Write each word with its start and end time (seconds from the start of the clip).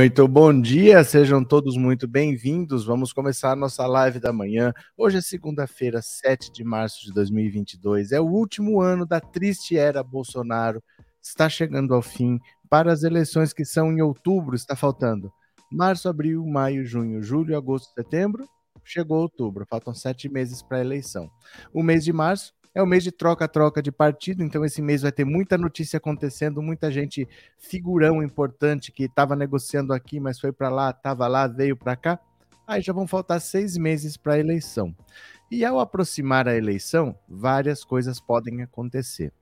Muito 0.00 0.26
bom 0.26 0.58
dia, 0.58 1.04
sejam 1.04 1.44
todos 1.44 1.76
muito 1.76 2.08
bem-vindos. 2.08 2.86
Vamos 2.86 3.12
começar 3.12 3.54
nossa 3.54 3.86
live 3.86 4.18
da 4.18 4.32
manhã. 4.32 4.72
Hoje 4.96 5.18
é 5.18 5.20
segunda-feira, 5.20 6.00
7 6.00 6.50
de 6.50 6.64
março 6.64 7.04
de 7.04 7.12
2022. 7.12 8.10
É 8.10 8.18
o 8.18 8.24
último 8.24 8.80
ano 8.80 9.04
da 9.04 9.20
triste 9.20 9.76
era 9.76 10.02
Bolsonaro. 10.02 10.82
Está 11.22 11.50
chegando 11.50 11.92
ao 11.94 12.00
fim 12.00 12.40
para 12.70 12.90
as 12.90 13.02
eleições 13.02 13.52
que 13.52 13.62
são 13.62 13.92
em 13.92 14.00
outubro. 14.00 14.56
Está 14.56 14.74
faltando 14.74 15.30
março, 15.70 16.08
abril, 16.08 16.46
maio, 16.46 16.82
junho, 16.86 17.22
julho, 17.22 17.54
agosto, 17.54 17.92
setembro. 17.92 18.48
Chegou 18.82 19.18
outubro, 19.18 19.66
faltam 19.68 19.92
sete 19.92 20.30
meses 20.30 20.62
para 20.62 20.78
a 20.78 20.80
eleição. 20.80 21.30
O 21.74 21.82
mês 21.82 22.04
de 22.04 22.12
março 22.14 22.54
é 22.74 22.82
o 22.82 22.86
mês 22.86 23.02
de 23.02 23.10
troca-troca 23.10 23.82
de 23.82 23.90
partido, 23.90 24.42
então 24.42 24.64
esse 24.64 24.80
mês 24.80 25.02
vai 25.02 25.10
ter 25.10 25.24
muita 25.24 25.58
notícia 25.58 25.96
acontecendo, 25.96 26.62
muita 26.62 26.90
gente 26.90 27.28
figurão 27.58 28.22
importante 28.22 28.92
que 28.92 29.04
estava 29.04 29.34
negociando 29.34 29.92
aqui, 29.92 30.20
mas 30.20 30.38
foi 30.38 30.52
para 30.52 30.68
lá, 30.68 30.90
estava 30.90 31.26
lá, 31.26 31.46
veio 31.48 31.76
para 31.76 31.96
cá. 31.96 32.20
Aí 32.66 32.80
já 32.80 32.92
vão 32.92 33.08
faltar 33.08 33.40
seis 33.40 33.76
meses 33.76 34.16
para 34.16 34.34
a 34.34 34.38
eleição. 34.38 34.94
E 35.50 35.64
ao 35.64 35.80
aproximar 35.80 36.46
a 36.46 36.56
eleição, 36.56 37.18
várias 37.28 37.82
coisas 37.82 38.20
podem 38.20 38.62
acontecer. 38.62 39.32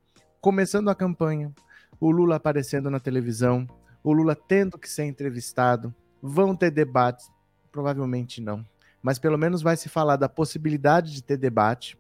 Começando 0.41 0.89
a 0.89 0.95
campanha, 0.95 1.53
o 2.01 2.11
Lula 2.11 2.37
aparecendo 2.37 2.89
na 2.89 2.99
televisão, 2.99 3.67
o 4.03 4.11
Lula 4.11 4.35
tendo 4.35 4.79
que 4.79 4.89
ser 4.89 5.05
entrevistado, 5.05 5.95
vão 6.23 6.57
ter 6.57 6.71
debates? 6.71 7.31
Provavelmente 7.71 8.41
não. 8.41 8.65
Mas 9.03 9.19
pelo 9.19 9.37
menos 9.37 9.61
vai 9.61 9.77
se 9.77 9.91
falar 9.91 10.17
da 10.17 10.29
possibilidade 10.31 11.13
de 11.13 11.23
ter 11.23 11.37
debate 11.37 11.99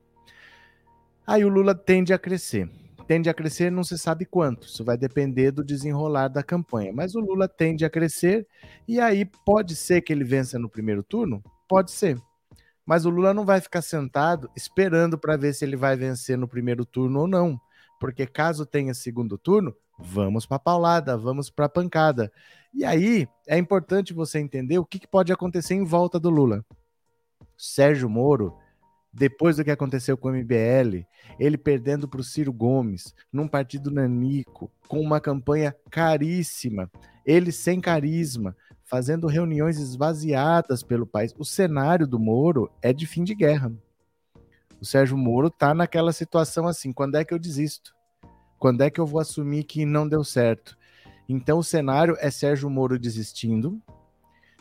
Aí 1.29 1.45
o 1.45 1.48
Lula 1.51 1.75
tende 1.75 2.15
a 2.15 2.19
crescer. 2.19 2.71
Tende 3.07 3.29
a 3.29 3.34
crescer, 3.34 3.71
não 3.71 3.84
se 3.84 3.98
sabe 3.98 4.25
quanto. 4.25 4.67
Isso 4.67 4.83
vai 4.83 4.97
depender 4.97 5.51
do 5.51 5.62
desenrolar 5.62 6.29
da 6.29 6.43
campanha. 6.43 6.91
Mas 6.91 7.15
o 7.15 7.20
Lula 7.20 7.47
tende 7.47 7.85
a 7.85 7.91
crescer 7.91 8.47
e 8.89 8.98
aí 8.98 9.27
pode 9.45 9.77
ser 9.77 10.01
que 10.01 10.11
ele 10.11 10.25
vença 10.25 10.58
no 10.58 10.70
primeiro 10.70 11.02
turno? 11.02 11.45
Pode 11.69 11.91
ser. 11.91 12.19
Mas 12.86 13.05
o 13.05 13.11
Lula 13.11 13.35
não 13.35 13.45
vai 13.45 13.61
ficar 13.61 13.83
sentado 13.83 14.51
esperando 14.57 15.19
para 15.19 15.36
ver 15.36 15.52
se 15.52 15.67
ele 15.67 15.77
vai 15.77 15.97
vencer 15.97 16.39
no 16.39 16.48
primeiro 16.48 16.86
turno 16.86 17.20
ou 17.20 17.29
não. 17.29 17.61
Porque 18.01 18.27
caso 18.27 18.64
tenha 18.64 18.95
segundo 18.95 19.36
turno, 19.36 19.77
vamos 19.98 20.47
para 20.47 20.57
a 20.57 20.61
paulada, 20.61 21.14
vamos 21.14 21.51
para 21.51 21.67
a 21.67 21.69
pancada. 21.69 22.33
E 22.73 22.86
aí 22.86 23.29
é 23.47 23.58
importante 23.58 24.14
você 24.14 24.39
entender 24.39 24.79
o 24.79 24.86
que, 24.86 24.98
que 24.98 25.07
pode 25.07 25.31
acontecer 25.31 25.75
em 25.75 25.85
volta 25.85 26.19
do 26.19 26.31
Lula. 26.31 26.64
Sérgio 27.55 28.08
Moro 28.08 28.57
depois 29.18 29.56
do 29.56 29.64
que 29.64 29.70
aconteceu 29.70 30.17
com 30.17 30.29
o 30.29 30.33
MBL, 30.33 31.05
ele 31.39 31.58
perdendo 31.58 32.08
para 32.08 32.20
o 32.20 32.24
Ciro 32.24 32.52
Gomes, 32.52 33.14
num 33.33 33.48
partido 33.48 33.90
nanico, 33.90 34.70
com 34.86 35.01
uma 35.01 35.20
campanha 35.20 35.74
caríssima, 35.90 36.90
ele 37.27 37.51
sem 37.51 37.80
carisma, 37.80 38.57
fazendo 38.84 39.27
reuniões 39.27 39.78
esvaziadas 39.78 40.83
pelo 40.83 41.07
país. 41.07 41.34
O 41.36 41.45
cenário 41.45 42.07
do 42.07 42.18
Moro 42.18 42.70
é 42.80 42.92
de 42.92 43.07
fim 43.07 43.24
de 43.24 43.34
guerra. 43.34 43.73
O 44.80 44.84
Sérgio 44.84 45.18
Moro 45.18 45.51
tá 45.51 45.74
naquela 45.74 46.12
situação 46.12 46.67
assim: 46.68 46.92
quando 46.92 47.17
é 47.17 47.24
que 47.24 47.34
eu 47.34 47.39
desisto? 47.39 47.95
Quando 48.58 48.83
é 48.83 48.90
que 48.90 49.01
eu 49.01 49.07
vou 49.07 49.20
assumir 49.20 49.64
que 49.64 49.84
não 49.84 50.08
deu 50.08 50.23
certo? 50.23 50.78
Então 51.28 51.58
o 51.58 51.64
cenário 51.64 52.17
é 52.20 52.30
Sérgio 52.30 52.70
Moro 52.70 52.98
desistindo, 52.98 53.83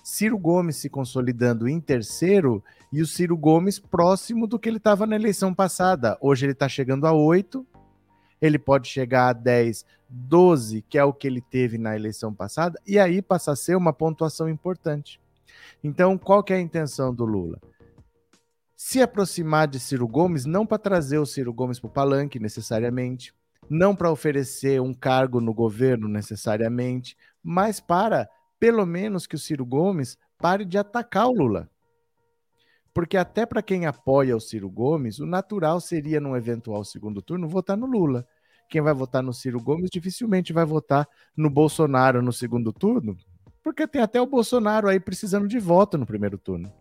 Ciro 0.09 0.37
Gomes 0.37 0.77
se 0.77 0.89
consolidando 0.89 1.67
em 1.67 1.81
terceiro 1.81 2.63
e 2.93 3.01
o 3.01 3.05
Ciro 3.05 3.35
Gomes 3.35 3.77
próximo 3.77 4.47
do 4.47 4.57
que 4.57 4.69
ele 4.69 4.77
estava 4.77 5.05
na 5.05 5.17
eleição 5.17 5.53
passada. 5.53 6.17
Hoje 6.21 6.45
ele 6.45 6.53
está 6.53 6.69
chegando 6.69 7.05
a 7.05 7.11
8, 7.11 7.67
ele 8.41 8.57
pode 8.57 8.87
chegar 8.87 9.27
a 9.27 9.33
10, 9.33 9.85
12, 10.07 10.81
que 10.83 10.97
é 10.97 11.03
o 11.03 11.11
que 11.11 11.27
ele 11.27 11.41
teve 11.41 11.77
na 11.77 11.93
eleição 11.93 12.33
passada, 12.33 12.79
e 12.87 12.97
aí 12.97 13.21
passa 13.21 13.51
a 13.51 13.55
ser 13.57 13.75
uma 13.75 13.91
pontuação 13.91 14.47
importante. 14.47 15.19
Então, 15.83 16.17
qual 16.17 16.41
que 16.41 16.53
é 16.53 16.55
a 16.55 16.61
intenção 16.61 17.13
do 17.13 17.25
Lula? 17.25 17.59
Se 18.77 19.01
aproximar 19.01 19.67
de 19.67 19.77
Ciro 19.77 20.07
Gomes, 20.07 20.45
não 20.45 20.65
para 20.65 20.77
trazer 20.77 21.17
o 21.17 21.25
Ciro 21.25 21.51
Gomes 21.51 21.81
para 21.81 21.89
o 21.89 21.93
palanque 21.93 22.39
necessariamente, 22.39 23.33
não 23.69 23.93
para 23.93 24.09
oferecer 24.09 24.79
um 24.79 24.93
cargo 24.93 25.41
no 25.41 25.53
governo 25.53 26.07
necessariamente, 26.07 27.17
mas 27.43 27.81
para 27.81 28.29
pelo 28.59 28.85
menos 28.85 29.27
que 29.27 29.35
o 29.35 29.39
Ciro 29.39 29.65
Gomes 29.65 30.17
pare 30.37 30.65
de 30.65 30.77
atacar 30.77 31.27
o 31.27 31.33
Lula. 31.33 31.69
Porque 32.93 33.15
até 33.15 33.45
para 33.45 33.61
quem 33.61 33.85
apoia 33.85 34.35
o 34.35 34.39
Ciro 34.39 34.69
Gomes, 34.69 35.19
o 35.19 35.25
natural 35.25 35.79
seria, 35.79 36.19
num 36.19 36.35
eventual 36.35 36.83
segundo 36.83 37.21
turno, 37.21 37.47
votar 37.47 37.77
no 37.77 37.85
Lula. 37.85 38.25
Quem 38.69 38.81
vai 38.81 38.93
votar 38.93 39.21
no 39.21 39.33
Ciro 39.33 39.61
Gomes 39.61 39.89
dificilmente 39.89 40.51
vai 40.51 40.65
votar 40.65 41.07
no 41.35 41.49
Bolsonaro 41.49 42.21
no 42.21 42.33
segundo 42.33 42.73
turno, 42.73 43.15
porque 43.63 43.87
tem 43.87 44.01
até 44.01 44.19
o 44.19 44.25
Bolsonaro 44.25 44.87
aí 44.87 44.99
precisando 44.99 45.47
de 45.47 45.59
voto 45.59 45.97
no 45.97 46.05
primeiro 46.05 46.37
turno. 46.37 46.73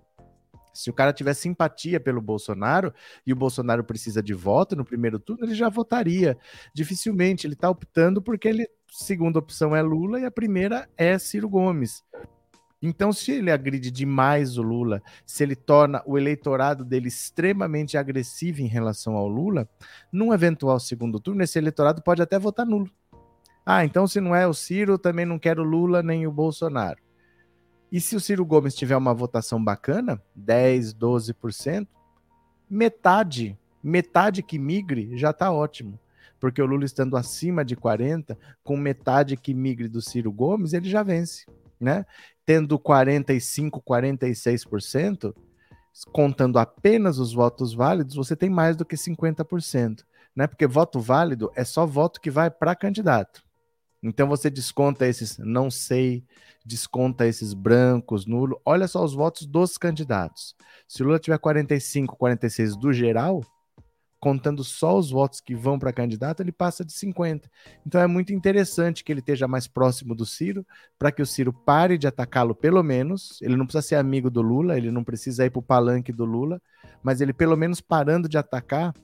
Se 0.72 0.90
o 0.90 0.92
cara 0.92 1.12
tiver 1.12 1.34
simpatia 1.34 1.98
pelo 1.98 2.20
Bolsonaro 2.20 2.92
e 3.26 3.32
o 3.32 3.36
Bolsonaro 3.36 3.82
precisa 3.82 4.22
de 4.22 4.34
voto 4.34 4.76
no 4.76 4.84
primeiro 4.84 5.18
turno, 5.18 5.44
ele 5.44 5.54
já 5.54 5.68
votaria. 5.68 6.36
Dificilmente 6.74 7.46
ele 7.46 7.54
está 7.54 7.70
optando 7.70 8.20
porque 8.20 8.48
ele 8.48 8.68
segunda 8.88 9.38
opção 9.38 9.74
é 9.74 9.82
Lula 9.82 10.20
e 10.20 10.24
a 10.24 10.30
primeira 10.30 10.88
é 10.96 11.18
Ciro 11.18 11.48
Gomes. 11.48 12.04
Então, 12.80 13.12
se 13.12 13.32
ele 13.32 13.50
agride 13.50 13.90
demais 13.90 14.58
o 14.58 14.62
Lula, 14.62 15.02
se 15.24 15.42
ele 15.42 15.56
torna 15.56 16.02
o 16.06 16.18
eleitorado 16.18 16.84
dele 16.84 17.08
extremamente 17.08 17.96
agressivo 17.96 18.60
em 18.60 18.66
relação 18.66 19.16
ao 19.16 19.26
Lula, 19.26 19.68
num 20.12 20.32
eventual 20.32 20.78
segundo 20.78 21.18
turno, 21.18 21.42
esse 21.42 21.58
eleitorado 21.58 22.02
pode 22.02 22.20
até 22.20 22.38
votar 22.38 22.66
nulo. 22.66 22.90
Ah, 23.64 23.84
então 23.84 24.06
se 24.06 24.20
não 24.20 24.34
é 24.34 24.46
o 24.46 24.54
Ciro, 24.54 24.98
também 24.98 25.26
não 25.26 25.38
quero 25.38 25.62
o 25.62 25.66
Lula 25.66 26.02
nem 26.02 26.26
o 26.26 26.32
Bolsonaro. 26.32 27.00
E 27.90 28.00
se 28.00 28.14
o 28.14 28.20
Ciro 28.20 28.44
Gomes 28.44 28.74
tiver 28.74 28.96
uma 28.96 29.14
votação 29.14 29.62
bacana, 29.62 30.22
10, 30.34 30.94
12%, 30.94 31.88
metade, 32.68 33.58
metade 33.82 34.42
que 34.42 34.58
migre 34.58 35.16
já 35.16 35.30
está 35.30 35.50
ótimo. 35.50 35.98
Porque 36.40 36.60
o 36.60 36.66
Lula 36.66 36.84
estando 36.84 37.16
acima 37.16 37.64
de 37.64 37.76
40, 37.76 38.38
com 38.62 38.76
metade 38.76 39.36
que 39.36 39.54
migre 39.54 39.88
do 39.88 40.02
Ciro 40.02 40.30
Gomes, 40.32 40.72
ele 40.72 40.88
já 40.88 41.02
vence, 41.02 41.46
né? 41.80 42.04
Tendo 42.44 42.78
45, 42.78 43.82
46%, 43.82 45.34
contando 46.12 46.58
apenas 46.58 47.18
os 47.18 47.32
votos 47.32 47.72
válidos, 47.72 48.16
você 48.16 48.36
tem 48.36 48.50
mais 48.50 48.76
do 48.76 48.84
que 48.84 48.96
50%, 48.96 50.04
né? 50.34 50.46
Porque 50.46 50.66
voto 50.66 51.00
válido 51.00 51.50
é 51.54 51.64
só 51.64 51.86
voto 51.86 52.20
que 52.20 52.30
vai 52.30 52.50
para 52.50 52.76
candidato. 52.76 53.42
Então 54.02 54.28
você 54.28 54.50
desconta 54.50 55.06
esses 55.06 55.38
não 55.38 55.70
sei, 55.70 56.22
desconta 56.64 57.26
esses 57.26 57.54
brancos, 57.54 58.26
nulo. 58.26 58.60
Olha 58.64 58.86
só 58.86 59.02
os 59.02 59.14
votos 59.14 59.46
dos 59.46 59.78
candidatos. 59.78 60.54
Se 60.86 61.02
o 61.02 61.06
Lula 61.06 61.18
tiver 61.18 61.38
45, 61.38 62.16
46 62.16 62.76
do 62.76 62.92
geral, 62.92 63.42
contando 64.18 64.64
só 64.64 64.98
os 64.98 65.10
votos 65.10 65.40
que 65.40 65.54
vão 65.54 65.78
para 65.78 65.92
candidato, 65.92 66.40
ele 66.40 66.52
passa 66.52 66.84
de 66.84 66.92
50. 66.92 67.50
Então 67.86 68.00
é 68.00 68.06
muito 68.06 68.32
interessante 68.32 69.04
que 69.04 69.12
ele 69.12 69.20
esteja 69.20 69.46
mais 69.46 69.66
próximo 69.66 70.14
do 70.14 70.24
Ciro, 70.24 70.66
para 70.98 71.12
que 71.12 71.22
o 71.22 71.26
Ciro 71.26 71.52
pare 71.52 71.98
de 71.98 72.06
atacá-lo, 72.06 72.54
pelo 72.54 72.82
menos. 72.82 73.38
Ele 73.42 73.56
não 73.56 73.66
precisa 73.66 73.86
ser 73.86 73.94
amigo 73.96 74.30
do 74.30 74.42
Lula, 74.42 74.76
ele 74.76 74.90
não 74.90 75.04
precisa 75.04 75.44
ir 75.44 75.50
para 75.50 75.60
o 75.60 75.62
palanque 75.62 76.12
do 76.12 76.24
Lula, 76.24 76.60
mas 77.02 77.20
ele, 77.20 77.32
pelo 77.32 77.56
menos, 77.56 77.80
parando 77.80 78.28
de 78.28 78.38
atacar, 78.38 78.94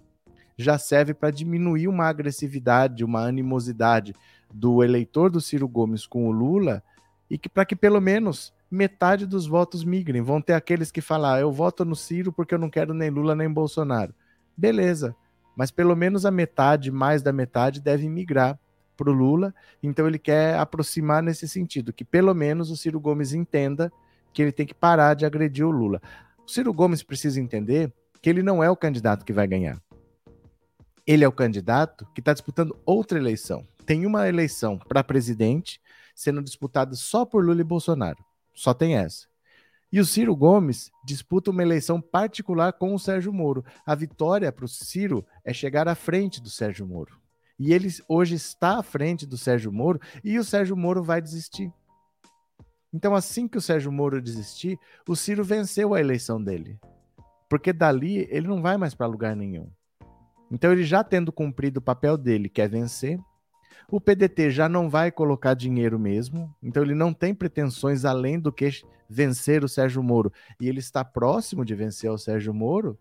já 0.56 0.78
serve 0.78 1.14
para 1.14 1.30
diminuir 1.30 1.88
uma 1.88 2.06
agressividade, 2.06 3.04
uma 3.04 3.26
animosidade 3.26 4.14
do 4.52 4.82
eleitor 4.82 5.30
do 5.30 5.40
Ciro 5.40 5.66
Gomes 5.68 6.06
com 6.06 6.28
o 6.28 6.32
Lula 6.32 6.82
e 7.30 7.38
que 7.38 7.48
para 7.48 7.64
que 7.64 7.74
pelo 7.74 8.00
menos 8.00 8.52
metade 8.70 9.26
dos 9.26 9.46
votos 9.46 9.84
migrem. 9.84 10.22
Vão 10.22 10.40
ter 10.40 10.54
aqueles 10.54 10.90
que 10.90 11.00
falar, 11.00 11.34
ah, 11.34 11.40
eu 11.40 11.52
voto 11.52 11.84
no 11.84 11.94
Ciro 11.94 12.32
porque 12.32 12.54
eu 12.54 12.58
não 12.58 12.70
quero 12.70 12.94
nem 12.94 13.10
Lula 13.10 13.34
nem 13.34 13.50
Bolsonaro. 13.50 14.14
Beleza, 14.56 15.14
mas 15.56 15.70
pelo 15.70 15.96
menos 15.96 16.26
a 16.26 16.30
metade, 16.30 16.90
mais 16.90 17.22
da 17.22 17.32
metade, 17.32 17.80
deve 17.80 18.08
migrar 18.08 18.58
para 18.96 19.10
o 19.10 19.12
Lula. 19.12 19.54
Então 19.82 20.06
ele 20.06 20.18
quer 20.18 20.58
aproximar 20.58 21.22
nesse 21.22 21.48
sentido, 21.48 21.92
que 21.92 22.04
pelo 22.04 22.34
menos 22.34 22.70
o 22.70 22.76
Ciro 22.76 23.00
Gomes 23.00 23.32
entenda 23.32 23.92
que 24.32 24.42
ele 24.42 24.52
tem 24.52 24.66
que 24.66 24.74
parar 24.74 25.14
de 25.14 25.26
agredir 25.26 25.66
o 25.66 25.70
Lula. 25.70 26.00
O 26.46 26.50
Ciro 26.50 26.72
Gomes 26.72 27.02
precisa 27.02 27.40
entender 27.40 27.92
que 28.20 28.30
ele 28.30 28.42
não 28.42 28.62
é 28.62 28.70
o 28.70 28.76
candidato 28.76 29.24
que 29.24 29.32
vai 29.32 29.46
ganhar. 29.46 29.80
Ele 31.06 31.24
é 31.24 31.28
o 31.28 31.32
candidato 31.32 32.06
que 32.14 32.20
está 32.20 32.32
disputando 32.32 32.78
outra 32.86 33.18
eleição 33.18 33.66
tem 33.82 34.06
uma 34.06 34.28
eleição 34.28 34.78
para 34.78 35.04
presidente 35.04 35.80
sendo 36.14 36.42
disputada 36.42 36.94
só 36.94 37.24
por 37.24 37.44
Lula 37.44 37.60
e 37.60 37.64
Bolsonaro. 37.64 38.24
Só 38.54 38.72
tem 38.72 38.96
essa. 38.96 39.26
E 39.92 40.00
o 40.00 40.06
Ciro 40.06 40.34
Gomes 40.34 40.90
disputa 41.04 41.50
uma 41.50 41.62
eleição 41.62 42.00
particular 42.00 42.72
com 42.72 42.94
o 42.94 42.98
Sérgio 42.98 43.30
Moro. 43.30 43.62
A 43.84 43.94
vitória 43.94 44.50
para 44.50 44.64
o 44.64 44.68
Ciro 44.68 45.24
é 45.44 45.52
chegar 45.52 45.86
à 45.86 45.94
frente 45.94 46.40
do 46.40 46.48
Sérgio 46.48 46.86
Moro. 46.86 47.20
E 47.58 47.74
ele 47.74 47.88
hoje 48.08 48.34
está 48.34 48.78
à 48.78 48.82
frente 48.82 49.26
do 49.26 49.36
Sérgio 49.36 49.70
Moro 49.70 50.00
e 50.24 50.38
o 50.38 50.44
Sérgio 50.44 50.74
Moro 50.74 51.02
vai 51.02 51.20
desistir. 51.20 51.70
Então, 52.90 53.14
assim 53.14 53.46
que 53.46 53.58
o 53.58 53.60
Sérgio 53.60 53.92
Moro 53.92 54.20
desistir, 54.20 54.78
o 55.06 55.14
Ciro 55.14 55.44
venceu 55.44 55.92
a 55.92 56.00
eleição 56.00 56.42
dele. 56.42 56.78
Porque 57.48 57.72
dali 57.72 58.26
ele 58.30 58.48
não 58.48 58.62
vai 58.62 58.78
mais 58.78 58.94
para 58.94 59.06
lugar 59.06 59.36
nenhum. 59.36 59.70
Então, 60.50 60.72
ele 60.72 60.84
já 60.84 61.04
tendo 61.04 61.30
cumprido 61.30 61.80
o 61.80 61.82
papel 61.82 62.16
dele, 62.16 62.48
que 62.48 62.60
é 62.60 62.68
vencer, 62.68 63.18
O 63.92 64.00
PDT 64.00 64.50
já 64.50 64.70
não 64.70 64.88
vai 64.88 65.12
colocar 65.12 65.52
dinheiro 65.52 65.98
mesmo, 65.98 66.50
então 66.62 66.82
ele 66.82 66.94
não 66.94 67.12
tem 67.12 67.34
pretensões 67.34 68.06
além 68.06 68.40
do 68.40 68.50
que 68.50 68.70
vencer 69.06 69.62
o 69.62 69.68
Sérgio 69.68 70.02
Moro. 70.02 70.32
E 70.58 70.66
ele 70.66 70.78
está 70.78 71.04
próximo 71.04 71.62
de 71.62 71.74
vencer 71.74 72.10
o 72.10 72.16
Sérgio 72.16 72.54
Moro. 72.54 72.98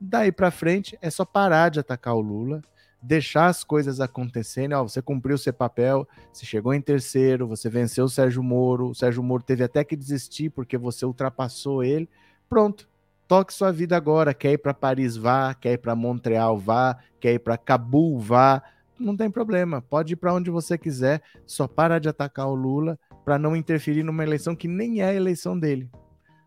Daí 0.00 0.32
para 0.32 0.50
frente 0.50 0.98
é 1.02 1.10
só 1.10 1.26
parar 1.26 1.68
de 1.68 1.80
atacar 1.80 2.14
o 2.14 2.22
Lula, 2.22 2.62
deixar 3.02 3.48
as 3.48 3.62
coisas 3.62 4.00
acontecerem. 4.00 4.74
Ó, 4.74 4.82
você 4.84 5.02
cumpriu 5.02 5.36
seu 5.36 5.52
papel, 5.52 6.08
você 6.32 6.46
chegou 6.46 6.72
em 6.72 6.80
terceiro, 6.80 7.46
você 7.46 7.68
venceu 7.68 8.06
o 8.06 8.08
Sérgio 8.08 8.42
Moro. 8.42 8.88
O 8.88 8.94
Sérgio 8.94 9.22
Moro 9.22 9.42
teve 9.42 9.62
até 9.62 9.84
que 9.84 9.94
desistir 9.94 10.48
porque 10.48 10.78
você 10.78 11.04
ultrapassou 11.04 11.84
ele. 11.84 12.08
Pronto, 12.48 12.88
toque 13.28 13.52
sua 13.52 13.70
vida 13.70 13.98
agora. 13.98 14.32
Quer 14.32 14.52
ir 14.52 14.58
para 14.58 14.72
Paris, 14.72 15.14
vá. 15.14 15.52
Quer 15.52 15.74
ir 15.74 15.78
para 15.78 15.94
Montreal, 15.94 16.56
vá. 16.56 16.96
Quer 17.20 17.34
ir 17.34 17.38
para 17.38 17.58
Cabul, 17.58 18.18
vá 18.18 18.62
não 19.02 19.16
tem 19.16 19.30
problema, 19.30 19.82
pode 19.82 20.14
ir 20.14 20.16
para 20.16 20.32
onde 20.32 20.50
você 20.50 20.78
quiser, 20.78 21.22
só 21.46 21.66
para 21.66 21.98
de 21.98 22.08
atacar 22.08 22.48
o 22.48 22.54
Lula 22.54 22.98
para 23.24 23.38
não 23.38 23.56
interferir 23.56 24.02
numa 24.02 24.22
eleição 24.22 24.54
que 24.54 24.68
nem 24.68 25.00
é 25.00 25.06
a 25.06 25.14
eleição 25.14 25.58
dele. 25.58 25.90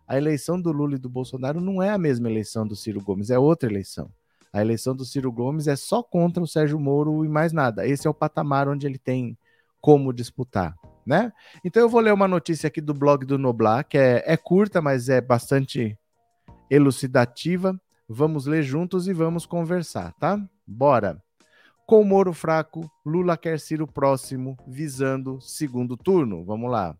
A 0.08 0.18
eleição 0.18 0.62
do 0.62 0.72
Lula 0.72 0.96
e 0.96 1.00
do 1.00 1.10
Bolsonaro 1.10 1.60
não 1.60 1.82
é 1.82 1.90
a 1.90 1.98
mesma 1.98 2.30
eleição 2.30 2.68
do 2.68 2.76
Ciro 2.76 3.02
Gomes, 3.02 3.30
é 3.30 3.40
outra 3.40 3.70
eleição. 3.70 4.10
A 4.54 4.62
eleição 4.62 4.96
do 4.96 5.04
Ciro 5.04 5.32
Gomes 5.32 5.68
é 5.68 5.76
só 5.76 6.02
contra 6.02 6.42
o 6.42 6.48
Sérgio 6.48 6.80
Moro 6.80 7.26
e 7.26 7.28
mais 7.28 7.52
nada. 7.52 7.86
Esse 7.86 8.08
é 8.08 8.10
o 8.10 8.14
patamar 8.14 8.70
onde 8.70 8.88
ele 8.88 8.98
tem 8.98 9.38
como 9.82 10.14
disputar, 10.14 10.76
né? 11.06 11.34
Então 11.64 11.82
eu 11.82 11.90
vou 11.90 12.00
ler 12.00 12.14
uma 12.14 12.28
notícia 12.28 12.68
aqui 12.68 12.80
do 12.80 12.94
blog 12.94 13.26
do 13.26 13.38
Noblar, 13.38 13.86
que 13.86 13.98
é, 13.98 14.24
é 14.26 14.38
curta, 14.38 14.82
mas 14.82 15.10
é 15.10 15.20
bastante 15.20 15.98
elucidativa. 16.70 17.80
Vamos 18.08 18.46
ler 18.46 18.64
juntos 18.64 19.08
e 19.08 19.14
vamos 19.14 19.46
conversar, 19.46 20.14
tá? 20.14 20.40
Bora! 20.66 21.25
Com 21.86 22.04
Moro 22.04 22.34
fraco, 22.34 22.90
Lula 23.06 23.38
quer 23.38 23.60
Ciro 23.60 23.86
próximo, 23.86 24.58
visando 24.66 25.40
segundo 25.40 25.96
turno. 25.96 26.44
Vamos 26.44 26.72
lá. 26.72 26.98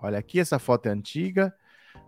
Olha 0.00 0.18
aqui, 0.18 0.40
essa 0.40 0.58
foto 0.58 0.86
é 0.86 0.90
antiga. 0.90 1.54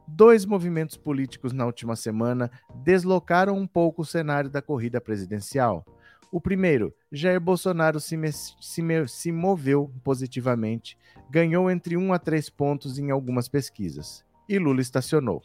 Dois 0.08 0.46
movimentos 0.46 0.96
políticos 0.96 1.52
na 1.52 1.66
última 1.66 1.96
semana 1.96 2.50
deslocaram 2.82 3.58
um 3.58 3.66
pouco 3.66 4.00
o 4.00 4.06
cenário 4.06 4.48
da 4.48 4.62
corrida 4.62 5.02
presidencial. 5.02 5.84
O 6.32 6.40
primeiro, 6.40 6.94
Jair 7.12 7.38
Bolsonaro 7.38 8.00
se, 8.00 8.16
se, 8.32 8.82
se 9.06 9.30
moveu 9.30 9.92
positivamente, 10.02 10.96
ganhou 11.28 11.70
entre 11.70 11.94
1 11.94 12.10
a 12.14 12.18
3 12.18 12.48
pontos 12.48 12.98
em 12.98 13.10
algumas 13.10 13.50
pesquisas. 13.50 14.24
E 14.48 14.58
Lula 14.58 14.80
estacionou. 14.80 15.42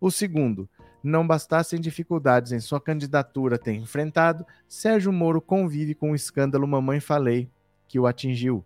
O 0.00 0.08
segundo, 0.08 0.70
não 1.02 1.26
bastassem 1.26 1.80
dificuldades 1.80 2.52
em 2.52 2.60
sua 2.60 2.80
candidatura 2.80 3.58
ter 3.58 3.74
enfrentado, 3.74 4.46
Sérgio 4.68 5.12
Moro 5.12 5.40
convive 5.40 5.94
com 5.94 6.12
o 6.12 6.14
escândalo 6.14 6.66
Mamãe 6.66 7.00
Falei, 7.00 7.48
que 7.88 7.98
o 7.98 8.06
atingiu. 8.06 8.64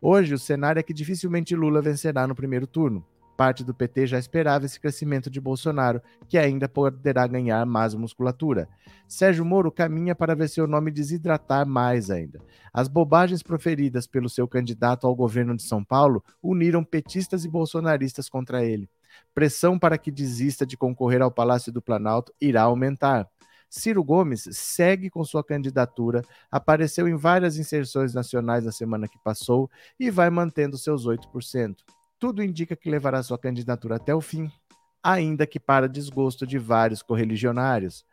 Hoje, 0.00 0.34
o 0.34 0.38
cenário 0.38 0.80
é 0.80 0.82
que 0.82 0.92
dificilmente 0.92 1.56
Lula 1.56 1.80
vencerá 1.80 2.26
no 2.26 2.34
primeiro 2.34 2.66
turno. 2.66 3.04
Parte 3.36 3.62
do 3.62 3.72
PT 3.72 4.08
já 4.08 4.18
esperava 4.18 4.66
esse 4.66 4.80
crescimento 4.80 5.30
de 5.30 5.40
Bolsonaro, 5.40 6.02
que 6.28 6.36
ainda 6.36 6.68
poderá 6.68 7.24
ganhar 7.26 7.64
mais 7.64 7.94
musculatura. 7.94 8.68
Sérgio 9.06 9.44
Moro 9.44 9.70
caminha 9.70 10.14
para 10.14 10.34
ver 10.34 10.48
seu 10.48 10.66
nome 10.66 10.90
desidratar 10.90 11.64
mais 11.64 12.10
ainda. 12.10 12.40
As 12.72 12.88
bobagens 12.88 13.42
proferidas 13.42 14.08
pelo 14.08 14.28
seu 14.28 14.48
candidato 14.48 15.06
ao 15.06 15.14
governo 15.14 15.56
de 15.56 15.62
São 15.62 15.84
Paulo 15.84 16.22
uniram 16.42 16.82
petistas 16.82 17.44
e 17.44 17.48
bolsonaristas 17.48 18.28
contra 18.28 18.64
ele 18.64 18.88
pressão 19.34 19.78
para 19.78 19.98
que 19.98 20.10
desista 20.10 20.66
de 20.66 20.76
concorrer 20.76 21.22
ao 21.22 21.30
Palácio 21.30 21.72
do 21.72 21.82
Planalto 21.82 22.32
irá 22.40 22.62
aumentar. 22.62 23.28
Ciro 23.70 24.02
Gomes 24.02 24.48
segue 24.52 25.10
com 25.10 25.22
sua 25.24 25.44
candidatura, 25.44 26.22
apareceu 26.50 27.06
em 27.06 27.16
várias 27.16 27.58
inserções 27.58 28.14
nacionais 28.14 28.64
na 28.64 28.72
semana 28.72 29.06
que 29.06 29.18
passou 29.18 29.70
e 30.00 30.10
vai 30.10 30.30
mantendo 30.30 30.78
seus 30.78 31.06
8%. 31.06 31.76
Tudo 32.18 32.42
indica 32.42 32.74
que 32.74 32.90
levará 32.90 33.22
sua 33.22 33.38
candidatura 33.38 33.96
até 33.96 34.14
o 34.14 34.20
fim, 34.20 34.50
ainda 35.02 35.46
que 35.46 35.60
para 35.60 35.88
desgosto 35.88 36.46
de 36.46 36.58
vários 36.58 37.02
correligionários. 37.02 38.04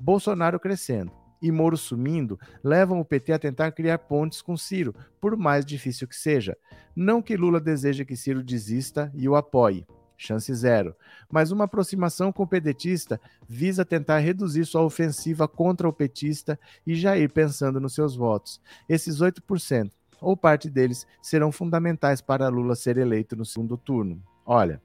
Bolsonaro 0.00 0.60
crescendo 0.60 1.12
e 1.42 1.50
Moro 1.50 1.76
sumindo 1.76 2.38
levam 2.62 3.00
o 3.00 3.04
PT 3.04 3.32
a 3.32 3.38
tentar 3.38 3.72
criar 3.72 3.98
pontes 3.98 4.40
com 4.40 4.56
Ciro, 4.56 4.94
por 5.20 5.36
mais 5.36 5.64
difícil 5.64 6.06
que 6.06 6.16
seja. 6.16 6.56
Não 6.94 7.20
que 7.20 7.36
Lula 7.36 7.60
deseje 7.60 8.04
que 8.04 8.16
Ciro 8.16 8.42
desista 8.42 9.10
e 9.14 9.28
o 9.28 9.34
apoie 9.34 9.86
chance 10.20 10.52
zero. 10.54 10.94
Mas 11.30 11.50
uma 11.50 11.64
aproximação 11.64 12.30
com 12.30 12.42
o 12.42 12.46
pedetista 12.46 13.20
visa 13.48 13.84
tentar 13.84 14.18
reduzir 14.18 14.64
sua 14.66 14.82
ofensiva 14.82 15.48
contra 15.48 15.88
o 15.88 15.92
petista 15.92 16.58
e 16.86 16.94
já 16.94 17.16
ir 17.16 17.30
pensando 17.30 17.80
nos 17.80 17.94
seus 17.94 18.14
votos. 18.14 18.60
Esses 18.88 19.20
8%, 19.20 19.90
ou 20.20 20.36
parte 20.36 20.68
deles, 20.68 21.06
serão 21.22 21.50
fundamentais 21.50 22.20
para 22.20 22.48
Lula 22.48 22.74
ser 22.76 22.98
eleito 22.98 23.34
no 23.34 23.44
segundo 23.44 23.76
turno. 23.76 24.22
Olha, 24.44 24.82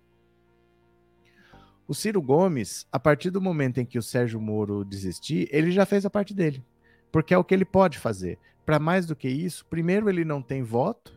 o 1.87 1.93
Ciro 1.93 2.21
Gomes, 2.21 2.87
a 2.91 2.99
partir 2.99 3.29
do 3.29 3.41
momento 3.41 3.79
em 3.79 3.85
que 3.85 3.99
o 3.99 4.03
Sérgio 4.03 4.41
Moro 4.41 4.83
desistir, 4.83 5.47
ele 5.51 5.71
já 5.71 5.85
fez 5.85 6.05
a 6.05 6.09
parte 6.09 6.33
dele, 6.33 6.63
porque 7.11 7.33
é 7.33 7.37
o 7.37 7.43
que 7.43 7.53
ele 7.53 7.65
pode 7.65 7.99
fazer. 7.99 8.39
Para 8.65 8.79
mais 8.79 9.05
do 9.05 9.15
que 9.15 9.27
isso, 9.27 9.65
primeiro, 9.67 10.09
ele 10.09 10.25
não 10.25 10.41
tem 10.41 10.63
voto, 10.63 11.13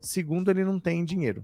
segundo, 0.00 0.50
ele 0.50 0.64
não 0.64 0.78
tem 0.78 1.02
dinheiro. 1.04 1.42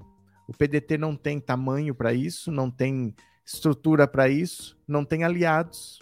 O 0.49 0.53
PDT 0.57 0.97
não 0.97 1.15
tem 1.15 1.39
tamanho 1.39 1.95
para 1.95 2.15
isso, 2.15 2.51
não 2.51 2.71
tem 2.71 3.15
estrutura 3.45 4.09
para 4.09 4.31
isso, 4.31 4.79
não 4.89 5.05
tem 5.05 5.23
aliados. 5.23 5.99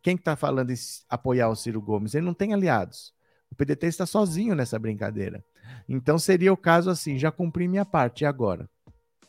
Quem 0.00 0.14
está 0.14 0.36
falando 0.36 0.70
em 0.70 0.76
apoiar 1.08 1.48
o 1.48 1.56
Ciro 1.56 1.82
Gomes? 1.82 2.14
Ele 2.14 2.24
não 2.24 2.34
tem 2.34 2.54
aliados. 2.54 3.12
O 3.50 3.54
PDT 3.56 3.88
está 3.88 4.06
sozinho 4.06 4.54
nessa 4.54 4.78
brincadeira. 4.78 5.44
Então 5.88 6.18
seria 6.20 6.52
o 6.52 6.56
caso 6.56 6.88
assim: 6.88 7.18
já 7.18 7.32
cumpri 7.32 7.66
minha 7.66 7.84
parte, 7.84 8.22
e 8.22 8.26
agora? 8.26 8.70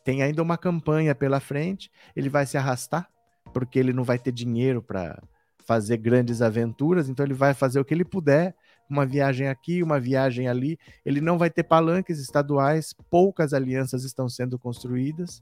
Tem 0.04 0.22
ainda 0.22 0.44
uma 0.44 0.58
campanha 0.58 1.16
pela 1.16 1.40
frente, 1.40 1.92
ele 2.16 2.30
vai 2.30 2.46
se 2.46 2.56
arrastar, 2.56 3.10
porque 3.52 3.80
ele 3.80 3.94
não 3.94 4.04
vai 4.04 4.20
ter 4.20 4.32
dinheiro 4.32 4.80
para 4.80 5.20
fazer 5.66 5.98
grandes 5.98 6.42
aventuras, 6.42 7.10
então 7.10 7.26
ele 7.26 7.34
vai 7.34 7.54
fazer 7.54 7.80
o 7.80 7.86
que 7.86 7.94
ele 7.94 8.06
puder 8.06 8.56
uma 8.90 9.06
viagem 9.06 9.48
aqui, 9.48 9.82
uma 9.84 10.00
viagem 10.00 10.48
ali. 10.48 10.78
Ele 11.06 11.22
não 11.22 11.38
vai 11.38 11.50
ter 11.50 11.64
palanques 11.64 12.20
estaduais, 12.20 12.94
poucas 13.10 13.54
alianças 13.54 14.04
estão 14.04 14.30
sendo 14.30 14.58
construídas. 14.58 15.42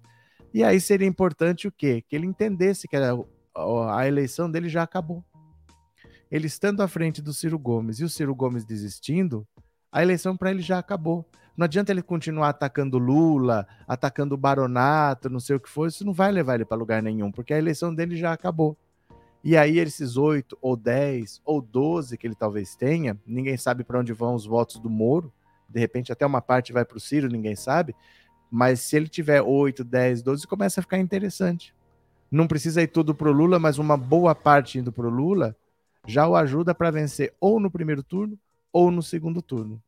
E 0.53 0.63
aí 0.63 0.79
seria 0.79 1.07
importante 1.07 1.67
o 1.67 1.71
quê? 1.71 2.03
Que 2.07 2.15
ele 2.15 2.25
entendesse 2.25 2.87
que 2.87 2.95
a, 2.95 3.13
a 3.95 4.07
eleição 4.07 4.49
dele 4.49 4.69
já 4.69 4.83
acabou. 4.83 5.23
Ele 6.31 6.47
estando 6.47 6.81
à 6.81 6.87
frente 6.87 7.21
do 7.21 7.33
Ciro 7.33 7.59
Gomes 7.59 7.99
e 7.99 8.03
o 8.03 8.09
Ciro 8.09 8.33
Gomes 8.33 8.65
desistindo, 8.65 9.47
a 9.91 10.01
eleição 10.01 10.35
para 10.35 10.51
ele 10.51 10.61
já 10.61 10.79
acabou. 10.79 11.27
Não 11.55 11.65
adianta 11.65 11.91
ele 11.91 12.01
continuar 12.01 12.49
atacando 12.49 12.97
Lula, 12.97 13.67
atacando 13.87 14.33
o 14.33 14.37
Baronato, 14.37 15.29
não 15.29 15.39
sei 15.39 15.55
o 15.55 15.59
que 15.59 15.69
for, 15.69 15.87
isso 15.87 16.03
não 16.03 16.13
vai 16.13 16.31
levar 16.31 16.55
ele 16.55 16.65
para 16.65 16.77
lugar 16.77 17.03
nenhum, 17.03 17.31
porque 17.31 17.53
a 17.53 17.57
eleição 17.59 17.93
dele 17.93 18.15
já 18.15 18.33
acabou. 18.33 18.75
E 19.43 19.57
aí, 19.57 19.77
esses 19.77 20.15
oito, 20.15 20.57
ou 20.61 20.77
dez, 20.77 21.41
ou 21.43 21.61
doze 21.61 22.17
que 22.17 22.25
ele 22.25 22.35
talvez 22.35 22.75
tenha, 22.75 23.19
ninguém 23.27 23.57
sabe 23.57 23.83
para 23.83 23.99
onde 23.99 24.13
vão 24.13 24.35
os 24.35 24.45
votos 24.45 24.79
do 24.79 24.89
Moro. 24.89 25.33
De 25.67 25.79
repente, 25.79 26.11
até 26.13 26.25
uma 26.25 26.41
parte 26.41 26.71
vai 26.71 26.85
para 26.85 26.97
o 26.97 27.01
Ciro, 27.01 27.27
ninguém 27.27 27.55
sabe. 27.55 27.93
Mas 28.49 28.79
se 28.79 28.95
ele 28.95 29.09
tiver 29.09 29.41
oito, 29.41 29.83
dez, 29.83 30.21
doze, 30.21 30.47
começa 30.47 30.79
a 30.79 30.83
ficar 30.83 30.97
interessante. 30.97 31.75
Não 32.31 32.47
precisa 32.47 32.81
ir 32.81 32.87
tudo 32.87 33.13
para 33.13 33.29
o 33.29 33.33
Lula, 33.33 33.59
mas 33.59 33.77
uma 33.77 33.97
boa 33.97 34.33
parte 34.33 34.79
indo 34.79 34.91
para 34.91 35.07
o 35.07 35.09
Lula 35.09 35.55
já 36.07 36.27
o 36.27 36.35
ajuda 36.35 36.73
para 36.73 36.91
vencer 36.91 37.33
ou 37.39 37.59
no 37.59 37.71
primeiro 37.71 38.03
turno 38.03 38.37
ou 38.71 38.91
no 38.91 39.03
segundo 39.03 39.41
turno. 39.41 39.81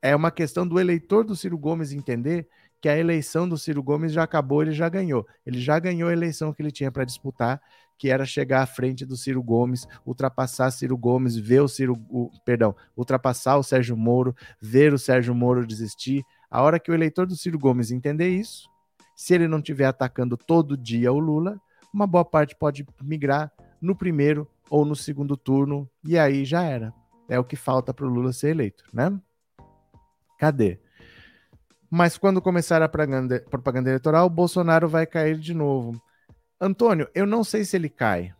É 0.00 0.14
uma 0.14 0.30
questão 0.30 0.66
do 0.66 0.80
eleitor 0.80 1.24
do 1.24 1.36
Ciro 1.36 1.56
Gomes 1.56 1.92
entender 1.92 2.48
que 2.80 2.88
a 2.88 2.98
eleição 2.98 3.48
do 3.48 3.56
Ciro 3.56 3.82
Gomes 3.82 4.12
já 4.12 4.24
acabou, 4.24 4.62
ele 4.62 4.72
já 4.72 4.88
ganhou. 4.88 5.26
Ele 5.46 5.60
já 5.60 5.78
ganhou 5.78 6.08
a 6.08 6.12
eleição 6.12 6.52
que 6.52 6.60
ele 6.60 6.72
tinha 6.72 6.90
para 6.90 7.04
disputar 7.04 7.62
que 8.02 8.10
era 8.10 8.26
chegar 8.26 8.62
à 8.62 8.66
frente 8.66 9.06
do 9.06 9.16
Ciro 9.16 9.40
Gomes, 9.40 9.86
ultrapassar 10.04 10.72
Ciro 10.72 10.98
Gomes, 10.98 11.36
ver 11.36 11.60
o 11.60 11.68
Ciro, 11.68 11.94
o, 12.10 12.32
perdão, 12.44 12.74
ultrapassar 12.96 13.56
o 13.58 13.62
Sérgio 13.62 13.96
Moro, 13.96 14.34
ver 14.60 14.92
o 14.92 14.98
Sérgio 14.98 15.32
Moro 15.32 15.64
desistir. 15.64 16.24
A 16.50 16.60
hora 16.62 16.80
que 16.80 16.90
o 16.90 16.94
eleitor 16.94 17.28
do 17.28 17.36
Ciro 17.36 17.60
Gomes 17.60 17.92
entender 17.92 18.28
isso, 18.28 18.68
se 19.14 19.34
ele 19.34 19.46
não 19.46 19.58
estiver 19.58 19.84
atacando 19.84 20.36
todo 20.36 20.76
dia 20.76 21.12
o 21.12 21.18
Lula, 21.20 21.60
uma 21.94 22.04
boa 22.04 22.24
parte 22.24 22.56
pode 22.56 22.84
migrar 23.00 23.52
no 23.80 23.94
primeiro 23.94 24.50
ou 24.68 24.84
no 24.84 24.96
segundo 24.96 25.36
turno 25.36 25.88
e 26.04 26.18
aí 26.18 26.44
já 26.44 26.64
era. 26.64 26.92
É 27.28 27.38
o 27.38 27.44
que 27.44 27.54
falta 27.54 27.94
para 27.94 28.04
o 28.04 28.08
Lula 28.08 28.32
ser 28.32 28.48
eleito, 28.48 28.82
né? 28.92 29.16
Cadê? 30.40 30.80
Mas 31.88 32.18
quando 32.18 32.42
começar 32.42 32.82
a 32.82 32.88
propaganda, 32.88 33.44
eleitoral, 33.88 34.28
Bolsonaro 34.28 34.88
vai 34.88 35.06
cair 35.06 35.38
de 35.38 35.54
novo. 35.54 36.02
Antônio, 36.64 37.08
eu 37.12 37.26
não 37.26 37.42
sei 37.42 37.64
se 37.64 37.74
ele 37.74 37.88
cai, 37.88 38.32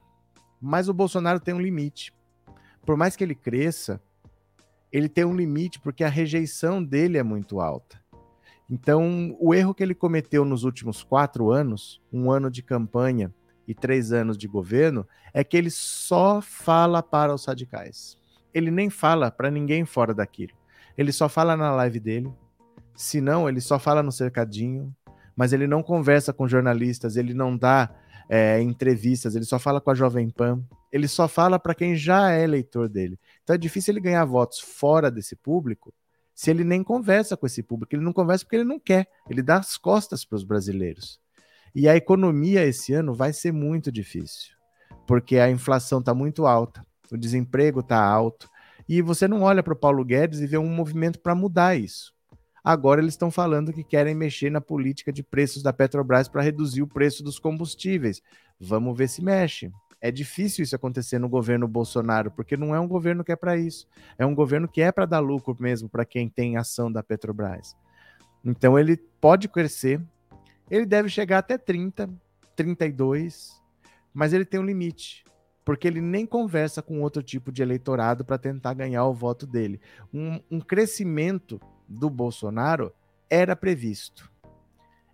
mas 0.60 0.88
o 0.88 0.94
Bolsonaro 0.94 1.40
tem 1.40 1.52
um 1.52 1.60
limite. 1.60 2.14
Por 2.86 2.96
mais 2.96 3.16
que 3.16 3.24
ele 3.24 3.34
cresça, 3.34 4.00
ele 4.92 5.08
tem 5.08 5.24
um 5.24 5.34
limite 5.34 5.80
porque 5.80 6.04
a 6.04 6.08
rejeição 6.08 6.80
dele 6.84 7.18
é 7.18 7.22
muito 7.24 7.60
alta. 7.60 8.00
Então, 8.70 9.36
o 9.40 9.52
erro 9.52 9.74
que 9.74 9.82
ele 9.82 9.92
cometeu 9.92 10.44
nos 10.44 10.62
últimos 10.62 11.02
quatro 11.02 11.50
anos, 11.50 12.00
um 12.12 12.30
ano 12.30 12.48
de 12.48 12.62
campanha 12.62 13.34
e 13.66 13.74
três 13.74 14.12
anos 14.12 14.38
de 14.38 14.46
governo, 14.46 15.04
é 15.34 15.42
que 15.42 15.56
ele 15.56 15.68
só 15.68 16.40
fala 16.40 17.02
para 17.02 17.34
os 17.34 17.44
radicais. 17.44 18.16
Ele 18.54 18.70
nem 18.70 18.88
fala 18.88 19.32
para 19.32 19.50
ninguém 19.50 19.84
fora 19.84 20.14
daquilo. 20.14 20.52
ele 20.96 21.10
só 21.10 21.28
fala 21.28 21.56
na 21.56 21.72
live 21.72 21.98
dele. 21.98 22.32
Se 22.94 23.20
não, 23.20 23.48
ele 23.48 23.60
só 23.60 23.80
fala 23.80 24.00
no 24.00 24.12
cercadinho, 24.12 24.94
mas 25.34 25.52
ele 25.52 25.66
não 25.66 25.82
conversa 25.82 26.32
com 26.32 26.46
jornalistas, 26.46 27.16
ele 27.16 27.34
não 27.34 27.56
dá 27.56 27.92
é, 28.28 28.60
entrevistas, 28.60 29.34
ele 29.34 29.44
só 29.44 29.58
fala 29.58 29.80
com 29.80 29.90
a 29.90 29.94
Jovem 29.94 30.30
Pan, 30.30 30.62
ele 30.92 31.08
só 31.08 31.26
fala 31.28 31.58
para 31.58 31.74
quem 31.74 31.96
já 31.96 32.32
é 32.32 32.44
eleitor 32.44 32.88
dele. 32.88 33.18
Então 33.42 33.54
é 33.54 33.58
difícil 33.58 33.92
ele 33.92 34.00
ganhar 34.00 34.24
votos 34.24 34.60
fora 34.60 35.10
desse 35.10 35.36
público 35.36 35.92
se 36.34 36.50
ele 36.50 36.64
nem 36.64 36.82
conversa 36.82 37.36
com 37.36 37.46
esse 37.46 37.62
público. 37.62 37.94
Ele 37.94 38.02
não 38.02 38.12
conversa 38.12 38.44
porque 38.44 38.56
ele 38.56 38.64
não 38.64 38.80
quer, 38.80 39.08
ele 39.28 39.42
dá 39.42 39.58
as 39.58 39.76
costas 39.76 40.24
para 40.24 40.36
os 40.36 40.44
brasileiros. 40.44 41.20
E 41.74 41.88
a 41.88 41.96
economia 41.96 42.64
esse 42.64 42.92
ano 42.92 43.14
vai 43.14 43.32
ser 43.32 43.52
muito 43.52 43.90
difícil, 43.90 44.54
porque 45.06 45.38
a 45.38 45.50
inflação 45.50 46.00
está 46.00 46.12
muito 46.12 46.46
alta, 46.46 46.84
o 47.10 47.16
desemprego 47.16 47.80
está 47.80 48.02
alto, 48.04 48.48
e 48.88 49.00
você 49.00 49.26
não 49.26 49.42
olha 49.42 49.62
para 49.62 49.72
o 49.72 49.78
Paulo 49.78 50.04
Guedes 50.04 50.40
e 50.40 50.46
vê 50.46 50.58
um 50.58 50.68
movimento 50.68 51.18
para 51.20 51.34
mudar 51.34 51.76
isso. 51.76 52.12
Agora 52.64 53.00
eles 53.00 53.14
estão 53.14 53.30
falando 53.30 53.72
que 53.72 53.82
querem 53.82 54.14
mexer 54.14 54.50
na 54.50 54.60
política 54.60 55.12
de 55.12 55.22
preços 55.22 55.62
da 55.62 55.72
Petrobras 55.72 56.28
para 56.28 56.42
reduzir 56.42 56.82
o 56.82 56.86
preço 56.86 57.22
dos 57.22 57.38
combustíveis. 57.38 58.22
Vamos 58.60 58.96
ver 58.96 59.08
se 59.08 59.22
mexe. 59.22 59.72
É 60.00 60.10
difícil 60.10 60.62
isso 60.62 60.74
acontecer 60.74 61.18
no 61.18 61.28
governo 61.28 61.66
Bolsonaro, 61.66 62.30
porque 62.30 62.56
não 62.56 62.74
é 62.74 62.80
um 62.80 62.88
governo 62.88 63.24
que 63.24 63.32
é 63.32 63.36
para 63.36 63.56
isso. 63.56 63.86
É 64.18 64.26
um 64.26 64.34
governo 64.34 64.68
que 64.68 64.80
é 64.80 64.92
para 64.92 65.06
dar 65.06 65.20
lucro 65.20 65.56
mesmo 65.58 65.88
para 65.88 66.04
quem 66.04 66.28
tem 66.28 66.56
ação 66.56 66.90
da 66.90 67.02
Petrobras. 67.02 67.76
Então 68.44 68.78
ele 68.78 68.96
pode 69.20 69.48
crescer, 69.48 70.00
ele 70.70 70.86
deve 70.86 71.08
chegar 71.08 71.38
até 71.38 71.56
30, 71.56 72.10
32, 72.56 73.60
mas 74.12 74.32
ele 74.32 74.44
tem 74.44 74.60
um 74.60 74.64
limite 74.64 75.24
porque 75.64 75.86
ele 75.86 76.00
nem 76.00 76.26
conversa 76.26 76.82
com 76.82 77.00
outro 77.00 77.22
tipo 77.22 77.52
de 77.52 77.62
eleitorado 77.62 78.24
para 78.24 78.38
tentar 78.38 78.74
ganhar 78.74 79.04
o 79.06 79.14
voto 79.14 79.46
dele. 79.46 79.80
Um, 80.12 80.40
um, 80.50 80.60
crescimento 80.60 81.60
do 81.88 82.08
Bolsonaro 82.08 82.92
era 83.28 83.56
previsto. 83.56 84.30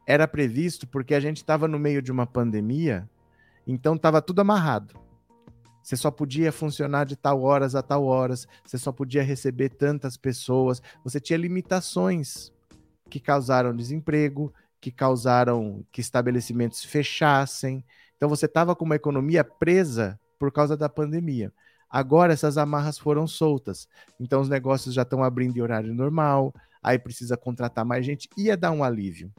Era 0.06 0.26
previsto 0.26 0.86
porque 0.86 1.14
a 1.14 1.20
gente 1.20 1.38
estava 1.38 1.68
no 1.68 1.78
meio 1.78 2.00
de 2.00 2.10
uma 2.10 2.26
pandemia, 2.26 3.08
então 3.66 3.94
estava 3.94 4.22
tudo 4.22 4.40
amarrado. 4.40 4.98
Você 5.82 5.96
só 5.96 6.10
podia 6.10 6.52
funcionar 6.52 7.04
de 7.04 7.16
tal 7.16 7.42
horas 7.42 7.74
a 7.74 7.82
tal 7.82 8.04
horas, 8.04 8.46
você 8.64 8.76
só 8.76 8.92
podia 8.92 9.22
receber 9.22 9.70
tantas 9.70 10.16
pessoas, 10.16 10.82
você 11.02 11.20
tinha 11.20 11.38
limitações 11.38 12.52
que 13.08 13.20
causaram 13.20 13.74
desemprego, 13.74 14.52
que 14.80 14.90
causaram 14.90 15.84
que 15.90 16.00
estabelecimentos 16.00 16.84
fechassem. 16.84 17.84
Então 18.16 18.28
você 18.28 18.46
estava 18.46 18.76
com 18.76 18.84
uma 18.84 18.96
economia 18.96 19.42
presa 19.42 20.18
por 20.38 20.52
causa 20.52 20.76
da 20.76 20.88
pandemia. 20.88 21.52
Agora 21.90 22.34
essas 22.34 22.58
amarras 22.58 22.98
foram 22.98 23.26
soltas, 23.26 23.88
então 24.20 24.40
os 24.40 24.48
negócios 24.48 24.94
já 24.94 25.02
estão 25.02 25.24
abrindo 25.24 25.56
em 25.56 25.62
horário 25.62 25.94
normal, 25.94 26.54
aí 26.82 26.98
precisa 26.98 27.36
contratar 27.36 27.84
mais 27.84 28.04
gente, 28.04 28.28
ia 28.36 28.56
dar 28.56 28.72
um 28.72 28.84
alívio. 28.84 29.32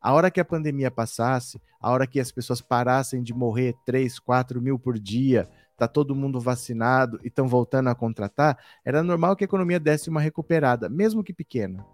A 0.00 0.12
hora 0.12 0.30
que 0.30 0.40
a 0.40 0.44
pandemia 0.44 0.90
passasse, 0.90 1.60
a 1.80 1.90
hora 1.90 2.06
que 2.06 2.18
as 2.18 2.32
pessoas 2.32 2.60
parassem 2.60 3.22
de 3.22 3.32
morrer 3.32 3.74
3, 3.86 4.18
4 4.18 4.60
mil 4.60 4.78
por 4.78 4.98
dia, 4.98 5.48
tá 5.76 5.88
todo 5.88 6.16
mundo 6.16 6.40
vacinado 6.40 7.18
e 7.22 7.28
estão 7.28 7.46
voltando 7.46 7.88
a 7.88 7.94
contratar, 7.94 8.58
era 8.84 9.02
normal 9.02 9.36
que 9.36 9.44
a 9.44 9.46
economia 9.46 9.78
desse 9.80 10.10
uma 10.10 10.20
recuperada, 10.20 10.88
mesmo 10.88 11.22
que 11.22 11.32
pequena. 11.32 11.86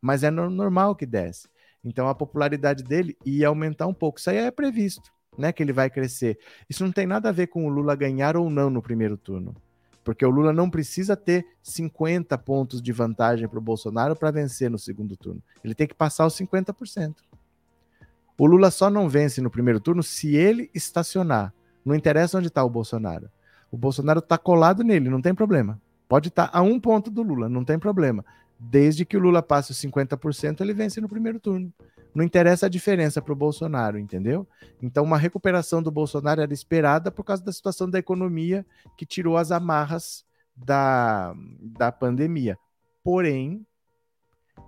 Mas 0.00 0.22
é 0.22 0.30
normal 0.30 0.94
que 0.94 1.04
desse. 1.04 1.48
Então 1.82 2.06
a 2.06 2.14
popularidade 2.14 2.84
dele 2.84 3.16
ia 3.24 3.48
aumentar 3.48 3.86
um 3.86 3.94
pouco. 3.94 4.20
Isso 4.20 4.30
aí 4.30 4.36
é 4.36 4.50
previsto 4.50 5.10
né, 5.38 5.52
que 5.52 5.62
ele 5.62 5.72
vai 5.72 5.88
crescer. 5.88 6.38
Isso 6.68 6.84
não 6.84 6.92
tem 6.92 7.06
nada 7.06 7.28
a 7.28 7.32
ver 7.32 7.46
com 7.46 7.64
o 7.64 7.68
Lula 7.68 7.94
ganhar 7.94 8.36
ou 8.36 8.50
não 8.50 8.68
no 8.68 8.82
primeiro 8.82 9.16
turno. 9.16 9.54
Porque 10.04 10.24
o 10.24 10.30
Lula 10.30 10.52
não 10.52 10.68
precisa 10.68 11.16
ter 11.16 11.46
50 11.62 12.36
pontos 12.38 12.82
de 12.82 12.92
vantagem 12.92 13.46
para 13.46 13.58
o 13.58 13.62
Bolsonaro 13.62 14.16
para 14.16 14.30
vencer 14.30 14.70
no 14.70 14.78
segundo 14.78 15.16
turno. 15.16 15.42
Ele 15.62 15.74
tem 15.74 15.86
que 15.86 15.94
passar 15.94 16.26
os 16.26 16.34
50%. 16.34 17.16
O 18.36 18.46
Lula 18.46 18.70
só 18.70 18.88
não 18.88 19.08
vence 19.08 19.40
no 19.40 19.50
primeiro 19.50 19.80
turno 19.80 20.02
se 20.02 20.34
ele 20.34 20.70
estacionar. 20.74 21.52
Não 21.84 21.94
interessa 21.94 22.38
onde 22.38 22.48
está 22.48 22.64
o 22.64 22.70
Bolsonaro. 22.70 23.28
O 23.70 23.76
Bolsonaro 23.76 24.20
está 24.20 24.38
colado 24.38 24.82
nele, 24.82 25.10
não 25.10 25.20
tem 25.20 25.34
problema. 25.34 25.80
Pode 26.08 26.28
estar 26.28 26.48
tá 26.48 26.58
a 26.58 26.62
um 26.62 26.80
ponto 26.80 27.10
do 27.10 27.22
Lula, 27.22 27.48
não 27.48 27.64
tem 27.64 27.78
problema. 27.78 28.24
Desde 28.58 29.04
que 29.04 29.16
o 29.16 29.20
Lula 29.20 29.42
passe 29.42 29.72
os 29.72 29.78
50%, 29.78 30.60
ele 30.60 30.72
vence 30.72 31.00
no 31.00 31.08
primeiro 31.08 31.38
turno. 31.38 31.72
Não 32.14 32.24
interessa 32.24 32.66
a 32.66 32.68
diferença 32.68 33.20
para 33.20 33.32
o 33.32 33.36
Bolsonaro, 33.36 33.98
entendeu? 33.98 34.46
Então, 34.82 35.04
uma 35.04 35.18
recuperação 35.18 35.82
do 35.82 35.90
Bolsonaro 35.90 36.40
era 36.40 36.52
esperada 36.52 37.10
por 37.10 37.24
causa 37.24 37.44
da 37.44 37.52
situação 37.52 37.88
da 37.88 37.98
economia 37.98 38.64
que 38.96 39.06
tirou 39.06 39.36
as 39.36 39.52
amarras 39.52 40.24
da, 40.56 41.34
da 41.60 41.92
pandemia. 41.92 42.58
Porém, 43.04 43.64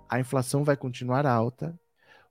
a 0.09 0.19
inflação 0.19 0.63
vai 0.63 0.77
continuar 0.77 1.25
alta, 1.25 1.77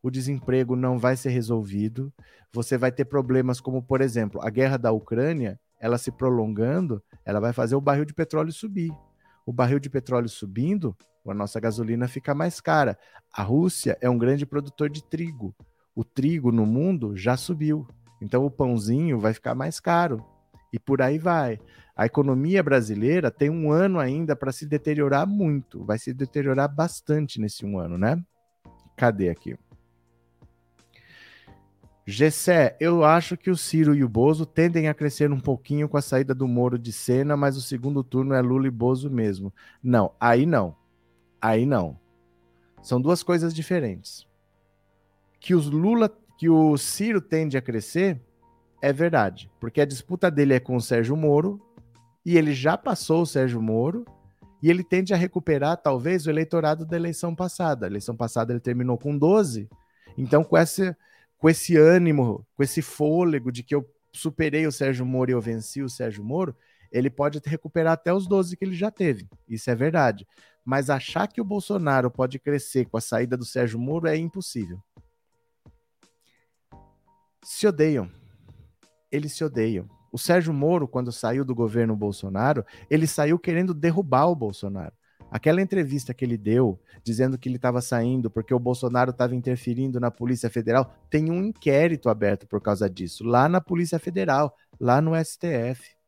o 0.02 0.10
desemprego 0.10 0.74
não 0.74 0.98
vai 0.98 1.16
ser 1.16 1.30
resolvido, 1.30 2.12
você 2.52 2.78
vai 2.78 2.90
ter 2.90 3.04
problemas 3.04 3.60
como, 3.60 3.82
por 3.82 4.00
exemplo, 4.00 4.40
a 4.42 4.50
guerra 4.50 4.76
da 4.76 4.92
Ucrânia, 4.92 5.60
ela 5.78 5.98
se 5.98 6.10
prolongando, 6.10 7.02
ela 7.24 7.40
vai 7.40 7.52
fazer 7.52 7.74
o 7.74 7.80
barril 7.80 8.04
de 8.04 8.14
petróleo 8.14 8.52
subir. 8.52 8.92
O 9.50 9.52
barril 9.52 9.80
de 9.80 9.90
petróleo 9.90 10.28
subindo, 10.28 10.96
a 11.26 11.34
nossa 11.34 11.58
gasolina 11.58 12.06
fica 12.06 12.32
mais 12.32 12.60
cara. 12.60 12.96
A 13.34 13.42
Rússia 13.42 13.98
é 14.00 14.08
um 14.08 14.16
grande 14.16 14.46
produtor 14.46 14.88
de 14.88 15.02
trigo. 15.02 15.52
O 15.92 16.04
trigo 16.04 16.52
no 16.52 16.64
mundo 16.64 17.16
já 17.16 17.36
subiu. 17.36 17.84
Então 18.22 18.46
o 18.46 18.50
pãozinho 18.50 19.18
vai 19.18 19.34
ficar 19.34 19.56
mais 19.56 19.80
caro. 19.80 20.24
E 20.72 20.78
por 20.78 21.02
aí 21.02 21.18
vai. 21.18 21.58
A 21.96 22.06
economia 22.06 22.62
brasileira 22.62 23.28
tem 23.28 23.50
um 23.50 23.72
ano 23.72 23.98
ainda 23.98 24.36
para 24.36 24.52
se 24.52 24.64
deteriorar 24.64 25.26
muito. 25.26 25.84
Vai 25.84 25.98
se 25.98 26.14
deteriorar 26.14 26.72
bastante 26.72 27.40
nesse 27.40 27.66
um 27.66 27.76
ano, 27.76 27.98
né? 27.98 28.22
Cadê 28.96 29.30
aqui? 29.30 29.56
Gessé, 32.10 32.76
eu 32.80 33.04
acho 33.04 33.36
que 33.36 33.50
o 33.50 33.56
Ciro 33.56 33.94
e 33.94 34.02
o 34.02 34.08
Bozo 34.08 34.44
tendem 34.44 34.88
a 34.88 34.94
crescer 34.94 35.32
um 35.32 35.40
pouquinho 35.40 35.88
com 35.88 35.96
a 35.96 36.02
saída 36.02 36.34
do 36.34 36.48
Moro 36.48 36.78
de 36.78 36.92
cena, 36.92 37.36
mas 37.36 37.56
o 37.56 37.62
segundo 37.62 38.02
turno 38.02 38.34
é 38.34 38.40
Lula 38.40 38.66
e 38.66 38.70
Bozo 38.70 39.08
mesmo. 39.08 39.52
Não, 39.82 40.12
aí 40.18 40.44
não. 40.44 40.76
Aí 41.40 41.64
não. 41.64 41.98
São 42.82 43.00
duas 43.00 43.22
coisas 43.22 43.54
diferentes. 43.54 44.26
Que 45.38 45.54
os 45.54 45.70
Lula, 45.70 46.10
que 46.36 46.48
o 46.48 46.76
Ciro 46.76 47.20
tende 47.20 47.56
a 47.56 47.62
crescer, 47.62 48.20
é 48.82 48.92
verdade, 48.92 49.50
porque 49.60 49.80
a 49.80 49.86
disputa 49.86 50.30
dele 50.30 50.54
é 50.54 50.60
com 50.60 50.74
o 50.74 50.80
Sérgio 50.80 51.16
Moro 51.16 51.60
e 52.26 52.36
ele 52.36 52.52
já 52.52 52.76
passou 52.76 53.22
o 53.22 53.26
Sérgio 53.26 53.62
Moro 53.62 54.04
e 54.62 54.68
ele 54.68 54.82
tende 54.82 55.14
a 55.14 55.16
recuperar 55.16 55.76
talvez 55.76 56.26
o 56.26 56.30
eleitorado 56.30 56.84
da 56.84 56.96
eleição 56.96 57.34
passada. 57.34 57.86
A 57.86 57.88
eleição 57.88 58.16
passada 58.16 58.52
ele 58.52 58.60
terminou 58.60 58.98
com 58.98 59.16
12. 59.16 59.68
Então 60.18 60.42
com 60.42 60.56
esse 60.56 60.94
com 61.40 61.48
esse 61.48 61.76
ânimo, 61.76 62.46
com 62.54 62.62
esse 62.62 62.82
fôlego 62.82 63.50
de 63.50 63.62
que 63.62 63.74
eu 63.74 63.90
superei 64.12 64.66
o 64.66 64.72
Sérgio 64.72 65.06
Moro 65.06 65.30
e 65.30 65.34
eu 65.34 65.40
venci 65.40 65.82
o 65.82 65.88
Sérgio 65.88 66.22
Moro, 66.22 66.54
ele 66.92 67.08
pode 67.08 67.40
recuperar 67.42 67.94
até 67.94 68.12
os 68.12 68.26
12 68.26 68.56
que 68.56 68.64
ele 68.64 68.74
já 68.74 68.90
teve. 68.90 69.26
Isso 69.48 69.70
é 69.70 69.74
verdade. 69.74 70.28
Mas 70.64 70.90
achar 70.90 71.26
que 71.26 71.40
o 71.40 71.44
Bolsonaro 71.44 72.10
pode 72.10 72.38
crescer 72.38 72.84
com 72.86 72.98
a 72.98 73.00
saída 73.00 73.38
do 73.38 73.44
Sérgio 73.46 73.78
Moro 73.78 74.06
é 74.06 74.16
impossível. 74.18 74.78
Se 77.42 77.66
odeiam. 77.66 78.10
Eles 79.10 79.32
se 79.32 79.42
odeiam. 79.42 79.88
O 80.12 80.18
Sérgio 80.18 80.52
Moro, 80.52 80.86
quando 80.86 81.10
saiu 81.10 81.42
do 81.42 81.54
governo 81.54 81.96
Bolsonaro, 81.96 82.66
ele 82.90 83.06
saiu 83.06 83.38
querendo 83.38 83.72
derrubar 83.72 84.26
o 84.26 84.36
Bolsonaro. 84.36 84.92
Aquela 85.30 85.62
entrevista 85.62 86.12
que 86.12 86.24
ele 86.24 86.36
deu, 86.36 86.78
dizendo 87.04 87.38
que 87.38 87.48
ele 87.48 87.56
estava 87.56 87.80
saindo 87.80 88.30
porque 88.30 88.52
o 88.52 88.58
Bolsonaro 88.58 89.10
estava 89.10 89.34
interferindo 89.34 90.00
na 90.00 90.10
Polícia 90.10 90.50
Federal, 90.50 90.92
tem 91.08 91.30
um 91.30 91.44
inquérito 91.44 92.08
aberto 92.08 92.46
por 92.46 92.60
causa 92.60 92.90
disso, 92.90 93.24
lá 93.24 93.48
na 93.48 93.60
Polícia 93.60 93.98
Federal, 93.98 94.56
lá 94.80 95.00
no 95.00 95.12
STF 95.24 96.00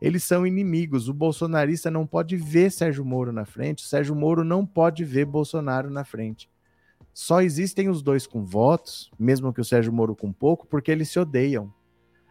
eles 0.00 0.24
são 0.24 0.46
inimigos. 0.46 1.08
O 1.08 1.14
bolsonarista 1.14 1.90
não 1.90 2.06
pode 2.06 2.36
ver 2.36 2.72
Sérgio 2.72 3.04
Moro 3.04 3.32
na 3.32 3.44
frente, 3.44 3.84
o 3.84 3.86
Sérgio 3.86 4.14
Moro 4.14 4.42
não 4.42 4.64
pode 4.64 5.04
ver 5.04 5.26
Bolsonaro 5.26 5.90
na 5.90 6.04
frente. 6.04 6.48
Só 7.12 7.42
existem 7.42 7.88
os 7.88 8.02
dois 8.02 8.26
com 8.26 8.44
votos, 8.44 9.10
mesmo 9.18 9.52
que 9.52 9.60
o 9.60 9.64
Sérgio 9.64 9.92
Moro 9.92 10.16
com 10.16 10.32
pouco, 10.32 10.66
porque 10.66 10.90
eles 10.90 11.10
se 11.10 11.18
odeiam. 11.18 11.72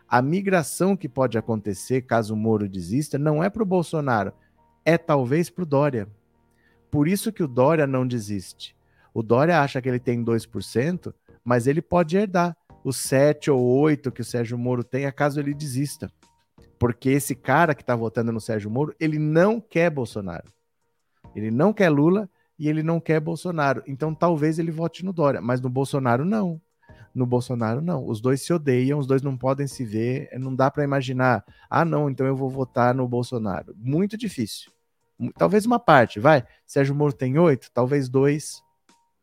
A 0.07 0.21
migração 0.21 0.97
que 0.97 1.07
pode 1.07 1.37
acontecer 1.37 2.01
caso 2.01 2.33
o 2.33 2.37
Moro 2.37 2.67
desista 2.67 3.19
não 3.19 3.43
é 3.43 3.49
para 3.49 3.61
o 3.61 3.65
Bolsonaro, 3.65 4.33
é 4.85 4.97
talvez 4.97 5.49
para 5.49 5.63
o 5.63 5.65
Dória. 5.65 6.07
Por 6.91 7.07
isso 7.07 7.31
que 7.31 7.43
o 7.43 7.47
Dória 7.47 7.85
não 7.85 8.07
desiste. 8.07 8.75
O 9.13 9.21
Dória 9.21 9.61
acha 9.61 9.81
que 9.81 9.89
ele 9.89 9.99
tem 9.99 10.23
2%, 10.23 11.13
mas 11.43 11.67
ele 11.67 11.81
pode 11.81 12.17
herdar 12.17 12.55
os 12.83 12.97
7 12.97 13.51
ou 13.51 13.61
8 13.61 14.11
que 14.11 14.21
o 14.21 14.25
Sérgio 14.25 14.57
Moro 14.57 14.83
tem, 14.83 15.09
caso 15.11 15.39
ele 15.39 15.53
desista. 15.53 16.11
Porque 16.77 17.09
esse 17.09 17.35
cara 17.35 17.75
que 17.75 17.81
está 17.81 17.95
votando 17.95 18.31
no 18.31 18.39
Sérgio 18.39 18.71
Moro, 18.71 18.95
ele 18.99 19.19
não 19.19 19.59
quer 19.59 19.89
Bolsonaro. 19.89 20.51
Ele 21.35 21.51
não 21.51 21.73
quer 21.73 21.89
Lula 21.89 22.29
e 22.57 22.69
ele 22.69 22.81
não 22.81 22.99
quer 22.99 23.19
Bolsonaro. 23.19 23.83
Então 23.85 24.15
talvez 24.15 24.59
ele 24.59 24.71
vote 24.71 25.03
no 25.03 25.13
Dória, 25.13 25.41
mas 25.41 25.61
no 25.61 25.69
Bolsonaro 25.69 26.23
não. 26.23 26.61
No 27.13 27.25
Bolsonaro 27.25 27.81
não. 27.81 28.05
Os 28.05 28.21
dois 28.21 28.41
se 28.41 28.53
odeiam, 28.53 28.99
os 28.99 29.07
dois 29.07 29.21
não 29.21 29.37
podem 29.37 29.67
se 29.67 29.83
ver. 29.83 30.29
Não 30.39 30.55
dá 30.55 30.69
para 30.69 30.83
imaginar. 30.83 31.43
Ah, 31.69 31.83
não, 31.83 32.09
então 32.09 32.25
eu 32.25 32.35
vou 32.35 32.49
votar 32.49 32.93
no 32.93 33.07
Bolsonaro. 33.07 33.75
Muito 33.77 34.17
difícil. 34.17 34.71
talvez 35.37 35.65
uma 35.65 35.79
parte, 35.79 36.19
vai. 36.19 36.45
Sérgio 36.65 36.95
Moro 36.95 37.13
tem 37.13 37.37
oito, 37.37 37.69
talvez 37.73 38.07
dois 38.07 38.63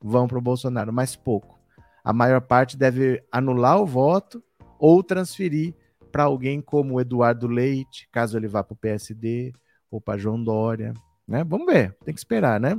vão 0.01 0.29
para 0.29 0.39
o 0.39 0.43
Bolsonaro, 0.43 0.93
mas 0.93 1.17
pouco. 1.17 1.59
A 2.05 2.13
maior 2.13 2.41
parte 2.41 2.77
deve 2.77 3.25
anular 3.33 3.81
o 3.81 3.87
voto 3.87 4.43
ou 4.79 5.03
transferir 5.03 5.75
para 6.13 6.25
alguém 6.25 6.61
como 6.61 7.01
Eduardo 7.01 7.47
Leite, 7.47 8.09
caso 8.13 8.37
ele 8.37 8.49
vá 8.49 8.63
para 8.63 8.75
o 8.75 8.77
PSD, 8.77 9.53
ou 9.91 10.01
para 10.01 10.19
João 10.19 10.43
Dória. 10.43 10.95
Né? 11.27 11.43
Vamos 11.45 11.67
ver, 11.67 11.97
tem 12.05 12.15
que 12.15 12.21
esperar, 12.21 12.61
né? 12.61 12.79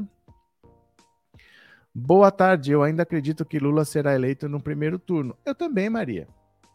Boa 1.99 2.29
tarde, 2.29 2.71
eu 2.71 2.83
ainda 2.83 3.01
acredito 3.01 3.43
que 3.43 3.57
Lula 3.57 3.83
será 3.83 4.13
eleito 4.13 4.47
no 4.47 4.61
primeiro 4.61 4.99
turno. 4.99 5.35
Eu 5.43 5.55
também, 5.55 5.89
Maria. 5.89 6.27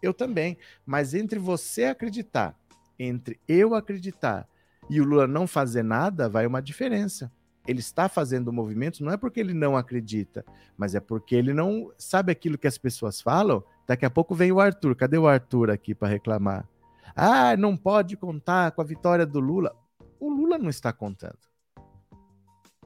Eu 0.03 0.13
também. 0.13 0.59
Mas 0.85 1.15
entre 1.15 1.39
você 1.39 1.85
acreditar, 1.85 2.59
entre 2.99 3.39
eu 3.47 3.77
acreditar 3.77 4.49
e 4.91 5.01
o 5.01 5.05
Lula 5.05 5.29
não 5.29 5.47
fazer 5.47 5.85
nada, 5.85 6.29
vai 6.29 6.45
uma 6.45 6.61
diferença. 6.61 7.31
Ele 7.69 7.79
está 7.79 8.09
fazendo 8.09 8.53
movimentos 8.53 8.99
não 8.99 9.13
é 9.13 9.17
porque 9.17 9.39
ele 9.39 9.55
não 9.55 9.77
acredita, 9.77 10.45
mas 10.77 10.93
é 10.93 10.99
porque 10.99 11.37
ele 11.37 11.55
não 11.55 11.93
sabe 11.97 12.33
aquilo 12.33 12.59
que 12.59 12.67
as 12.67 12.77
pessoas 12.77 13.21
falam. 13.21 13.63
Daqui 13.87 14.05
a 14.05 14.11
pouco 14.11 14.35
vem 14.35 14.51
o 14.51 14.59
Arthur. 14.59 14.97
Cadê 14.97 15.19
o 15.19 15.29
Arthur 15.29 15.71
aqui 15.71 15.95
para 15.95 16.09
reclamar? 16.09 16.69
Ah, 17.15 17.57
não 17.57 17.77
pode 17.77 18.17
contar 18.17 18.73
com 18.73 18.81
a 18.81 18.85
vitória 18.85 19.25
do 19.25 19.39
Lula. 19.39 19.73
O 20.19 20.29
Lula 20.29 20.59
não 20.59 20.69
está 20.69 20.93
contando. 20.93 21.39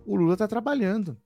O 0.05 0.15
Lula 0.17 0.35
está 0.35 0.47
trabalhando. 0.47 1.17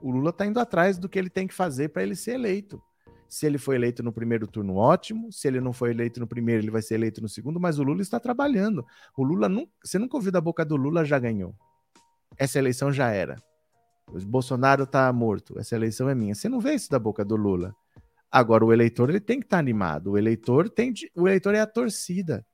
O 0.00 0.10
Lula 0.10 0.30
está 0.30 0.46
indo 0.46 0.58
atrás 0.58 0.98
do 0.98 1.08
que 1.08 1.18
ele 1.18 1.30
tem 1.30 1.46
que 1.46 1.54
fazer 1.54 1.88
para 1.88 2.02
ele 2.02 2.16
ser 2.16 2.32
eleito. 2.32 2.82
Se 3.28 3.46
ele 3.46 3.56
foi 3.56 3.76
eleito 3.76 4.02
no 4.02 4.12
primeiro 4.12 4.46
turno, 4.46 4.76
ótimo. 4.76 5.32
Se 5.32 5.48
ele 5.48 5.60
não 5.60 5.72
foi 5.72 5.90
eleito 5.90 6.20
no 6.20 6.26
primeiro, 6.26 6.62
ele 6.62 6.70
vai 6.70 6.82
ser 6.82 6.94
eleito 6.94 7.22
no 7.22 7.28
segundo. 7.28 7.58
Mas 7.58 7.78
o 7.78 7.82
Lula 7.82 8.02
está 8.02 8.20
trabalhando. 8.20 8.84
O 9.16 9.22
Lula, 9.22 9.48
você 9.82 9.98
nunca 9.98 10.16
ouviu 10.16 10.30
da 10.30 10.40
boca 10.40 10.64
do 10.64 10.76
Lula, 10.76 11.04
já 11.04 11.18
ganhou. 11.18 11.54
Essa 12.36 12.58
eleição 12.58 12.92
já 12.92 13.10
era. 13.10 13.36
O 14.06 14.18
Bolsonaro 14.20 14.84
está 14.84 15.10
morto. 15.12 15.58
Essa 15.58 15.76
eleição 15.76 16.08
é 16.08 16.14
minha. 16.14 16.34
Você 16.34 16.48
não 16.48 16.60
vê 16.60 16.74
isso 16.74 16.90
da 16.90 16.98
boca 16.98 17.24
do 17.24 17.36
Lula. 17.36 17.74
Agora, 18.30 18.64
o 18.64 18.72
eleitor 18.72 19.08
ele 19.08 19.20
tem 19.20 19.38
que 19.38 19.46
estar 19.46 19.56
tá 19.56 19.60
animado. 19.60 20.12
O 20.12 20.18
eleitor 20.18 20.68
tem, 20.68 20.92
o 21.14 21.26
eleitor 21.26 21.54
é 21.54 21.60
a 21.60 21.66
torcida. 21.66 22.44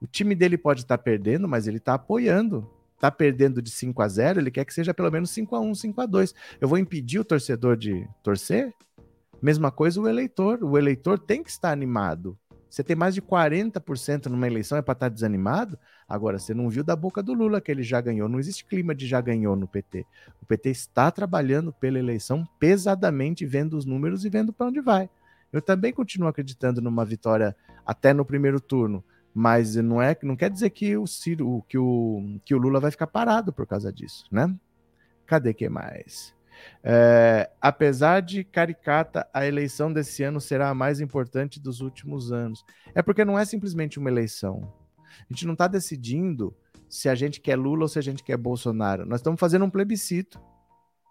O 0.00 0.06
time 0.06 0.34
dele 0.34 0.58
pode 0.58 0.82
estar 0.82 0.98
tá 0.98 1.02
perdendo, 1.02 1.48
mas 1.48 1.66
ele 1.66 1.78
está 1.78 1.94
apoiando. 1.94 2.68
Está 3.02 3.10
perdendo 3.10 3.60
de 3.60 3.68
5 3.68 4.00
a 4.00 4.06
0, 4.06 4.38
ele 4.38 4.50
quer 4.52 4.64
que 4.64 4.72
seja 4.72 4.94
pelo 4.94 5.10
menos 5.10 5.30
5 5.30 5.56
a 5.56 5.60
1, 5.60 5.74
5 5.74 6.00
a 6.00 6.06
2. 6.06 6.32
Eu 6.60 6.68
vou 6.68 6.78
impedir 6.78 7.18
o 7.18 7.24
torcedor 7.24 7.76
de 7.76 8.08
torcer? 8.22 8.72
Mesma 9.42 9.72
coisa 9.72 10.00
o 10.00 10.06
eleitor. 10.06 10.62
O 10.62 10.78
eleitor 10.78 11.18
tem 11.18 11.42
que 11.42 11.50
estar 11.50 11.72
animado. 11.72 12.38
Você 12.70 12.84
tem 12.84 12.94
mais 12.94 13.12
de 13.12 13.20
40% 13.20 14.26
numa 14.26 14.46
eleição, 14.46 14.78
é 14.78 14.82
para 14.82 14.92
estar 14.92 15.08
desanimado? 15.08 15.76
Agora, 16.08 16.38
você 16.38 16.54
não 16.54 16.70
viu 16.70 16.84
da 16.84 16.94
boca 16.94 17.20
do 17.20 17.34
Lula 17.34 17.60
que 17.60 17.72
ele 17.72 17.82
já 17.82 18.00
ganhou. 18.00 18.28
Não 18.28 18.38
existe 18.38 18.64
clima 18.64 18.94
de 18.94 19.04
já 19.04 19.20
ganhou 19.20 19.56
no 19.56 19.66
PT. 19.66 20.06
O 20.40 20.46
PT 20.46 20.70
está 20.70 21.10
trabalhando 21.10 21.72
pela 21.72 21.98
eleição 21.98 22.46
pesadamente, 22.60 23.44
vendo 23.44 23.76
os 23.76 23.84
números 23.84 24.24
e 24.24 24.30
vendo 24.30 24.52
para 24.52 24.68
onde 24.68 24.80
vai. 24.80 25.10
Eu 25.52 25.60
também 25.60 25.92
continuo 25.92 26.28
acreditando 26.28 26.80
numa 26.80 27.04
vitória 27.04 27.56
até 27.84 28.14
no 28.14 28.24
primeiro 28.24 28.60
turno, 28.60 29.04
mas 29.34 29.76
não 29.76 30.00
é, 30.00 30.16
não 30.22 30.36
quer 30.36 30.50
dizer 30.50 30.70
que 30.70 30.96
o 30.96 31.06
Ciro, 31.06 31.64
que 31.68 31.78
o, 31.78 32.38
que 32.44 32.54
o 32.54 32.58
Lula 32.58 32.80
vai 32.80 32.90
ficar 32.90 33.06
parado 33.06 33.52
por 33.52 33.66
causa 33.66 33.92
disso, 33.92 34.26
né? 34.30 34.54
Cadê 35.26 35.54
que 35.54 35.68
mais? 35.68 36.34
É, 36.84 37.50
apesar 37.60 38.20
de 38.20 38.44
caricata, 38.44 39.26
a 39.32 39.46
eleição 39.46 39.92
desse 39.92 40.22
ano 40.22 40.40
será 40.40 40.68
a 40.68 40.74
mais 40.74 41.00
importante 41.00 41.60
dos 41.60 41.80
últimos 41.80 42.32
anos. 42.32 42.64
É 42.94 43.02
porque 43.02 43.24
não 43.24 43.38
é 43.38 43.44
simplesmente 43.44 43.98
uma 43.98 44.10
eleição. 44.10 44.72
A 44.98 45.32
gente 45.32 45.46
não 45.46 45.54
está 45.54 45.66
decidindo 45.66 46.54
se 46.88 47.08
a 47.08 47.14
gente 47.14 47.40
quer 47.40 47.56
Lula 47.56 47.82
ou 47.82 47.88
se 47.88 47.98
a 47.98 48.02
gente 48.02 48.22
quer 48.22 48.36
Bolsonaro. 48.36 49.06
Nós 49.06 49.20
estamos 49.20 49.40
fazendo 49.40 49.64
um 49.64 49.70
plebiscito 49.70 50.40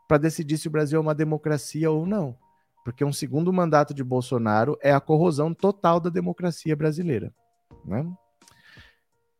para 0.07 0.17
decidir 0.17 0.57
se 0.57 0.67
o 0.67 0.71
Brasil 0.71 0.97
é 0.97 1.01
uma 1.01 1.15
democracia 1.15 1.89
ou 1.89 2.05
não. 2.05 2.37
Porque 2.83 3.03
um 3.03 3.13
segundo 3.13 3.51
mandato 3.53 3.93
de 3.93 4.03
Bolsonaro 4.03 4.77
é 4.81 4.91
a 4.91 4.99
corrosão 4.99 5.53
total 5.53 5.99
da 5.99 6.09
democracia 6.09 6.75
brasileira. 6.75 7.33
Né? 7.85 8.05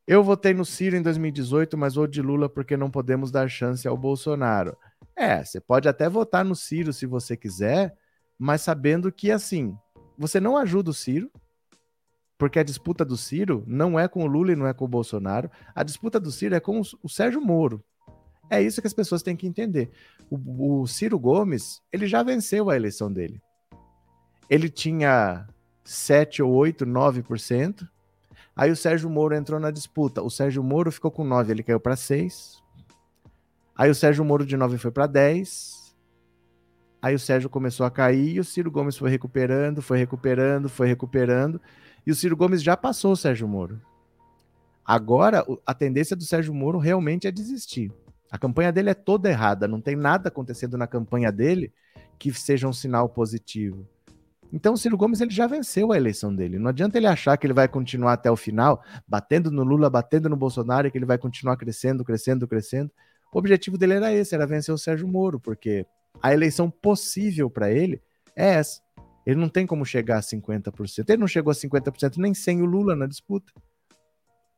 Eu 0.07 0.23
votei 0.23 0.53
no 0.53 0.65
Ciro 0.65 0.95
em 0.95 1.01
2018, 1.01 1.77
mas 1.77 1.95
vou 1.95 2.07
de 2.07 2.21
Lula 2.21 2.49
porque 2.49 2.75
não 2.75 2.91
podemos 2.91 3.31
dar 3.31 3.47
chance 3.47 3.87
ao 3.87 3.95
Bolsonaro. 3.95 4.75
É, 5.15 5.43
você 5.43 5.59
pode 5.59 5.87
até 5.87 6.09
votar 6.09 6.43
no 6.43 6.55
Ciro 6.55 6.91
se 6.91 7.05
você 7.05 7.37
quiser, 7.37 7.95
mas 8.37 8.61
sabendo 8.61 9.11
que, 9.11 9.31
assim, 9.31 9.77
você 10.17 10.39
não 10.39 10.57
ajuda 10.57 10.89
o 10.89 10.93
Ciro, 10.93 11.31
porque 12.37 12.57
a 12.57 12.63
disputa 12.63 13.05
do 13.05 13.15
Ciro 13.15 13.63
não 13.67 13.99
é 13.99 14.07
com 14.07 14.23
o 14.23 14.27
Lula 14.27 14.51
e 14.51 14.55
não 14.55 14.65
é 14.65 14.73
com 14.73 14.85
o 14.85 14.87
Bolsonaro. 14.87 15.49
A 15.75 15.83
disputa 15.83 16.19
do 16.19 16.31
Ciro 16.31 16.55
é 16.55 16.59
com 16.59 16.81
o 17.03 17.07
Sérgio 17.07 17.39
Moro. 17.39 17.83
É 18.49 18.61
isso 18.61 18.81
que 18.81 18.87
as 18.87 18.93
pessoas 18.93 19.21
têm 19.23 19.35
que 19.35 19.47
entender. 19.47 19.91
O, 20.29 20.81
o 20.81 20.87
Ciro 20.87 21.17
Gomes, 21.19 21.81
ele 21.93 22.07
já 22.07 22.23
venceu 22.23 22.69
a 22.69 22.75
eleição 22.75 23.13
dele. 23.13 23.41
Ele 24.49 24.69
tinha 24.69 25.47
7 25.85 26.43
ou 26.43 26.51
8, 26.51 26.85
9%. 26.85 27.87
Aí 28.61 28.69
o 28.69 28.75
Sérgio 28.75 29.09
Moro 29.09 29.33
entrou 29.33 29.59
na 29.59 29.71
disputa. 29.71 30.21
O 30.21 30.29
Sérgio 30.29 30.63
Moro 30.63 30.91
ficou 30.91 31.09
com 31.09 31.23
9, 31.23 31.51
ele 31.51 31.63
caiu 31.63 31.79
para 31.79 31.95
6. 31.95 32.61
Aí 33.75 33.89
o 33.89 33.95
Sérgio 33.95 34.23
Moro 34.23 34.45
de 34.45 34.55
9 34.55 34.77
foi 34.77 34.91
para 34.91 35.07
10. 35.07 35.95
Aí 37.01 37.15
o 37.15 37.19
Sérgio 37.19 37.49
começou 37.49 37.87
a 37.87 37.89
cair 37.89 38.35
e 38.35 38.39
o 38.39 38.43
Ciro 38.43 38.69
Gomes 38.69 38.95
foi 38.95 39.09
recuperando, 39.09 39.81
foi 39.81 39.97
recuperando, 39.97 40.69
foi 40.69 40.87
recuperando. 40.87 41.59
E 42.05 42.11
o 42.11 42.15
Ciro 42.15 42.37
Gomes 42.37 42.61
já 42.61 42.77
passou 42.77 43.13
o 43.13 43.17
Sérgio 43.17 43.47
Moro. 43.47 43.81
Agora, 44.85 45.43
a 45.65 45.73
tendência 45.73 46.15
do 46.15 46.23
Sérgio 46.23 46.53
Moro 46.53 46.77
realmente 46.77 47.25
é 47.25 47.31
desistir. 47.31 47.91
A 48.29 48.37
campanha 48.37 48.71
dele 48.71 48.91
é 48.91 48.93
toda 48.93 49.27
errada, 49.27 49.67
não 49.67 49.81
tem 49.81 49.95
nada 49.95 50.27
acontecendo 50.27 50.77
na 50.77 50.85
campanha 50.85 51.31
dele 51.31 51.73
que 52.19 52.31
seja 52.31 52.67
um 52.67 52.73
sinal 52.73 53.09
positivo. 53.09 53.87
Então 54.51 54.73
o 54.73 54.77
Ciro 54.77 54.97
Gomes 54.97 55.21
ele 55.21 55.31
já 55.31 55.47
venceu 55.47 55.91
a 55.91 55.97
eleição 55.97 56.35
dele. 56.35 56.59
Não 56.59 56.69
adianta 56.69 56.97
ele 56.97 57.07
achar 57.07 57.37
que 57.37 57.47
ele 57.47 57.53
vai 57.53 57.67
continuar 57.67 58.13
até 58.13 58.29
o 58.29 58.35
final, 58.35 58.83
batendo 59.07 59.49
no 59.49 59.63
Lula, 59.63 59.89
batendo 59.89 60.27
no 60.27 60.35
Bolsonaro, 60.35 60.91
que 60.91 60.97
ele 60.97 61.05
vai 61.05 61.17
continuar 61.17 61.55
crescendo, 61.55 62.03
crescendo, 62.03 62.47
crescendo. 62.47 62.91
O 63.33 63.39
objetivo 63.39 63.77
dele 63.77 63.93
era 63.93 64.13
esse, 64.13 64.35
era 64.35 64.45
vencer 64.45 64.73
o 64.73 64.77
Sérgio 64.77 65.07
Moro, 65.07 65.39
porque 65.39 65.85
a 66.21 66.33
eleição 66.33 66.69
possível 66.69 67.49
para 67.49 67.71
ele 67.71 68.01
é 68.35 68.55
essa. 68.55 68.81
Ele 69.25 69.39
não 69.39 69.47
tem 69.47 69.65
como 69.65 69.85
chegar 69.85 70.17
a 70.17 70.21
50%. 70.21 71.07
Ele 71.07 71.17
não 71.17 71.27
chegou 71.27 71.51
a 71.51 71.55
50% 71.55 72.17
nem 72.17 72.33
sem 72.33 72.61
o 72.61 72.65
Lula 72.65 72.95
na 72.95 73.05
disputa. 73.05 73.53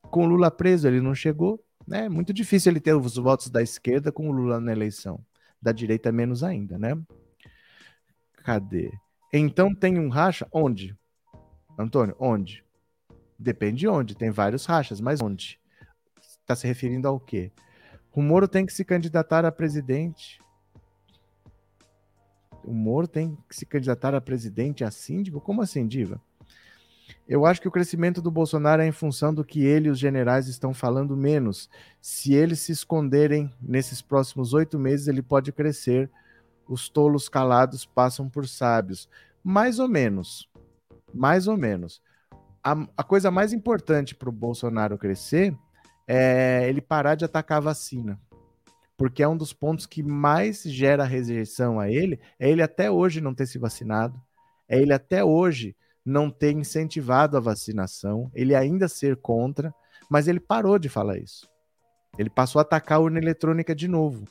Com 0.03 0.23
o 0.23 0.27
Lula 0.27 0.49
preso, 0.49 0.88
ele 0.88 1.01
não 1.01 1.13
chegou. 1.13 1.63
Né? 1.86 2.06
É 2.06 2.10
muito 2.10 2.34
difícil 2.34 2.71
ele 2.71 2.79
ter 2.79 2.93
os 2.93 3.15
votos 3.15 3.49
da 3.49 3.62
esquerda 3.62 4.12
com 4.12 4.29
o 4.29 4.32
Lula 4.32 4.60
na 4.60 4.71
eleição. 4.71 5.23
Da 5.62 5.71
direita, 5.71 6.12
menos 6.12 6.43
ainda, 6.43 6.77
né? 6.77 6.97
Cadê? 8.43 8.91
Então 9.36 9.74
tem 9.74 9.98
um 9.98 10.10
racha 10.10 10.48
onde? 10.52 10.96
Antônio, 11.76 12.15
onde? 12.19 12.63
Depende 13.38 13.80
de 13.80 13.88
onde. 13.88 14.15
Tem 14.15 14.30
vários 14.30 14.63
rachas, 14.67 15.02
mas 15.02 15.22
onde? 15.22 15.60
Está 16.22 16.56
se 16.56 16.67
referindo 16.67 17.08
ao 17.08 17.19
quê? 17.19 17.52
O 18.15 18.22
Moro 18.22 18.48
tem 18.48 18.63
que 18.63 18.72
se 18.72 18.86
candidatar 18.86 19.43
a 19.43 19.52
presidente. 19.52 20.39
O 22.63 22.72
Moro 22.72 23.08
tem 23.08 23.36
que 23.50 23.56
se 23.56 23.65
candidatar 23.65 24.13
a 24.13 24.22
presidente, 24.22 24.84
a 24.84 24.91
síndico? 24.91 25.41
Como 25.41 25.63
assim, 25.63 25.88
Diva? 25.88 26.22
Eu 27.28 27.43
acho 27.43 27.60
que 27.60 27.67
o 27.67 27.72
crescimento 27.72 28.22
do 28.22 28.30
Bolsonaro 28.30 28.84
é 28.84 28.88
em 28.88 28.91
função 28.91 29.34
do 29.34 29.43
que 29.43 29.63
ele 29.63 29.88
e 29.88 29.91
os 29.91 29.98
generais 29.98 30.48
estão 30.48 30.76
falando 30.76 31.17
menos. 31.17 31.72
Se 32.00 32.36
eles 32.36 32.60
se 32.60 32.72
esconderem 32.72 33.52
nesses 33.60 34.00
próximos 34.00 34.54
oito 34.54 34.78
meses, 34.78 35.08
ele 35.08 35.24
pode 35.24 35.52
crescer. 35.52 36.10
Os 36.67 36.89
tolos 36.89 37.28
calados 37.28 37.86
passam 37.86 38.30
por 38.30 38.47
sábios. 38.47 39.10
Mais 39.43 39.80
ou 39.80 39.88
menos. 39.88 40.49
Mais 41.13 41.47
ou 41.47 41.58
menos. 41.58 42.02
A, 42.63 42.73
a 42.97 43.04
coisa 43.04 43.30
mais 43.30 43.52
importante 43.52 44.15
para 44.15 44.30
o 44.30 44.32
Bolsonaro 44.32 44.97
crescer 44.97 45.56
é 46.08 46.67
ele 46.67 46.82
parar 46.82 47.15
de 47.15 47.26
atacar 47.26 47.58
a 47.58 47.62
vacina. 47.62 48.19
Porque 48.97 49.23
é 49.23 49.28
um 49.28 49.36
dos 49.36 49.54
pontos 49.54 49.86
que 49.86 50.04
mais 50.04 50.63
gera 50.63 51.04
rejeição 51.04 51.80
a 51.80 51.89
ele, 51.89 52.19
é 52.39 52.49
ele 52.49 52.62
até 52.62 52.89
hoje 52.89 53.19
não 53.19 53.34
ter 53.34 53.47
se 53.47 53.58
vacinado, 53.58 54.21
é 54.69 54.80
ele 54.80 54.93
até 54.93 55.23
hoje 55.23 55.76
não 56.06 56.30
ter 56.30 56.52
incentivado 56.52 57.36
a 57.36 57.39
vacinação, 57.39 58.30
ele 58.34 58.54
ainda 58.56 58.88
ser 58.88 59.17
contra, 59.17 59.73
mas 60.10 60.28
ele 60.28 60.39
parou 60.39 60.78
de 60.78 60.89
falar 60.89 61.17
isso. 61.17 61.49
Ele 62.17 62.30
passou 62.30 62.60
a 62.60 62.62
atacar 62.62 62.97
a 62.97 63.02
urna 63.02 63.19
eletrônica 63.19 63.73
de 63.73 63.88
novo. 63.88 64.26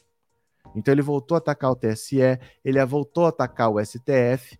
Então 0.75 0.93
ele 0.93 1.03
voltou 1.03 1.35
a 1.35 1.39
atacar 1.39 1.71
o 1.71 1.77
TSE, 1.77 2.39
ele 2.65 2.85
voltou 2.85 3.27
a 3.27 3.29
atacar 3.29 3.71
o 3.71 3.85
STF, 3.85 4.59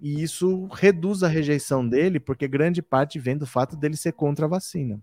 e 0.00 0.22
isso 0.22 0.66
reduz 0.72 1.22
a 1.22 1.28
rejeição 1.28 1.86
dele, 1.86 2.18
porque 2.18 2.48
grande 2.48 2.82
parte 2.82 3.18
vem 3.18 3.36
do 3.36 3.46
fato 3.46 3.76
dele 3.76 3.96
ser 3.96 4.12
contra 4.12 4.46
a 4.46 4.48
vacina 4.48 5.00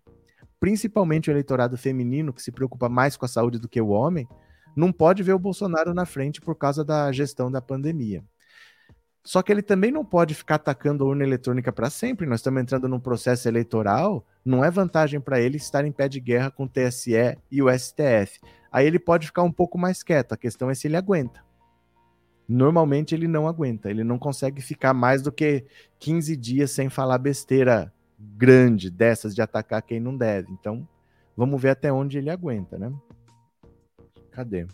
principalmente 0.60 1.30
o 1.30 1.32
eleitorado 1.32 1.78
feminino, 1.78 2.34
que 2.34 2.42
se 2.42 2.52
preocupa 2.52 2.90
mais 2.90 3.16
com 3.16 3.26
a 3.26 3.30
saúde 3.30 3.60
do 3.60 3.70
que 3.70 3.82
o 3.82 3.90
homem, 3.90 4.28
não 4.76 4.92
pode 4.92 5.24
ver 5.24 5.34
o 5.34 5.40
Bolsonaro 5.40 5.94
na 5.94 6.06
frente 6.06 6.42
por 6.42 6.56
causa 6.56 6.84
da 6.84 7.12
gestão 7.12 7.52
da 7.52 7.62
pandemia. 7.62 8.24
Só 9.24 9.42
que 9.42 9.52
ele 9.52 9.62
também 9.62 9.92
não 9.92 10.06
pode 10.06 10.34
ficar 10.34 10.56
atacando 10.56 11.04
a 11.04 11.08
urna 11.08 11.24
eletrônica 11.24 11.72
para 11.74 11.90
sempre. 11.90 12.26
Nós 12.26 12.40
estamos 12.40 12.62
entrando 12.62 12.88
num 12.88 13.00
processo 13.00 13.48
eleitoral, 13.48 14.26
não 14.46 14.64
é 14.64 14.72
vantagem 14.72 15.20
para 15.20 15.42
ele 15.42 15.58
estar 15.58 15.84
em 15.84 15.92
pé 15.92 16.08
de 16.08 16.20
guerra 16.20 16.50
com 16.50 16.64
o 16.64 16.70
TSE 16.70 17.38
e 17.52 17.62
o 17.62 17.68
STF. 17.70 18.40
Aí 18.72 18.86
ele 18.86 19.00
pode 19.00 19.28
ficar 19.28 19.44
um 19.44 19.52
pouco 19.52 19.78
mais 19.78 20.04
quieto. 20.04 20.34
A 20.34 20.38
questão 20.38 20.70
é 20.70 20.76
se 20.76 20.88
ele 20.88 20.98
aguenta. 20.98 21.46
Normalmente 22.48 23.14
ele 23.14 23.28
não 23.28 23.48
aguenta, 23.48 23.90
ele 23.90 24.06
não 24.06 24.18
consegue 24.18 24.62
ficar 24.62 24.94
mais 24.94 25.22
do 25.22 25.32
que 25.32 25.66
15 26.00 26.36
dias 26.38 26.72
sem 26.72 26.90
falar 26.90 27.18
besteira 27.18 27.94
grande 28.18 28.90
dessas 28.90 29.36
de 29.36 29.42
atacar 29.42 29.82
quem 29.82 30.00
não 30.00 30.16
deve. 30.16 30.52
Então, 30.54 30.88
vamos 31.36 31.62
ver 31.62 31.72
até 31.72 31.92
onde 31.92 32.18
ele 32.18 32.30
aguenta, 32.30 32.78
né? 32.78 32.92
Cadê? 34.32 34.66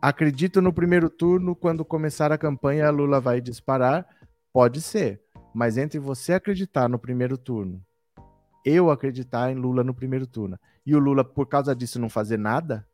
Acredito 0.00 0.60
no 0.60 0.72
primeiro 0.72 1.08
turno, 1.10 1.56
quando 1.56 1.84
começar 1.84 2.30
a 2.30 2.38
campanha, 2.38 2.86
a 2.86 2.90
Lula 2.90 3.20
vai 3.20 3.40
disparar. 3.40 4.06
Pode 4.52 4.80
ser. 4.80 5.20
Mas 5.54 5.76
entre 5.76 5.98
você 5.98 6.34
acreditar 6.34 6.88
no 6.88 6.98
primeiro 6.98 7.36
turno, 7.36 7.84
eu 8.68 8.90
acreditar 8.90 9.50
em 9.50 9.54
Lula 9.54 9.82
no 9.82 9.94
primeiro 9.94 10.26
turno, 10.26 10.58
e 10.84 10.94
o 10.94 10.98
Lula, 10.98 11.24
por 11.24 11.46
causa 11.46 11.74
disso, 11.74 11.98
não 11.98 12.08
fazer 12.08 12.38
nada, 12.38 12.86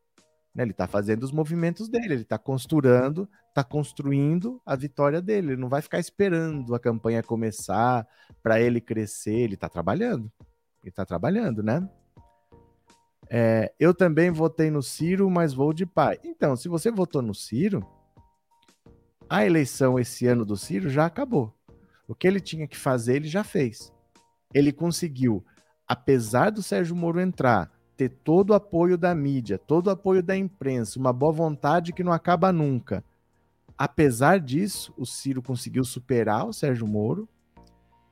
né? 0.54 0.62
ele 0.62 0.70
está 0.70 0.86
fazendo 0.86 1.24
os 1.24 1.32
movimentos 1.32 1.88
dele, 1.88 2.14
ele 2.14 2.22
está 2.22 2.38
costurando, 2.38 3.28
está 3.48 3.64
construindo 3.64 4.60
a 4.64 4.76
vitória 4.76 5.20
dele. 5.22 5.52
Ele 5.52 5.60
não 5.60 5.68
vai 5.68 5.82
ficar 5.82 5.98
esperando 5.98 6.74
a 6.74 6.80
campanha 6.80 7.22
começar 7.22 8.06
para 8.42 8.60
ele 8.60 8.80
crescer. 8.80 9.34
Ele 9.34 9.54
está 9.54 9.68
trabalhando. 9.68 10.30
Ele 10.82 10.90
está 10.90 11.04
trabalhando, 11.04 11.62
né? 11.62 11.88
É, 13.30 13.72
eu 13.80 13.94
também 13.94 14.30
votei 14.30 14.70
no 14.70 14.82
Ciro, 14.82 15.30
mas 15.30 15.54
vou 15.54 15.72
de 15.72 15.86
pai. 15.86 16.18
Então, 16.22 16.56
se 16.56 16.68
você 16.68 16.90
votou 16.90 17.22
no 17.22 17.34
Ciro, 17.34 17.84
a 19.28 19.46
eleição 19.46 19.98
esse 19.98 20.26
ano 20.26 20.44
do 20.44 20.56
Ciro 20.56 20.90
já 20.90 21.06
acabou. 21.06 21.54
O 22.06 22.14
que 22.14 22.26
ele 22.26 22.40
tinha 22.40 22.68
que 22.68 22.76
fazer, 22.76 23.16
ele 23.16 23.28
já 23.28 23.42
fez. 23.42 23.92
Ele 24.52 24.72
conseguiu, 24.72 25.44
apesar 25.86 26.50
do 26.50 26.62
Sérgio 26.62 26.96
Moro 26.96 27.20
entrar, 27.20 27.70
ter 27.96 28.08
todo 28.08 28.50
o 28.50 28.54
apoio 28.54 28.98
da 28.98 29.14
mídia, 29.14 29.58
todo 29.58 29.86
o 29.86 29.90
apoio 29.90 30.22
da 30.22 30.36
imprensa, 30.36 30.98
uma 30.98 31.12
boa 31.12 31.32
vontade 31.32 31.92
que 31.92 32.02
não 32.02 32.12
acaba 32.12 32.52
nunca. 32.52 33.04
Apesar 33.76 34.38
disso, 34.38 34.92
o 34.96 35.04
Ciro 35.04 35.42
conseguiu 35.42 35.84
superar 35.84 36.46
o 36.46 36.52
Sérgio 36.52 36.86
Moro 36.86 37.28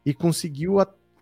e 0.04 0.12
conseguiu 0.12 0.76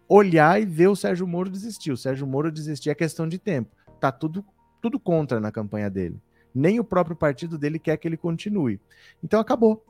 olhar 0.08 0.60
e 0.60 0.66
ver 0.66 0.88
o 0.88 0.96
Sérgio 0.96 1.26
Moro 1.26 1.50
desistir. 1.50 1.92
O 1.92 1.96
Sérgio 1.96 2.26
Moro 2.26 2.50
desistir 2.50 2.90
é 2.90 2.94
questão 2.94 3.28
de 3.28 3.38
tempo. 3.38 3.74
Tá 4.00 4.10
tudo, 4.10 4.44
tudo 4.80 4.98
contra 4.98 5.38
na 5.38 5.52
campanha 5.52 5.90
dele. 5.90 6.20
Nem 6.54 6.80
o 6.80 6.84
próprio 6.84 7.14
partido 7.14 7.56
dele 7.58 7.78
quer 7.78 7.96
que 7.96 8.08
ele 8.08 8.16
continue. 8.16 8.80
Então 9.22 9.38
acabou. 9.38 9.84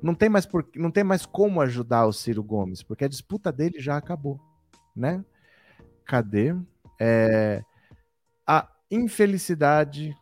Não 0.00 0.14
tem 0.14 0.28
mais, 0.28 0.46
por, 0.46 0.66
não 0.76 0.90
tem 0.90 1.02
mais 1.02 1.26
como 1.26 1.60
ajudar 1.60 2.06
o 2.06 2.12
Ciro 2.12 2.42
Gomes, 2.42 2.82
porque 2.82 3.04
a 3.04 3.08
disputa 3.08 3.50
dele 3.50 3.80
já 3.80 3.96
acabou, 3.96 4.38
né? 4.96 5.24
Cadê? 6.04 6.54
É, 7.00 7.62
a 8.46 8.68
infelicidade 8.90 10.16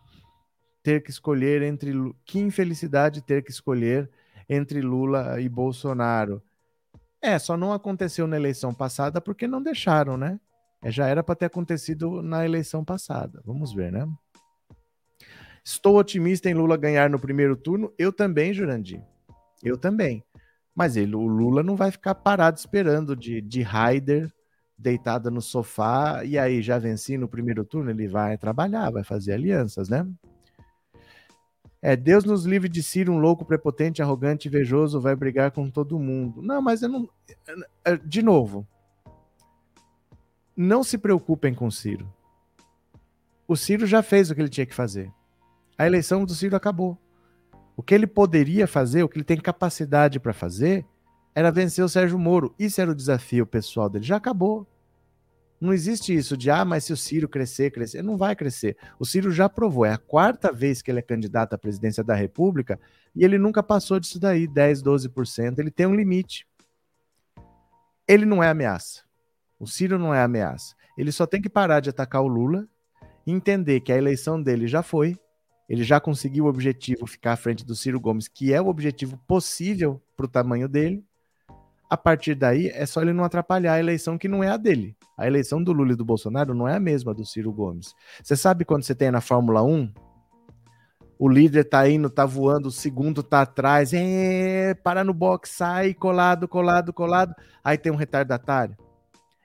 ter 0.83 1.03
que 1.03 1.11
escolher 1.11 1.63
entre. 1.63 1.93
Que 2.25 2.39
infelicidade 2.39 3.23
ter 3.23 3.43
que 3.43 3.51
escolher 3.51 4.11
entre 4.49 4.81
Lula 4.81 5.41
e 5.41 5.49
Bolsonaro. 5.49 6.43
É, 7.21 7.39
só 7.39 7.57
não 7.57 7.73
aconteceu 7.73 8.27
na 8.27 8.37
eleição 8.37 8.75
passada 8.75 9.21
porque 9.21 9.47
não 9.47 9.63
deixaram, 9.63 10.17
né? 10.17 10.39
É, 10.83 10.91
já 10.91 11.09
era 11.09 11.23
para 11.23 11.35
ter 11.35 11.47
acontecido 11.47 12.21
na 12.21 12.45
eleição 12.45 12.85
passada. 12.85 13.41
Vamos 13.47 13.73
ver, 13.73 13.91
né? 13.91 14.07
Estou 15.65 15.97
otimista 15.97 16.51
em 16.51 16.55
Lula 16.55 16.77
ganhar 16.77 17.09
no 17.09 17.19
primeiro 17.19 17.57
turno. 17.57 17.91
Eu 17.99 18.13
também, 18.13 18.53
Jurandir. 18.53 19.03
Eu 19.63 19.79
também. 19.79 20.23
Mas 20.75 20.97
ele, 20.97 21.15
o 21.15 21.27
Lula 21.27 21.63
não 21.63 21.77
vai 21.77 21.91
ficar 21.91 22.15
parado 22.15 22.59
esperando 22.59 23.17
de, 23.17 23.41
de 23.41 23.63
Raider 23.63 24.31
deitada 24.77 25.31
no 25.31 25.41
sofá 25.41 26.25
e 26.25 26.39
aí 26.39 26.61
já 26.61 26.79
venci 26.79 27.17
no 27.17 27.29
primeiro 27.29 27.65
turno. 27.65 27.91
Ele 27.91 28.09
vai 28.09 28.37
trabalhar, 28.37 28.91
vai 28.91 29.05
fazer 29.05 29.33
alianças, 29.33 29.89
né? 29.89 30.07
É, 31.81 31.95
Deus 31.95 32.25
nos 32.25 32.47
livre 32.47 32.69
de 32.69 32.83
Ciro, 32.83 33.13
um 33.13 33.19
louco, 33.19 33.45
prepotente, 33.45 34.01
arrogante, 34.01 34.49
invejoso, 34.49 35.01
vai 35.01 35.15
brigar 35.15 35.51
com 35.51 35.69
todo 35.69 35.99
mundo. 35.99 36.41
Não, 36.41 36.63
mas 36.63 36.81
eu 36.81 36.89
não. 36.89 37.09
É, 37.85 37.97
de 37.99 38.23
novo, 38.23 38.67
não 40.57 40.83
se 40.83 40.97
preocupem 40.97 41.55
com 41.55 41.71
Ciro. 41.71 42.11
O 43.47 43.55
Ciro 43.55 43.87
já 43.87 44.03
fez 44.03 44.31
o 44.31 44.35
que 44.35 44.41
ele 44.41 44.49
tinha 44.49 44.65
que 44.65 44.75
fazer. 44.75 45.13
A 45.77 45.87
eleição 45.87 46.25
do 46.25 46.35
Ciro 46.35 46.57
acabou. 46.57 46.99
O 47.77 47.83
que 47.83 47.95
ele 47.95 48.07
poderia 48.07 48.67
fazer, 48.67 49.03
o 49.03 49.09
que 49.09 49.19
ele 49.19 49.25
tem 49.25 49.37
capacidade 49.37 50.19
para 50.19 50.33
fazer, 50.33 50.87
era 51.35 51.51
vencer 51.51 51.85
o 51.85 51.88
Sérgio 51.88 52.18
Moro. 52.18 52.55
Isso 52.59 52.81
era 52.81 52.90
o 52.90 52.94
desafio 52.94 53.47
pessoal 53.47 53.88
dele. 53.88 54.05
Já 54.05 54.16
acabou. 54.16 54.66
Não 55.61 55.73
existe 55.73 56.14
isso 56.14 56.37
de, 56.37 56.51
ah, 56.51 56.64
mas 56.64 56.85
se 56.85 56.92
o 56.92 56.97
Ciro 56.97 57.29
crescer, 57.29 57.70
crescer. 57.70 58.03
Não 58.03 58.16
vai 58.16 58.37
crescer. 58.37 58.77
O 58.99 59.05
Ciro 59.05 59.31
já 59.31 59.49
provou. 59.49 59.85
É 59.85 59.92
a 59.92 59.99
quarta 59.99 60.53
vez 60.53 60.83
que 60.83 60.90
ele 60.90 60.99
é 60.99 61.03
candidato 61.03 61.55
à 61.55 61.59
presidência 61.59 62.05
da 62.05 62.14
República 62.14 62.79
e 63.14 63.25
ele 63.25 63.38
nunca 63.38 63.62
passou 63.62 63.99
disso 63.99 64.20
daí, 64.20 64.47
10, 64.47 64.83
12%. 64.83 65.59
Ele 65.59 65.70
tem 65.70 65.87
um 65.87 65.94
limite. 65.94 66.47
Ele 68.07 68.27
não 68.27 68.42
é 68.42 68.49
ameaça. 68.51 69.03
O 69.59 69.66
Ciro 69.66 69.99
não 69.99 70.14
é 70.14 70.23
ameaça. 70.23 70.75
Ele 70.97 71.11
só 71.11 71.27
tem 71.27 71.40
que 71.40 71.49
parar 71.49 71.81
de 71.81 71.90
atacar 71.90 72.23
o 72.23 72.29
Lula, 72.29 72.68
entender 73.27 73.81
que 73.81 73.92
a 73.92 73.97
eleição 73.97 74.40
dele 74.40 74.66
já 74.66 74.83
foi, 74.83 75.18
ele 75.68 75.83
já 75.83 75.99
conseguiu 75.99 76.44
o 76.44 76.49
objetivo 76.49 77.07
ficar 77.07 77.33
à 77.33 77.37
frente 77.37 77.64
do 77.64 77.75
Ciro 77.75 77.99
Gomes, 77.99 78.29
que 78.29 78.53
é 78.53 78.61
o 78.61 78.68
objetivo 78.68 79.16
possível 79.27 80.01
para 80.16 80.27
o 80.27 80.29
tamanho 80.29 80.68
dele. 80.68 81.03
A 81.94 81.96
partir 81.96 82.35
daí, 82.35 82.70
é 82.74 82.85
só 82.87 83.00
ele 83.02 83.12
não 83.12 83.22
atrapalhar 83.22 83.74
a 83.74 83.78
eleição 83.78 84.18
que 84.18 84.26
não 84.26 84.42
é 84.42 84.48
a 84.48 84.57
dele. 84.57 84.96
A 85.16 85.28
eleição 85.28 85.62
do 85.62 85.72
Lula 85.72 85.92
e 85.92 85.96
do 85.96 86.04
Bolsonaro 86.04 86.52
não 86.52 86.66
é 86.66 86.74
a 86.74 86.80
mesma 86.80 87.14
do 87.14 87.24
Ciro 87.24 87.52
Gomes. 87.52 87.94
Você 88.20 88.35
sabe 88.35 88.64
quando 88.64 88.83
você 88.83 88.96
tem 88.96 89.12
na 89.12 89.20
Fórmula 89.20 89.62
1? 89.62 89.94
O 91.16 91.28
líder 91.28 91.62
tá 91.62 91.88
indo, 91.88 92.11
tá 92.11 92.26
voando, 92.26 92.66
o 92.66 92.72
segundo 92.72 93.22
tá 93.22 93.42
atrás, 93.42 93.92
é, 93.94 94.74
para 94.74 95.04
no 95.04 95.14
box, 95.14 95.50
sai, 95.50 95.94
colado, 95.94 96.48
colado, 96.48 96.92
colado. 96.92 97.33
Aí 97.62 97.78
tem 97.78 97.92
um 97.92 97.96
retardatário 97.96 98.76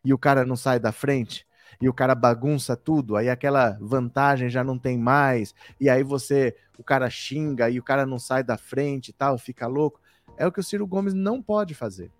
e 0.03 0.11
o 0.11 0.17
cara 0.17 0.43
não 0.43 0.55
sai 0.55 0.79
da 0.79 0.91
frente 0.91 1.45
e 1.79 1.87
o 1.87 1.93
cara 1.93 2.15
bagunça 2.15 2.75
tudo, 2.75 3.15
aí 3.15 3.29
aquela 3.29 3.77
vantagem 3.79 4.49
já 4.49 4.63
não 4.63 4.79
tem 4.79 4.97
mais, 4.97 5.53
e 5.79 5.87
aí 5.87 6.03
você, 6.03 6.55
o 6.79 6.83
cara 6.83 7.11
xinga 7.11 7.69
e 7.69 7.77
o 7.77 7.83
cara 7.83 8.07
não 8.07 8.17
sai 8.17 8.43
da 8.43 8.57
frente 8.57 9.09
e 9.09 9.13
tal, 9.13 9.37
fica 9.37 9.67
louco. 9.67 10.01
É 10.35 10.47
o 10.47 10.51
que 10.51 10.59
o 10.59 10.63
Ciro 10.63 10.87
Gomes 10.87 11.13
não 11.13 11.43
pode 11.43 11.75
fazer. 11.75 12.11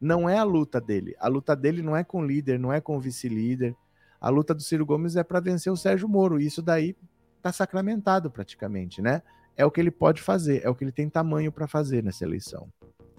Não 0.00 0.28
é 0.28 0.38
a 0.38 0.44
luta 0.44 0.80
dele. 0.80 1.14
A 1.18 1.28
luta 1.28 1.54
dele 1.54 1.82
não 1.82 1.94
é 1.96 2.02
com 2.02 2.20
o 2.20 2.26
líder, 2.26 2.58
não 2.58 2.72
é 2.72 2.80
com 2.80 2.96
o 2.96 3.00
vice-líder. 3.00 3.76
A 4.20 4.28
luta 4.28 4.54
do 4.54 4.62
Ciro 4.62 4.86
Gomes 4.86 5.16
é 5.16 5.22
para 5.22 5.40
vencer 5.40 5.72
o 5.72 5.76
Sérgio 5.76 6.08
Moro. 6.08 6.40
E 6.40 6.46
isso 6.46 6.62
daí 6.62 6.96
tá 7.42 7.52
sacramentado 7.52 8.30
praticamente, 8.30 9.02
né? 9.02 9.22
É 9.56 9.64
o 9.64 9.70
que 9.70 9.80
ele 9.80 9.90
pode 9.90 10.22
fazer, 10.22 10.64
é 10.64 10.70
o 10.70 10.74
que 10.74 10.84
ele 10.84 10.92
tem 10.92 11.08
tamanho 11.08 11.52
para 11.52 11.66
fazer 11.66 12.02
nessa 12.02 12.24
eleição. 12.24 12.68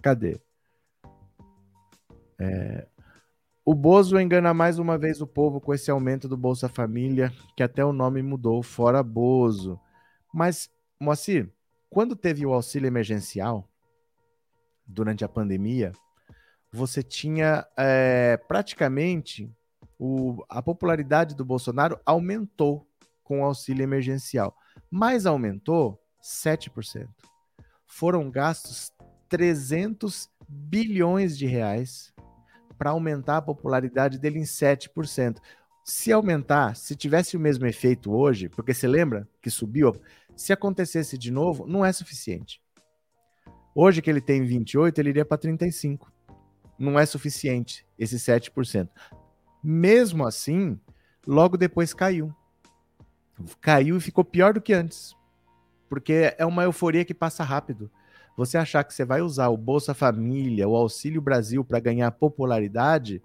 Cadê? 0.02 0.40
É, 2.40 2.88
o 3.64 3.76
Bozo 3.76 4.20
engana 4.20 4.54
mais 4.54 4.80
uma 4.80 4.98
vez 4.98 5.22
o 5.22 5.28
povo 5.28 5.62
com 5.62 5.72
esse 5.72 5.92
aumento 5.92 6.28
do 6.28 6.36
Bolsa 6.36 6.68
Família, 6.68 7.32
que 7.56 7.62
até 7.62 7.86
o 7.86 7.94
nome 7.94 8.24
mudou, 8.24 8.64
fora 8.64 9.04
Bozo. 9.04 9.80
Mas, 10.34 10.68
Moacir, 11.00 11.52
quando 11.88 12.16
teve 12.16 12.44
o 12.44 12.54
auxílio 12.54 12.88
emergencial, 12.88 13.70
durante 14.88 15.24
a 15.24 15.30
pandemia, 15.30 15.92
você 16.72 17.04
tinha 17.04 17.66
é, 17.78 18.38
praticamente 18.48 19.52
o, 20.00 20.44
a 20.50 20.62
popularidade 20.62 21.36
do 21.36 21.46
Bolsonaro 21.46 22.00
aumentou 22.06 22.88
com 23.24 23.42
o 23.42 23.46
auxílio 23.46 23.84
emergencial, 23.84 24.56
mas 24.90 25.26
aumentou 25.26 26.02
7%. 26.22 27.08
Foram 27.86 28.32
gastos 28.32 28.92
300 29.30 30.30
bilhões 30.48 31.38
de 31.38 31.46
reais 31.46 32.14
para 32.78 32.90
aumentar 32.90 33.38
a 33.38 33.42
popularidade 33.42 34.18
dele 34.18 34.40
em 34.40 34.44
7%. 34.44 35.38
Se 35.86 36.12
aumentar, 36.12 36.76
se 36.76 36.96
tivesse 36.96 37.38
o 37.38 37.40
mesmo 37.40 37.66
efeito 37.66 38.12
hoje, 38.14 38.50
porque 38.50 38.74
você 38.74 38.88
lembra 38.88 39.28
que 39.42 39.50
subiu, 39.50 39.96
se 40.36 40.52
acontecesse 40.52 41.18
de 41.18 41.32
novo, 41.32 41.68
não 41.68 41.86
é 41.86 41.92
suficiente. 41.92 42.62
Hoje 43.74 44.02
que 44.02 44.10
ele 44.10 44.22
tem 44.22 44.44
28, 44.44 45.00
ele 45.00 45.10
iria 45.10 45.26
para 45.26 45.38
35. 45.38 46.12
Não 46.82 47.00
é 47.00 47.06
suficiente 47.06 47.86
esse 47.98 48.18
7%. 48.18 48.90
Mesmo 49.64 50.26
assim, 50.26 50.80
logo 51.28 51.56
depois 51.56 51.94
caiu. 51.94 52.34
Caiu 53.60 53.98
e 53.98 54.02
ficou 54.02 54.24
pior 54.24 54.54
do 54.54 54.62
que 54.62 54.74
antes. 54.74 55.16
Porque 55.88 56.34
é 56.38 56.46
uma 56.46 56.64
euforia 56.64 57.06
que 57.06 57.14
passa 57.14 57.44
rápido 57.44 57.92
você 58.36 58.58
achar 58.58 58.84
que 58.84 58.94
você 58.94 59.06
vai 59.06 59.22
usar 59.22 59.50
o 59.50 59.58
Bolsa 59.58 59.94
Família, 59.94 60.68
o 60.68 60.76
Auxílio 60.76 61.22
Brasil 61.22 61.64
para 61.64 61.80
ganhar 61.80 62.10
popularidade, 62.12 63.22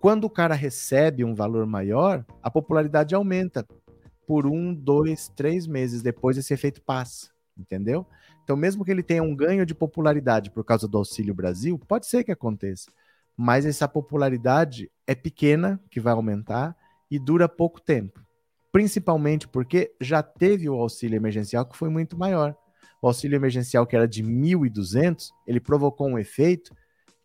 quando 0.00 0.24
o 0.24 0.30
cara 0.30 0.54
recebe 0.54 1.24
um 1.24 1.34
valor 1.34 1.66
maior, 1.66 2.24
a 2.42 2.50
popularidade 2.50 3.14
aumenta 3.14 3.66
por 4.26 4.46
um, 4.46 4.72
dois, 4.72 5.28
três 5.28 5.66
meses 5.66 6.00
depois 6.00 6.38
esse 6.38 6.54
efeito 6.54 6.80
passa, 6.80 7.28
entendeu? 7.58 8.06
Então, 8.44 8.56
mesmo 8.56 8.84
que 8.84 8.90
ele 8.90 9.02
tenha 9.02 9.22
um 9.22 9.34
ganho 9.34 9.64
de 9.64 9.74
popularidade 9.74 10.50
por 10.50 10.62
causa 10.62 10.86
do 10.86 10.98
Auxílio 10.98 11.34
Brasil, 11.34 11.78
pode 11.78 12.06
ser 12.06 12.22
que 12.22 12.30
aconteça, 12.30 12.90
mas 13.34 13.64
essa 13.64 13.88
popularidade 13.88 14.90
é 15.06 15.14
pequena, 15.14 15.80
que 15.90 15.98
vai 15.98 16.12
aumentar, 16.12 16.76
e 17.10 17.18
dura 17.18 17.48
pouco 17.48 17.80
tempo. 17.80 18.20
Principalmente 18.70 19.48
porque 19.48 19.94
já 19.98 20.22
teve 20.22 20.68
o 20.68 20.74
auxílio 20.74 21.16
emergencial 21.16 21.64
que 21.64 21.76
foi 21.76 21.88
muito 21.88 22.18
maior. 22.18 22.54
O 23.00 23.06
auxílio 23.06 23.36
emergencial 23.36 23.86
que 23.86 23.96
era 23.96 24.06
de 24.06 24.22
1.200, 24.22 25.30
ele 25.46 25.60
provocou 25.60 26.06
um 26.06 26.18
efeito 26.18 26.74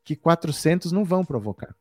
que 0.03 0.15
400 0.15 0.91
não 0.91 1.03
vão 1.03 1.25
provocar. 1.25 1.75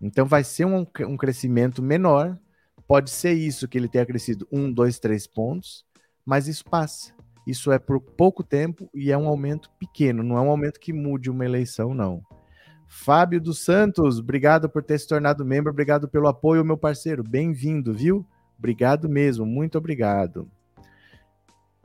Então 0.00 0.26
vai 0.26 0.44
ser 0.44 0.64
um, 0.64 0.86
um 1.00 1.16
crescimento 1.16 1.82
menor. 1.82 2.38
Pode 2.86 3.10
ser 3.10 3.32
isso 3.32 3.66
que 3.66 3.76
ele 3.76 3.88
tenha 3.88 4.06
crescido 4.06 4.46
um, 4.52 4.70
dois, 4.72 4.98
três 5.00 5.26
pontos, 5.26 5.84
mas 6.24 6.46
isso 6.46 6.64
passa. 6.64 7.15
Isso 7.46 7.70
é 7.70 7.78
por 7.78 8.00
pouco 8.00 8.42
tempo 8.42 8.90
e 8.92 9.12
é 9.12 9.16
um 9.16 9.28
aumento 9.28 9.70
pequeno, 9.78 10.22
não 10.24 10.36
é 10.36 10.40
um 10.40 10.50
aumento 10.50 10.80
que 10.80 10.92
mude 10.92 11.30
uma 11.30 11.44
eleição, 11.44 11.94
não. 11.94 12.20
Fábio 12.88 13.40
dos 13.40 13.60
Santos, 13.60 14.18
obrigado 14.18 14.68
por 14.68 14.82
ter 14.82 14.98
se 14.98 15.06
tornado 15.06 15.44
membro, 15.44 15.70
obrigado 15.70 16.08
pelo 16.08 16.26
apoio, 16.26 16.64
meu 16.64 16.76
parceiro. 16.76 17.22
Bem-vindo, 17.22 17.94
viu? 17.94 18.26
Obrigado 18.58 19.08
mesmo, 19.08 19.46
muito 19.46 19.78
obrigado. 19.78 20.50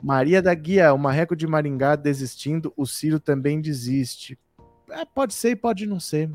Maria 0.02 0.42
da 0.42 0.52
Guia, 0.52 0.92
o 0.92 0.98
Marreco 0.98 1.36
de 1.36 1.46
Maringá 1.46 1.94
desistindo, 1.94 2.72
o 2.76 2.84
Ciro 2.84 3.20
também 3.20 3.60
desiste. 3.60 4.36
É, 4.90 5.04
pode 5.04 5.32
ser 5.32 5.50
e 5.50 5.56
pode 5.56 5.86
não 5.86 6.00
ser. 6.00 6.28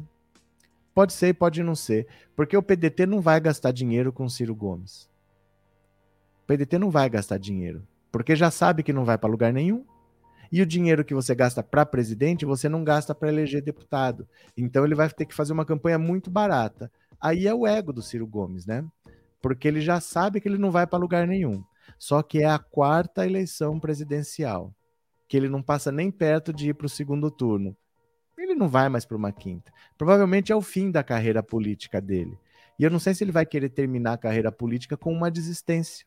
Pode 0.94 1.12
ser 1.12 1.28
e 1.28 1.34
pode 1.34 1.62
não 1.64 1.76
ser. 1.76 2.08
Porque 2.34 2.56
o 2.56 2.64
PDT 2.64 3.06
não 3.06 3.20
vai 3.20 3.42
gastar 3.42 3.74
dinheiro 3.74 4.14
com 4.14 4.24
o 4.24 4.30
Ciro 4.30 4.56
Gomes. 4.56 5.10
O 6.44 6.48
PDT 6.48 6.80
não 6.80 6.90
vai 6.90 7.10
gastar 7.10 7.38
dinheiro 7.38 7.86
porque 8.12 8.36
já 8.36 8.50
sabe 8.52 8.84
que 8.84 8.94
não 8.94 9.06
vai 9.06 9.18
para 9.18 9.30
lugar 9.30 9.54
nenhum. 9.54 9.86
E 10.52 10.62
o 10.62 10.66
dinheiro 10.66 11.04
que 11.04 11.14
você 11.14 11.36
gasta 11.36 11.62
para 11.62 11.86
presidente, 11.86 12.46
você 12.46 12.70
não 12.70 12.84
gasta 12.84 13.14
para 13.14 13.28
eleger 13.28 13.62
deputado. 13.62 14.28
Então 14.56 14.86
ele 14.86 14.96
vai 14.96 15.10
ter 15.10 15.26
que 15.26 15.36
fazer 15.36 15.54
uma 15.54 15.66
campanha 15.66 16.00
muito 16.00 16.32
barata. 16.32 16.92
Aí 17.20 17.48
é 17.48 17.54
o 17.54 17.68
ego 17.68 17.92
do 17.92 18.02
Ciro 18.02 18.26
Gomes, 18.26 18.66
né? 18.66 18.86
Porque 19.42 19.68
ele 19.68 19.82
já 19.82 20.00
sabe 20.00 20.40
que 20.40 20.48
ele 20.48 20.58
não 20.58 20.72
vai 20.72 20.88
para 20.88 21.00
lugar 21.00 21.28
nenhum. 21.28 21.64
Só 21.98 22.22
que 22.22 22.40
é 22.40 22.46
a 22.46 22.60
quarta 22.60 23.26
eleição 23.26 23.80
presidencial, 23.80 24.74
que 25.28 25.36
ele 25.36 25.50
não 25.50 25.62
passa 25.62 25.92
nem 25.92 26.12
perto 26.12 26.54
de 26.54 26.70
ir 26.70 26.74
para 26.74 26.86
o 26.86 26.90
segundo 26.90 27.30
turno. 27.30 27.76
Ele 28.38 28.54
não 28.54 28.70
vai 28.70 28.88
mais 28.88 29.04
para 29.04 29.18
uma 29.18 29.32
quinta. 29.32 29.72
Provavelmente 29.98 30.52
é 30.52 30.56
o 30.56 30.62
fim 30.62 30.92
da 30.92 31.04
carreira 31.04 31.42
política 31.42 32.00
dele. 32.00 32.38
E 32.80 32.84
eu 32.84 32.92
não 32.92 33.00
sei 33.00 33.14
se 33.14 33.24
ele 33.24 33.32
vai 33.32 33.46
querer 33.46 33.70
terminar 33.70 34.14
a 34.14 34.18
carreira 34.18 34.52
política 34.52 34.96
com 34.96 35.12
uma 35.12 35.32
desistência. 35.32 36.06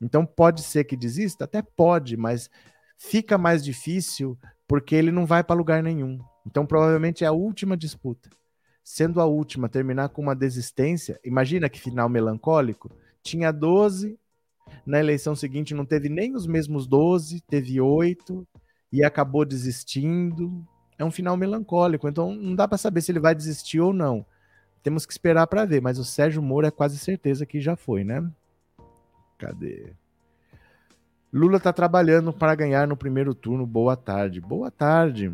Então 0.00 0.24
pode 0.24 0.62
ser 0.62 0.84
que 0.84 0.96
desista? 0.96 1.44
Até 1.44 1.62
pode, 1.62 2.16
mas 2.16 2.50
fica 2.96 3.36
mais 3.36 3.64
difícil 3.64 4.38
porque 4.66 4.94
ele 4.94 5.10
não 5.10 5.26
vai 5.26 5.42
para 5.42 5.56
lugar 5.56 5.82
nenhum. 5.82 6.18
Então 6.46 6.66
provavelmente 6.66 7.24
é 7.24 7.26
a 7.26 7.32
última 7.32 7.76
disputa. 7.76 8.30
Sendo 8.84 9.20
a 9.20 9.26
última, 9.26 9.68
terminar 9.68 10.08
com 10.08 10.22
uma 10.22 10.34
desistência, 10.34 11.20
imagina 11.24 11.68
que 11.68 11.80
final 11.80 12.08
melancólico. 12.08 12.90
Tinha 13.22 13.52
12, 13.52 14.18
na 14.86 14.98
eleição 14.98 15.34
seguinte 15.34 15.74
não 15.74 15.84
teve 15.84 16.08
nem 16.08 16.34
os 16.34 16.46
mesmos 16.46 16.86
12, 16.86 17.42
teve 17.42 17.80
8 17.80 18.46
e 18.92 19.04
acabou 19.04 19.44
desistindo. 19.44 20.64
É 20.98 21.04
um 21.04 21.10
final 21.10 21.36
melancólico, 21.36 22.08
então 22.08 22.34
não 22.34 22.54
dá 22.54 22.66
para 22.66 22.78
saber 22.78 23.02
se 23.02 23.12
ele 23.12 23.20
vai 23.20 23.34
desistir 23.34 23.80
ou 23.80 23.92
não. 23.92 24.24
Temos 24.82 25.04
que 25.04 25.12
esperar 25.12 25.46
para 25.46 25.64
ver, 25.64 25.82
mas 25.82 25.98
o 25.98 26.04
Sérgio 26.04 26.42
Moro 26.42 26.66
é 26.66 26.70
quase 26.70 26.98
certeza 26.98 27.44
que 27.44 27.60
já 27.60 27.76
foi, 27.76 28.04
né? 28.04 28.26
Cadê? 29.38 29.94
Lula 31.32 31.58
está 31.58 31.72
trabalhando 31.72 32.32
para 32.32 32.54
ganhar 32.54 32.88
no 32.88 32.96
primeiro 32.96 33.34
turno. 33.34 33.64
Boa 33.64 33.96
tarde. 33.96 34.40
Boa 34.40 34.70
tarde. 34.70 35.32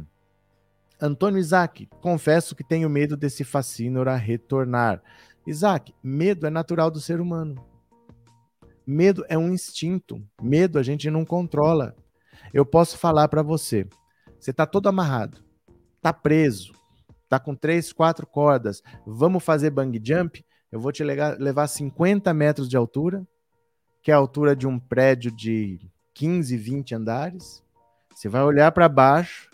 Antônio 1.01 1.39
Isaac, 1.39 1.89
confesso 2.01 2.55
que 2.55 2.63
tenho 2.63 2.89
medo 2.91 3.17
desse 3.17 3.43
fascínio 3.45 4.09
a 4.09 4.17
retornar. 4.17 5.03
Isaac, 5.47 5.95
medo 6.03 6.47
é 6.47 6.51
natural 6.51 6.91
do 6.91 7.01
ser 7.01 7.21
humano. 7.21 7.65
Medo 8.87 9.25
é 9.29 9.39
um 9.39 9.53
instinto. 9.53 10.23
Medo 10.41 10.79
a 10.79 10.83
gente 10.83 11.11
não 11.11 11.25
controla. 11.25 11.97
Eu 12.53 12.67
posso 12.67 12.99
falar 12.99 13.29
para 13.29 13.43
você. 13.43 13.87
Você 14.39 14.51
está 14.51 14.67
todo 14.67 14.89
amarrado, 14.89 15.43
está 15.97 16.13
preso, 16.13 16.73
está 17.23 17.41
com 17.41 17.55
três, 17.55 17.93
quatro 17.93 18.27
cordas. 18.27 18.83
Vamos 19.07 19.43
fazer 19.43 19.71
bang 19.71 19.99
jump? 20.03 20.45
Eu 20.71 20.79
vou 20.81 20.93
te 20.93 21.03
levar 21.03 21.67
50 21.67 22.33
metros 22.35 22.69
de 22.69 22.77
altura 22.77 23.27
que 24.05 24.11
é 24.11 24.15
a 24.15 24.19
altura 24.19 24.55
de 24.55 24.67
um 24.67 24.79
prédio 24.79 25.33
de 25.33 25.81
15, 26.13 26.59
20 26.59 26.95
andares. 26.95 27.65
Você 28.15 28.29
vai 28.29 28.43
olhar 28.43 28.71
para 28.71 28.87
baixo, 28.87 29.51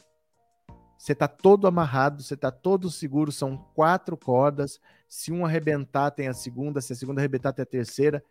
você 0.99 1.13
está 1.13 1.29
todo 1.29 1.69
amarrado, 1.69 2.21
você 2.21 2.35
está 2.35 2.51
todo 2.51 2.91
seguro, 2.91 3.31
são 3.31 3.57
quatro 3.77 4.17
cordas. 4.17 4.81
Se 5.09 5.31
um 5.31 5.47
arrebentar, 5.47 6.11
tem 6.11 6.27
a 6.27 6.35
segunda, 6.35 6.81
se 6.81 6.93
a 6.93 6.97
segunda 6.97 7.21
arrebentar, 7.21 7.53
tem 7.53 7.63
a 7.63 7.67
terceira. 7.67 8.25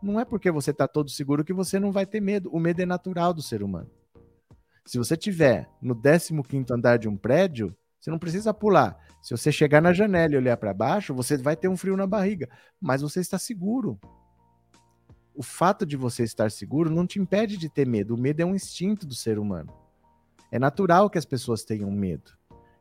Não 0.00 0.20
é 0.20 0.24
porque 0.24 0.48
você 0.48 0.70
está 0.70 0.86
todo 0.86 1.10
seguro 1.10 1.44
que 1.44 1.52
você 1.52 1.80
não 1.80 1.90
vai 1.90 2.06
ter 2.06 2.20
medo. 2.20 2.48
O 2.52 2.60
medo 2.60 2.80
é 2.80 2.86
natural 2.86 3.34
do 3.34 3.42
ser 3.42 3.64
humano. 3.64 3.90
Se 4.84 4.96
você 4.96 5.16
tiver 5.16 5.68
no 5.82 6.00
15 6.00 6.72
andar 6.72 6.98
de 6.98 7.08
um 7.08 7.16
prédio, 7.16 7.76
você 7.98 8.12
não 8.12 8.18
precisa 8.18 8.54
pular. 8.54 8.96
Se 9.20 9.36
você 9.36 9.50
chegar 9.50 9.82
na 9.82 9.92
janela 9.92 10.34
e 10.34 10.36
olhar 10.36 10.56
para 10.56 10.72
baixo, 10.72 11.12
você 11.12 11.36
vai 11.36 11.56
ter 11.56 11.66
um 11.66 11.76
frio 11.76 11.96
na 11.96 12.06
barriga, 12.06 12.48
mas 12.80 13.02
você 13.02 13.18
está 13.18 13.40
seguro 13.40 13.98
o 15.36 15.42
fato 15.42 15.84
de 15.84 15.96
você 15.96 16.22
estar 16.22 16.50
seguro 16.50 16.90
não 16.90 17.06
te 17.06 17.20
impede 17.20 17.56
de 17.56 17.68
ter 17.68 17.86
medo. 17.86 18.14
O 18.14 18.18
medo 18.18 18.40
é 18.40 18.44
um 18.44 18.54
instinto 18.54 19.06
do 19.06 19.14
ser 19.14 19.38
humano. 19.38 19.72
É 20.50 20.58
natural 20.58 21.10
que 21.10 21.18
as 21.18 21.26
pessoas 21.26 21.62
tenham 21.62 21.90
medo. 21.90 22.32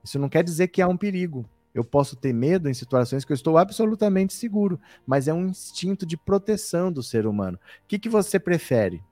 Isso 0.04 0.18
não 0.18 0.30
quer 0.30 0.44
dizer 0.44 0.70
que 0.70 0.82
há 0.82 0.88
um 0.88 0.98
perigo. 0.98 1.48
Eu 1.74 1.84
posso 1.84 2.16
ter 2.16 2.32
medo 2.32 2.70
em 2.70 2.74
situações 2.74 3.26
que 3.26 3.34
eu 3.34 3.36
estou 3.36 3.58
absolutamente 3.58 4.34
seguro, 4.34 4.80
mas 5.06 5.28
é 5.28 5.34
um 5.34 5.48
instinto 5.48 6.06
de 6.06 6.16
proteção 6.16 6.90
do 6.90 7.04
ser 7.04 7.28
humano. 7.28 7.60
O 7.84 7.88
que, 7.88 8.00
que 8.00 8.08
você 8.08 8.40
prefere? 8.40 9.04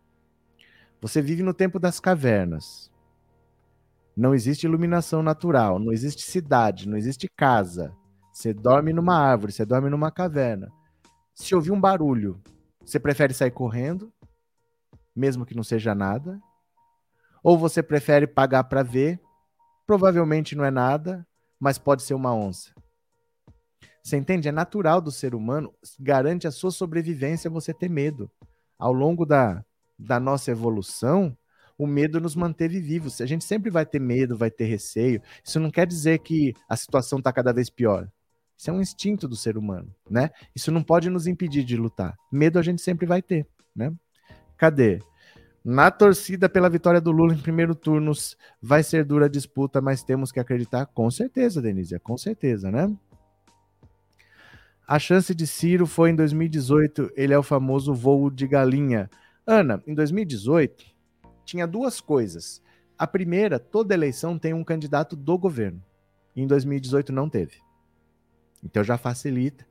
Você 1.01 1.21
vive 1.21 1.43
no 1.43 1.53
tempo 1.53 1.77
das 1.77 1.99
cavernas. 1.99 2.89
Não 4.15 4.33
existe 4.33 4.65
iluminação 4.65 5.21
natural, 5.21 5.77
não 5.77 5.91
existe 5.91 6.21
cidade, 6.21 6.87
não 6.87 6.95
existe 6.95 7.27
casa. 7.35 7.93
Você 8.31 8.53
dorme 8.53 8.93
numa 8.93 9.17
árvore, 9.17 9.51
você 9.51 9.65
dorme 9.65 9.89
numa 9.89 10.09
caverna. 10.09 10.71
Se 11.35 11.53
ouvir 11.53 11.71
um 11.71 11.81
barulho, 11.81 12.39
você 12.85 12.99
prefere 12.99 13.33
sair 13.33 13.51
correndo, 13.51 14.11
mesmo 15.15 15.45
que 15.45 15.55
não 15.55 15.63
seja 15.63 15.93
nada? 15.95 16.41
Ou 17.43 17.57
você 17.57 17.83
prefere 17.83 18.25
pagar 18.27 18.63
para 18.65 18.83
ver? 18.83 19.19
Provavelmente 19.85 20.55
não 20.55 20.63
é 20.63 20.71
nada, 20.71 21.25
mas 21.59 21.77
pode 21.77 22.03
ser 22.03 22.13
uma 22.13 22.33
onça. 22.33 22.73
Você 24.01 24.17
entende? 24.17 24.49
É 24.49 24.51
natural 24.51 24.99
do 24.99 25.11
ser 25.11 25.33
humano, 25.33 25.73
garante 25.99 26.45
a 26.45 26.51
sua 26.51 26.71
sobrevivência 26.71 27.49
você 27.49 27.73
ter 27.73 27.89
medo. 27.89 28.29
Ao 28.77 28.91
longo 28.91 29.25
da, 29.25 29.63
da 29.97 30.19
nossa 30.19 30.51
evolução, 30.51 31.37
o 31.77 31.87
medo 31.87 32.19
nos 32.19 32.35
manteve 32.35 32.79
vivos. 32.81 33.21
A 33.21 33.25
gente 33.25 33.45
sempre 33.45 33.69
vai 33.69 33.85
ter 33.85 33.99
medo, 33.99 34.37
vai 34.37 34.51
ter 34.51 34.65
receio. 34.65 35.21
Isso 35.43 35.59
não 35.59 35.71
quer 35.71 35.87
dizer 35.87 36.19
que 36.19 36.53
a 36.67 36.75
situação 36.75 37.19
está 37.19 37.31
cada 37.31 37.53
vez 37.53 37.69
pior. 37.69 38.09
Isso 38.57 38.69
é 38.69 38.73
um 38.73 38.81
instinto 38.81 39.27
do 39.27 39.35
ser 39.35 39.57
humano, 39.57 39.93
né? 40.09 40.29
Isso 40.55 40.71
não 40.71 40.83
pode 40.83 41.09
nos 41.09 41.27
impedir 41.27 41.63
de 41.63 41.75
lutar. 41.75 42.17
Medo 42.31 42.59
a 42.59 42.61
gente 42.61 42.81
sempre 42.81 43.05
vai 43.05 43.21
ter, 43.21 43.47
né? 43.75 43.91
Cadê? 44.57 44.99
Na 45.63 45.89
torcida 45.89 46.49
pela 46.49 46.69
vitória 46.69 46.99
do 46.99 47.11
Lula 47.11 47.33
em 47.33 47.41
primeiro 47.41 47.73
turno, 47.73 48.11
vai 48.61 48.83
ser 48.83 49.05
dura 49.05 49.27
a 49.27 49.29
disputa, 49.29 49.81
mas 49.81 50.03
temos 50.03 50.31
que 50.31 50.39
acreditar. 50.39 50.85
Com 50.87 51.09
certeza, 51.09 51.61
Denise, 51.61 51.97
com 51.99 52.17
certeza, 52.17 52.69
né? 52.69 52.93
A 54.85 54.99
chance 54.99 55.33
de 55.33 55.47
Ciro 55.47 55.87
foi 55.87 56.09
em 56.09 56.15
2018, 56.15 57.11
ele 57.15 57.33
é 57.33 57.37
o 57.37 57.43
famoso 57.43 57.93
voo 57.93 58.29
de 58.29 58.45
galinha. 58.45 59.09
Ana, 59.47 59.81
em 59.87 59.93
2018, 59.93 60.85
tinha 61.45 61.65
duas 61.65 62.01
coisas. 62.01 62.61
A 62.97 63.07
primeira, 63.07 63.57
toda 63.57 63.93
eleição 63.93 64.37
tem 64.37 64.53
um 64.53 64.63
candidato 64.63 65.15
do 65.15 65.37
governo. 65.37 65.81
Em 66.35 66.45
2018 66.45 67.13
não 67.13 67.29
teve. 67.29 67.62
Então 68.63 68.83
já 68.83 68.97
facilita, 68.97 69.65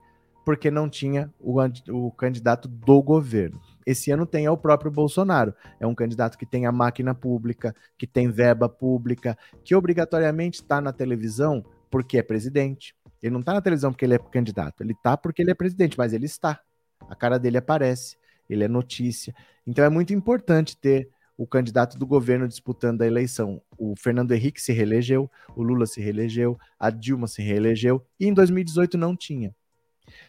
porque 0.45 0.71
não 0.71 0.89
tinha 0.89 1.33
o, 1.41 1.61
o 1.91 2.11
candidato 2.13 2.69
do 2.69 3.03
governo. 3.03 3.61
Esse 3.87 4.11
ano 4.11 4.27
tem 4.27 4.47
é 4.47 4.51
o 4.51 4.57
próprio 4.57 4.91
Bolsonaro. 4.91 5.55
É 5.81 5.87
um 5.87 5.95
candidato 5.95 6.37
que 6.37 6.47
tem 6.47 6.67
a 6.67 6.73
máquina 6.73 7.15
pública, 7.15 7.75
que 7.97 8.07
tem 8.07 8.29
verba 8.29 8.69
pública, 8.69 9.37
que 9.65 9.75
obrigatoriamente 9.75 10.61
está 10.61 10.81
na 10.81 10.93
televisão 10.93 11.65
porque 11.91 12.19
é 12.19 12.23
presidente. 12.23 12.95
Ele 13.23 13.33
não 13.33 13.41
está 13.41 13.53
na 13.53 13.61
televisão 13.61 13.93
porque 13.93 14.05
ele 14.05 14.15
é 14.15 14.19
candidato, 14.19 14.83
ele 14.83 14.93
está 14.93 15.17
porque 15.17 15.43
ele 15.43 15.51
é 15.51 15.55
presidente, 15.55 15.97
mas 15.97 16.13
ele 16.13 16.27
está. 16.27 16.61
A 17.09 17.15
cara 17.15 17.39
dele 17.39 17.59
aparece, 17.59 18.17
ele 18.49 18.65
é 18.65 18.69
notícia. 18.69 19.35
Então 19.67 19.85
é 19.85 19.89
muito 19.89 20.13
importante 20.13 20.77
ter 20.77 21.09
o 21.37 21.47
candidato 21.47 21.99
do 21.99 22.07
governo 22.07 22.47
disputando 22.47 23.03
a 23.03 23.07
eleição. 23.07 23.61
O 23.79 23.95
Fernando 23.97 24.33
Henrique 24.33 24.61
se 24.61 24.73
reelegeu, 24.73 25.31
o 25.57 25.63
Lula 25.63 25.87
se 25.87 26.01
reelegeu, 26.01 26.59
a 26.79 26.91
Dilma 26.91 27.27
se 27.27 27.43
reelegeu 27.43 28.05
e 28.19 28.27
em 28.27 28.35
2018 28.35 28.97
não 28.99 29.17
tinha. 29.17 29.55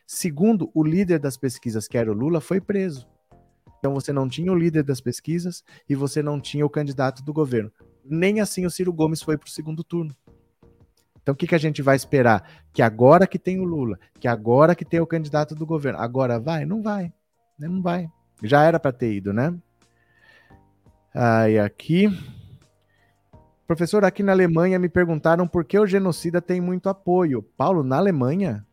Segundo, 0.05 0.69
o 0.73 0.83
líder 0.83 1.19
das 1.19 1.37
pesquisas, 1.37 1.87
que 1.87 1.97
era 1.97 2.11
o 2.11 2.13
Lula, 2.13 2.39
foi 2.39 2.61
preso. 2.61 3.07
Então 3.79 3.93
você 3.93 4.13
não 4.13 4.29
tinha 4.29 4.51
o 4.51 4.55
líder 4.55 4.83
das 4.83 5.01
pesquisas 5.01 5.63
e 5.89 5.95
você 5.95 6.23
não 6.23 6.39
tinha 6.39 6.65
o 6.65 6.69
candidato 6.69 7.23
do 7.23 7.33
governo. 7.33 7.71
Nem 8.05 8.39
assim 8.39 8.65
o 8.65 8.69
Ciro 8.69 8.93
Gomes 8.93 9.21
foi 9.21 9.37
para 9.37 9.47
o 9.47 9.51
segundo 9.51 9.83
turno. 9.83 10.15
Então 11.21 11.33
o 11.33 11.35
que, 11.35 11.47
que 11.47 11.55
a 11.55 11.59
gente 11.59 11.81
vai 11.81 11.95
esperar? 11.95 12.63
Que 12.73 12.81
agora 12.81 13.27
que 13.27 13.39
tem 13.39 13.59
o 13.59 13.63
Lula, 13.63 13.97
que 14.19 14.27
agora 14.27 14.75
que 14.75 14.85
tem 14.85 14.99
o 14.99 15.07
candidato 15.07 15.55
do 15.55 15.65
governo, 15.65 15.99
agora 15.99 16.39
vai? 16.39 16.65
Não 16.65 16.81
vai. 16.81 17.13
Né? 17.57 17.67
Não 17.67 17.81
vai. 17.81 18.07
Já 18.41 18.63
era 18.63 18.79
para 18.79 18.91
ter 18.91 19.13
ido, 19.13 19.33
né? 19.33 19.53
Aí 21.13 21.59
aqui. 21.59 22.07
Professor, 23.67 24.03
aqui 24.03 24.23
na 24.23 24.31
Alemanha 24.31 24.79
me 24.79 24.89
perguntaram 24.89 25.47
por 25.47 25.63
que 25.63 25.77
o 25.77 25.85
genocida 25.85 26.41
tem 26.41 26.59
muito 26.59 26.89
apoio. 26.89 27.43
Paulo, 27.55 27.83
na 27.83 27.97
Alemanha? 27.97 28.65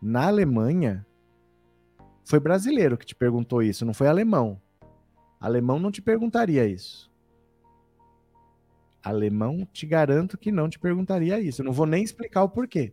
Na 0.00 0.26
Alemanha? 0.26 1.06
Foi 2.24 2.38
brasileiro 2.38 2.98
que 2.98 3.06
te 3.06 3.14
perguntou 3.14 3.62
isso, 3.62 3.84
não 3.84 3.94
foi 3.94 4.08
alemão. 4.08 4.60
Alemão 5.40 5.78
não 5.78 5.90
te 5.90 6.02
perguntaria 6.02 6.66
isso. 6.66 7.10
Alemão, 9.02 9.66
te 9.72 9.86
garanto 9.86 10.38
que 10.38 10.52
não 10.52 10.68
te 10.68 10.78
perguntaria 10.78 11.40
isso. 11.40 11.62
Eu 11.62 11.66
não 11.66 11.72
vou 11.72 11.86
nem 11.86 12.04
explicar 12.04 12.44
o 12.44 12.48
porquê. 12.48 12.92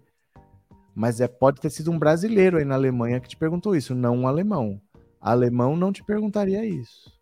Mas 0.95 1.21
é, 1.21 1.27
pode 1.27 1.61
ter 1.61 1.69
sido 1.69 1.91
um 1.91 1.99
brasileiro 1.99 2.57
aí 2.57 2.65
na 2.65 2.75
Alemanha 2.75 3.19
que 3.19 3.29
te 3.29 3.37
perguntou 3.37 3.75
isso, 3.75 3.93
não 3.93 4.17
um 4.17 4.27
alemão. 4.27 4.81
Alemão 5.21 5.75
não 5.75 5.91
te 5.91 6.03
perguntaria 6.03 6.65
isso. 6.65 7.18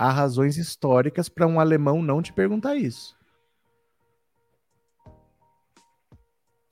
Há 0.00 0.10
razões 0.10 0.56
históricas 0.56 1.28
para 1.28 1.46
um 1.46 1.60
alemão 1.60 2.02
não 2.02 2.22
te 2.22 2.32
perguntar 2.32 2.74
isso. 2.74 3.14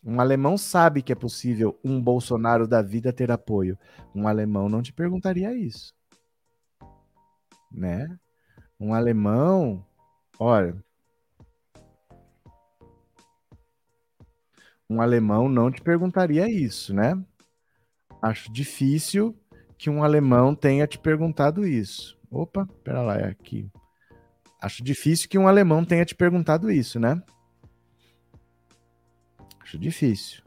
Um 0.03 0.19
alemão 0.19 0.57
sabe 0.57 1.03
que 1.03 1.13
é 1.13 1.15
possível 1.15 1.79
um 1.85 2.01
Bolsonaro 2.01 2.67
da 2.67 2.81
vida 2.81 3.13
ter 3.13 3.31
apoio. 3.31 3.79
Um 4.15 4.27
alemão 4.27 4.71
não 4.71 4.81
te 4.81 4.95
perguntaria 4.95 5.53
isso. 5.53 5.95
Né? 7.71 8.19
Um 8.81 8.95
alemão, 8.95 9.85
olha, 10.39 10.83
um 14.89 15.03
alemão 15.03 15.51
não 15.51 15.71
te 15.71 15.83
perguntaria 15.83 16.49
isso, 16.49 16.95
né? 16.95 17.23
Acho 18.23 18.51
difícil 18.51 19.39
que 19.77 19.91
um 19.91 20.03
alemão 20.03 20.55
tenha 20.55 20.87
te 20.87 20.99
perguntado 20.99 21.67
isso. 21.67 22.18
Opa, 22.31 22.67
pera 22.85 23.01
lá, 23.03 23.17
é 23.17 23.29
aqui. 23.29 23.71
Acho 24.61 24.83
difícil 24.83 25.29
que 25.29 25.39
um 25.39 25.49
alemão 25.49 25.85
tenha 25.85 26.05
te 26.05 26.15
perguntado 26.15 26.71
isso, 26.71 26.99
né? 26.99 27.23
Acho 29.61 29.79
difícil. 29.79 30.43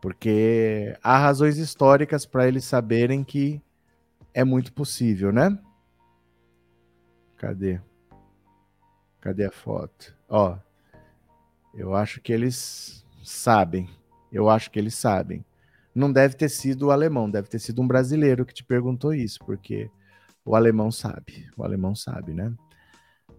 Porque 0.00 0.96
há 1.02 1.18
razões 1.18 1.58
históricas 1.58 2.24
para 2.24 2.48
eles 2.48 2.64
saberem 2.64 3.22
que 3.22 3.62
é 4.32 4.42
muito 4.42 4.72
possível, 4.72 5.30
né? 5.30 5.58
Cadê? 7.36 7.80
Cadê 9.20 9.44
a 9.44 9.50
foto? 9.50 10.16
Ó, 10.28 10.56
eu 11.74 11.94
acho 11.94 12.20
que 12.20 12.32
eles 12.32 13.04
sabem. 13.22 13.88
Eu 14.32 14.48
acho 14.48 14.70
que 14.70 14.78
eles 14.78 14.94
sabem 14.94 15.44
não 15.94 16.12
deve 16.12 16.34
ter 16.34 16.48
sido 16.48 16.86
o 16.86 16.90
alemão, 16.90 17.30
deve 17.30 17.48
ter 17.48 17.58
sido 17.58 17.82
um 17.82 17.86
brasileiro 17.86 18.44
que 18.44 18.54
te 18.54 18.64
perguntou 18.64 19.12
isso, 19.12 19.38
porque 19.44 19.90
o 20.44 20.54
alemão 20.54 20.90
sabe, 20.90 21.48
o 21.56 21.64
alemão 21.64 21.94
sabe, 21.94 22.32
né? 22.32 22.52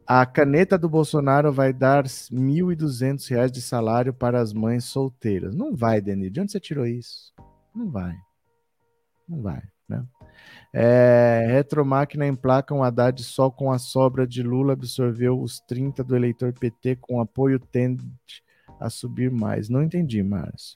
A 0.06 0.26
caneta 0.26 0.78
do 0.78 0.90
Bolsonaro 0.90 1.54
vai 1.54 1.72
dar 1.72 2.04
R$ 2.04 2.10
1.200 2.10 3.50
de 3.50 3.62
salário 3.62 4.14
para 4.14 4.42
as 4.42 4.52
mães 4.52 4.84
solteiras. 4.86 5.56
Não 5.56 5.76
vai, 5.76 6.02
Denis. 6.02 6.32
De 6.32 6.42
onde 6.42 6.52
você 6.52 6.60
tirou 6.60 6.86
isso? 6.86 7.34
Não 7.74 7.90
vai. 7.90 8.18
Não 9.28 9.42
vai, 9.42 9.62
né? 9.88 10.04
É, 10.74 11.46
retromáquina 11.50 12.26
emplaca 12.26 12.74
um 12.74 12.84
Haddad 12.84 13.24
só 13.24 13.50
com 13.50 13.72
a 13.72 13.78
sobra 13.78 14.26
de 14.26 14.42
Lula 14.42 14.74
absorveu 14.74 15.40
os 15.40 15.60
30 15.62 16.04
do 16.04 16.16
eleitor 16.16 16.54
PT 16.54 16.98
com 16.98 17.22
apoio 17.22 17.60
tende 17.60 18.04
a 18.80 18.90
subir 18.90 19.30
mais. 19.30 19.70
Não 19.70 19.84
entendi, 19.84 20.24
Márcio. 20.24 20.76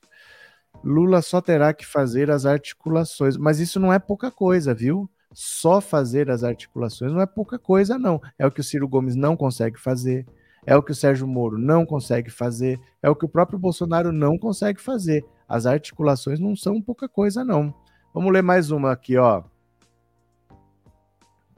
Lula 0.86 1.24
só 1.24 1.42
terá 1.42 1.74
que 1.74 1.84
fazer 1.84 2.30
as 2.30 2.46
articulações. 2.46 3.36
Mas 3.36 3.60
isso 3.60 3.80
não 3.80 3.92
é 3.92 3.98
pouca 3.98 4.30
coisa, 4.30 4.72
viu? 4.72 5.10
Só 5.34 5.82
fazer 5.82 6.30
as 6.30 6.44
articulações 6.44 7.12
não 7.12 7.20
é 7.20 7.26
pouca 7.26 7.58
coisa, 7.58 7.98
não. 7.98 8.22
É 8.38 8.46
o 8.46 8.52
que 8.52 8.62
o 8.62 8.64
Ciro 8.64 8.88
Gomes 8.88 9.16
não 9.16 9.36
consegue 9.36 9.80
fazer, 9.80 10.26
é 10.64 10.76
o 10.76 10.84
que 10.84 10.92
o 10.92 10.96
Sérgio 10.96 11.28
Moro 11.28 11.58
não 11.58 11.86
consegue 11.86 12.30
fazer, 12.30 12.80
é 13.02 13.10
o 13.10 13.16
que 13.16 13.26
o 13.26 13.30
próprio 13.30 13.58
Bolsonaro 13.58 14.12
não 14.12 14.38
consegue 14.38 14.80
fazer. 14.80 15.26
As 15.50 15.66
articulações 15.66 16.40
não 16.40 16.56
são 16.56 16.80
pouca 16.80 17.10
coisa, 17.10 17.44
não. 17.44 17.74
Vamos 18.14 18.32
ler 18.32 18.44
mais 18.44 18.70
uma 18.70 18.92
aqui, 18.92 19.18
ó. 19.18 19.44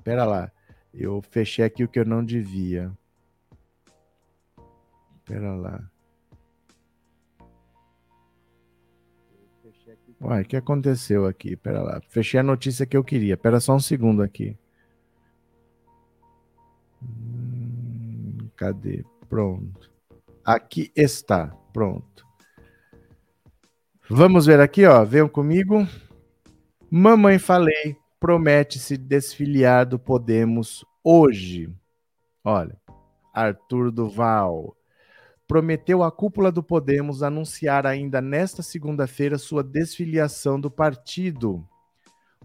Pera 0.04 0.24
lá. 0.24 0.50
Eu 0.94 1.22
fechei 1.22 1.66
aqui 1.66 1.84
o 1.84 1.88
que 1.88 2.00
eu 2.00 2.06
não 2.06 2.24
devia. 2.24 2.92
Pera 5.26 5.54
lá. 5.54 5.84
Uai, 10.19 10.41
o 10.41 10.45
que 10.45 10.58
aconteceu 10.58 11.25
aqui? 11.25 11.56
Pera 11.56 11.82
lá. 11.82 12.01
Fechei 12.10 12.39
a 12.39 12.43
notícia 12.43 12.86
que 12.86 12.97
eu 12.97 13.03
queria. 13.03 13.38
Pera 13.38 13.60
só 13.60 13.75
um 13.75 13.80
segundo 13.80 14.23
aqui. 14.23 14.58
Hum, 17.01 18.49
cadê? 18.56 19.06
Pronto. 19.30 19.91
Aqui 20.43 20.91
está. 20.95 21.47
Pronto. 21.71 22.25
Vamos 24.10 24.45
ver 24.45 24.60
aqui, 24.60 24.86
ó. 24.86 25.03
Venham 25.03 25.27
comigo. 25.27 25.86
Mamãe 26.89 27.38
falei, 27.38 27.97
promete 28.17 28.80
se 28.80 28.97
desfiliar 28.97 29.86
do 29.86 29.99
Podemos 29.99 30.86
hoje. 31.03 31.69
Olha, 32.43 32.77
Arthur 33.34 33.91
Duval, 33.91 34.77
prometeu 35.48 36.04
à 36.04 36.12
cúpula 36.12 36.52
do 36.52 36.62
Podemos 36.62 37.24
anunciar 37.24 37.88
ainda 37.88 38.22
nesta 38.22 38.62
segunda-feira 38.62 39.38
sua 39.38 39.64
desfiliação 39.64 40.60
do 40.60 40.70
partido. 40.70 41.66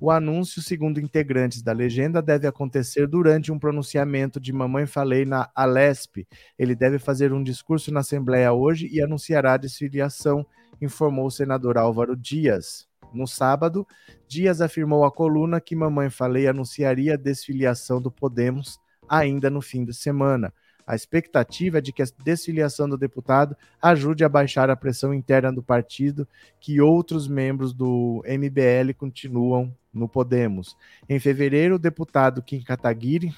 O 0.00 0.10
anúncio, 0.10 0.62
segundo 0.62 1.00
integrantes 1.00 1.62
da 1.62 1.72
legenda, 1.72 2.22
deve 2.22 2.46
acontecer 2.46 3.06
durante 3.06 3.52
um 3.52 3.58
pronunciamento 3.58 4.40
de 4.40 4.52
Mamãe 4.52 4.86
Falei 4.86 5.24
na 5.24 5.50
Alesp. 5.54 6.26
Ele 6.58 6.74
deve 6.74 6.98
fazer 6.98 7.32
um 7.32 7.42
discurso 7.42 7.92
na 7.92 8.00
Assembleia 8.00 8.52
hoje 8.52 8.88
e 8.90 9.00
anunciará 9.00 9.54
a 9.54 9.58
desfiliação, 9.58 10.46
informou 10.80 11.26
o 11.26 11.30
senador 11.30 11.78
Álvaro 11.78 12.16
Dias. 12.16 12.88
No 13.12 13.26
sábado, 13.26 13.86
Dias 14.26 14.60
afirmou 14.60 15.04
à 15.04 15.12
coluna 15.12 15.60
que 15.60 15.76
Mamãe 15.76 16.10
Falei 16.10 16.48
anunciaria 16.48 17.14
a 17.14 17.18
desfiliação 17.18 18.00
do 18.00 18.10
Podemos 18.10 18.80
ainda 19.08 19.50
no 19.50 19.60
fim 19.60 19.84
de 19.84 19.94
semana. 19.94 20.52
A 20.86 20.94
expectativa 20.94 21.78
é 21.78 21.80
de 21.80 21.92
que 21.92 22.02
a 22.02 22.06
desfiliação 22.24 22.88
do 22.88 22.98
deputado 22.98 23.56
ajude 23.80 24.24
a 24.24 24.28
baixar 24.28 24.70
a 24.70 24.76
pressão 24.76 25.14
interna 25.14 25.52
do 25.52 25.62
partido, 25.62 26.26
que 26.60 26.80
outros 26.80 27.28
membros 27.28 27.72
do 27.72 28.22
MBL 28.26 28.92
continuam 28.96 29.74
no 29.92 30.08
Podemos. 30.08 30.76
Em 31.08 31.18
fevereiro, 31.18 31.76
o 31.76 31.78
deputado 31.78 32.42
Kim 32.42 32.62
Kataguiri 32.62 33.34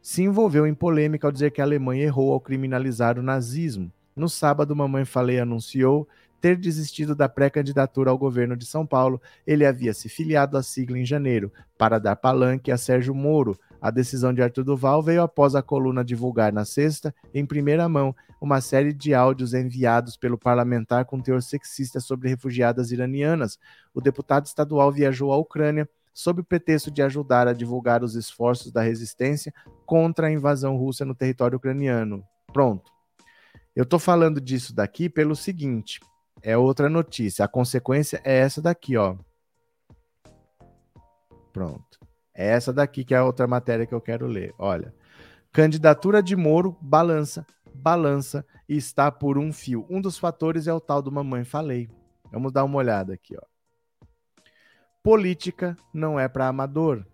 se 0.00 0.22
envolveu 0.22 0.66
em 0.66 0.74
polêmica 0.74 1.26
ao 1.26 1.32
dizer 1.32 1.50
que 1.50 1.60
a 1.60 1.64
Alemanha 1.64 2.04
errou 2.04 2.32
ao 2.32 2.40
criminalizar 2.40 3.18
o 3.18 3.22
nazismo. 3.22 3.92
No 4.14 4.28
sábado, 4.28 4.74
Mamãe 4.74 5.04
Falei 5.04 5.40
anunciou 5.40 6.08
ter 6.40 6.56
desistido 6.56 7.14
da 7.14 7.28
pré-candidatura 7.28 8.10
ao 8.10 8.16
governo 8.16 8.56
de 8.56 8.64
São 8.66 8.86
Paulo. 8.86 9.20
Ele 9.46 9.66
havia 9.66 9.92
se 9.92 10.08
filiado 10.08 10.56
à 10.56 10.62
sigla 10.62 10.98
em 10.98 11.04
janeiro 11.04 11.52
para 11.76 11.98
dar 11.98 12.14
palanque 12.14 12.70
a 12.70 12.78
Sérgio 12.78 13.14
Moro, 13.14 13.58
a 13.80 13.90
decisão 13.90 14.32
de 14.32 14.42
Arthur 14.42 14.64
Duval 14.64 15.02
veio 15.02 15.22
após 15.22 15.54
a 15.54 15.62
coluna 15.62 16.04
divulgar 16.04 16.52
na 16.52 16.64
sexta, 16.64 17.14
em 17.32 17.44
primeira 17.44 17.88
mão, 17.88 18.14
uma 18.40 18.60
série 18.60 18.92
de 18.92 19.14
áudios 19.14 19.54
enviados 19.54 20.16
pelo 20.16 20.38
parlamentar 20.38 21.04
com 21.04 21.20
teor 21.20 21.42
sexista 21.42 22.00
sobre 22.00 22.28
refugiadas 22.28 22.90
iranianas. 22.90 23.58
O 23.94 24.00
deputado 24.00 24.46
estadual 24.46 24.90
viajou 24.92 25.32
à 25.32 25.36
Ucrânia 25.36 25.88
sob 26.12 26.40
o 26.40 26.44
pretexto 26.44 26.90
de 26.90 27.02
ajudar 27.02 27.46
a 27.46 27.52
divulgar 27.52 28.02
os 28.02 28.14
esforços 28.14 28.72
da 28.72 28.82
resistência 28.82 29.52
contra 29.84 30.28
a 30.28 30.32
invasão 30.32 30.76
russa 30.76 31.04
no 31.04 31.14
território 31.14 31.58
ucraniano. 31.58 32.24
Pronto. 32.52 32.90
Eu 33.74 33.82
estou 33.82 33.98
falando 33.98 34.40
disso 34.40 34.74
daqui 34.74 35.10
pelo 35.10 35.36
seguinte: 35.36 36.00
é 36.42 36.56
outra 36.56 36.88
notícia. 36.88 37.44
A 37.44 37.48
consequência 37.48 38.20
é 38.24 38.38
essa 38.38 38.62
daqui, 38.62 38.96
ó. 38.96 39.16
Pronto. 41.52 42.05
É 42.36 42.48
essa 42.48 42.72
daqui 42.72 43.02
que 43.02 43.14
é 43.14 43.16
a 43.16 43.24
outra 43.24 43.46
matéria 43.46 43.86
que 43.86 43.94
eu 43.94 44.00
quero 44.00 44.26
ler. 44.26 44.54
Olha. 44.58 44.94
Candidatura 45.50 46.22
de 46.22 46.36
Moro 46.36 46.76
balança, 46.82 47.46
balança 47.74 48.44
e 48.68 48.76
está 48.76 49.10
por 49.10 49.38
um 49.38 49.50
fio. 49.52 49.86
Um 49.88 50.02
dos 50.02 50.18
fatores 50.18 50.66
é 50.66 50.72
o 50.72 50.80
tal 50.80 51.00
do 51.00 51.10
mamãe 51.10 51.44
falei. 51.44 51.88
Vamos 52.30 52.52
dar 52.52 52.64
uma 52.64 52.76
olhada 52.76 53.14
aqui, 53.14 53.34
ó. 53.34 53.42
Política 55.02 55.76
não 55.94 56.20
é 56.20 56.28
para 56.28 56.46
amador. 56.46 57.06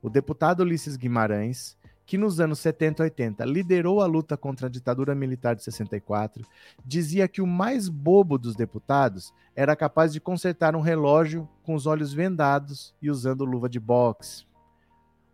O 0.00 0.08
deputado 0.08 0.60
Ulisses 0.60 0.96
Guimarães 0.96 1.76
que 2.06 2.18
nos 2.18 2.38
anos 2.40 2.58
70 2.58 3.02
e 3.02 3.04
80 3.04 3.44
liderou 3.44 4.00
a 4.00 4.06
luta 4.06 4.36
contra 4.36 4.66
a 4.66 4.70
ditadura 4.70 5.14
militar 5.14 5.54
de 5.56 5.64
64, 5.64 6.44
dizia 6.84 7.26
que 7.26 7.40
o 7.40 7.46
mais 7.46 7.88
bobo 7.88 8.36
dos 8.36 8.54
deputados 8.54 9.32
era 9.56 9.74
capaz 9.74 10.12
de 10.12 10.20
consertar 10.20 10.76
um 10.76 10.80
relógio 10.80 11.48
com 11.62 11.74
os 11.74 11.86
olhos 11.86 12.12
vendados 12.12 12.94
e 13.00 13.10
usando 13.10 13.44
luva 13.44 13.68
de 13.68 13.80
boxe. 13.80 14.46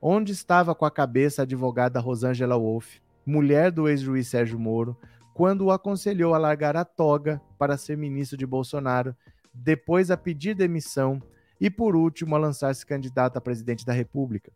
Onde 0.00 0.32
estava 0.32 0.74
com 0.74 0.84
a 0.84 0.90
cabeça 0.90 1.42
a 1.42 1.44
advogada 1.44 2.00
Rosângela 2.00 2.56
Wolff, 2.56 3.02
mulher 3.26 3.70
do 3.70 3.88
ex-juiz 3.88 4.28
Sérgio 4.28 4.58
Moro, 4.58 4.96
quando 5.34 5.66
o 5.66 5.70
aconselhou 5.70 6.34
a 6.34 6.38
largar 6.38 6.76
a 6.76 6.84
toga 6.84 7.40
para 7.58 7.76
ser 7.76 7.96
ministro 7.96 8.36
de 8.36 8.46
Bolsonaro, 8.46 9.14
depois 9.52 10.10
a 10.10 10.16
pedir 10.16 10.54
demissão 10.54 11.20
e, 11.60 11.68
por 11.68 11.94
último, 11.94 12.34
a 12.34 12.38
lançar-se 12.38 12.86
candidato 12.86 13.36
a 13.36 13.40
presidente 13.40 13.84
da 13.84 13.92
República. 13.92 14.52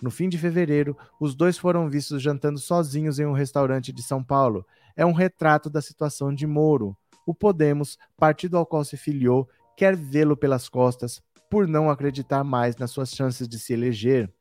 No 0.00 0.10
fim 0.10 0.28
de 0.28 0.38
fevereiro, 0.38 0.96
os 1.18 1.34
dois 1.34 1.58
foram 1.58 1.88
vistos 1.88 2.22
jantando 2.22 2.58
sozinhos 2.58 3.18
em 3.18 3.26
um 3.26 3.32
restaurante 3.32 3.92
de 3.92 4.02
São 4.02 4.22
Paulo. 4.22 4.66
É 4.96 5.04
um 5.04 5.12
retrato 5.12 5.68
da 5.68 5.80
situação 5.80 6.34
de 6.34 6.46
Moro. 6.46 6.96
O 7.26 7.34
Podemos, 7.34 7.98
partido 8.16 8.56
ao 8.56 8.66
qual 8.66 8.84
se 8.84 8.96
filiou, 8.96 9.48
quer 9.76 9.96
vê-lo 9.96 10.36
pelas 10.36 10.68
costas 10.68 11.22
por 11.50 11.66
não 11.66 11.90
acreditar 11.90 12.44
mais 12.44 12.76
nas 12.76 12.90
suas 12.90 13.10
chances 13.10 13.48
de 13.48 13.58
se 13.58 13.72
eleger. 13.72 14.32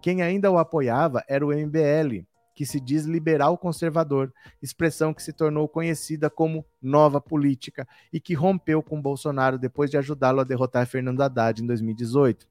Quem 0.00 0.22
ainda 0.22 0.50
o 0.50 0.58
apoiava 0.58 1.22
era 1.28 1.44
o 1.44 1.52
MBL, 1.52 2.24
que 2.54 2.66
se 2.66 2.80
diz 2.80 3.04
liberal 3.04 3.56
conservador, 3.56 4.32
expressão 4.60 5.14
que 5.14 5.22
se 5.22 5.32
tornou 5.32 5.68
conhecida 5.68 6.28
como 6.28 6.66
nova 6.82 7.20
política 7.20 7.86
e 8.12 8.18
que 8.18 8.34
rompeu 8.34 8.82
com 8.82 9.00
Bolsonaro 9.00 9.58
depois 9.58 9.90
de 9.90 9.96
ajudá-lo 9.96 10.40
a 10.40 10.44
derrotar 10.44 10.86
Fernando 10.86 11.20
Haddad 11.20 11.62
em 11.62 11.66
2018. 11.66 12.48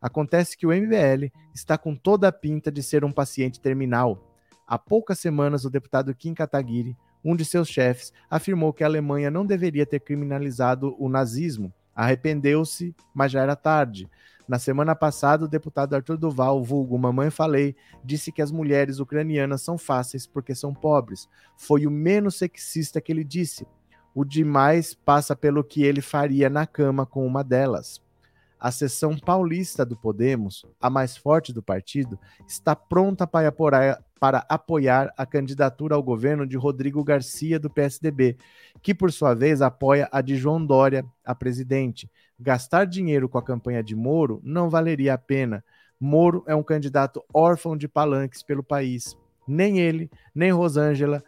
Acontece 0.00 0.56
que 0.56 0.66
o 0.66 0.70
MBL 0.70 1.32
está 1.54 1.76
com 1.76 1.94
toda 1.94 2.28
a 2.28 2.32
pinta 2.32 2.70
de 2.70 2.82
ser 2.82 3.04
um 3.04 3.12
paciente 3.12 3.60
terminal. 3.60 4.34
Há 4.66 4.78
poucas 4.78 5.18
semanas, 5.18 5.64
o 5.64 5.70
deputado 5.70 6.14
Kim 6.14 6.34
Kataguiri, 6.34 6.96
um 7.24 7.34
de 7.34 7.44
seus 7.44 7.68
chefes, 7.68 8.12
afirmou 8.30 8.72
que 8.72 8.84
a 8.84 8.86
Alemanha 8.86 9.30
não 9.30 9.44
deveria 9.44 9.86
ter 9.86 10.00
criminalizado 10.00 10.94
o 10.98 11.08
nazismo. 11.08 11.72
Arrependeu-se, 11.94 12.94
mas 13.12 13.32
já 13.32 13.42
era 13.42 13.56
tarde. 13.56 14.08
Na 14.46 14.58
semana 14.58 14.94
passada, 14.94 15.44
o 15.44 15.48
deputado 15.48 15.94
Arthur 15.94 16.16
Duval, 16.16 16.62
vulgo 16.62 16.98
Mamãe 16.98 17.28
Falei, 17.28 17.76
disse 18.02 18.32
que 18.32 18.40
as 18.40 18.50
mulheres 18.50 18.98
ucranianas 18.98 19.62
são 19.62 19.76
fáceis 19.76 20.26
porque 20.26 20.54
são 20.54 20.72
pobres. 20.72 21.28
Foi 21.56 21.86
o 21.86 21.90
menos 21.90 22.36
sexista 22.36 23.00
que 23.00 23.12
ele 23.12 23.24
disse. 23.24 23.66
O 24.14 24.24
demais 24.24 24.94
passa 24.94 25.36
pelo 25.36 25.62
que 25.62 25.82
ele 25.82 26.00
faria 26.00 26.48
na 26.48 26.66
cama 26.66 27.04
com 27.04 27.26
uma 27.26 27.44
delas. 27.44 28.00
A 28.60 28.72
seção 28.72 29.16
paulista 29.16 29.84
do 29.84 29.96
Podemos, 29.96 30.66
a 30.80 30.90
mais 30.90 31.16
forte 31.16 31.52
do 31.52 31.62
partido, 31.62 32.18
está 32.46 32.74
pronta 32.74 33.26
para 33.26 33.48
apoiar, 33.48 34.02
para 34.18 34.44
apoiar 34.48 35.12
a 35.16 35.24
candidatura 35.24 35.94
ao 35.94 36.02
governo 36.02 36.46
de 36.46 36.56
Rodrigo 36.56 37.04
Garcia, 37.04 37.58
do 37.58 37.70
PSDB, 37.70 38.36
que, 38.82 38.94
por 38.94 39.12
sua 39.12 39.34
vez, 39.34 39.62
apoia 39.62 40.08
a 40.10 40.20
de 40.20 40.36
João 40.36 40.64
Dória, 40.64 41.04
a 41.24 41.34
presidente. 41.34 42.10
Gastar 42.38 42.84
dinheiro 42.84 43.28
com 43.28 43.38
a 43.38 43.42
campanha 43.42 43.82
de 43.82 43.94
Moro 43.94 44.40
não 44.42 44.68
valeria 44.68 45.14
a 45.14 45.18
pena. 45.18 45.64
Moro 46.00 46.44
é 46.46 46.54
um 46.54 46.62
candidato 46.62 47.24
órfão 47.32 47.76
de 47.76 47.86
palanques 47.86 48.42
pelo 48.42 48.62
país. 48.62 49.16
Nem 49.46 49.78
ele, 49.78 50.10
nem 50.34 50.50
Rosângela, 50.50 51.22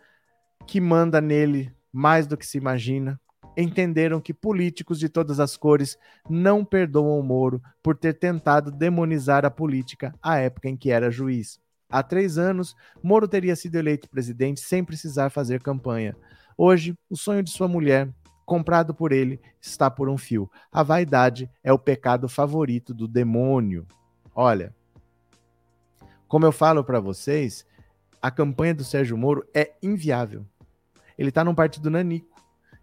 que 0.67 0.81
manda 0.81 1.21
nele 1.21 1.73
mais 1.93 2.27
do 2.27 2.37
que 2.37 2.47
se 2.47 2.59
imagina, 2.59 3.21
entenderam 3.57 4.21
que 4.21 4.33
políticos 4.33 4.99
de 4.99 5.09
todas 5.09 5.41
as 5.41 5.57
cores 5.57 5.99
não 6.29 6.65
perdoam 6.65 7.23
Moro 7.23 7.61
por 7.83 7.97
ter 7.97 8.15
tentado 8.15 8.71
demonizar 8.71 9.45
a 9.45 9.51
política 9.51 10.15
à 10.23 10.39
época 10.39 10.69
em 10.69 10.77
que 10.77 10.91
era 10.91 11.11
juiz. 11.11 11.61
Há 11.89 12.03
três 12.03 12.39
anos, 12.39 12.77
Moro 13.03 13.27
teria 13.27 13.57
sido 13.57 13.77
eleito 13.77 14.09
presidente 14.09 14.61
sem 14.61 14.85
precisar 14.85 15.31
fazer 15.31 15.61
campanha. 15.61 16.17
Hoje, 16.57 16.95
o 17.09 17.17
sonho 17.17 17.43
de 17.43 17.51
sua 17.51 17.67
mulher, 17.67 18.09
comprado 18.47 18.95
por 18.95 19.13
ele, 19.13 19.41
está 19.61 19.91
por 19.91 20.09
um 20.09 20.17
fio. 20.17 20.49
A 20.71 20.83
vaidade 20.83 21.51
é 21.65 21.73
o 21.73 21.79
pecado 21.79 22.29
favorito 22.29 22.95
do 22.95 23.09
demônio. 23.09 23.87
Olha, 24.35 24.75
como 26.29 26.47
eu 26.47 26.53
falo 26.53 26.85
para 26.85 27.01
vocês, 27.01 27.67
a 28.23 28.31
campanha 28.31 28.75
do 28.75 28.85
Sérgio 28.85 29.17
Moro 29.17 29.45
é 29.53 29.73
inviável. 29.83 30.47
Ele 31.19 31.31
está 31.31 31.43
num 31.43 31.55
partido 31.55 31.91
nanico 31.91 32.30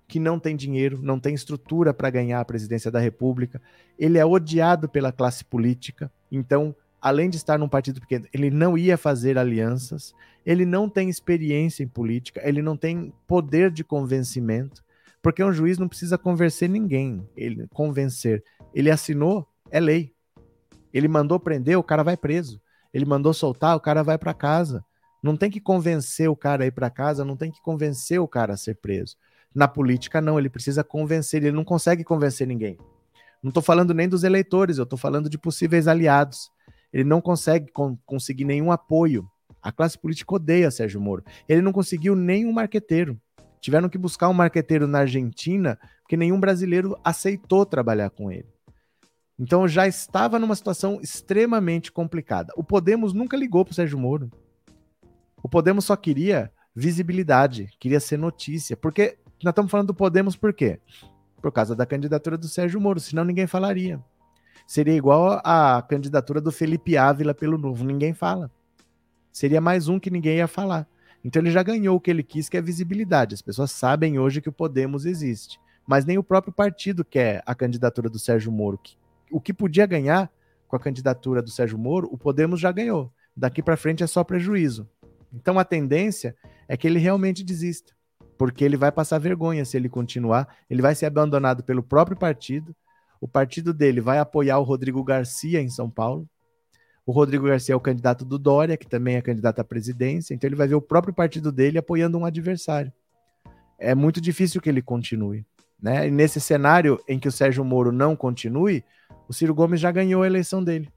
que 0.08 0.20
não 0.20 0.40
tem 0.40 0.56
dinheiro, 0.56 1.00
não 1.02 1.20
tem 1.20 1.36
estrutura 1.36 1.94
para 1.94 2.10
ganhar 2.10 2.40
a 2.40 2.46
presidência 2.46 2.90
da 2.90 3.00
República. 3.00 3.62
Ele 4.00 4.18
é 4.18 4.26
odiado 4.26 4.88
pela 4.88 5.12
classe 5.12 5.44
política. 5.44 6.10
Então, 6.32 6.74
além 7.02 7.30
de 7.30 7.36
estar 7.36 7.60
num 7.60 7.68
partido 7.68 8.00
pequeno, 8.00 8.26
ele 8.34 8.50
não 8.50 8.78
ia 8.78 8.98
fazer 8.98 9.38
alianças. 9.38 10.14
Ele 10.46 10.66
não 10.66 10.88
tem 10.88 11.10
experiência 11.10 11.84
em 11.84 11.88
política. 11.88 12.42
Ele 12.44 12.62
não 12.62 12.78
tem 12.78 13.14
poder 13.28 13.70
de 13.70 13.84
convencimento, 13.84 14.84
porque 15.22 15.44
um 15.44 15.52
juiz 15.52 15.78
não 15.78 15.90
precisa 15.90 16.18
convencer 16.18 16.70
ninguém. 16.70 17.28
Ele 17.36 17.68
convencer. 17.74 18.42
Ele 18.74 18.90
assinou, 18.90 19.46
é 19.70 19.80
lei. 19.80 20.14
Ele 20.94 21.10
mandou 21.10 21.38
prender, 21.38 21.78
o 21.78 21.84
cara 21.84 22.02
vai 22.02 22.16
preso. 22.16 22.62
Ele 22.94 23.06
mandou 23.06 23.34
soltar, 23.34 23.76
o 23.76 23.82
cara 23.82 24.04
vai 24.04 24.18
para 24.18 24.34
casa. 24.34 24.86
Não 25.22 25.36
tem 25.36 25.52
que 25.52 25.60
convencer 25.60 26.30
o 26.30 26.36
cara 26.36 26.64
a 26.64 26.68
ir 26.68 26.72
para 26.72 26.90
casa, 26.90 27.26
não 27.26 27.36
tem 27.36 27.52
que 27.52 27.62
convencer 27.62 28.22
o 28.22 28.28
cara 28.28 28.54
a 28.54 28.58
ser 28.58 28.76
preso. 28.76 29.18
Na 29.54 29.68
política, 29.68 30.22
não, 30.22 30.38
ele 30.38 30.50
precisa 30.50 30.84
convencer, 30.84 31.44
ele 31.44 31.56
não 31.56 31.64
consegue 31.64 32.04
convencer 32.04 32.48
ninguém. 32.48 32.78
Não 33.42 33.50
estou 33.50 33.64
falando 33.64 33.94
nem 33.94 34.08
dos 34.08 34.24
eleitores, 34.24 34.78
eu 34.78 34.84
estou 34.84 34.98
falando 34.98 35.30
de 35.30 35.38
possíveis 35.38 35.88
aliados. 35.88 36.52
Ele 36.92 37.04
não 37.04 37.22
consegue 37.22 37.72
con 37.72 37.98
conseguir 38.06 38.46
nenhum 38.46 38.72
apoio. 38.72 39.28
A 39.62 39.72
classe 39.72 39.98
política 39.98 40.36
odeia 40.36 40.72
Sérgio 40.72 41.02
Moro. 41.02 41.24
Ele 41.48 41.62
não 41.62 41.72
conseguiu 41.72 42.16
nenhum 42.16 42.52
marqueteiro. 42.52 43.20
Tiveram 43.60 43.90
que 43.90 43.98
buscar 43.98 44.30
um 44.30 44.34
marqueteiro 44.34 44.88
na 44.88 45.00
Argentina, 45.00 45.78
porque 46.02 46.16
nenhum 46.16 46.40
brasileiro 46.40 46.98
aceitou 47.04 47.66
trabalhar 47.66 48.10
com 48.10 48.32
ele. 48.32 48.48
Então 49.40 49.68
já 49.68 49.88
estava 49.88 50.40
numa 50.40 50.56
situação 50.56 51.00
extremamente 51.02 51.92
complicada. 51.92 52.54
O 52.56 52.64
Podemos 52.64 53.14
nunca 53.14 53.38
ligou 53.38 53.64
para 53.64 53.74
Sérgio 53.74 54.00
Moro. 54.00 54.32
O 55.44 55.50
Podemos 55.50 55.86
só 55.86 55.96
queria 55.96 56.52
visibilidade, 56.76 57.70
queria 57.80 58.00
ser 58.00 58.18
notícia, 58.18 58.76
porque 58.78 59.18
nós 59.44 59.52
estamos 59.52 59.70
falando 59.70 59.88
do 59.88 59.94
Podemos 59.94 60.36
por 60.36 60.52
quê? 60.52 60.80
Por 61.42 61.52
causa 61.52 61.76
da 61.76 61.86
candidatura 61.86 62.38
do 62.38 62.48
Sérgio 62.48 62.82
Moro, 62.82 63.00
senão 63.00 63.24
ninguém 63.24 63.46
falaria. 63.46 64.04
Seria 64.66 64.96
igual 64.96 65.40
a 65.44 65.82
candidatura 65.88 66.42
do 66.42 66.52
Felipe 66.52 66.98
Ávila 66.98 67.34
pelo 67.34 67.58
Novo, 67.58 67.86
ninguém 67.86 68.14
fala. 68.14 68.52
Seria 69.32 69.62
mais 69.62 69.88
um 69.88 70.00
que 70.00 70.10
ninguém 70.10 70.38
ia 70.38 70.48
falar. 70.48 70.88
Então 71.24 71.42
ele 71.42 71.52
já 71.52 71.62
ganhou 71.62 71.96
o 71.96 72.00
que 72.00 72.10
ele 72.10 72.24
quis, 72.24 72.50
que 72.50 72.58
é 72.58 72.62
visibilidade. 72.62 73.36
As 73.36 73.42
pessoas 73.42 73.72
sabem 73.72 74.18
hoje 74.18 74.42
que 74.42 74.50
o 74.50 74.54
Podemos 74.54 75.06
existe. 75.06 75.60
Mas 75.86 76.04
nem 76.04 76.18
o 76.18 76.24
próprio 76.24 76.52
partido 76.52 77.06
quer 77.06 77.44
a 77.46 77.54
candidatura 77.54 78.10
do 78.10 78.18
Sérgio 78.18 78.52
Moro. 78.52 78.80
O 79.32 79.40
que 79.40 79.54
podia 79.54 79.86
ganhar 79.86 80.32
com 80.68 80.76
a 80.76 80.80
candidatura 80.80 81.42
do 81.42 81.50
Sérgio 81.50 81.78
Moro, 81.78 82.10
o 82.12 82.18
Podemos 82.18 82.60
já 82.60 82.72
ganhou. 82.72 83.12
Daqui 83.36 83.62
para 83.62 83.78
frente 83.78 84.04
é 84.04 84.08
só 84.08 84.24
prejuízo. 84.24 84.90
Então 85.32 85.60
a 85.60 85.64
tendência 85.64 86.36
é 86.68 86.76
que 86.76 86.88
ele 86.88 87.00
realmente 87.00 87.44
desista 87.44 87.97
porque 88.38 88.64
ele 88.64 88.78
vai 88.78 88.92
passar 88.92 89.18
vergonha 89.18 89.66
se 89.66 89.76
ele 89.76 89.90
continuar, 89.90 90.48
ele 90.70 90.82
vai 90.82 90.94
ser 90.94 91.08
abandonado 91.08 91.64
pelo 91.64 91.82
próprio 91.82 92.16
partido. 92.16 92.76
O 93.20 93.28
partido 93.28 93.74
dele 93.74 94.00
vai 94.00 94.20
apoiar 94.20 94.60
o 94.60 94.64
Rodrigo 94.64 95.04
Garcia 95.04 95.62
em 95.62 95.70
São 95.70 95.90
Paulo. 95.90 96.28
O 97.06 97.12
Rodrigo 97.12 97.48
Garcia 97.48 97.74
é 97.74 97.76
o 97.76 97.80
candidato 97.80 98.24
do 98.24 98.38
Dória, 98.38 98.78
que 98.78 98.86
também 98.86 99.16
é 99.16 99.22
candidato 99.22 99.60
à 99.60 99.64
presidência, 99.64 100.34
então 100.34 100.48
ele 100.48 100.58
vai 100.58 100.68
ver 100.68 100.76
o 100.76 100.82
próprio 100.82 101.14
partido 101.14 101.52
dele 101.52 101.78
apoiando 101.78 102.18
um 102.18 102.26
adversário. 102.26 102.92
É 103.80 103.96
muito 103.96 104.20
difícil 104.20 104.60
que 104.60 104.70
ele 104.70 104.82
continue. 104.82 105.46
Né? 105.82 106.08
E 106.08 106.12
nesse 106.12 106.42
cenário 106.42 107.00
em 107.08 107.18
que 107.18 107.28
o 107.28 107.32
Sérgio 107.32 107.64
Moro 107.64 107.92
não 107.92 108.16
continue, 108.16 108.84
o 109.28 109.34
Ciro 109.34 109.56
Gomes 109.56 109.80
já 109.80 109.92
ganhou 109.92 110.24
a 110.24 110.28
eleição 110.28 110.64
dele. 110.64 110.90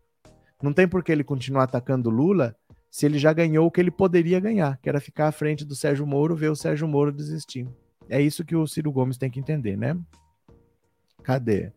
Não 0.63 0.73
tem 0.73 0.89
por 0.89 1.03
que 1.03 1.13
ele 1.13 1.25
continuar 1.25 1.65
atacando 1.65 2.11
Lula 2.11 2.57
se 2.91 3.07
ele 3.07 3.19
já 3.19 3.33
ganhou 3.33 3.67
o 3.67 3.71
que 3.71 3.81
ele 3.81 3.91
poderia 3.91 4.41
ganhar, 4.41 4.77
que 4.79 4.89
era 4.89 5.01
ficar 5.01 5.29
à 5.29 5.33
frente 5.33 5.65
do 5.65 5.77
Sérgio 5.77 6.07
Moro, 6.07 6.35
ver 6.35 6.51
o 6.51 6.57
Sérgio 6.57 6.89
Moro 6.89 7.13
desistir. 7.13 7.69
É 8.09 8.21
isso 8.21 8.45
que 8.45 8.57
o 8.57 8.67
Ciro 8.67 8.91
Gomes 8.91 9.17
tem 9.17 9.31
que 9.31 9.39
entender, 9.39 9.77
né? 9.77 9.97
Cadê? 11.23 11.73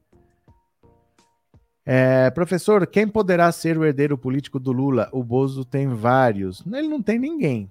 É, 1.86 2.32
professor, 2.32 2.88
quem 2.88 3.08
poderá 3.08 3.52
ser 3.52 3.78
o 3.78 3.86
herdeiro 3.86 4.18
político 4.18 4.60
do 4.60 4.72
Lula? 4.72 5.10
O 5.12 5.24
Bozo 5.24 5.64
tem 5.64 5.88
vários. 5.88 6.64
Ele 6.66 6.88
não 6.88 7.02
tem 7.02 7.20
ninguém. 7.20 7.70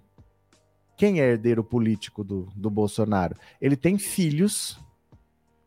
Quem 0.97 1.21
é 1.21 1.33
herdeiro 1.33 1.65
político 1.65 2.23
do, 2.23 2.47
do 2.55 2.71
Bolsonaro? 2.71 3.35
Ele 3.61 3.75
tem 3.75 3.99
filhos. 3.99 4.79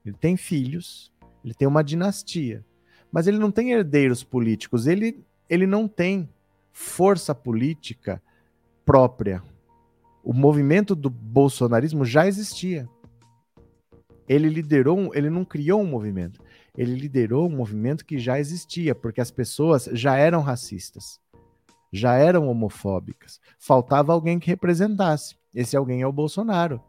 Ele 0.05 0.15
tem 0.15 0.37
filhos. 0.37 1.11
Ele 1.43 1.53
tem 1.53 1.67
uma 1.67 1.83
dinastia. 1.83 2.63
Mas 3.11 3.27
ele 3.27 3.39
não 3.39 3.51
tem 3.51 3.71
herdeiros 3.71 4.23
políticos. 4.23 4.85
Ele, 4.85 5.19
ele 5.49 5.65
não 5.65 5.87
tem 5.87 6.29
força 6.75 7.33
política 7.33 8.21
própria. 8.85 9.41
O 10.21 10.33
movimento 10.33 10.93
do 10.93 11.09
bolsonarismo 11.09 12.03
já 12.03 12.27
existia. 12.27 12.85
Ele 14.27 14.49
liderou, 14.49 15.15
ele 15.15 15.29
não 15.29 15.45
criou 15.45 15.81
um 15.81 15.87
movimento. 15.87 16.43
Ele 16.77 16.93
liderou 16.93 17.47
um 17.47 17.55
movimento 17.55 18.05
que 18.05 18.19
já 18.19 18.37
existia, 18.37 18.93
porque 18.93 19.21
as 19.21 19.31
pessoas 19.31 19.85
já 19.93 20.17
eram 20.17 20.41
racistas, 20.41 21.17
já 21.93 22.15
eram 22.15 22.49
homofóbicas. 22.49 23.39
Faltava 23.57 24.11
alguém 24.11 24.37
que 24.37 24.47
representasse. 24.47 25.37
Esse 25.53 25.77
alguém 25.77 26.01
é 26.01 26.07
o 26.07 26.11
Bolsonaro. 26.11 26.81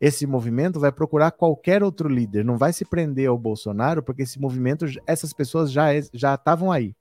Esse 0.00 0.26
movimento 0.26 0.80
vai 0.80 0.90
procurar 0.90 1.30
qualquer 1.32 1.82
outro 1.82 2.08
líder, 2.08 2.42
não 2.42 2.56
vai 2.56 2.72
se 2.72 2.86
prender 2.86 3.28
ao 3.28 3.36
Bolsonaro, 3.36 4.02
porque 4.02 4.22
esse 4.22 4.40
movimento, 4.40 4.86
essas 5.06 5.34
pessoas 5.34 5.70
já 5.70 5.88
já 6.14 6.34
estavam 6.34 6.72
aí. 6.72 6.94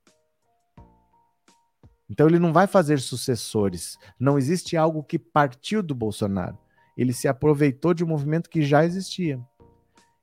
Então 2.10 2.28
ele 2.28 2.40
não 2.40 2.54
vai 2.54 2.68
fazer 2.68 3.00
sucessores. 3.00 3.98
Não 4.20 4.38
existe 4.38 4.78
algo 4.78 5.04
que 5.04 5.18
partiu 5.18 5.82
do 5.82 5.96
Bolsonaro. 5.96 6.58
Ele 6.98 7.14
se 7.14 7.28
aproveitou 7.28 7.94
de 7.94 8.04
um 8.04 8.08
movimento 8.08 8.50
que 8.50 8.62
já 8.62 8.86
existia. 8.86 9.40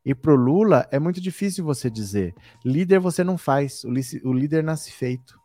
E 0.05 0.15
pro 0.15 0.35
Lula 0.35 0.89
é 0.91 0.99
muito 0.99 1.21
difícil 1.21 1.65
você 1.65 1.89
dizer. 1.89 2.35
Líder 2.65 2.99
você 2.99 3.23
não 3.23 3.39
faz, 3.39 3.85
o 3.85 4.33
líder 4.33 4.63
nasce 4.63 4.91
feito. 4.91 5.41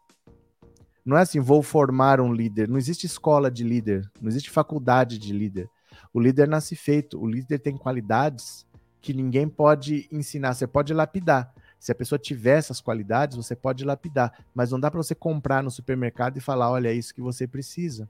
Não 1.06 1.18
é 1.18 1.22
assim, 1.22 1.40
vou 1.40 1.62
formar 1.62 2.20
um 2.20 2.34
líder. 2.34 2.68
Não 2.68 2.78
existe 2.78 3.06
escola 3.06 3.52
de 3.52 3.64
líder, 3.64 4.10
não 4.20 4.28
existe 4.28 4.50
faculdade 4.50 5.18
de 5.18 5.32
líder. 5.32 5.70
O 6.14 6.20
líder 6.20 6.48
nasce 6.48 6.76
feito, 6.76 7.20
o 7.20 7.28
líder 7.28 7.60
tem 7.60 7.78
qualidades 7.78 8.66
que 9.00 9.14
ninguém 9.14 9.48
pode 9.48 10.08
ensinar, 10.12 10.54
você 10.54 10.68
pode 10.68 10.94
lapidar. 10.94 11.54
Se 11.80 11.92
a 11.92 11.96
pessoa 11.96 12.18
tiver 12.18 12.58
essas 12.58 12.82
qualidades, 12.82 13.38
você 13.38 13.56
pode 13.56 13.86
lapidar, 13.86 14.46
mas 14.54 14.72
não 14.72 14.80
dá 14.80 14.90
para 14.90 15.02
você 15.02 15.14
comprar 15.14 15.62
no 15.64 15.72
supermercado 15.72 16.38
e 16.38 16.42
falar, 16.42 16.72
olha, 16.72 16.90
é 16.90 16.94
isso 16.94 17.14
que 17.14 17.22
você 17.22 17.48
precisa. 17.48 18.10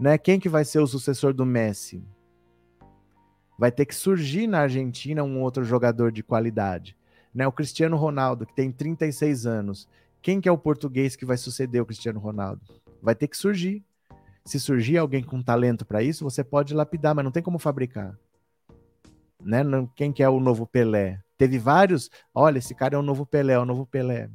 Né? 0.00 0.16
Quem 0.16 0.38
que 0.38 0.48
vai 0.48 0.64
ser 0.64 0.78
o 0.78 0.86
sucessor 0.86 1.32
do 1.34 1.44
Messi? 1.44 2.02
Vai 3.58 3.72
ter 3.72 3.84
que 3.84 3.94
surgir 3.94 4.46
na 4.46 4.60
Argentina 4.60 5.24
um 5.24 5.42
outro 5.42 5.64
jogador 5.64 6.12
de 6.12 6.22
qualidade. 6.22 6.96
Né? 7.34 7.46
O 7.46 7.52
Cristiano 7.52 7.96
Ronaldo, 7.96 8.46
que 8.46 8.54
tem 8.54 8.70
36 8.70 9.44
anos. 9.46 9.88
Quem 10.22 10.40
que 10.40 10.48
é 10.48 10.52
o 10.52 10.58
português 10.58 11.16
que 11.16 11.24
vai 11.24 11.36
suceder 11.36 11.82
o 11.82 11.86
Cristiano 11.86 12.20
Ronaldo? 12.20 12.62
Vai 13.02 13.14
ter 13.14 13.26
que 13.26 13.36
surgir. 13.36 13.84
Se 14.44 14.58
surgir 14.60 14.96
alguém 14.96 15.22
com 15.22 15.42
talento 15.42 15.84
para 15.84 16.02
isso, 16.02 16.24
você 16.24 16.44
pode 16.44 16.72
lapidar, 16.72 17.14
mas 17.14 17.24
não 17.24 17.32
tem 17.32 17.42
como 17.42 17.58
fabricar. 17.58 18.16
Né? 19.42 19.62
Quem 19.94 20.12
que 20.12 20.22
é 20.22 20.28
o 20.28 20.40
novo 20.40 20.66
Pelé? 20.66 21.20
Teve 21.38 21.58
vários. 21.58 22.10
Olha, 22.34 22.58
esse 22.58 22.74
cara 22.74 22.96
é 22.96 22.98
o 22.98 23.02
novo 23.02 23.24
Pelé, 23.24 23.54
é 23.54 23.58
o 23.58 23.64
novo 23.64 23.86
Pelé. 23.86 24.28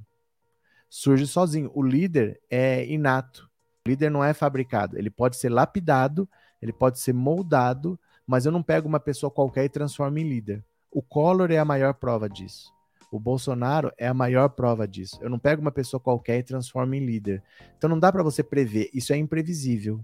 Surge 0.89 1.27
sozinho. 1.27 1.69
O 1.75 1.83
líder 1.83 2.39
é 2.49 2.85
inato. 2.85 3.49
O 3.85 3.89
líder 3.89 4.09
não 4.09 4.23
é 4.23 4.33
fabricado. 4.33 4.97
Ele 4.97 5.09
pode 5.09 5.35
ser 5.35 5.49
lapidado, 5.49 6.27
ele 6.61 6.71
pode 6.71 6.99
ser 6.99 7.13
moldado, 7.13 7.99
mas 8.25 8.45
eu 8.45 8.51
não 8.51 8.63
pego 8.63 8.87
uma 8.87 8.99
pessoa 8.99 9.29
qualquer 9.29 9.65
e 9.65 9.69
transformo 9.69 10.17
em 10.17 10.27
líder. 10.27 10.63
O 10.89 11.01
Collor 11.01 11.51
é 11.51 11.57
a 11.57 11.65
maior 11.65 11.93
prova 11.93 12.29
disso. 12.29 12.71
O 13.11 13.19
Bolsonaro 13.19 13.91
é 13.97 14.07
a 14.07 14.13
maior 14.13 14.49
prova 14.49 14.87
disso. 14.87 15.19
Eu 15.21 15.29
não 15.29 15.37
pego 15.37 15.61
uma 15.61 15.71
pessoa 15.71 15.99
qualquer 15.99 16.39
e 16.39 16.43
transformo 16.43 16.95
em 16.95 17.05
líder. 17.05 17.43
Então 17.77 17.89
não 17.89 17.99
dá 17.99 18.11
para 18.11 18.23
você 18.23 18.41
prever. 18.41 18.89
Isso 18.93 19.11
é 19.13 19.17
imprevisível. 19.17 19.99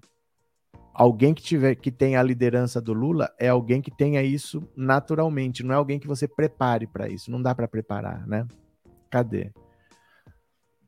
Alguém 0.99 1.33
que 1.33 1.41
tiver 1.41 1.75
que 1.75 1.91
tenha 1.91 2.19
a 2.19 2.23
liderança 2.23 2.81
do 2.81 2.91
Lula 2.91 3.33
é 3.39 3.47
alguém 3.47 3.81
que 3.81 3.89
tenha 3.89 4.21
isso 4.21 4.67
naturalmente, 4.75 5.63
não 5.63 5.73
é 5.73 5.77
alguém 5.77 5.97
que 5.97 6.07
você 6.07 6.27
prepare 6.27 6.85
para 6.85 7.07
isso. 7.07 7.31
Não 7.31 7.41
dá 7.41 7.55
para 7.55 7.67
preparar, 7.67 8.27
né? 8.27 8.45
Cadê? 9.09 9.51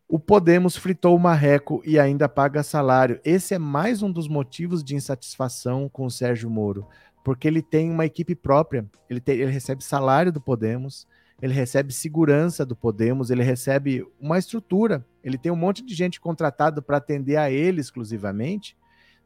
O 0.09 0.20
Podemos 0.20 0.76
fritou 0.76 1.16
o 1.16 1.20
marreco 1.20 1.82
e 1.86 1.97
ainda 1.97 2.28
paga 2.28 2.62
salário. 2.62 3.22
Esse 3.24 3.53
é 3.53 3.57
mais 3.57 4.03
um 4.03 4.12
dos 4.12 4.28
motivos 4.28 4.84
de 4.84 4.93
insatisfação 4.93 5.88
com 5.88 6.05
o 6.05 6.12
Sérgio 6.12 6.49
Moro 6.49 6.86
porque 7.24 7.47
ele 7.47 7.62
tem 7.62 7.89
uma 7.89 8.05
equipe 8.05 8.36
própria, 8.36 8.86
ele, 9.09 9.20
tem, 9.20 9.39
ele 9.39 9.51
recebe 9.51 9.84
salário 9.84 10.32
do 10.32 10.41
Podemos, 10.41 11.07
ele 11.41 11.53
recebe 11.53 11.93
segurança 11.93 12.66
do 12.66 12.76
Podemos, 12.76 13.30
ele 13.30 13.43
recebe 13.43 14.05
uma 14.20 14.38
estrutura, 14.38 15.05
ele 15.24 15.38
tem 15.38 15.51
um 15.51 15.55
monte 15.55 15.84
de 15.84 15.93
gente 15.93 16.20
contratada 16.20 16.82
para 16.82 16.97
atender 16.97 17.38
a 17.38 17.49
ele 17.49 17.82
exclusivamente. 17.82 18.78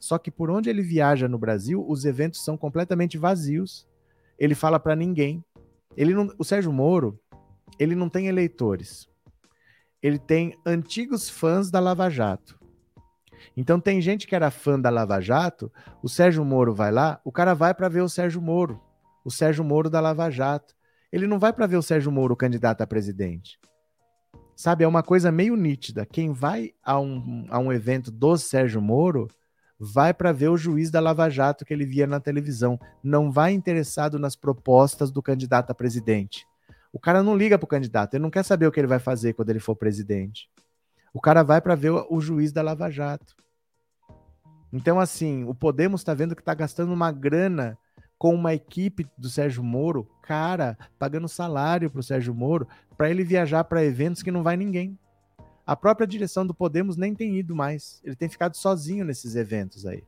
Só 0.05 0.19
que 0.19 0.29
por 0.29 0.51
onde 0.51 0.69
ele 0.69 0.83
viaja 0.83 1.27
no 1.27 1.35
Brasil, 1.35 1.83
os 1.89 2.05
eventos 2.05 2.45
são 2.45 2.55
completamente 2.55 3.17
vazios. 3.17 3.87
Ele 4.37 4.53
fala 4.53 4.79
para 4.79 4.95
ninguém. 4.95 5.43
Ele 5.97 6.13
não, 6.13 6.29
o 6.37 6.43
Sérgio 6.43 6.71
Moro, 6.71 7.19
ele 7.79 7.95
não 7.95 8.07
tem 8.07 8.27
eleitores. 8.27 9.09
Ele 10.03 10.19
tem 10.19 10.55
antigos 10.63 11.27
fãs 11.27 11.71
da 11.71 11.79
Lava 11.79 12.07
Jato. 12.07 12.59
Então 13.57 13.79
tem 13.79 13.99
gente 13.99 14.27
que 14.27 14.35
era 14.35 14.51
fã 14.51 14.79
da 14.79 14.91
Lava 14.91 15.19
Jato, 15.19 15.71
o 16.03 16.07
Sérgio 16.07 16.45
Moro 16.45 16.75
vai 16.75 16.91
lá, 16.91 17.19
o 17.25 17.31
cara 17.31 17.55
vai 17.55 17.73
para 17.73 17.89
ver 17.89 18.01
o 18.01 18.09
Sérgio 18.09 18.39
Moro, 18.39 18.79
o 19.23 19.31
Sérgio 19.31 19.63
Moro 19.63 19.89
da 19.89 19.99
Lava 19.99 20.29
Jato. 20.29 20.75
Ele 21.11 21.25
não 21.25 21.39
vai 21.39 21.51
para 21.51 21.65
ver 21.65 21.77
o 21.77 21.81
Sérgio 21.81 22.11
Moro 22.11 22.35
candidato 22.35 22.81
a 22.81 22.85
presidente. 22.85 23.59
Sabe, 24.55 24.83
é 24.83 24.87
uma 24.87 25.01
coisa 25.01 25.31
meio 25.31 25.55
nítida. 25.55 26.05
Quem 26.05 26.31
vai 26.31 26.73
a 26.83 26.99
um, 26.99 27.47
a 27.49 27.57
um 27.57 27.73
evento 27.73 28.11
do 28.11 28.37
Sérgio 28.37 28.79
Moro 28.79 29.27
vai 29.79 30.13
para 30.13 30.31
ver 30.31 30.49
o 30.49 30.57
juiz 30.57 30.89
da 30.89 30.99
Lava 30.99 31.29
Jato 31.29 31.65
que 31.65 31.73
ele 31.73 31.85
via 31.85 32.07
na 32.07 32.19
televisão. 32.19 32.79
Não 33.03 33.31
vai 33.31 33.53
interessado 33.53 34.17
nas 34.17 34.35
propostas 34.35 35.11
do 35.11 35.21
candidato 35.21 35.71
a 35.71 35.75
presidente. 35.75 36.45
O 36.91 36.99
cara 36.99 37.21
não 37.21 37.35
liga 37.35 37.57
pro 37.59 37.67
candidato, 37.67 38.13
ele 38.13 38.23
não 38.23 38.29
quer 38.29 38.43
saber 38.43 38.67
o 38.67 38.71
que 38.71 38.79
ele 38.79 38.87
vai 38.87 38.99
fazer 38.99 39.33
quando 39.33 39.49
ele 39.49 39.59
for 39.59 39.75
presidente. 39.75 40.49
O 41.13 41.19
cara 41.19 41.43
vai 41.43 41.59
para 41.61 41.75
ver 41.75 41.91
o, 41.91 42.21
juiz 42.21 42.51
da 42.51 42.61
Lava 42.61 42.89
Jato. 42.89 43.35
Então, 44.71 44.99
assim, 44.99 45.43
o 45.43 45.53
Podemos 45.53 46.01
está 46.01 46.13
vendo 46.13 46.35
que 46.35 46.41
está 46.41 46.53
gastando 46.53 46.93
uma 46.93 47.11
grana 47.11 47.77
com 48.17 48.33
uma 48.33 48.53
equipe 48.53 49.05
do 49.17 49.29
Sérgio 49.29 49.63
Moro, 49.63 50.07
cara, 50.23 50.77
pagando 50.97 51.27
salário 51.27 51.89
para 51.89 51.99
o 51.99 52.03
Sérgio 52.03 52.33
Moro, 52.33 52.67
para 52.97 53.09
ele 53.09 53.23
viajar 53.23 53.63
para 53.65 53.83
eventos 53.83 54.23
que 54.23 54.31
não 54.31 54.43
vai 54.43 54.55
ninguém. 54.57 54.97
A 55.65 55.75
própria 55.75 56.05
direção 56.05 56.45
do 56.45 56.53
Podemos 56.53 56.95
nem 56.95 57.15
tem 57.15 57.37
ido 57.37 57.55
mais. 57.55 57.99
Ele 58.03 58.15
tem 58.15 58.29
ficado 58.29 58.55
sozinho 58.55 59.03
nesses 59.03 59.35
eventos 59.35 59.85
aí. 59.85 60.03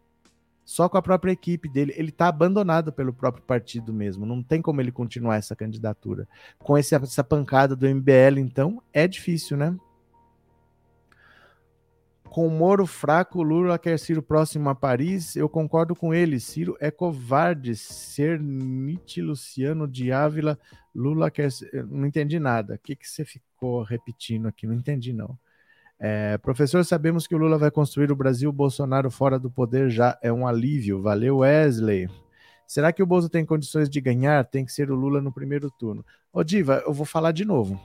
Só 0.63 0.89
com 0.89 0.97
a 0.97 1.01
própria 1.01 1.31
equipe 1.31 1.67
dele. 1.67 1.93
Ele 1.95 2.09
está 2.09 2.27
abandonado 2.27 2.91
pelo 2.91 3.13
próprio 3.13 3.43
partido 3.43 3.93
mesmo. 3.93 4.25
Não 4.25 4.43
tem 4.43 4.61
como 4.61 4.81
ele 4.81 4.91
continuar 4.91 5.37
essa 5.37 5.55
candidatura. 5.55 6.27
Com 6.59 6.77
esse, 6.77 6.93
essa 6.93 7.23
pancada 7.23 7.75
do 7.75 7.87
MBL, 7.87 8.37
então, 8.37 8.83
é 8.93 9.07
difícil, 9.07 9.57
né? 9.57 9.75
Com 12.25 12.49
Moro 12.49 12.85
fraco, 12.85 13.41
Lula 13.41 13.79
quer 13.79 13.97
Ciro 13.97 14.21
próximo 14.21 14.69
a 14.69 14.75
Paris. 14.75 15.35
Eu 15.35 15.49
concordo 15.49 15.95
com 15.95 16.13
ele. 16.13 16.39
Ciro 16.39 16.77
é 16.79 16.91
covarde. 16.91 17.75
Ser 17.75 18.39
Nietzsche, 18.39 19.21
Luciano 19.21 19.87
de 19.87 20.11
Ávila, 20.11 20.59
Lula 20.93 21.31
quer. 21.31 21.49
Não 21.89 22.05
entendi 22.05 22.39
nada. 22.39 22.75
O 22.75 22.79
que, 22.79 22.95
que 22.95 23.09
você 23.09 23.25
ficou 23.25 23.81
repetindo 23.81 24.47
aqui? 24.47 24.67
Não 24.67 24.75
entendi, 24.75 25.13
não. 25.13 25.35
É, 25.99 26.37
professor, 26.37 26.85
sabemos 26.85 27.25
que 27.25 27.33
o 27.33 27.37
Lula 27.37 27.57
vai 27.57 27.71
construir 27.71 28.11
o 28.11 28.15
Brasil, 28.15 28.51
Bolsonaro 28.51 29.09
fora 29.09 29.39
do 29.39 29.49
poder 29.49 29.89
já 29.89 30.17
é 30.21 30.31
um 30.31 30.45
alívio. 30.45 31.01
Valeu, 31.01 31.37
Wesley. 31.37 32.07
Será 32.67 32.91
que 32.91 33.01
o 33.01 33.05
Bolsonaro 33.05 33.31
tem 33.31 33.45
condições 33.45 33.89
de 33.89 33.99
ganhar? 33.99 34.43
Tem 34.45 34.63
que 34.65 34.71
ser 34.71 34.91
o 34.91 34.95
Lula 34.95 35.21
no 35.21 35.31
primeiro 35.31 35.71
turno. 35.71 36.05
Ô, 36.31 36.43
Diva, 36.43 36.83
eu 36.85 36.93
vou 36.93 37.05
falar 37.05 37.31
de 37.31 37.45
novo. 37.45 37.79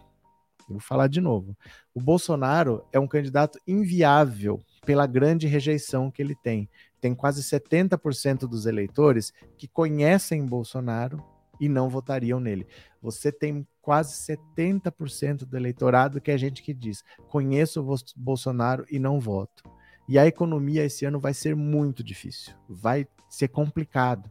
Eu 0.68 0.74
vou 0.74 0.80
falar 0.80 1.06
de 1.06 1.20
novo. 1.20 1.56
O 1.94 2.00
Bolsonaro 2.00 2.84
é 2.92 2.98
um 2.98 3.06
candidato 3.06 3.58
inviável 3.66 4.60
pela 4.84 5.06
grande 5.06 5.46
rejeição 5.46 6.10
que 6.10 6.20
ele 6.20 6.34
tem. 6.34 6.68
Tem 7.00 7.14
quase 7.14 7.42
70% 7.42 8.40
dos 8.40 8.66
eleitores 8.66 9.32
que 9.56 9.68
conhecem 9.68 10.44
Bolsonaro 10.44 11.22
e 11.60 11.68
não 11.68 11.88
votariam 11.88 12.40
nele. 12.40 12.66
Você 13.00 13.30
tem 13.30 13.66
quase 13.82 14.14
70% 14.14 15.44
do 15.44 15.56
eleitorado 15.56 16.20
que 16.20 16.30
é 16.30 16.38
gente 16.38 16.62
que 16.62 16.72
diz: 16.72 17.04
conheço 17.28 17.82
o 17.82 17.96
Bolsonaro 18.16 18.86
e 18.90 18.98
não 18.98 19.20
voto. 19.20 19.62
E 20.08 20.18
a 20.18 20.26
economia 20.26 20.84
esse 20.84 21.04
ano 21.04 21.20
vai 21.20 21.34
ser 21.34 21.54
muito 21.54 22.02
difícil, 22.02 22.54
vai 22.68 23.06
ser 23.28 23.48
complicado. 23.48 24.30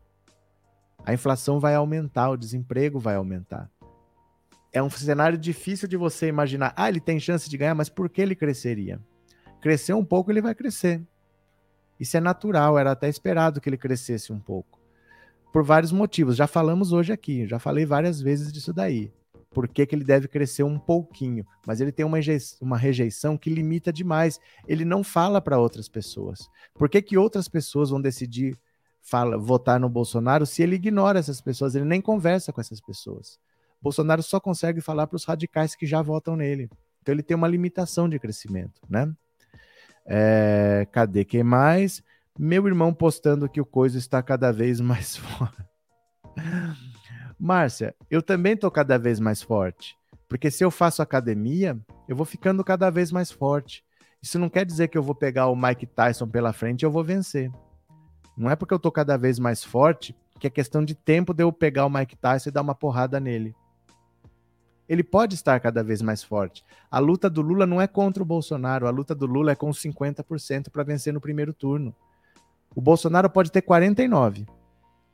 A 1.06 1.14
inflação 1.14 1.60
vai 1.60 1.76
aumentar, 1.76 2.30
o 2.30 2.38
desemprego 2.38 3.00
vai 3.00 3.16
aumentar 3.16 3.70
é 4.72 4.82
um 4.82 4.90
cenário 4.90 5.38
difícil 5.38 5.88
de 5.88 5.98
você 5.98 6.28
imaginar. 6.28 6.74
Ah, 6.76 6.88
ele 6.88 7.00
tem 7.00 7.20
chance 7.20 7.50
de 7.50 7.58
ganhar, 7.58 7.76
mas 7.76 7.90
por 7.90 8.10
que 8.10 8.22
ele 8.22 8.36
cresceria? 8.36 9.00
Crescer 9.60 9.94
um 9.94 10.06
pouco, 10.06 10.32
ele 10.32 10.42
vai 10.42 10.56
crescer. 10.56 11.02
Isso 12.00 12.18
é 12.18 12.20
natural, 12.20 12.80
era 12.80 12.92
até 12.92 13.10
esperado 13.10 13.60
que 13.60 13.70
ele 13.70 13.78
crescesse 13.78 14.32
um 14.32 14.40
pouco. 14.40 14.80
Por 15.52 15.64
vários 15.64 15.92
motivos. 15.92 16.36
Já 16.36 16.48
falamos 16.48 16.94
hoje 16.94 17.12
aqui, 17.12 17.46
já 17.46 17.60
falei 17.60 17.86
várias 17.86 18.22
vezes 18.22 18.52
disso 18.52 18.74
daí. 18.74 19.12
Por 19.54 19.68
que, 19.68 19.86
que 19.86 19.94
ele 19.94 20.06
deve 20.06 20.28
crescer 20.28 20.64
um 20.64 20.80
pouquinho? 20.80 21.46
Mas 21.68 21.82
ele 21.82 21.92
tem 21.92 22.06
uma, 22.06 22.18
uma 22.62 22.78
rejeição 22.78 23.38
que 23.38 23.50
limita 23.50 23.92
demais. 23.92 24.40
Ele 24.66 24.86
não 24.86 25.04
fala 25.04 25.42
para 25.42 25.60
outras 25.60 25.90
pessoas. 25.90 26.50
Por 26.74 26.90
que, 26.90 27.02
que 27.02 27.18
outras 27.18 27.50
pessoas 27.50 27.90
vão 27.90 28.02
decidir 28.02 28.58
fala, 29.02 29.38
votar 29.38 29.80
no 29.80 29.90
Bolsonaro 29.90 30.46
se 30.46 30.64
ele 30.64 30.76
ignora 30.76 31.20
essas 31.20 31.42
pessoas? 31.42 31.76
Ele 31.76 31.86
nem 31.86 32.02
conversa 32.02 32.54
com 32.54 32.62
essas 32.62 32.80
pessoas. 32.80 33.38
Bolsonaro 33.82 34.24
só 34.24 34.40
consegue 34.40 34.80
falar 34.80 35.08
para 35.08 35.18
os 35.18 35.26
radicais 35.26 35.76
que 35.76 35.86
já 35.86 36.02
votam 36.02 36.38
nele. 36.38 36.70
Então 37.02 37.14
ele 37.14 37.24
tem 37.24 37.36
uma 37.36 37.48
limitação 37.48 38.08
de 38.08 38.20
crescimento, 38.20 38.82
né? 38.90 39.12
É, 40.06 40.88
cadê 40.92 41.26
quem 41.26 41.44
mais? 41.44 42.02
Meu 42.40 42.66
irmão 42.68 42.94
postando 42.94 43.50
que 43.50 43.60
o 43.60 43.66
coisa 43.66 43.98
está 43.98 44.22
cada 44.24 44.52
vez 44.52 44.80
mais 44.80 45.18
forte. 45.18 45.62
Márcia, 47.42 47.96
eu 48.10 48.22
também 48.22 48.54
estou 48.54 48.70
cada 48.70 48.98
vez 48.98 49.20
mais 49.20 49.42
forte. 49.42 49.98
Porque 50.30 50.52
se 50.52 50.64
eu 50.64 50.72
faço 50.72 51.02
academia, 51.02 51.78
eu 52.08 52.16
vou 52.16 52.26
ficando 52.26 52.64
cada 52.64 52.90
vez 52.90 53.12
mais 53.12 53.32
forte. 53.32 53.84
Isso 54.22 54.38
não 54.38 54.50
quer 54.50 54.66
dizer 54.66 54.88
que 54.88 54.98
eu 54.98 55.04
vou 55.04 55.16
pegar 55.16 55.48
o 55.48 55.56
Mike 55.56 55.86
Tyson 55.88 56.28
pela 56.28 56.54
frente 56.54 56.84
e 56.84 56.86
eu 56.86 56.92
vou 56.92 57.04
vencer. 57.04 57.52
Não 58.38 58.50
é 58.50 58.56
porque 58.56 58.74
eu 58.74 58.78
estou 58.78 58.92
cada 58.92 59.18
vez 59.18 59.40
mais 59.40 59.64
forte 59.64 60.16
que 60.40 60.48
é 60.48 60.50
questão 60.50 60.84
de 60.84 60.96
tempo 60.96 61.36
de 61.36 61.44
eu 61.44 61.52
pegar 61.52 61.86
o 61.86 61.90
Mike 61.90 62.16
Tyson 62.16 62.50
e 62.50 62.52
dar 62.52 62.62
uma 62.62 62.74
porrada 62.74 63.20
nele 63.20 63.56
ele 64.92 65.06
pode 65.06 65.36
estar 65.36 65.58
cada 65.62 65.82
vez 65.82 66.02
mais 66.02 66.22
forte. 66.22 66.66
A 66.92 67.00
luta 67.00 67.30
do 67.30 67.42
Lula 67.42 67.66
não 67.66 67.80
é 67.80 67.88
contra 67.88 68.22
o 68.22 68.26
Bolsonaro, 68.26 68.86
a 68.86 68.90
luta 68.90 69.16
do 69.16 69.26
Lula 69.26 69.54
é 69.54 69.56
com 69.56 69.70
50% 69.70 70.70
para 70.70 70.84
vencer 70.84 71.14
no 71.14 71.22
primeiro 71.22 71.54
turno. 71.54 71.96
O 72.76 72.82
Bolsonaro 72.82 73.30
pode 73.30 73.54
ter 73.54 73.62
49, 73.62 74.46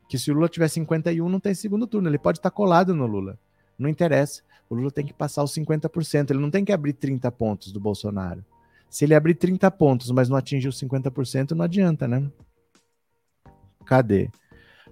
que 0.08 0.18
se 0.18 0.32
o 0.32 0.34
Lula 0.34 0.50
tiver 0.50 0.68
51 0.68 1.28
não 1.28 1.40
tem 1.40 1.54
segundo 1.54 1.88
turno, 1.88 2.10
ele 2.10 2.18
pode 2.18 2.40
estar 2.40 2.52
colado 2.52 2.96
no 2.96 3.06
Lula. 3.06 3.38
Não 3.78 3.90
interessa. 3.90 4.42
O 4.70 4.76
Lula 4.76 4.92
tem 4.92 5.06
que 5.06 5.14
passar 5.14 5.44
os 5.44 5.54
50%, 5.54 6.32
ele 6.32 6.40
não 6.40 6.52
tem 6.52 6.66
que 6.66 6.74
abrir 6.74 6.94
30 6.94 7.32
pontos 7.32 7.72
do 7.72 7.80
Bolsonaro. 7.80 8.44
Se 8.90 9.06
ele 9.06 9.16
abrir 9.16 9.36
30 9.36 9.70
pontos, 9.72 10.12
mas 10.12 10.30
não 10.30 10.38
atingir 10.38 10.68
os 10.68 10.80
50%, 10.80 11.52
não 11.52 11.64
adianta, 11.64 12.08
né? 12.08 12.30
Cadê? 13.86 14.30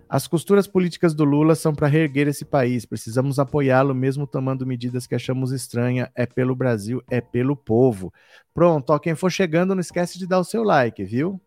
As 0.08 0.28
costuras 0.28 0.68
políticas 0.68 1.14
do 1.14 1.26
Lula 1.26 1.56
são 1.56 1.74
para 1.74 1.88
reerguer 1.88 2.28
esse 2.28 2.46
país. 2.46 2.86
Precisamos 2.86 3.40
apoiá-lo, 3.40 3.96
mesmo 3.96 4.28
tomando 4.28 4.66
medidas 4.66 5.08
que 5.08 5.16
achamos 5.16 5.52
estranha. 5.52 6.12
É 6.14 6.26
pelo 6.26 6.56
Brasil, 6.56 7.02
é 7.10 7.20
pelo 7.20 7.56
povo. 7.56 8.14
Pronto, 8.54 8.92
ó, 8.92 9.00
quem 9.00 9.16
for 9.16 9.32
chegando, 9.32 9.74
não 9.74 9.82
esquece 9.82 10.20
de 10.20 10.28
dar 10.28 10.40
o 10.40 10.44
seu 10.44 10.64
like, 10.64 11.04
viu? 11.04 11.42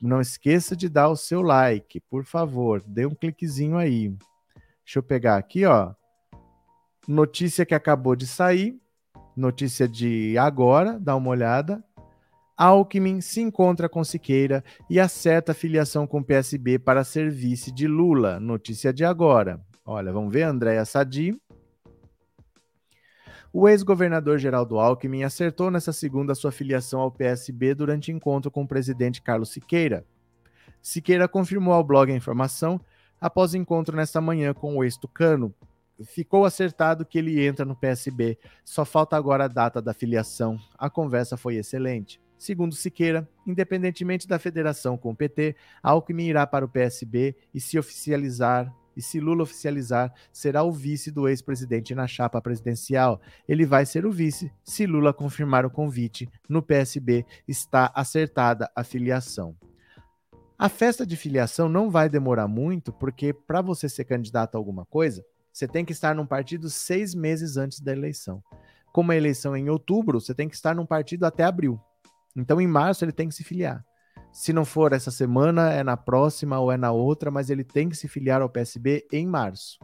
Não 0.00 0.20
esqueça 0.20 0.74
de 0.74 0.88
dar 0.88 1.08
o 1.08 1.16
seu 1.16 1.42
like, 1.42 2.00
por 2.00 2.24
favor. 2.24 2.82
Dê 2.86 3.04
um 3.04 3.14
cliquezinho 3.14 3.76
aí. 3.76 4.08
Deixa 4.84 4.98
eu 4.98 5.02
pegar 5.02 5.36
aqui, 5.36 5.66
ó. 5.66 5.92
Notícia 7.06 7.66
que 7.66 7.74
acabou 7.74 8.16
de 8.16 8.26
sair. 8.26 8.80
Notícia 9.36 9.86
de 9.86 10.36
agora, 10.38 10.98
dá 10.98 11.14
uma 11.16 11.30
olhada. 11.30 11.84
Alckmin 12.56 13.20
se 13.20 13.40
encontra 13.40 13.88
com 13.88 14.04
Siqueira 14.04 14.62
e 14.88 15.00
acerta 15.00 15.54
filiação 15.54 16.06
com 16.06 16.22
PSB 16.22 16.78
para 16.78 17.04
ser 17.04 17.30
vice 17.30 17.72
de 17.72 17.86
Lula. 17.86 18.38
Notícia 18.38 18.92
de 18.92 19.04
agora. 19.04 19.60
Olha, 19.84 20.12
vamos 20.12 20.32
ver, 20.32 20.42
Andréa 20.42 20.84
Sadi. 20.84 21.40
O 23.52 23.68
ex-governador 23.68 24.38
Geraldo 24.38 24.78
Alckmin 24.78 25.24
acertou 25.24 25.72
nessa 25.72 25.92
segunda 25.92 26.36
sua 26.36 26.52
filiação 26.52 27.00
ao 27.00 27.10
PSB 27.10 27.74
durante 27.74 28.12
encontro 28.12 28.48
com 28.48 28.62
o 28.62 28.68
presidente 28.68 29.20
Carlos 29.20 29.50
Siqueira. 29.50 30.06
Siqueira 30.80 31.26
confirmou 31.26 31.74
ao 31.74 31.82
blog 31.82 32.12
a 32.12 32.14
informação 32.14 32.80
após 33.20 33.52
encontro 33.52 33.96
nesta 33.96 34.20
manhã 34.20 34.54
com 34.54 34.76
o 34.76 34.84
ex-tucano. 34.84 35.52
Ficou 36.04 36.44
acertado 36.44 37.04
que 37.04 37.18
ele 37.18 37.44
entra 37.44 37.64
no 37.64 37.74
PSB, 37.74 38.38
só 38.64 38.84
falta 38.84 39.16
agora 39.16 39.46
a 39.46 39.48
data 39.48 39.82
da 39.82 39.92
filiação. 39.92 40.56
A 40.78 40.88
conversa 40.88 41.36
foi 41.36 41.56
excelente. 41.56 42.20
Segundo 42.38 42.76
Siqueira, 42.76 43.28
independentemente 43.44 44.28
da 44.28 44.38
federação 44.38 44.96
com 44.96 45.10
o 45.10 45.16
PT, 45.16 45.56
Alckmin 45.82 46.28
irá 46.28 46.46
para 46.46 46.64
o 46.64 46.68
PSB 46.68 47.34
e 47.52 47.60
se 47.60 47.76
oficializar 47.76 48.72
e 49.00 49.02
se 49.02 49.18
Lula 49.18 49.44
oficializar, 49.44 50.12
será 50.30 50.62
o 50.62 50.70
vice 50.70 51.10
do 51.10 51.26
ex-presidente 51.26 51.94
na 51.94 52.06
chapa 52.06 52.38
presidencial. 52.38 53.18
Ele 53.48 53.64
vai 53.64 53.86
ser 53.86 54.04
o 54.04 54.12
vice 54.12 54.52
se 54.62 54.86
Lula 54.86 55.14
confirmar 55.14 55.64
o 55.64 55.70
convite. 55.70 56.28
No 56.46 56.62
PSB 56.62 57.24
está 57.48 57.90
acertada 57.94 58.70
a 58.76 58.84
filiação. 58.84 59.56
A 60.58 60.68
festa 60.68 61.06
de 61.06 61.16
filiação 61.16 61.66
não 61.66 61.90
vai 61.90 62.10
demorar 62.10 62.46
muito, 62.46 62.92
porque 62.92 63.32
para 63.32 63.62
você 63.62 63.88
ser 63.88 64.04
candidato 64.04 64.54
a 64.54 64.58
alguma 64.58 64.84
coisa, 64.84 65.24
você 65.50 65.66
tem 65.66 65.82
que 65.82 65.92
estar 65.92 66.14
num 66.14 66.26
partido 66.26 66.68
seis 66.68 67.14
meses 67.14 67.56
antes 67.56 67.80
da 67.80 67.92
eleição. 67.92 68.42
Como 68.92 69.12
a 69.12 69.16
eleição 69.16 69.56
é 69.56 69.58
em 69.58 69.70
outubro, 69.70 70.20
você 70.20 70.34
tem 70.34 70.46
que 70.46 70.54
estar 70.54 70.74
num 70.74 70.84
partido 70.84 71.24
até 71.24 71.44
abril. 71.44 71.80
Então, 72.36 72.60
em 72.60 72.66
março, 72.66 73.02
ele 73.02 73.12
tem 73.12 73.28
que 73.28 73.34
se 73.34 73.42
filiar. 73.42 73.82
Se 74.32 74.52
não 74.52 74.64
for 74.64 74.92
essa 74.92 75.10
semana, 75.10 75.72
é 75.72 75.82
na 75.82 75.96
próxima 75.96 76.58
ou 76.60 76.70
é 76.70 76.76
na 76.76 76.92
outra, 76.92 77.30
mas 77.30 77.50
ele 77.50 77.64
tem 77.64 77.88
que 77.88 77.96
se 77.96 78.06
filiar 78.06 78.40
ao 78.40 78.48
PSB 78.48 79.06
em 79.12 79.26
março. 79.26 79.78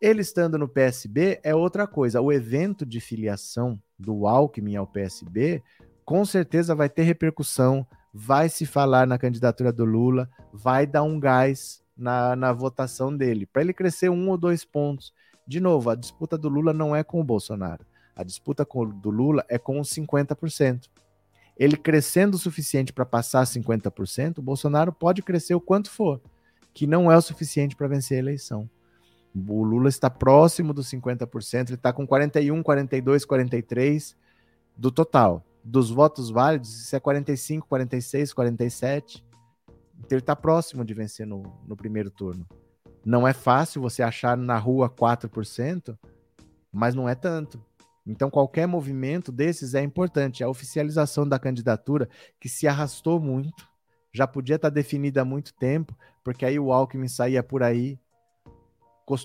Ele 0.00 0.20
estando 0.20 0.56
no 0.56 0.68
PSB 0.68 1.40
é 1.42 1.54
outra 1.54 1.86
coisa. 1.86 2.20
O 2.20 2.32
evento 2.32 2.86
de 2.86 3.00
filiação 3.00 3.80
do 3.98 4.28
Alckmin 4.28 4.76
ao 4.76 4.86
PSB 4.86 5.62
com 6.04 6.24
certeza 6.24 6.74
vai 6.74 6.88
ter 6.88 7.02
repercussão, 7.02 7.86
vai 8.14 8.48
se 8.48 8.64
falar 8.64 9.06
na 9.06 9.18
candidatura 9.18 9.72
do 9.72 9.84
Lula, 9.84 10.30
vai 10.52 10.86
dar 10.86 11.02
um 11.02 11.18
gás 11.18 11.82
na, 11.96 12.34
na 12.34 12.52
votação 12.52 13.14
dele, 13.14 13.44
para 13.44 13.60
ele 13.60 13.74
crescer 13.74 14.08
um 14.08 14.30
ou 14.30 14.38
dois 14.38 14.64
pontos. 14.64 15.12
De 15.46 15.60
novo, 15.60 15.90
a 15.90 15.94
disputa 15.94 16.38
do 16.38 16.48
Lula 16.48 16.72
não 16.72 16.94
é 16.94 17.02
com 17.02 17.20
o 17.20 17.24
Bolsonaro. 17.24 17.84
A 18.14 18.22
disputa 18.22 18.64
com, 18.64 18.88
do 18.88 19.10
Lula 19.10 19.44
é 19.48 19.58
com 19.58 19.80
os 19.80 19.90
50% 19.90 20.88
ele 21.58 21.76
crescendo 21.76 22.36
o 22.36 22.38
suficiente 22.38 22.92
para 22.92 23.04
passar 23.04 23.42
50%, 23.42 24.38
o 24.38 24.42
Bolsonaro 24.42 24.92
pode 24.92 25.22
crescer 25.22 25.54
o 25.54 25.60
quanto 25.60 25.90
for, 25.90 26.20
que 26.72 26.86
não 26.86 27.10
é 27.10 27.16
o 27.16 27.22
suficiente 27.22 27.74
para 27.74 27.88
vencer 27.88 28.16
a 28.16 28.20
eleição. 28.20 28.70
O 29.34 29.64
Lula 29.64 29.88
está 29.88 30.08
próximo 30.08 30.72
dos 30.72 30.88
50%, 30.88 31.68
ele 31.68 31.74
está 31.74 31.92
com 31.92 32.06
41, 32.06 32.62
42, 32.62 33.24
43 33.24 34.16
do 34.76 34.92
total. 34.92 35.44
Dos 35.64 35.90
votos 35.90 36.30
válidos, 36.30 36.84
isso 36.84 36.94
é 36.94 37.00
45, 37.00 37.66
46, 37.66 38.32
47. 38.32 39.24
Então 39.98 40.16
ele 40.16 40.20
está 40.20 40.36
próximo 40.36 40.84
de 40.84 40.94
vencer 40.94 41.26
no, 41.26 41.42
no 41.66 41.76
primeiro 41.76 42.10
turno. 42.10 42.46
Não 43.04 43.26
é 43.26 43.32
fácil 43.32 43.82
você 43.82 44.02
achar 44.02 44.36
na 44.36 44.56
rua 44.56 44.88
4%, 44.88 45.98
mas 46.72 46.94
não 46.94 47.08
é 47.08 47.14
tanto. 47.14 47.62
Então, 48.08 48.30
qualquer 48.30 48.66
movimento 48.66 49.30
desses 49.30 49.74
é 49.74 49.82
importante. 49.82 50.42
A 50.42 50.48
oficialização 50.48 51.28
da 51.28 51.38
candidatura, 51.38 52.08
que 52.40 52.48
se 52.48 52.66
arrastou 52.66 53.20
muito, 53.20 53.68
já 54.10 54.26
podia 54.26 54.56
estar 54.56 54.70
definida 54.70 55.20
há 55.20 55.24
muito 55.26 55.52
tempo, 55.54 55.94
porque 56.24 56.46
aí 56.46 56.58
o 56.58 56.72
Alckmin 56.72 57.06
saía 57.06 57.42
por 57.42 57.62
aí 57.62 58.00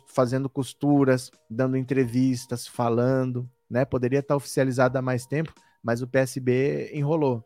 fazendo 0.08 0.50
costuras, 0.50 1.32
dando 1.50 1.78
entrevistas, 1.78 2.68
falando, 2.68 3.50
né? 3.70 3.86
Poderia 3.86 4.20
estar 4.20 4.36
oficializada 4.36 5.00
há 5.00 5.02
mais 5.02 5.26
tempo, 5.26 5.54
mas 5.82 6.02
o 6.02 6.08
PSB 6.08 6.92
enrolou. 6.94 7.44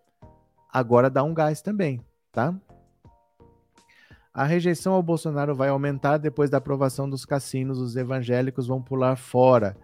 Agora 0.72 1.10
dá 1.10 1.24
um 1.24 1.34
gás 1.34 1.62
também, 1.62 2.00
tá? 2.32 2.56
A 4.34 4.44
rejeição 4.44 4.94
ao 4.94 5.02
Bolsonaro 5.02 5.56
vai 5.56 5.70
aumentar 5.70 6.18
depois 6.18 6.50
da 6.50 6.58
aprovação 6.58 7.10
dos 7.10 7.26
cassinos, 7.26 7.80
os 7.80 7.96
evangélicos 7.96 8.68
vão 8.68 8.82
pular 8.82 9.16
fora. 9.16 9.76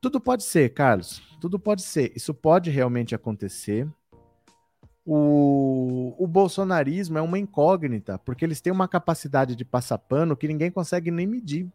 Tudo 0.00 0.18
pode 0.18 0.44
ser, 0.44 0.70
Carlos. 0.70 1.22
Tudo 1.40 1.58
pode 1.58 1.82
ser. 1.82 2.12
Isso 2.16 2.32
pode 2.32 2.70
realmente 2.70 3.14
acontecer. 3.14 3.86
O, 5.04 6.14
o 6.18 6.26
bolsonarismo 6.26 7.18
é 7.18 7.22
uma 7.22 7.38
incógnita, 7.38 8.18
porque 8.18 8.44
eles 8.44 8.60
têm 8.60 8.72
uma 8.72 8.88
capacidade 8.88 9.54
de 9.54 9.64
passar 9.64 9.98
pano 9.98 10.36
que 10.36 10.48
ninguém 10.48 10.70
consegue 10.70 11.10
nem 11.10 11.26
medir. 11.26 11.68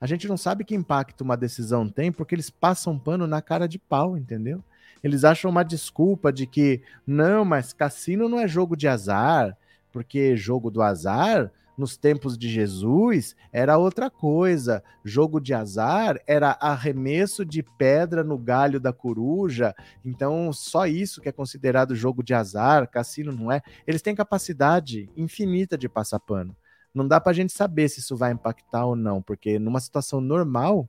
A 0.00 0.06
gente 0.06 0.26
não 0.28 0.36
sabe 0.36 0.64
que 0.64 0.74
impacto 0.74 1.22
uma 1.22 1.36
decisão 1.36 1.88
tem, 1.88 2.10
porque 2.10 2.34
eles 2.34 2.50
passam 2.50 2.98
pano 2.98 3.26
na 3.26 3.42
cara 3.42 3.68
de 3.68 3.78
pau, 3.78 4.16
entendeu? 4.16 4.62
Eles 5.02 5.24
acham 5.24 5.50
uma 5.50 5.64
desculpa 5.64 6.32
de 6.32 6.46
que, 6.46 6.82
não, 7.06 7.44
mas 7.44 7.72
cassino 7.72 8.28
não 8.28 8.40
é 8.40 8.48
jogo 8.48 8.76
de 8.76 8.88
azar, 8.88 9.56
porque 9.92 10.36
jogo 10.36 10.70
do 10.70 10.82
azar 10.82 11.52
nos 11.78 11.96
tempos 11.96 12.36
de 12.36 12.48
Jesus 12.48 13.36
era 13.52 13.78
outra 13.78 14.10
coisa. 14.10 14.82
Jogo 15.04 15.40
de 15.40 15.54
azar 15.54 16.20
era 16.26 16.58
arremesso 16.60 17.44
de 17.44 17.62
pedra 17.62 18.24
no 18.24 18.36
galho 18.36 18.80
da 18.80 18.92
coruja. 18.92 19.72
Então, 20.04 20.52
só 20.52 20.86
isso 20.86 21.20
que 21.20 21.28
é 21.28 21.32
considerado 21.32 21.94
jogo 21.94 22.22
de 22.22 22.34
azar, 22.34 22.90
cassino 22.90 23.30
não 23.30 23.52
é. 23.52 23.62
Eles 23.86 24.02
têm 24.02 24.14
capacidade 24.14 25.08
infinita 25.16 25.78
de 25.78 25.88
passar 25.88 26.18
pano. 26.18 26.56
Não 26.92 27.06
dá 27.06 27.20
para 27.20 27.30
a 27.30 27.34
gente 27.34 27.52
saber 27.52 27.88
se 27.88 28.00
isso 28.00 28.16
vai 28.16 28.32
impactar 28.32 28.84
ou 28.84 28.96
não, 28.96 29.22
porque 29.22 29.58
numa 29.58 29.78
situação 29.78 30.20
normal 30.20 30.88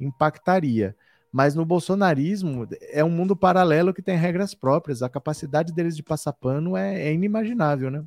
impactaria. 0.00 0.96
Mas 1.30 1.54
no 1.54 1.64
bolsonarismo 1.64 2.66
é 2.92 3.04
um 3.04 3.10
mundo 3.10 3.36
paralelo 3.36 3.94
que 3.94 4.02
tem 4.02 4.16
regras 4.16 4.54
próprias. 4.54 5.02
A 5.02 5.08
capacidade 5.08 5.72
deles 5.72 5.96
de 5.96 6.02
passar 6.02 6.32
pano 6.32 6.76
é, 6.76 7.08
é 7.08 7.12
inimaginável, 7.12 7.90
né? 7.90 8.04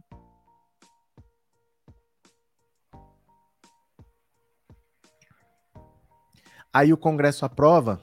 Aí 6.78 6.94
o 6.94 6.98
Congresso 6.98 7.44
aprova, 7.44 8.00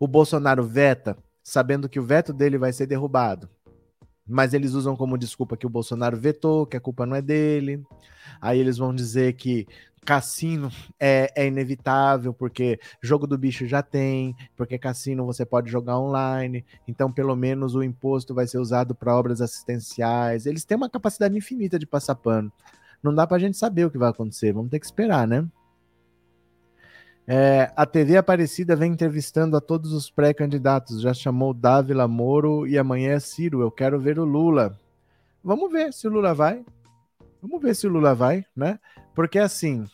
o 0.00 0.08
Bolsonaro 0.08 0.64
veta, 0.64 1.16
sabendo 1.44 1.88
que 1.88 2.00
o 2.00 2.02
veto 2.02 2.32
dele 2.32 2.58
vai 2.58 2.72
ser 2.72 2.86
derrubado. 2.86 3.48
Mas 4.26 4.52
eles 4.52 4.72
usam 4.72 4.96
como 4.96 5.16
desculpa 5.16 5.56
que 5.56 5.64
o 5.64 5.70
Bolsonaro 5.70 6.16
vetou, 6.16 6.66
que 6.66 6.76
a 6.76 6.80
culpa 6.80 7.06
não 7.06 7.14
é 7.14 7.22
dele. 7.22 7.80
Aí 8.40 8.58
eles 8.58 8.78
vão 8.78 8.92
dizer 8.92 9.34
que 9.34 9.64
cassino 10.04 10.72
é, 10.98 11.32
é, 11.36 11.46
inevitável, 11.46 12.34
porque 12.34 12.80
jogo 13.00 13.28
do 13.28 13.38
bicho 13.38 13.64
já 13.64 13.80
tem, 13.80 14.34
porque 14.56 14.76
cassino 14.76 15.24
você 15.24 15.46
pode 15.46 15.70
jogar 15.70 16.00
online, 16.00 16.64
então 16.88 17.12
pelo 17.12 17.36
menos 17.36 17.76
o 17.76 17.82
imposto 17.84 18.34
vai 18.34 18.48
ser 18.48 18.58
usado 18.58 18.92
para 18.92 19.16
obras 19.16 19.40
assistenciais. 19.40 20.46
Eles 20.46 20.64
têm 20.64 20.76
uma 20.76 20.90
capacidade 20.90 21.38
infinita 21.38 21.78
de 21.78 21.86
passar 21.86 22.16
pano. 22.16 22.52
Não 23.00 23.14
dá 23.14 23.24
para 23.24 23.36
a 23.36 23.40
gente 23.40 23.56
saber 23.56 23.84
o 23.84 23.90
que 23.92 23.98
vai 23.98 24.10
acontecer, 24.10 24.52
vamos 24.52 24.68
ter 24.68 24.80
que 24.80 24.86
esperar, 24.86 25.28
né? 25.28 25.48
É, 27.26 27.72
a 27.76 27.86
TV 27.86 28.16
Aparecida 28.16 28.74
vem 28.74 28.92
entrevistando 28.92 29.56
a 29.56 29.60
todos 29.60 29.92
os 29.92 30.10
pré-candidatos. 30.10 31.00
Já 31.00 31.14
chamou 31.14 31.54
Dávila 31.54 32.08
Moro 32.08 32.66
e 32.66 32.76
amanhã 32.76 33.12
é 33.12 33.20
Ciro. 33.20 33.60
Eu 33.60 33.70
quero 33.70 34.00
ver 34.00 34.18
o 34.18 34.24
Lula. 34.24 34.78
Vamos 35.42 35.70
ver 35.70 35.92
se 35.92 36.06
o 36.06 36.10
Lula 36.10 36.34
vai. 36.34 36.64
Vamos 37.40 37.60
ver 37.60 37.74
se 37.74 37.86
o 37.86 37.90
Lula 37.90 38.14
vai, 38.14 38.44
né? 38.54 38.78
Porque 39.14 39.38
assim, 39.38 39.86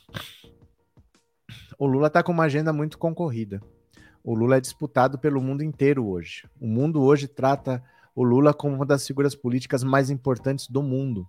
o 1.78 1.86
Lula 1.86 2.10
tá 2.10 2.22
com 2.22 2.32
uma 2.32 2.44
agenda 2.44 2.72
muito 2.72 2.98
concorrida. 2.98 3.62
O 4.22 4.34
Lula 4.34 4.56
é 4.56 4.60
disputado 4.60 5.18
pelo 5.18 5.40
mundo 5.40 5.62
inteiro 5.62 6.06
hoje. 6.06 6.48
O 6.60 6.66
mundo 6.66 7.02
hoje 7.02 7.26
trata 7.26 7.82
o 8.14 8.22
Lula 8.22 8.52
como 8.52 8.74
uma 8.74 8.84
das 8.84 9.06
figuras 9.06 9.34
políticas 9.34 9.84
mais 9.84 10.10
importantes 10.10 10.66
do 10.66 10.82
mundo. 10.82 11.26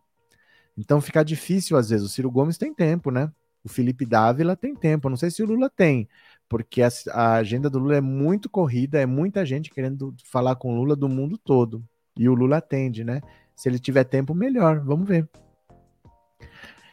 Então 0.78 1.00
fica 1.00 1.24
difícil 1.24 1.78
às 1.78 1.90
vezes. 1.90 2.06
O 2.06 2.10
Ciro 2.10 2.32
Gomes 2.32 2.58
tem 2.58 2.74
tempo, 2.74 3.12
né? 3.12 3.32
O 3.64 3.70
Felipe 3.70 4.06
Dávila 4.06 4.56
tem 4.56 4.76
tempo. 4.76 5.10
Não 5.10 5.18
sei 5.18 5.30
se 5.30 5.44
o 5.44 5.46
Lula 5.46 5.70
tem, 5.70 6.08
porque 6.48 6.82
a, 6.82 6.90
a 7.12 7.34
agenda 7.36 7.70
do 7.70 7.80
Lula 7.80 7.98
é 7.98 8.02
muito 8.02 8.50
corrida, 8.50 9.00
é 9.00 9.06
muita 9.06 9.46
gente 9.46 9.70
querendo 9.70 10.16
falar 10.26 10.56
com 10.56 10.74
o 10.74 10.76
Lula 10.76 10.96
do 10.96 11.10
mundo 11.10 11.38
todo. 11.38 11.84
E 12.18 12.28
o 12.28 12.34
Lula 12.34 12.58
atende, 12.58 13.04
né? 13.04 13.22
Se 13.56 13.70
ele 13.70 13.80
tiver 13.80 14.04
tempo, 14.04 14.34
melhor. 14.34 14.80
Vamos 14.80 15.08
ver. 15.08 15.30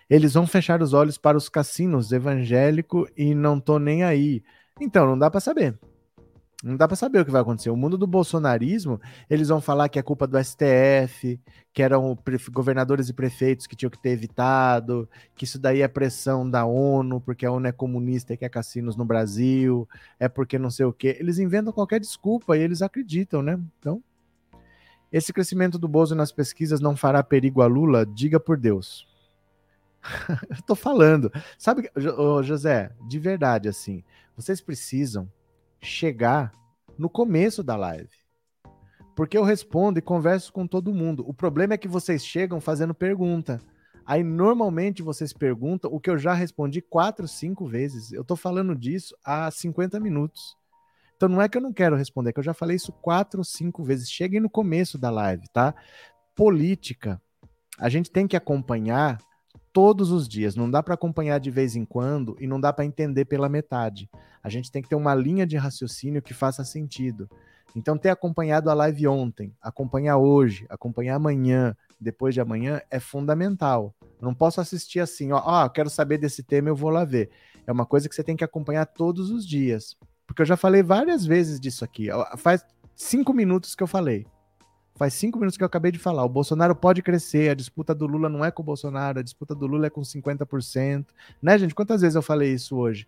Eles 0.09 0.35
vão 0.35 0.47
fechar 0.47 0.81
os 0.83 0.93
olhos 0.93 1.19
para 1.19 1.37
os 1.37 1.49
cassinos 1.49 2.13
evangélico 2.13 3.09
e 3.17 3.35
não 3.35 3.59
tô 3.59 3.79
nem 3.79 4.05
aí. 4.05 4.43
Então, 4.81 5.07
não 5.07 5.19
dá 5.19 5.31
para 5.31 5.41
saber. 5.41 5.79
Não 6.65 6.75
dá 6.75 6.89
para 6.89 6.97
saber 6.97 7.21
o 7.21 7.25
que 7.25 7.31
vai 7.31 7.43
acontecer. 7.43 7.69
O 7.69 7.77
mundo 7.77 7.99
do 7.99 8.07
bolsonarismo, 8.07 8.99
eles 9.29 9.49
vão 9.49 9.61
falar 9.61 9.91
que 9.91 9.99
é 9.99 10.03
culpa 10.03 10.27
do 10.27 10.43
STF, 10.43 11.39
que 11.73 11.83
eram 11.83 12.17
governadores 12.51 13.11
e 13.11 13.13
prefeitos 13.13 13.67
que 13.67 13.77
tinham 13.77 13.91
que 13.91 13.99
ter 13.99 14.11
evitado, 14.11 15.09
que 15.35 15.45
isso 15.45 15.59
daí 15.59 15.83
é 15.83 15.89
pressão 15.89 16.49
da 16.49 16.65
ONU, 16.65 17.21
porque 17.21 17.45
a 17.45 17.53
ONU 17.53 17.67
é 17.67 17.73
comunista 17.73 18.33
e 18.33 18.39
quer 18.39 18.49
cassinos 18.49 18.97
no 18.97 19.05
Brasil, 19.05 19.87
é 20.19 20.29
porque 20.29 20.59
não 20.59 20.71
sei 20.71 20.87
o 20.87 20.93
quê. 20.93 21.17
Eles 21.21 21.39
inventam 21.39 21.75
qualquer 21.75 22.01
desculpa 22.01 22.57
e 22.57 22.63
eles 22.63 22.81
acreditam, 22.81 23.43
né? 23.43 23.61
Então, 23.79 24.03
esse 25.13 25.35
crescimento 25.35 25.79
do 25.79 25.87
Bozo 25.87 26.15
nas 26.15 26.33
pesquisas 26.33 26.81
não 26.81 26.97
fará 26.97 27.23
perigo 27.23 27.61
a 27.61 27.67
Lula? 27.67 28.07
Diga 28.07 28.41
por 28.41 28.57
Deus. 28.57 29.07
Eu 30.49 30.63
tô 30.67 30.75
falando. 30.75 31.31
Sabe, 31.59 31.91
José, 32.43 32.93
de 33.07 33.19
verdade, 33.19 33.69
assim, 33.69 34.03
vocês 34.35 34.61
precisam 34.61 35.31
chegar 35.87 36.53
no 36.99 37.09
começo 37.09 37.63
da 37.63 37.77
live. 37.77 38.11
Porque 39.15 39.39
eu 39.39 39.43
respondo 39.43 39.99
e 39.99 40.03
converso 40.03 40.53
com 40.53 40.67
todo 40.67 40.93
mundo. 40.93 41.25
O 41.27 41.33
problema 41.33 41.75
é 41.75 41.79
que 41.79 41.89
vocês 41.89 42.25
chegam 42.25 42.61
fazendo 42.61 42.95
pergunta. 42.95 43.61
Aí 44.05 44.23
normalmente 44.23 45.03
vocês 45.03 45.33
perguntam 45.33 45.91
o 45.93 45.99
que 45.99 46.11
eu 46.11 46.19
já 46.19 46.35
respondi 46.35 46.83
quatro, 46.83 47.27
cinco 47.27 47.67
vezes. 47.67 48.13
Eu 48.13 48.25
tô 48.25 48.37
falando 48.37 48.75
disso 48.75 49.17
há 49.25 49.51
50 49.51 49.99
minutos. 49.99 50.57
Então 51.17 51.29
não 51.29 51.41
é 51.41 51.49
que 51.49 51.57
eu 51.57 51.63
não 51.63 51.73
quero 51.73 51.97
responder, 51.97 52.29
é 52.29 52.33
que 52.33 52.39
eu 52.39 52.45
já 52.45 52.53
falei 52.53 52.77
isso 52.77 52.93
quatro, 52.93 53.43
cinco 53.43 53.83
vezes. 53.83 54.11
Cheguem 54.11 54.39
no 54.39 54.51
começo 54.51 54.99
da 54.99 55.09
live, 55.09 55.49
tá? 55.49 55.75
Política. 56.35 57.21
A 57.79 57.89
gente 57.89 58.11
tem 58.11 58.29
que 58.29 58.37
acompanhar 58.37 59.19
todos 59.77 60.11
os 60.11 60.27
dias. 60.27 60.57
Não 60.57 60.71
dá 60.71 60.83
para 60.83 60.95
acompanhar 60.95 61.39
de 61.39 61.51
vez 61.51 61.77
em 61.77 61.85
quando 61.85 62.35
e 62.41 62.47
não 62.47 62.59
dá 62.59 62.73
para 62.73 62.87
entender 62.87 63.27
pela 63.27 63.47
metade. 63.47 64.09
A 64.43 64.49
gente 64.49 64.73
tem 64.73 64.81
que 64.81 64.89
ter 64.89 64.95
uma 64.95 65.15
linha 65.15 65.47
de 65.47 65.59
raciocínio 65.59 66.23
que 66.23 66.33
faça 66.33 66.65
sentido. 66.65 67.29
Então, 67.75 67.99
ter 67.99 68.09
acompanhado 68.09 68.71
a 68.71 68.75
live 68.75 69.07
ontem, 69.07 69.55
acompanhar 69.61 70.17
hoje, 70.17 70.65
acompanhar 70.71 71.17
amanhã, 71.17 71.77
depois 72.01 72.33
de 72.33 72.41
amanhã, 72.41 72.81
é 72.91 72.99
fundamental. 72.99 73.95
Eu 74.19 74.25
não 74.25 74.35
posso 74.35 74.63
assistir 74.63 75.01
assim, 75.01 75.31
ó, 75.31 75.43
ó, 75.45 75.69
quero 75.69 75.91
saber 75.91 76.17
desse 76.17 76.43
tema, 76.43 76.71
eu 76.71 76.75
vou 76.75 76.89
lá 76.89 77.05
ver. 77.05 77.29
É 77.67 77.71
uma 77.71 77.85
coisa 77.85 78.09
que 78.09 78.15
você 78.15 78.25
tem 78.25 78.35
que 78.35 78.45
acompanhar 78.45 78.87
todos 78.87 79.31
os 79.31 79.47
dias. 79.47 79.95
Porque 80.27 80.41
eu 80.41 80.47
já 80.47 80.57
falei 80.57 80.83
várias 80.83 81.27
vezes 81.27 81.61
disso 81.61 81.85
aqui. 81.85 82.09
Faz 82.39 82.65
cinco 82.95 83.35
minutos 83.35 83.75
que 83.75 83.83
eu 83.83 83.87
falei. 83.87 84.27
Faz 84.97 85.13
cinco 85.13 85.39
minutos 85.39 85.59
que 85.59 85.63
eu 85.63 85.67
acabei 85.67 85.93
de 85.93 85.99
falar. 85.99 86.25
O 86.25 86.29
Bolsonaro 86.29 86.75
pode 86.75 87.03
crescer, 87.03 87.51
a 87.51 87.55
disputa 87.55 87.95
do 87.95 88.07
Lula 88.07 88.31
não 88.31 88.43
é 88.43 88.51
com 88.51 88.63
o 88.63 88.65
Bolsonaro, 88.65 89.19
a 89.19 89.23
disputa 89.23 89.55
do 89.55 89.67
Lula 89.67 89.89
é 89.89 89.91
com 89.91 90.01
50%. 90.01 91.05
Né, 91.43 91.59
gente? 91.59 91.75
Quantas 91.75 92.01
vezes 92.01 92.17
eu 92.17 92.23
falei 92.23 92.55
isso 92.55 92.77
hoje? 92.77 93.07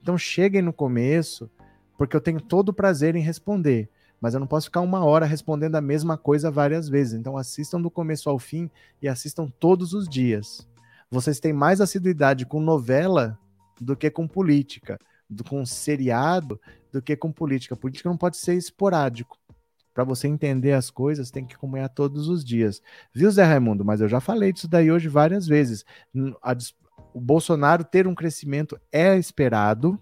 Então 0.00 0.16
cheguem 0.16 0.62
no 0.62 0.72
começo, 0.72 1.50
porque 1.98 2.16
eu 2.16 2.22
tenho 2.22 2.40
todo 2.40 2.70
o 2.70 2.72
prazer 2.72 3.14
em 3.14 3.20
responder. 3.20 3.90
Mas 4.18 4.32
eu 4.32 4.40
não 4.40 4.46
posso 4.46 4.66
ficar 4.66 4.80
uma 4.80 5.04
hora 5.04 5.26
respondendo 5.26 5.74
a 5.74 5.80
mesma 5.80 6.16
coisa 6.16 6.50
várias 6.50 6.88
vezes. 6.88 7.12
Então 7.12 7.36
assistam 7.36 7.82
do 7.82 7.90
começo 7.90 8.30
ao 8.30 8.38
fim 8.38 8.70
e 9.02 9.06
assistam 9.06 9.46
todos 9.60 9.92
os 9.92 10.08
dias. 10.08 10.66
Vocês 11.10 11.38
têm 11.38 11.52
mais 11.52 11.82
assiduidade 11.82 12.46
com 12.46 12.60
novela 12.60 13.38
do 13.78 13.94
que 13.94 14.10
com 14.10 14.26
política, 14.26 14.98
do, 15.28 15.44
com 15.44 15.66
seriado 15.66 16.58
do 16.90 17.02
que 17.02 17.14
com 17.14 17.30
política. 17.30 17.76
Política 17.76 18.08
não 18.08 18.16
pode 18.16 18.38
ser 18.38 18.54
esporádico 18.54 19.36
para 19.96 20.04
você 20.04 20.28
entender 20.28 20.74
as 20.74 20.90
coisas, 20.90 21.30
tem 21.30 21.46
que 21.46 21.54
acompanhar 21.54 21.88
todos 21.88 22.28
os 22.28 22.44
dias. 22.44 22.82
Viu, 23.14 23.30
Zé 23.30 23.44
Raimundo? 23.44 23.82
Mas 23.82 24.02
eu 24.02 24.08
já 24.10 24.20
falei 24.20 24.52
disso 24.52 24.68
daí 24.68 24.92
hoje 24.92 25.08
várias 25.08 25.46
vezes. 25.46 25.86
A, 26.42 26.54
o 27.14 27.18
Bolsonaro 27.18 27.82
ter 27.82 28.06
um 28.06 28.14
crescimento 28.14 28.78
é 28.92 29.16
esperado, 29.16 29.98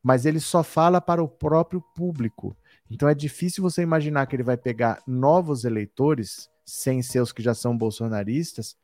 mas 0.00 0.24
ele 0.24 0.38
só 0.38 0.62
fala 0.62 1.00
para 1.00 1.20
o 1.20 1.26
próprio 1.26 1.82
público. 1.92 2.56
Então 2.88 3.08
é 3.08 3.16
difícil 3.16 3.64
você 3.64 3.82
imaginar 3.82 4.26
que 4.26 4.36
ele 4.36 4.44
vai 4.44 4.56
pegar 4.56 5.02
novos 5.08 5.64
eleitores, 5.64 6.48
sem 6.64 7.02
ser 7.02 7.18
os 7.18 7.32
que 7.32 7.42
já 7.42 7.54
são 7.54 7.76
bolsonaristas, 7.76 8.76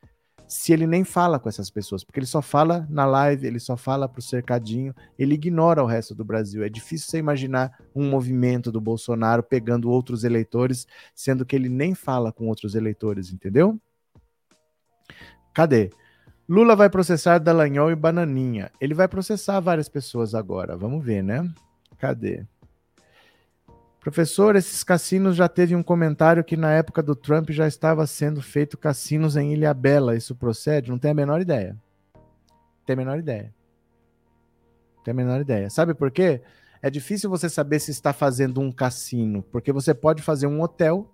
se 0.47 0.71
ele 0.71 0.85
nem 0.85 1.03
fala 1.03 1.39
com 1.39 1.49
essas 1.49 1.69
pessoas, 1.69 2.03
porque 2.03 2.19
ele 2.19 2.27
só 2.27 2.41
fala 2.41 2.85
na 2.89 3.05
live, 3.05 3.47
ele 3.47 3.59
só 3.59 3.75
fala 3.75 4.07
pro 4.07 4.21
cercadinho, 4.21 4.93
ele 5.17 5.35
ignora 5.35 5.83
o 5.83 5.87
resto 5.87 6.13
do 6.13 6.23
Brasil. 6.23 6.63
É 6.63 6.69
difícil 6.69 7.09
você 7.09 7.17
imaginar 7.17 7.77
um 7.95 8.09
movimento 8.09 8.71
do 8.71 8.79
Bolsonaro 8.79 9.41
pegando 9.41 9.89
outros 9.89 10.23
eleitores, 10.23 10.87
sendo 11.13 11.45
que 11.45 11.55
ele 11.55 11.69
nem 11.69 11.95
fala 11.95 12.31
com 12.31 12.47
outros 12.47 12.75
eleitores, 12.75 13.31
entendeu? 13.31 13.79
Cadê? 15.53 15.89
Lula 16.47 16.75
vai 16.75 16.89
processar 16.89 17.39
Dallagnol 17.39 17.89
e 17.89 17.95
Bananinha. 17.95 18.71
Ele 18.79 18.93
vai 18.93 19.07
processar 19.07 19.59
várias 19.59 19.89
pessoas 19.89 20.35
agora. 20.35 20.77
Vamos 20.77 21.03
ver, 21.03 21.23
né? 21.23 21.49
Cadê? 21.97 22.45
Professor, 24.05 24.55
esses 24.55 24.83
cassinos 24.83 25.35
já 25.35 25.49
teve 25.49 25.75
um 25.75 25.81
comentário 25.81 26.43
que 26.43 26.55
na 26.55 26.71
época 26.71 27.01
do 27.01 27.15
Trump 27.15 27.49
já 27.49 27.67
estava 27.67 28.05
sendo 28.05 28.39
feito 28.39 28.77
cassinos 28.77 29.35
em 29.35 29.51
Ilha 29.51 29.73
Bela. 29.73 30.15
Isso 30.15 30.35
procede? 30.35 30.91
Não 30.91 30.99
tem 30.99 31.09
a 31.09 31.13
menor 31.15 31.41
ideia. 31.41 31.75
Tem 32.85 32.93
a 32.93 32.97
menor 32.97 33.17
ideia. 33.17 33.51
Tem 35.03 35.11
a 35.11 35.15
menor 35.15 35.41
ideia. 35.41 35.71
Sabe 35.71 35.95
por 35.95 36.11
quê? 36.11 36.39
É 36.83 36.89
difícil 36.91 37.31
você 37.31 37.49
saber 37.49 37.79
se 37.79 37.89
está 37.89 38.13
fazendo 38.13 38.61
um 38.61 38.71
cassino, 38.71 39.41
porque 39.51 39.71
você 39.71 39.91
pode 39.91 40.21
fazer 40.21 40.45
um 40.45 40.61
hotel 40.61 41.11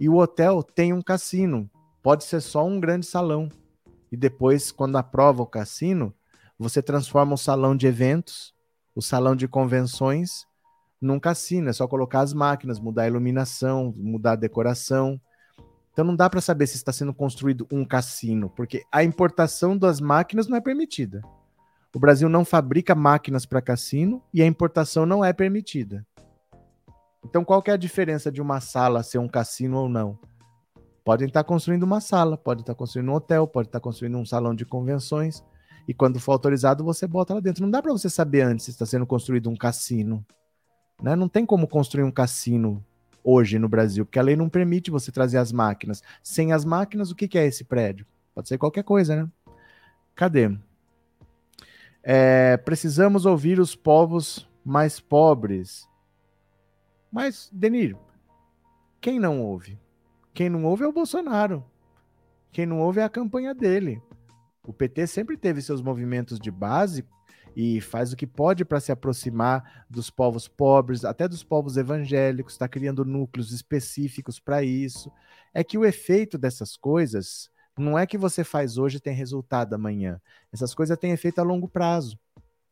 e 0.00 0.08
o 0.08 0.16
hotel 0.16 0.62
tem 0.62 0.94
um 0.94 1.02
cassino. 1.02 1.70
Pode 2.02 2.24
ser 2.24 2.40
só 2.40 2.64
um 2.64 2.80
grande 2.80 3.04
salão. 3.04 3.50
E 4.10 4.16
depois, 4.16 4.72
quando 4.72 4.96
aprova 4.96 5.42
o 5.42 5.46
cassino, 5.46 6.14
você 6.58 6.82
transforma 6.82 7.34
o 7.34 7.38
salão 7.38 7.76
de 7.76 7.86
eventos, 7.86 8.54
o 8.94 9.02
salão 9.02 9.36
de 9.36 9.46
convenções 9.46 10.48
num 11.00 11.18
cassino, 11.18 11.70
é 11.70 11.72
só 11.72 11.88
colocar 11.88 12.20
as 12.20 12.34
máquinas, 12.34 12.78
mudar 12.78 13.02
a 13.02 13.08
iluminação, 13.08 13.94
mudar 13.96 14.32
a 14.32 14.36
decoração. 14.36 15.20
Então 15.92 16.04
não 16.04 16.14
dá 16.14 16.28
para 16.28 16.40
saber 16.40 16.66
se 16.66 16.76
está 16.76 16.92
sendo 16.92 17.14
construído 17.14 17.66
um 17.70 17.84
cassino, 17.84 18.50
porque 18.50 18.84
a 18.92 19.02
importação 19.02 19.76
das 19.76 20.00
máquinas 20.00 20.46
não 20.46 20.56
é 20.56 20.60
permitida. 20.60 21.22
O 21.94 21.98
Brasil 21.98 22.28
não 22.28 22.44
fabrica 22.44 22.94
máquinas 22.94 23.44
para 23.44 23.60
cassino 23.60 24.22
e 24.32 24.42
a 24.42 24.46
importação 24.46 25.04
não 25.04 25.24
é 25.24 25.32
permitida. 25.32 26.06
Então 27.24 27.44
qual 27.44 27.62
é 27.66 27.70
a 27.72 27.76
diferença 27.76 28.30
de 28.30 28.40
uma 28.40 28.60
sala 28.60 29.02
ser 29.02 29.18
um 29.18 29.28
cassino 29.28 29.78
ou 29.78 29.88
não? 29.88 30.18
Podem 31.04 31.26
estar 31.26 31.42
construindo 31.44 31.82
uma 31.82 32.00
sala, 32.00 32.36
pode 32.36 32.60
estar 32.60 32.74
construindo 32.74 33.08
um 33.08 33.14
hotel, 33.14 33.46
pode 33.46 33.68
estar 33.68 33.80
construindo 33.80 34.16
um 34.18 34.24
salão 34.24 34.54
de 34.54 34.64
convenções 34.64 35.42
e 35.88 35.94
quando 35.94 36.20
for 36.20 36.32
autorizado 36.32 36.84
você 36.84 37.06
bota 37.06 37.34
lá 37.34 37.40
dentro. 37.40 37.62
Não 37.62 37.70
dá 37.70 37.82
para 37.82 37.92
você 37.92 38.08
saber 38.08 38.42
antes 38.42 38.66
se 38.66 38.70
está 38.70 38.86
sendo 38.86 39.06
construído 39.06 39.50
um 39.50 39.56
cassino. 39.56 40.24
Né? 41.02 41.16
Não 41.16 41.28
tem 41.28 41.46
como 41.46 41.66
construir 41.66 42.04
um 42.04 42.10
cassino 42.10 42.84
hoje 43.22 43.58
no 43.58 43.68
Brasil, 43.68 44.04
porque 44.04 44.18
a 44.18 44.22
lei 44.22 44.36
não 44.36 44.48
permite 44.48 44.90
você 44.90 45.12
trazer 45.12 45.38
as 45.38 45.52
máquinas. 45.52 46.02
Sem 46.22 46.52
as 46.52 46.64
máquinas, 46.64 47.10
o 47.10 47.14
que, 47.14 47.28
que 47.28 47.38
é 47.38 47.46
esse 47.46 47.64
prédio? 47.64 48.06
Pode 48.34 48.48
ser 48.48 48.58
qualquer 48.58 48.84
coisa, 48.84 49.16
né? 49.16 49.28
Cadê? 50.14 50.56
É, 52.02 52.56
precisamos 52.58 53.26
ouvir 53.26 53.60
os 53.60 53.74
povos 53.74 54.48
mais 54.64 55.00
pobres. 55.00 55.88
Mas, 57.12 57.50
Denir, 57.52 57.96
quem 59.00 59.18
não 59.18 59.40
ouve? 59.42 59.78
Quem 60.32 60.48
não 60.48 60.64
ouve 60.64 60.84
é 60.84 60.86
o 60.86 60.92
Bolsonaro. 60.92 61.64
Quem 62.52 62.66
não 62.66 62.80
ouve 62.80 63.00
é 63.00 63.04
a 63.04 63.08
campanha 63.08 63.54
dele. 63.54 64.00
O 64.66 64.72
PT 64.72 65.06
sempre 65.06 65.36
teve 65.36 65.62
seus 65.62 65.82
movimentos 65.82 66.38
de 66.38 66.50
base 66.50 67.04
e 67.56 67.80
faz 67.80 68.12
o 68.12 68.16
que 68.16 68.26
pode 68.26 68.64
para 68.64 68.80
se 68.80 68.92
aproximar 68.92 69.84
dos 69.88 70.10
povos 70.10 70.46
pobres, 70.48 71.04
até 71.04 71.26
dos 71.26 71.42
povos 71.42 71.76
evangélicos, 71.76 72.54
está 72.54 72.68
criando 72.68 73.04
núcleos 73.04 73.52
específicos 73.52 74.38
para 74.38 74.62
isso. 74.62 75.10
É 75.52 75.64
que 75.64 75.76
o 75.76 75.84
efeito 75.84 76.38
dessas 76.38 76.76
coisas 76.76 77.50
não 77.78 77.98
é 77.98 78.06
que 78.06 78.18
você 78.18 78.44
faz 78.44 78.78
hoje 78.78 78.98
e 78.98 79.00
tem 79.00 79.14
resultado 79.14 79.74
amanhã. 79.74 80.20
Essas 80.52 80.74
coisas 80.74 80.98
têm 80.98 81.12
efeito 81.12 81.40
a 81.40 81.44
longo 81.44 81.68
prazo. 81.68 82.18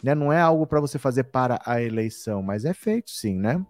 Né? 0.02 0.14
Não 0.14 0.32
é 0.32 0.40
algo 0.40 0.66
para 0.66 0.80
você 0.80 0.98
fazer 0.98 1.24
para 1.24 1.60
a 1.64 1.82
eleição, 1.82 2.42
mas 2.42 2.64
é 2.64 2.72
feito 2.72 3.10
sim, 3.10 3.34
né? 3.36 3.64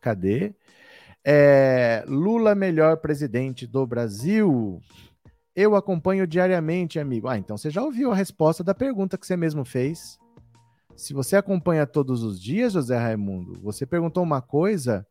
Cadê? 0.00 0.54
É, 1.24 2.04
Lula 2.06 2.54
melhor 2.54 2.96
presidente 2.98 3.66
do 3.66 3.86
Brasil. 3.86 4.80
Eu 5.54 5.74
acompanho 5.74 6.26
diariamente, 6.26 6.98
amigo. 6.98 7.28
Ah, 7.28 7.36
então 7.36 7.56
você 7.56 7.70
já 7.70 7.82
ouviu 7.82 8.12
a 8.12 8.14
resposta 8.14 8.62
da 8.62 8.74
pergunta 8.74 9.18
que 9.18 9.26
você 9.26 9.36
mesmo 9.36 9.64
fez. 9.64 10.18
Se 10.96 11.12
você 11.12 11.36
acompanha 11.36 11.86
todos 11.86 12.22
os 12.22 12.40
dias, 12.40 12.74
José 12.74 12.96
Raimundo, 12.96 13.58
você 13.62 13.86
perguntou 13.86 14.22
uma 14.22 14.40
coisa 14.40 15.06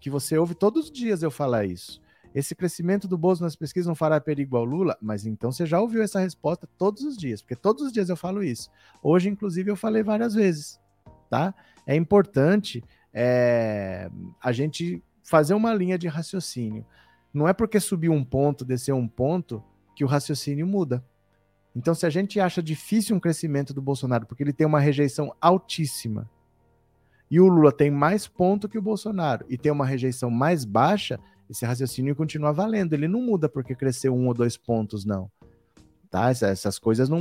que 0.00 0.10
você 0.10 0.38
ouve 0.38 0.54
todos 0.54 0.86
os 0.86 0.90
dias 0.90 1.22
eu 1.22 1.30
falar 1.30 1.64
isso. 1.64 2.00
Esse 2.34 2.54
crescimento 2.54 3.08
do 3.08 3.16
Bozo 3.16 3.42
nas 3.42 3.56
pesquisas 3.56 3.86
não 3.86 3.94
fará 3.94 4.20
perigo 4.20 4.56
ao 4.56 4.64
Lula? 4.64 4.96
Mas 5.00 5.26
então 5.26 5.50
você 5.50 5.66
já 5.66 5.80
ouviu 5.80 6.02
essa 6.02 6.20
resposta 6.20 6.68
todos 6.78 7.02
os 7.02 7.16
dias, 7.16 7.42
porque 7.42 7.56
todos 7.56 7.84
os 7.84 7.92
dias 7.92 8.08
eu 8.08 8.16
falo 8.16 8.42
isso. 8.42 8.70
Hoje, 9.02 9.28
inclusive, 9.28 9.70
eu 9.70 9.76
falei 9.76 10.02
várias 10.02 10.34
vezes, 10.34 10.78
tá? 11.30 11.54
É 11.86 11.96
importante 11.96 12.84
é, 13.12 14.10
a 14.40 14.52
gente 14.52 15.02
fazer 15.22 15.54
uma 15.54 15.74
linha 15.74 15.98
de 15.98 16.08
raciocínio. 16.08 16.84
Não 17.32 17.48
é 17.48 17.52
porque 17.52 17.78
subiu 17.78 18.12
um 18.12 18.24
ponto, 18.24 18.64
desceu 18.64 18.96
um 18.96 19.08
ponto, 19.08 19.62
que 19.94 20.04
o 20.04 20.08
raciocínio 20.08 20.66
muda. 20.66 21.04
Então, 21.74 21.94
se 21.94 22.06
a 22.06 22.10
gente 22.10 22.40
acha 22.40 22.62
difícil 22.62 23.14
um 23.14 23.20
crescimento 23.20 23.72
do 23.74 23.82
Bolsonaro, 23.82 24.26
porque 24.26 24.42
ele 24.42 24.52
tem 24.52 24.66
uma 24.66 24.80
rejeição 24.80 25.34
altíssima, 25.40 26.28
e 27.30 27.40
o 27.40 27.46
Lula 27.46 27.70
tem 27.70 27.90
mais 27.90 28.26
ponto 28.26 28.68
que 28.68 28.78
o 28.78 28.82
Bolsonaro 28.82 29.44
e 29.48 29.58
tem 29.58 29.70
uma 29.70 29.84
rejeição 29.84 30.30
mais 30.30 30.64
baixa, 30.64 31.20
esse 31.48 31.64
raciocínio 31.64 32.16
continua 32.16 32.52
valendo. 32.52 32.94
Ele 32.94 33.08
não 33.08 33.20
muda 33.20 33.48
porque 33.48 33.74
cresceu 33.74 34.14
um 34.14 34.26
ou 34.26 34.34
dois 34.34 34.56
pontos, 34.56 35.04
não. 35.04 35.30
Tá? 36.10 36.30
Essas 36.30 36.78
coisas 36.78 37.08
não, 37.08 37.20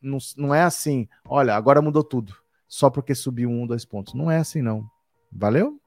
não, 0.00 0.18
não 0.36 0.54
é 0.54 0.62
assim. 0.62 1.08
Olha, 1.24 1.54
agora 1.54 1.80
mudou 1.80 2.04
tudo. 2.04 2.34
Só 2.68 2.90
porque 2.90 3.14
subiu 3.14 3.48
um 3.48 3.62
ou 3.62 3.66
dois 3.66 3.84
pontos. 3.84 4.14
Não 4.14 4.30
é 4.30 4.38
assim, 4.38 4.60
não. 4.60 4.88
Valeu? 5.32 5.80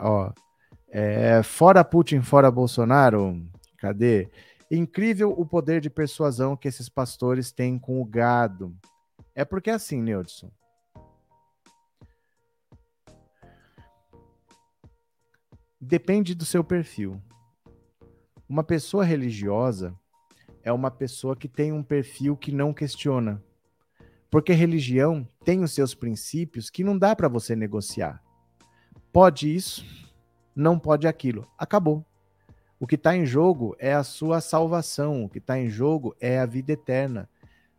Ó, 0.00 0.32
é, 0.94 1.42
fora 1.42 1.82
Putin, 1.82 2.20
fora 2.20 2.50
Bolsonaro. 2.50 3.42
Cadê? 3.78 4.28
Incrível 4.70 5.30
o 5.30 5.46
poder 5.46 5.80
de 5.80 5.88
persuasão 5.88 6.54
que 6.54 6.68
esses 6.68 6.88
pastores 6.88 7.50
têm 7.50 7.78
com 7.78 8.00
o 8.00 8.04
gado. 8.04 8.76
É 9.34 9.42
porque 9.42 9.70
é 9.70 9.72
assim, 9.72 10.02
Neudson. 10.02 10.50
Depende 15.80 16.34
do 16.34 16.44
seu 16.44 16.62
perfil. 16.62 17.20
Uma 18.46 18.62
pessoa 18.62 19.02
religiosa 19.02 19.98
é 20.62 20.70
uma 20.70 20.90
pessoa 20.90 21.34
que 21.34 21.48
tem 21.48 21.72
um 21.72 21.82
perfil 21.82 22.36
que 22.36 22.52
não 22.52 22.72
questiona. 22.74 23.42
Porque 24.30 24.52
religião 24.52 25.26
tem 25.42 25.62
os 25.62 25.72
seus 25.72 25.94
princípios 25.94 26.68
que 26.68 26.84
não 26.84 26.98
dá 26.98 27.16
para 27.16 27.28
você 27.28 27.56
negociar. 27.56 28.22
Pode 29.12 29.54
isso, 29.54 29.84
não 30.54 30.78
pode 30.78 31.06
aquilo. 31.06 31.46
Acabou. 31.58 32.04
O 32.78 32.86
que 32.86 32.96
está 32.96 33.16
em 33.16 33.24
jogo 33.24 33.76
é 33.78 33.92
a 33.92 34.02
sua 34.02 34.40
salvação, 34.40 35.24
o 35.24 35.28
que 35.28 35.38
está 35.38 35.58
em 35.58 35.68
jogo 35.68 36.16
é 36.20 36.38
a 36.38 36.46
vida 36.46 36.72
eterna. 36.72 37.28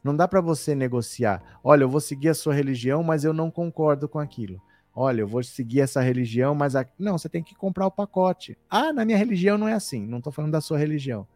Não 0.03 0.15
dá 0.15 0.27
para 0.27 0.41
você 0.41 0.73
negociar. 0.75 1.59
Olha, 1.63 1.83
eu 1.83 1.89
vou 1.89 2.01
seguir 2.01 2.29
a 2.29 2.33
sua 2.33 2.53
religião, 2.53 3.03
mas 3.03 3.23
eu 3.23 3.33
não 3.33 3.51
concordo 3.51 4.07
com 4.07 4.19
aquilo 4.19 4.61
olha, 4.95 5.21
eu 5.21 5.27
vou 5.27 5.43
seguir 5.43 5.81
essa 5.81 6.01
religião, 6.01 6.53
mas 6.53 6.75
a... 6.75 6.85
não, 6.99 7.17
você 7.17 7.27
tem 7.27 7.43
que 7.43 7.55
comprar 7.55 7.87
o 7.87 7.91
pacote. 7.91 8.57
Ah, 8.69 8.93
na 8.93 9.03
minha 9.03 9.17
religião 9.17 9.57
não 9.57 9.67
é 9.67 9.73
assim. 9.73 10.05
Não 10.05 10.19
estou 10.19 10.31
falando 10.31 10.51
da 10.51 10.61
sua 10.61 10.77
religião. 10.77 11.27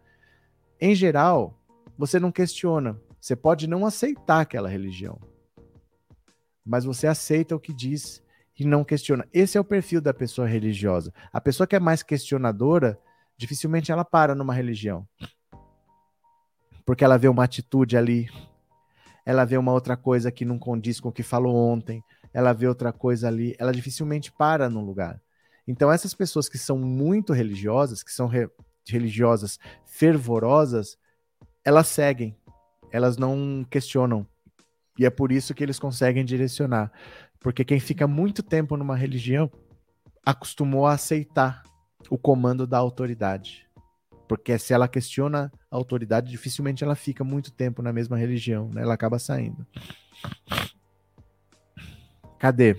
Em 0.79 0.93
geral, 0.93 1.59
você 1.97 2.19
não 2.19 2.31
questiona. 2.31 2.99
Você 3.19 3.35
pode 3.35 3.67
não 3.67 3.85
aceitar 3.85 4.41
aquela 4.41 4.69
religião, 4.69 5.19
mas 6.63 6.85
você 6.85 7.07
aceita 7.07 7.55
o 7.55 7.59
que 7.59 7.73
diz 7.73 8.21
e 8.58 8.66
não 8.66 8.84
questiona. 8.84 9.28
Esse 9.34 9.58
é 9.58 9.62
o 9.62 9.66
perfil 9.66 10.01
da 10.01 10.14
pessoa 10.14 10.47
religiosa. 10.47 11.14
A 11.32 11.39
pessoa 11.39 11.68
que 11.68 11.76
é 11.76 11.80
mais 11.80 12.01
questionadora, 12.01 12.99
dificilmente 13.38 13.91
ela 13.91 14.03
para 14.03 14.34
numa 14.34 14.53
religião. 14.53 15.08
Porque 16.86 17.03
ela 17.03 17.18
vê 17.18 17.28
uma 17.28 17.43
atitude 17.43 17.97
ali, 17.97 18.30
ela 19.26 19.45
vê 19.45 19.58
uma 19.58 19.74
outra 19.74 19.97
coisa 19.97 20.32
que 20.32 20.45
não 20.45 20.58
condiz 20.58 20.99
com 20.99 21.10
o 21.10 21.12
que 21.12 21.22
falou 21.22 21.55
ontem, 21.55 22.01
ela 22.34 22.53
vê 22.53 22.68
outra 22.68 22.93
coisa 22.93 23.28
ali, 23.28 23.55
ela 23.60 23.74
dificilmente 23.74 24.32
para 24.32 24.70
num 24.70 24.86
lugar. 24.86 25.22
Então, 25.68 25.91
essas 25.91 26.14
pessoas 26.14 26.47
que 26.47 26.58
são 26.58 26.78
muito 26.78 27.34
religiosas, 27.34 28.01
que 28.01 28.12
são 28.12 28.28
re 28.28 28.49
religiosas 28.89 29.60
fervorosas, 29.86 30.97
elas 31.66 31.88
seguem, 31.88 32.38
elas 32.89 33.18
não 33.18 33.66
questionam. 33.70 34.26
E 34.97 35.05
é 35.05 35.10
por 35.10 35.30
isso 35.30 35.53
que 35.53 35.62
eles 35.62 35.78
conseguem 35.78 36.24
direcionar. 36.24 36.89
Porque 37.47 37.63
quem 37.63 37.79
fica 37.79 38.05
muito 38.05 38.43
tempo 38.43 38.75
numa 38.75 38.93
religião 38.93 39.49
acostumou 40.25 40.85
a 40.85 40.91
aceitar 40.91 41.63
o 42.09 42.17
comando 42.17 42.67
da 42.67 42.77
autoridade. 42.77 43.65
Porque 44.27 44.59
se 44.59 44.73
ela 44.73 44.85
questiona 44.85 45.49
a 45.71 45.77
autoridade, 45.77 46.29
dificilmente 46.29 46.83
ela 46.83 46.93
fica 46.93 47.23
muito 47.23 47.49
tempo 47.49 47.81
na 47.81 47.93
mesma 47.93 48.17
religião, 48.17 48.69
né? 48.73 48.81
ela 48.81 48.93
acaba 48.93 49.17
saindo. 49.17 49.65
Cadê? 52.37 52.75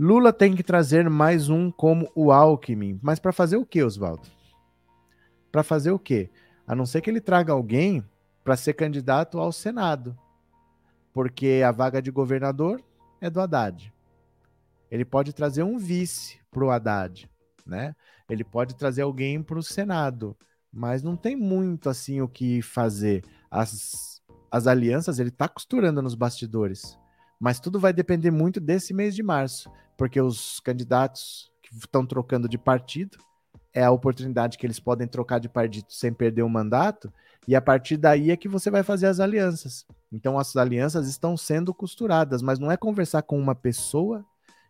Lula 0.00 0.32
tem 0.32 0.56
que 0.56 0.62
trazer 0.62 1.10
mais 1.10 1.50
um 1.50 1.70
como 1.70 2.10
o 2.14 2.32
Alckmin. 2.32 2.98
Mas 3.02 3.18
para 3.18 3.30
fazer 3.30 3.58
o 3.58 3.66
quê, 3.66 3.82
Oswaldo? 3.82 4.26
Para 5.52 5.62
fazer 5.62 5.90
o 5.90 5.98
quê? 5.98 6.30
A 6.66 6.74
não 6.74 6.86
ser 6.86 7.02
que 7.02 7.10
ele 7.10 7.20
traga 7.20 7.52
alguém 7.52 8.02
para 8.42 8.56
ser 8.56 8.72
candidato 8.72 9.38
ao 9.38 9.52
Senado. 9.52 10.16
Porque 11.12 11.62
a 11.62 11.70
vaga 11.70 12.00
de 12.00 12.10
governador 12.10 12.82
é 13.20 13.30
do 13.30 13.40
Haddad. 13.40 13.92
Ele 14.90 15.04
pode 15.04 15.32
trazer 15.32 15.62
um 15.62 15.78
vice 15.78 16.38
para 16.50 16.64
o 16.64 16.70
Haddad, 16.70 17.28
né? 17.66 17.94
Ele 18.28 18.44
pode 18.44 18.74
trazer 18.74 19.02
alguém 19.02 19.42
para 19.42 19.58
o 19.58 19.62
Senado, 19.62 20.36
mas 20.72 21.02
não 21.02 21.16
tem 21.16 21.36
muito 21.36 21.88
assim 21.88 22.20
o 22.20 22.28
que 22.28 22.62
fazer. 22.62 23.24
As, 23.50 24.22
as 24.50 24.66
alianças 24.66 25.18
ele 25.18 25.28
está 25.30 25.48
costurando 25.48 26.02
nos 26.02 26.14
bastidores. 26.14 26.98
Mas 27.38 27.60
tudo 27.60 27.78
vai 27.78 27.92
depender 27.92 28.30
muito 28.30 28.60
desse 28.60 28.94
mês 28.94 29.14
de 29.14 29.22
março, 29.22 29.70
porque 29.96 30.20
os 30.20 30.60
candidatos 30.60 31.50
que 31.62 31.74
estão 31.74 32.06
trocando 32.06 32.48
de 32.48 32.56
partido 32.56 33.18
é 33.72 33.84
a 33.84 33.90
oportunidade 33.90 34.56
que 34.56 34.66
eles 34.66 34.80
podem 34.80 35.06
trocar 35.06 35.38
de 35.38 35.48
partido 35.48 35.86
sem 35.90 36.12
perder 36.12 36.42
o 36.42 36.48
mandato, 36.48 37.12
e 37.46 37.54
a 37.54 37.60
partir 37.60 37.96
daí 37.96 38.30
é 38.30 38.36
que 38.36 38.48
você 38.48 38.70
vai 38.70 38.82
fazer 38.82 39.06
as 39.06 39.20
alianças. 39.20 39.86
Então 40.12 40.38
as 40.38 40.54
alianças 40.56 41.08
estão 41.08 41.36
sendo 41.36 41.72
costuradas, 41.74 42.42
mas 42.42 42.58
não 42.58 42.70
é 42.70 42.76
conversar 42.76 43.22
com 43.22 43.38
uma 43.38 43.54
pessoa 43.54 44.24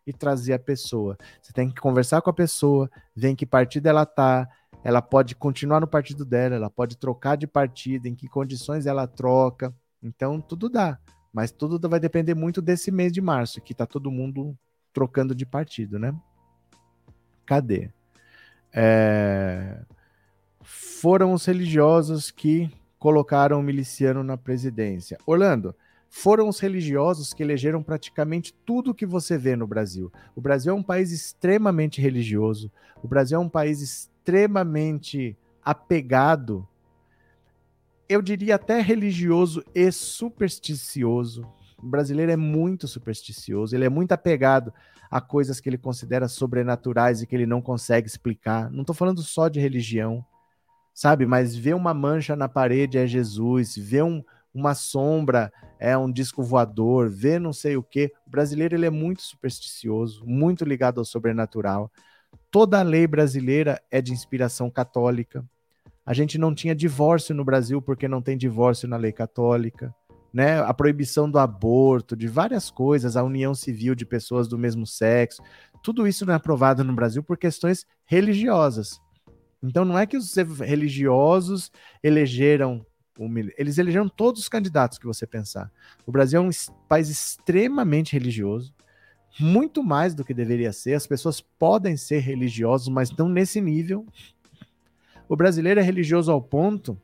e 0.06 0.12
trazer 0.12 0.52
a 0.52 0.58
pessoa. 0.58 1.16
Você 1.42 1.52
tem 1.52 1.68
que 1.68 1.80
conversar 1.80 2.22
com 2.22 2.30
a 2.30 2.34
pessoa, 2.34 2.90
ver 3.14 3.30
em 3.30 3.36
que 3.36 3.44
partido 3.44 3.86
ela 3.86 4.06
tá, 4.06 4.48
ela 4.84 5.02
pode 5.02 5.34
continuar 5.34 5.80
no 5.80 5.86
partido 5.86 6.24
dela, 6.24 6.54
ela 6.54 6.70
pode 6.70 6.96
trocar 6.96 7.36
de 7.36 7.46
partido, 7.46 8.06
em 8.06 8.14
que 8.14 8.28
condições 8.28 8.86
ela 8.86 9.06
troca. 9.06 9.74
Então 10.02 10.40
tudo 10.40 10.68
dá. 10.68 10.98
Mas 11.32 11.50
tudo 11.50 11.88
vai 11.88 12.00
depender 12.00 12.34
muito 12.34 12.62
desse 12.62 12.90
mês 12.90 13.12
de 13.12 13.20
março, 13.20 13.60
que 13.60 13.74
tá 13.74 13.84
todo 13.84 14.10
mundo 14.10 14.56
trocando 14.92 15.34
de 15.34 15.44
partido, 15.44 15.98
né? 15.98 16.14
Cadê? 17.44 17.90
É... 18.72 19.82
Foram 20.66 21.32
os 21.32 21.44
religiosos 21.44 22.30
que 22.30 22.70
colocaram 22.98 23.60
o 23.60 23.62
miliciano 23.62 24.24
na 24.24 24.36
presidência. 24.36 25.16
Orlando, 25.24 25.74
foram 26.10 26.48
os 26.48 26.58
religiosos 26.58 27.32
que 27.32 27.42
elegeram 27.42 27.82
praticamente 27.82 28.52
tudo 28.64 28.94
que 28.94 29.06
você 29.06 29.38
vê 29.38 29.54
no 29.54 29.66
Brasil. 29.66 30.10
O 30.34 30.40
Brasil 30.40 30.72
é 30.72 30.74
um 30.74 30.82
país 30.82 31.12
extremamente 31.12 32.00
religioso. 32.00 32.70
O 33.02 33.08
Brasil 33.08 33.38
é 33.38 33.40
um 33.40 33.48
país 33.48 33.80
extremamente 33.80 35.36
apegado 35.62 36.66
eu 38.08 38.22
diria 38.22 38.54
até 38.54 38.80
religioso 38.80 39.64
e 39.74 39.90
supersticioso. 39.90 41.46
O 41.76 41.86
brasileiro 41.86 42.32
é 42.32 42.36
muito 42.36 42.88
supersticioso, 42.88 43.74
ele 43.74 43.84
é 43.84 43.88
muito 43.88 44.12
apegado 44.12 44.72
a 45.10 45.20
coisas 45.20 45.60
que 45.60 45.68
ele 45.68 45.78
considera 45.78 46.28
sobrenaturais 46.28 47.20
e 47.20 47.26
que 47.26 47.34
ele 47.34 47.46
não 47.46 47.60
consegue 47.60 48.08
explicar. 48.08 48.70
Não 48.70 48.80
estou 48.80 48.94
falando 48.94 49.22
só 49.22 49.48
de 49.48 49.60
religião, 49.60 50.24
sabe? 50.96 51.26
Mas 51.26 51.54
ver 51.54 51.74
uma 51.74 51.92
mancha 51.92 52.34
na 52.34 52.48
parede 52.48 52.96
é 52.96 53.06
Jesus, 53.06 53.76
ver 53.76 54.02
um, 54.02 54.24
uma 54.52 54.74
sombra 54.74 55.52
é 55.78 55.96
um 55.96 56.10
disco 56.10 56.42
voador, 56.42 57.10
ver 57.10 57.38
não 57.38 57.52
sei 57.52 57.76
o 57.76 57.82
que. 57.82 58.10
O 58.26 58.30
brasileiro 58.30 58.74
ele 58.74 58.86
é 58.86 58.90
muito 58.90 59.20
supersticioso, 59.20 60.24
muito 60.24 60.64
ligado 60.64 60.98
ao 60.98 61.04
sobrenatural. 61.04 61.92
Toda 62.50 62.80
a 62.80 62.82
lei 62.82 63.06
brasileira 63.06 63.78
é 63.90 64.00
de 64.00 64.10
inspiração 64.10 64.70
católica. 64.70 65.44
A 66.04 66.14
gente 66.14 66.38
não 66.38 66.54
tinha 66.54 66.74
divórcio 66.74 67.34
no 67.34 67.44
Brasil 67.44 67.82
porque 67.82 68.08
não 68.08 68.22
tem 68.22 68.38
divórcio 68.38 68.88
na 68.88 68.96
lei 68.96 69.12
católica. 69.12 69.94
Né? 70.32 70.60
A 70.60 70.72
proibição 70.72 71.30
do 71.30 71.38
aborto, 71.38 72.16
de 72.16 72.26
várias 72.26 72.70
coisas, 72.70 73.18
a 73.18 73.22
união 73.22 73.54
civil 73.54 73.94
de 73.94 74.06
pessoas 74.06 74.48
do 74.48 74.58
mesmo 74.58 74.86
sexo, 74.86 75.42
tudo 75.82 76.08
isso 76.08 76.24
não 76.24 76.32
é 76.32 76.36
aprovado 76.36 76.82
no 76.82 76.94
Brasil 76.94 77.22
por 77.22 77.36
questões 77.36 77.84
religiosas. 78.06 78.98
Então 79.66 79.84
não 79.84 79.98
é 79.98 80.06
que 80.06 80.16
os 80.16 80.34
religiosos 80.60 81.72
elegeram 82.02 82.86
eles 83.56 83.78
elegeram 83.78 84.10
todos 84.10 84.42
os 84.42 84.48
candidatos 84.48 84.98
que 84.98 85.06
você 85.06 85.26
pensar. 85.26 85.72
O 86.04 86.12
Brasil 86.12 86.38
é 86.38 86.42
um 86.42 86.50
país 86.86 87.08
extremamente 87.08 88.12
religioso, 88.12 88.74
muito 89.40 89.82
mais 89.82 90.14
do 90.14 90.22
que 90.22 90.34
deveria 90.34 90.70
ser. 90.70 90.92
As 90.92 91.06
pessoas 91.06 91.40
podem 91.40 91.96
ser 91.96 92.18
religiosos, 92.18 92.90
mas 92.90 93.10
não 93.16 93.26
nesse 93.26 93.58
nível. 93.58 94.04
O 95.26 95.34
brasileiro 95.34 95.80
é 95.80 95.82
religioso 95.82 96.30
ao 96.30 96.42
ponto 96.42 97.00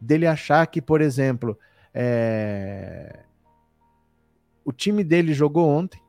dele 0.00 0.26
achar 0.26 0.66
que, 0.66 0.82
por 0.82 1.00
exemplo, 1.00 1.56
é... 1.94 3.20
o 4.64 4.72
time 4.72 5.04
dele 5.04 5.32
jogou 5.32 5.68
ontem, 5.68 6.02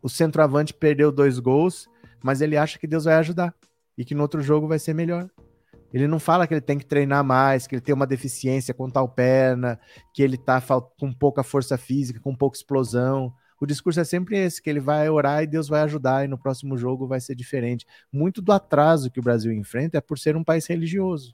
o 0.00 0.08
centroavante 0.08 0.72
perdeu 0.72 1.10
dois 1.10 1.40
gols, 1.40 1.88
mas 2.22 2.40
ele 2.40 2.56
acha 2.56 2.78
que 2.78 2.86
Deus 2.86 3.02
vai 3.02 3.14
ajudar 3.14 3.52
e 3.96 4.04
que 4.04 4.14
no 4.14 4.22
outro 4.22 4.40
jogo 4.40 4.66
vai 4.66 4.78
ser 4.78 4.94
melhor. 4.94 5.28
Ele 5.92 6.08
não 6.08 6.18
fala 6.18 6.46
que 6.46 6.54
ele 6.54 6.60
tem 6.60 6.78
que 6.78 6.86
treinar 6.86 7.22
mais, 7.22 7.66
que 7.66 7.74
ele 7.74 7.82
tem 7.82 7.94
uma 7.94 8.06
deficiência 8.06 8.72
com 8.72 8.88
tal 8.88 9.08
perna, 9.08 9.78
que 10.14 10.22
ele 10.22 10.38
tá 10.38 10.62
com 10.98 11.12
pouca 11.12 11.42
força 11.42 11.76
física, 11.76 12.18
com 12.18 12.34
pouca 12.34 12.56
explosão. 12.56 13.32
O 13.60 13.66
discurso 13.66 14.00
é 14.00 14.04
sempre 14.04 14.38
esse, 14.38 14.60
que 14.60 14.70
ele 14.70 14.80
vai 14.80 15.08
orar 15.08 15.42
e 15.42 15.46
Deus 15.46 15.68
vai 15.68 15.82
ajudar 15.82 16.24
e 16.24 16.28
no 16.28 16.38
próximo 16.38 16.76
jogo 16.78 17.06
vai 17.06 17.20
ser 17.20 17.34
diferente. 17.34 17.86
Muito 18.10 18.40
do 18.40 18.52
atraso 18.52 19.10
que 19.10 19.20
o 19.20 19.22
Brasil 19.22 19.52
enfrenta 19.52 19.98
é 19.98 20.00
por 20.00 20.18
ser 20.18 20.34
um 20.34 20.42
país 20.42 20.66
religioso. 20.66 21.32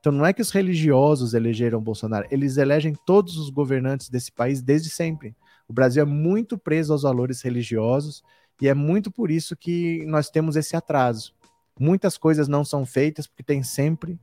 Então 0.00 0.10
não 0.10 0.24
é 0.24 0.32
que 0.32 0.40
os 0.40 0.50
religiosos 0.50 1.34
elegeram 1.34 1.78
Bolsonaro, 1.80 2.26
eles 2.30 2.56
elegem 2.56 2.94
todos 3.04 3.36
os 3.36 3.50
governantes 3.50 4.08
desse 4.08 4.32
país 4.32 4.62
desde 4.62 4.88
sempre. 4.88 5.36
O 5.68 5.74
Brasil 5.74 6.02
é 6.02 6.06
muito 6.06 6.56
preso 6.56 6.94
aos 6.94 7.02
valores 7.02 7.42
religiosos 7.42 8.22
e 8.60 8.66
é 8.66 8.72
muito 8.72 9.10
por 9.10 9.30
isso 9.30 9.54
que 9.54 10.04
nós 10.06 10.30
temos 10.30 10.56
esse 10.56 10.74
atraso. 10.74 11.34
Muitas 11.80 12.18
coisas 12.18 12.46
não 12.46 12.64
são 12.64 12.84
feitas 12.84 13.26
porque 13.26 13.42
tem 13.42 13.62
sempre 13.62 14.20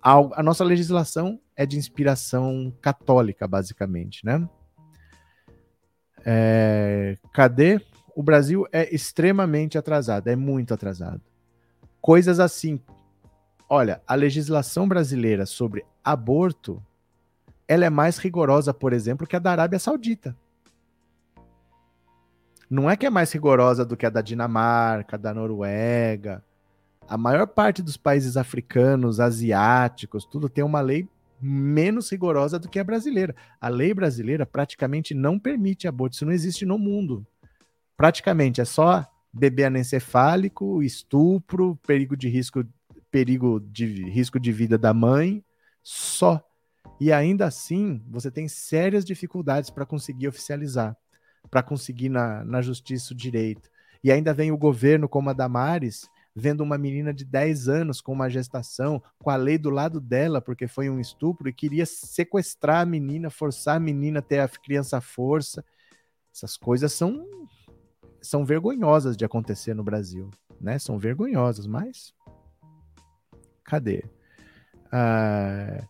algo. 0.00 0.32
A 0.34 0.42
nossa 0.42 0.64
legislação 0.64 1.38
é 1.54 1.66
de 1.66 1.76
inspiração 1.76 2.72
católica, 2.80 3.46
basicamente, 3.46 4.24
né? 4.24 4.48
É, 6.24 7.16
cadê? 7.32 7.80
O 8.16 8.22
Brasil 8.22 8.66
é 8.72 8.92
extremamente 8.94 9.76
atrasado, 9.76 10.28
é 10.28 10.34
muito 10.34 10.72
atrasado. 10.72 11.20
Coisas 12.00 12.40
assim, 12.40 12.80
Olha, 13.68 14.02
a 14.06 14.14
legislação 14.14 14.86
brasileira 14.86 15.46
sobre 15.46 15.84
aborto, 16.02 16.80
ela 17.66 17.84
é 17.84 17.90
mais 17.90 18.18
rigorosa, 18.18 18.74
por 18.74 18.92
exemplo, 18.92 19.26
que 19.26 19.34
a 19.34 19.38
da 19.38 19.52
Arábia 19.52 19.78
Saudita. 19.78 20.36
Não 22.68 22.90
é 22.90 22.96
que 22.96 23.06
é 23.06 23.10
mais 23.10 23.32
rigorosa 23.32 23.84
do 23.84 23.96
que 23.96 24.04
a 24.04 24.10
da 24.10 24.20
Dinamarca, 24.20 25.16
da 25.16 25.32
Noruega. 25.32 26.44
A 27.08 27.18
maior 27.18 27.46
parte 27.46 27.82
dos 27.82 27.96
países 27.96 28.36
africanos, 28.36 29.20
asiáticos, 29.20 30.24
tudo 30.24 30.48
tem 30.48 30.64
uma 30.64 30.80
lei 30.80 31.08
menos 31.40 32.10
rigorosa 32.10 32.58
do 32.58 32.68
que 32.68 32.78
a 32.78 32.84
brasileira. 32.84 33.36
A 33.60 33.68
lei 33.68 33.92
brasileira 33.92 34.46
praticamente 34.46 35.14
não 35.14 35.38
permite 35.38 35.86
aborto, 35.86 36.14
isso 36.14 36.24
não 36.24 36.32
existe 36.32 36.64
no 36.64 36.78
mundo. 36.78 37.26
Praticamente 37.96 38.60
é 38.60 38.64
só 38.64 39.06
bebê 39.32 39.64
anencefálico, 39.64 40.82
estupro, 40.82 41.78
perigo 41.86 42.16
de 42.16 42.28
risco 42.28 42.64
perigo 43.10 43.60
de 43.60 44.10
risco 44.10 44.40
de 44.40 44.50
vida 44.50 44.76
da 44.76 44.92
mãe, 44.92 45.44
só. 45.84 46.44
E 46.98 47.12
ainda 47.12 47.46
assim, 47.46 48.02
você 48.08 48.28
tem 48.28 48.48
sérias 48.48 49.04
dificuldades 49.04 49.70
para 49.70 49.86
conseguir 49.86 50.26
oficializar, 50.26 50.96
para 51.48 51.62
conseguir 51.62 52.08
na, 52.08 52.44
na 52.44 52.60
justiça 52.60 53.14
o 53.14 53.16
direito. 53.16 53.70
E 54.02 54.10
ainda 54.10 54.34
vem 54.34 54.50
o 54.50 54.58
governo, 54.58 55.08
como 55.08 55.30
a 55.30 55.32
Damares, 55.32 56.08
vendo 56.34 56.62
uma 56.62 56.76
menina 56.76 57.12
de 57.14 57.24
10 57.24 57.68
anos 57.68 58.00
com 58.00 58.12
uma 58.12 58.28
gestação, 58.28 59.02
com 59.18 59.30
a 59.30 59.36
lei 59.36 59.56
do 59.56 59.70
lado 59.70 60.00
dela, 60.00 60.40
porque 60.40 60.66
foi 60.66 60.90
um 60.90 60.98
estupro, 60.98 61.48
e 61.48 61.52
queria 61.52 61.86
sequestrar 61.86 62.80
a 62.80 62.86
menina, 62.86 63.30
forçar 63.30 63.76
a 63.76 63.80
menina 63.80 64.18
a 64.18 64.22
ter 64.22 64.40
a 64.40 64.48
criança 64.48 64.98
à 64.98 65.00
força. 65.00 65.64
Essas 66.34 66.56
coisas 66.56 66.92
são, 66.92 67.24
são 68.20 68.44
vergonhosas 68.44 69.16
de 69.16 69.24
acontecer 69.24 69.74
no 69.74 69.84
Brasil, 69.84 70.30
né? 70.60 70.78
São 70.78 70.98
vergonhosas, 70.98 71.66
mas 71.66 72.12
Cadê? 73.64 74.04
Ah, 74.92 75.82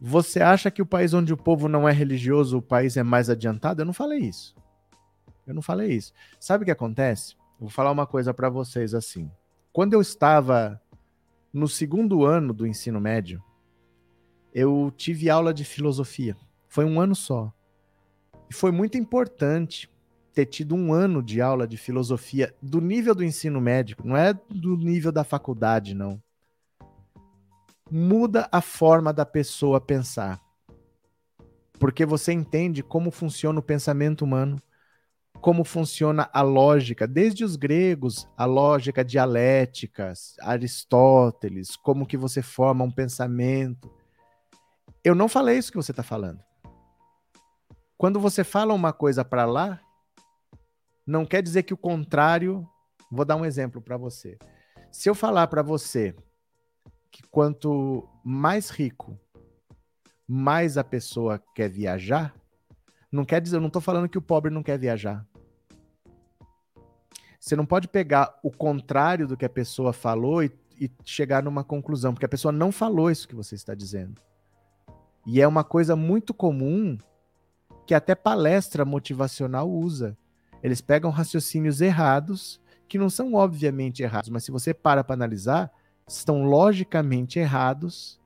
você 0.00 0.40
acha 0.40 0.70
que 0.70 0.82
o 0.82 0.86
país 0.86 1.14
onde 1.14 1.32
o 1.32 1.36
povo 1.36 1.68
não 1.68 1.88
é 1.88 1.92
religioso, 1.92 2.58
o 2.58 2.62
país 2.62 2.96
é 2.96 3.02
mais 3.02 3.30
adiantado? 3.30 3.82
Eu 3.82 3.86
não 3.86 3.92
falei 3.92 4.20
isso. 4.20 4.56
Eu 5.46 5.54
não 5.54 5.62
falei 5.62 5.92
isso. 5.92 6.12
Sabe 6.40 6.62
o 6.62 6.64
que 6.64 6.70
acontece? 6.70 7.36
vou 7.60 7.70
falar 7.70 7.92
uma 7.92 8.08
coisa 8.08 8.34
para 8.34 8.48
vocês 8.48 8.92
assim. 8.92 9.30
Quando 9.72 9.94
eu 9.94 10.00
estava 10.00 10.80
no 11.52 11.68
segundo 11.68 12.24
ano 12.24 12.52
do 12.52 12.66
ensino 12.66 13.00
médio, 13.00 13.42
eu 14.52 14.92
tive 14.96 15.30
aula 15.30 15.52
de 15.52 15.64
filosofia. 15.64 16.36
Foi 16.68 16.84
um 16.84 17.00
ano 17.00 17.14
só. 17.14 17.52
E 18.50 18.54
foi 18.54 18.70
muito 18.70 18.98
importante 18.98 19.90
ter 20.34 20.46
tido 20.46 20.74
um 20.74 20.92
ano 20.92 21.22
de 21.22 21.40
aula 21.40 21.66
de 21.66 21.76
filosofia 21.76 22.54
do 22.60 22.80
nível 22.80 23.14
do 23.14 23.24
ensino 23.24 23.60
médio, 23.60 23.96
não 24.04 24.16
é 24.16 24.32
do 24.32 24.76
nível 24.76 25.12
da 25.12 25.24
faculdade, 25.24 25.94
não 25.94 26.22
muda 27.92 28.48
a 28.50 28.62
forma 28.62 29.12
da 29.12 29.26
pessoa 29.26 29.78
pensar. 29.78 30.40
Porque 31.78 32.06
você 32.06 32.32
entende 32.32 32.82
como 32.82 33.10
funciona 33.10 33.60
o 33.60 33.62
pensamento 33.62 34.24
humano, 34.24 34.58
como 35.42 35.64
funciona 35.64 36.30
a 36.32 36.40
lógica, 36.40 37.04
desde 37.04 37.44
os 37.44 37.56
gregos, 37.56 38.28
a 38.36 38.44
lógica 38.44 39.04
dialética, 39.04 40.12
Aristóteles, 40.40 41.74
como 41.74 42.06
que 42.06 42.16
você 42.16 42.40
forma 42.40 42.84
um 42.84 42.90
pensamento. 42.92 43.92
Eu 45.02 45.16
não 45.16 45.28
falei 45.28 45.58
isso 45.58 45.72
que 45.72 45.76
você 45.76 45.90
está 45.90 46.04
falando. 46.04 46.40
Quando 47.98 48.20
você 48.20 48.44
fala 48.44 48.72
uma 48.72 48.92
coisa 48.92 49.24
para 49.24 49.44
lá, 49.44 49.80
não 51.04 51.26
quer 51.26 51.42
dizer 51.42 51.64
que 51.64 51.74
o 51.74 51.76
contrário. 51.76 52.64
Vou 53.10 53.24
dar 53.24 53.36
um 53.36 53.44
exemplo 53.44 53.82
para 53.82 53.96
você. 53.96 54.38
Se 54.92 55.10
eu 55.10 55.14
falar 55.14 55.48
para 55.48 55.60
você 55.60 56.14
que 57.10 57.22
quanto 57.24 58.08
mais 58.24 58.70
rico, 58.70 59.18
mais 60.26 60.78
a 60.78 60.84
pessoa 60.84 61.42
quer 61.54 61.68
viajar, 61.68 62.32
não 63.10 63.24
quer 63.24 63.40
dizer, 63.40 63.56
eu 63.56 63.60
não 63.60 63.66
estou 63.66 63.82
falando 63.82 64.08
que 64.08 64.16
o 64.16 64.22
pobre 64.22 64.50
não 64.50 64.62
quer 64.62 64.78
viajar. 64.78 65.26
Você 67.42 67.56
não 67.56 67.66
pode 67.66 67.88
pegar 67.88 68.38
o 68.40 68.52
contrário 68.52 69.26
do 69.26 69.36
que 69.36 69.44
a 69.44 69.50
pessoa 69.50 69.92
falou 69.92 70.44
e, 70.44 70.52
e 70.80 70.88
chegar 71.02 71.42
numa 71.42 71.64
conclusão, 71.64 72.14
porque 72.14 72.24
a 72.24 72.28
pessoa 72.28 72.52
não 72.52 72.70
falou 72.70 73.10
isso 73.10 73.26
que 73.26 73.34
você 73.34 73.56
está 73.56 73.74
dizendo. 73.74 74.22
E 75.26 75.42
é 75.42 75.48
uma 75.48 75.64
coisa 75.64 75.96
muito 75.96 76.32
comum 76.32 76.96
que 77.84 77.94
até 77.94 78.14
palestra 78.14 78.84
motivacional 78.84 79.68
usa. 79.68 80.16
Eles 80.62 80.80
pegam 80.80 81.10
raciocínios 81.10 81.80
errados, 81.80 82.60
que 82.88 82.96
não 82.96 83.10
são 83.10 83.34
obviamente 83.34 84.04
errados, 84.04 84.30
mas 84.30 84.44
se 84.44 84.52
você 84.52 84.72
para 84.72 85.02
para 85.02 85.14
analisar, 85.14 85.72
estão 86.06 86.44
logicamente 86.44 87.40
errados 87.40 88.20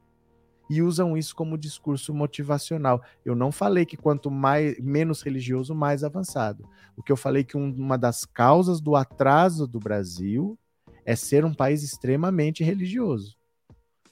e 0.69 0.83
usam 0.83 1.17
isso 1.17 1.35
como 1.35 1.59
discurso 1.59 2.13
motivacional. 2.13 3.03
Eu 3.25 3.35
não 3.35 3.53
falei 3.53 3.87
que 3.87 3.97
quanto 3.97 4.31
mais 4.31 4.79
menos 4.81 5.23
religioso, 5.23 5.75
mais 5.75 6.03
avançado. 6.03 6.69
O 6.97 7.03
que 7.03 7.13
eu 7.13 7.17
falei 7.17 7.45
que 7.45 7.57
um, 7.57 7.73
uma 7.75 7.97
das 7.97 8.25
causas 8.25 8.81
do 8.81 8.97
atraso 8.97 9.67
do 9.67 9.79
Brasil 9.79 10.59
é 11.05 11.15
ser 11.15 11.45
um 11.45 11.55
país 11.55 11.83
extremamente 11.83 12.65
religioso. 12.65 13.37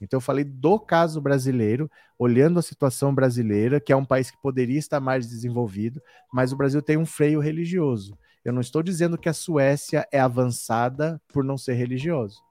Então 0.00 0.18
eu 0.18 0.22
falei 0.22 0.44
do 0.44 0.78
caso 0.78 1.20
brasileiro, 1.20 1.90
olhando 2.18 2.58
a 2.58 2.62
situação 2.62 3.14
brasileira, 3.14 3.80
que 3.80 3.92
é 3.92 3.96
um 3.96 4.04
país 4.04 4.30
que 4.30 4.40
poderia 4.40 4.78
estar 4.78 5.00
mais 5.00 5.26
desenvolvido, 5.26 6.00
mas 6.32 6.52
o 6.52 6.56
Brasil 6.56 6.82
tem 6.82 6.96
um 6.96 7.06
freio 7.06 7.40
religioso. 7.40 8.16
Eu 8.44 8.52
não 8.52 8.60
estou 8.60 8.82
dizendo 8.82 9.16
que 9.16 9.28
a 9.28 9.32
Suécia 9.32 10.06
é 10.12 10.20
avançada 10.20 11.20
por 11.32 11.42
não 11.42 11.56
ser 11.56 11.74
religioso. 11.74 12.42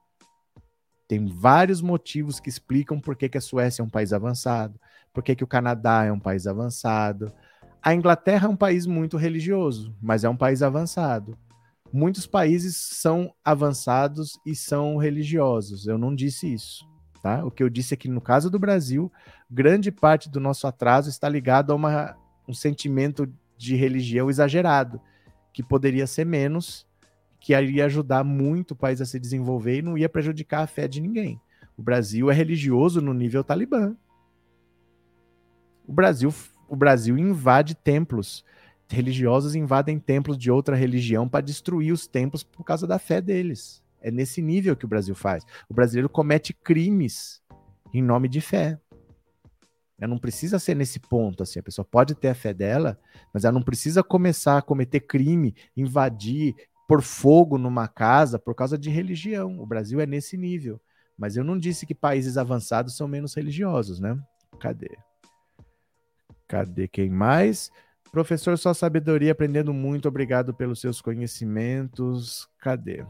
Tem 1.06 1.26
vários 1.26 1.80
motivos 1.80 2.40
que 2.40 2.48
explicam 2.48 2.98
por 3.00 3.16
que, 3.16 3.28
que 3.28 3.38
a 3.38 3.40
Suécia 3.40 3.82
é 3.82 3.84
um 3.84 3.90
país 3.90 4.12
avançado, 4.12 4.80
por 5.12 5.22
que, 5.22 5.36
que 5.36 5.44
o 5.44 5.46
Canadá 5.46 6.04
é 6.04 6.12
um 6.12 6.18
país 6.18 6.46
avançado. 6.46 7.32
A 7.82 7.94
Inglaterra 7.94 8.46
é 8.46 8.50
um 8.50 8.56
país 8.56 8.86
muito 8.86 9.16
religioso, 9.16 9.94
mas 10.00 10.24
é 10.24 10.28
um 10.28 10.36
país 10.36 10.62
avançado. 10.62 11.36
Muitos 11.92 12.26
países 12.26 12.76
são 12.76 13.32
avançados 13.44 14.38
e 14.44 14.54
são 14.54 14.96
religiosos. 14.96 15.86
Eu 15.86 15.98
não 15.98 16.14
disse 16.14 16.52
isso. 16.52 16.88
Tá? 17.22 17.44
O 17.44 17.50
que 17.50 17.62
eu 17.62 17.70
disse 17.70 17.94
é 17.94 17.96
que 17.96 18.08
no 18.08 18.20
caso 18.20 18.50
do 18.50 18.58
Brasil, 18.58 19.10
grande 19.50 19.92
parte 19.92 20.28
do 20.28 20.40
nosso 20.40 20.66
atraso 20.66 21.08
está 21.08 21.28
ligado 21.28 21.72
a 21.72 21.76
uma, 21.76 22.16
um 22.48 22.52
sentimento 22.52 23.26
de 23.56 23.76
religião 23.76 24.28
exagerado, 24.28 25.00
que 25.52 25.62
poderia 25.62 26.06
ser 26.06 26.26
menos 26.26 26.86
que 27.44 27.52
iria 27.52 27.84
ajudar 27.84 28.24
muito 28.24 28.70
o 28.70 28.76
país 28.76 29.02
a 29.02 29.04
se 29.04 29.20
desenvolver 29.20 29.76
e 29.76 29.82
não 29.82 29.98
ia 29.98 30.08
prejudicar 30.08 30.62
a 30.62 30.66
fé 30.66 30.88
de 30.88 30.98
ninguém. 30.98 31.38
O 31.76 31.82
Brasil 31.82 32.30
é 32.30 32.34
religioso 32.34 33.02
no 33.02 33.12
nível 33.12 33.44
talibã. 33.44 33.94
O 35.86 35.92
Brasil, 35.92 36.32
o 36.66 36.74
Brasil 36.74 37.18
invade 37.18 37.74
templos. 37.74 38.46
Religiosos 38.88 39.54
invadem 39.54 39.98
templos 39.98 40.38
de 40.38 40.50
outra 40.50 40.74
religião 40.74 41.28
para 41.28 41.44
destruir 41.44 41.92
os 41.92 42.06
templos 42.06 42.42
por 42.42 42.64
causa 42.64 42.86
da 42.86 42.98
fé 42.98 43.20
deles. 43.20 43.82
É 44.00 44.10
nesse 44.10 44.40
nível 44.40 44.74
que 44.74 44.86
o 44.86 44.88
Brasil 44.88 45.14
faz. 45.14 45.44
O 45.68 45.74
brasileiro 45.74 46.08
comete 46.08 46.54
crimes 46.54 47.42
em 47.92 48.02
nome 48.02 48.26
de 48.26 48.40
fé. 48.40 48.80
Ela 49.98 50.08
não 50.08 50.18
precisa 50.18 50.58
ser 50.58 50.74
nesse 50.74 50.98
ponto, 50.98 51.42
assim. 51.42 51.58
A 51.58 51.62
pessoa 51.62 51.84
pode 51.84 52.14
ter 52.14 52.28
a 52.28 52.34
fé 52.34 52.54
dela, 52.54 52.98
mas 53.34 53.44
ela 53.44 53.52
não 53.52 53.62
precisa 53.62 54.02
começar 54.02 54.56
a 54.56 54.62
cometer 54.62 55.00
crime, 55.00 55.54
invadir, 55.76 56.54
por 56.86 57.02
fogo 57.02 57.58
numa 57.58 57.88
casa 57.88 58.38
por 58.38 58.54
causa 58.54 58.76
de 58.76 58.90
religião. 58.90 59.58
O 59.58 59.66
Brasil 59.66 60.00
é 60.00 60.06
nesse 60.06 60.36
nível. 60.36 60.80
Mas 61.16 61.36
eu 61.36 61.44
não 61.44 61.58
disse 61.58 61.86
que 61.86 61.94
países 61.94 62.36
avançados 62.36 62.96
são 62.96 63.06
menos 63.06 63.34
religiosos, 63.34 64.00
né? 64.00 64.18
Cadê? 64.58 64.96
Cadê 66.48 66.88
quem 66.88 67.08
mais? 67.08 67.70
Professor, 68.10 68.56
só 68.58 68.74
sabedoria, 68.74 69.32
aprendendo 69.32 69.72
muito. 69.72 70.08
Obrigado 70.08 70.52
pelos 70.52 70.80
seus 70.80 71.00
conhecimentos. 71.00 72.48
Cadê? 72.58 73.04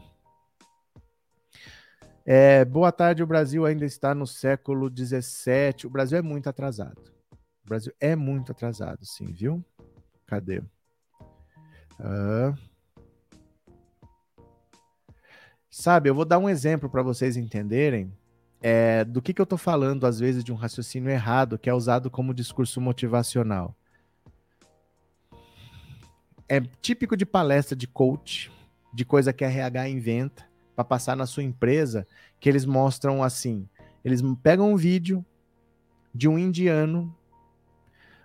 É, 2.25 2.65
boa 2.65 2.91
tarde, 2.91 3.21
o 3.21 3.27
Brasil 3.27 3.65
ainda 3.65 3.85
está 3.85 4.15
no 4.15 4.25
século 4.25 4.89
XVII. 4.89 5.85
O 5.85 5.89
Brasil 5.89 6.17
é 6.17 6.21
muito 6.21 6.49
atrasado. 6.49 7.01
O 7.63 7.67
Brasil 7.67 7.93
é 7.99 8.15
muito 8.15 8.51
atrasado, 8.51 9.05
sim, 9.05 9.31
viu? 9.31 9.63
Cadê? 10.25 10.59
Uh... 11.99 12.74
Sabe, 15.77 16.09
eu 16.09 16.15
vou 16.15 16.23
dar 16.23 16.39
um 16.39 16.47
exemplo 16.47 16.89
para 16.89 17.03
vocês 17.03 17.35
entenderem 17.35 18.09
é, 18.61 19.03
do 19.03 19.21
que, 19.21 19.33
que 19.33 19.41
eu 19.41 19.43
estou 19.43 19.57
falando, 19.57 20.07
às 20.07 20.17
vezes, 20.17 20.41
de 20.41 20.53
um 20.53 20.55
raciocínio 20.55 21.09
errado 21.09 21.59
que 21.59 21.69
é 21.69 21.73
usado 21.73 22.09
como 22.09 22.33
discurso 22.33 22.79
motivacional. 22.79 23.75
É 26.47 26.61
típico 26.81 27.17
de 27.17 27.25
palestra 27.25 27.75
de 27.75 27.87
coach, 27.87 28.49
de 28.93 29.03
coisa 29.03 29.33
que 29.33 29.43
a 29.43 29.49
RH 29.49 29.89
inventa 29.89 30.49
para 30.77 30.85
passar 30.85 31.17
na 31.17 31.25
sua 31.25 31.43
empresa, 31.43 32.07
que 32.39 32.47
eles 32.47 32.65
mostram 32.65 33.21
assim: 33.21 33.67
eles 34.01 34.21
pegam 34.41 34.71
um 34.71 34.77
vídeo 34.77 35.25
de 36.13 36.29
um 36.29 36.39
indiano, 36.39 37.13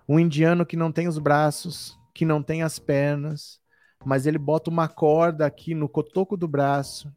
um 0.08 0.20
indiano 0.20 0.64
que 0.64 0.76
não 0.76 0.92
tem 0.92 1.08
os 1.08 1.18
braços, 1.18 1.98
que 2.14 2.24
não 2.24 2.44
tem 2.44 2.62
as 2.62 2.78
pernas, 2.78 3.60
mas 4.04 4.24
ele 4.24 4.38
bota 4.38 4.70
uma 4.70 4.86
corda 4.86 5.44
aqui 5.44 5.74
no 5.74 5.88
cotoco 5.88 6.36
do 6.36 6.46
braço 6.46 7.12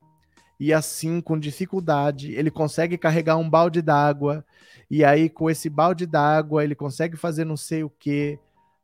e 0.59 0.73
assim, 0.73 1.19
com 1.19 1.37
dificuldade, 1.37 2.31
ele 2.33 2.51
consegue 2.51 2.97
carregar 2.97 3.37
um 3.37 3.49
balde 3.49 3.81
d'água, 3.81 4.45
e 4.89 5.03
aí 5.03 5.29
com 5.29 5.49
esse 5.49 5.69
balde 5.69 6.05
d'água 6.05 6.63
ele 6.63 6.75
consegue 6.75 7.17
fazer 7.17 7.45
não 7.45 7.57
sei 7.57 7.83
o 7.83 7.89
que, 7.89 8.39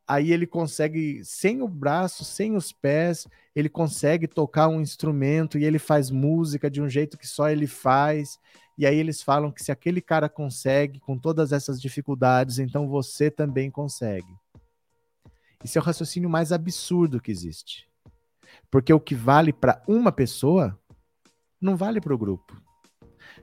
aí 0.10 0.32
ele 0.34 0.48
consegue, 0.48 1.24
sem 1.24 1.62
o 1.62 1.68
braço, 1.68 2.26
sem 2.26 2.56
os 2.56 2.72
pés, 2.72 3.28
ele 3.56 3.70
consegue 3.70 4.28
tocar 4.28 4.68
um 4.68 4.82
instrumento 4.82 5.58
e 5.58 5.64
ele 5.64 5.78
faz 5.78 6.10
música 6.10 6.70
de 6.70 6.82
um 6.82 6.90
jeito 6.90 7.16
que 7.16 7.28
só 7.28 7.48
ele 7.48 7.68
faz. 7.68 8.40
E 8.76 8.88
aí 8.88 8.98
eles 8.98 9.22
falam 9.22 9.52
que 9.52 9.64
se 9.64 9.72
aquele 9.72 10.02
cara 10.02 10.28
consegue 10.28 11.00
com 11.00 11.16
todas 11.16 11.52
essas 11.52 11.80
dificuldades, 11.80 12.58
então 12.58 12.88
você 12.88 13.30
também 13.30 13.70
consegue. 13.70 14.34
Isso 15.64 15.78
é 15.78 15.82
o 15.82 15.84
raciocínio 15.84 16.30
mais 16.30 16.52
absurdo 16.52 17.22
que 17.22 17.30
existe. 17.30 17.88
Porque 18.72 18.92
o 18.92 19.00
que 19.00 19.14
vale 19.14 19.54
para 19.54 19.84
uma 19.88 20.12
pessoa 20.12 20.80
não 21.62 21.76
vale 21.76 22.00
para 22.00 22.14
o 22.14 22.18
grupo. 22.18 22.62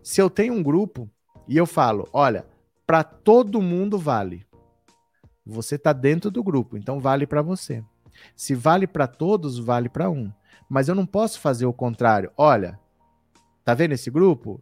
Se 0.02 0.20
eu 0.20 0.30
tenho 0.30 0.54
um 0.54 0.62
grupo 0.62 1.10
e 1.48 1.56
eu 1.56 1.66
falo, 1.66 2.08
olha, 2.12 2.46
para 2.86 3.02
todo 3.02 3.62
mundo 3.62 3.98
vale. 3.98 4.46
Você 5.44 5.76
está 5.76 5.92
dentro 5.92 6.30
do 6.30 6.42
grupo, 6.42 6.76
então 6.76 6.98
vale 6.98 7.26
para 7.26 7.42
você. 7.42 7.84
Se 8.34 8.54
vale 8.54 8.86
para 8.86 9.06
todos, 9.06 9.58
vale 9.58 9.88
para 9.88 10.10
um. 10.10 10.32
Mas 10.68 10.88
eu 10.88 10.94
não 10.94 11.06
posso 11.06 11.38
fazer 11.40 11.66
o 11.66 11.72
contrário. 11.72 12.32
Olha, 12.36 12.78
tá 13.64 13.74
vendo 13.74 13.92
esse 13.92 14.10
grupo? 14.10 14.60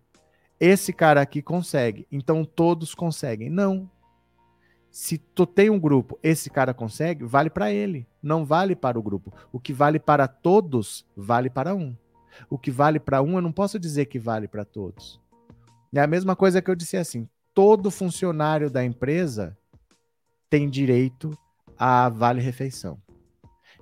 Esse 0.60 0.92
cara 0.92 1.20
aqui 1.20 1.42
consegue, 1.42 2.06
então 2.10 2.44
todos 2.44 2.94
conseguem. 2.94 3.50
Não. 3.50 3.90
Se 4.90 5.18
tu 5.18 5.44
tem 5.44 5.70
um 5.70 5.80
grupo, 5.80 6.18
esse 6.22 6.48
cara 6.48 6.72
consegue, 6.72 7.24
vale 7.24 7.50
para 7.50 7.72
ele, 7.72 8.06
não 8.22 8.44
vale 8.44 8.76
para 8.76 8.98
o 8.98 9.02
grupo. 9.02 9.32
O 9.52 9.58
que 9.58 9.72
vale 9.72 9.98
para 9.98 10.28
todos, 10.28 11.04
vale 11.16 11.50
para 11.50 11.74
um. 11.74 11.96
O 12.48 12.58
que 12.58 12.70
vale 12.70 12.98
para 12.98 13.22
um, 13.22 13.36
eu 13.36 13.42
não 13.42 13.52
posso 13.52 13.78
dizer 13.78 14.06
que 14.06 14.18
vale 14.18 14.48
para 14.48 14.64
todos. 14.64 15.20
É 15.94 16.00
a 16.00 16.06
mesma 16.06 16.34
coisa 16.34 16.60
que 16.60 16.70
eu 16.70 16.74
disse 16.74 16.96
assim: 16.96 17.28
todo 17.54 17.90
funcionário 17.90 18.68
da 18.68 18.84
empresa 18.84 19.56
tem 20.50 20.68
direito 20.68 21.36
a 21.78 22.08
vale-refeição. 22.08 22.98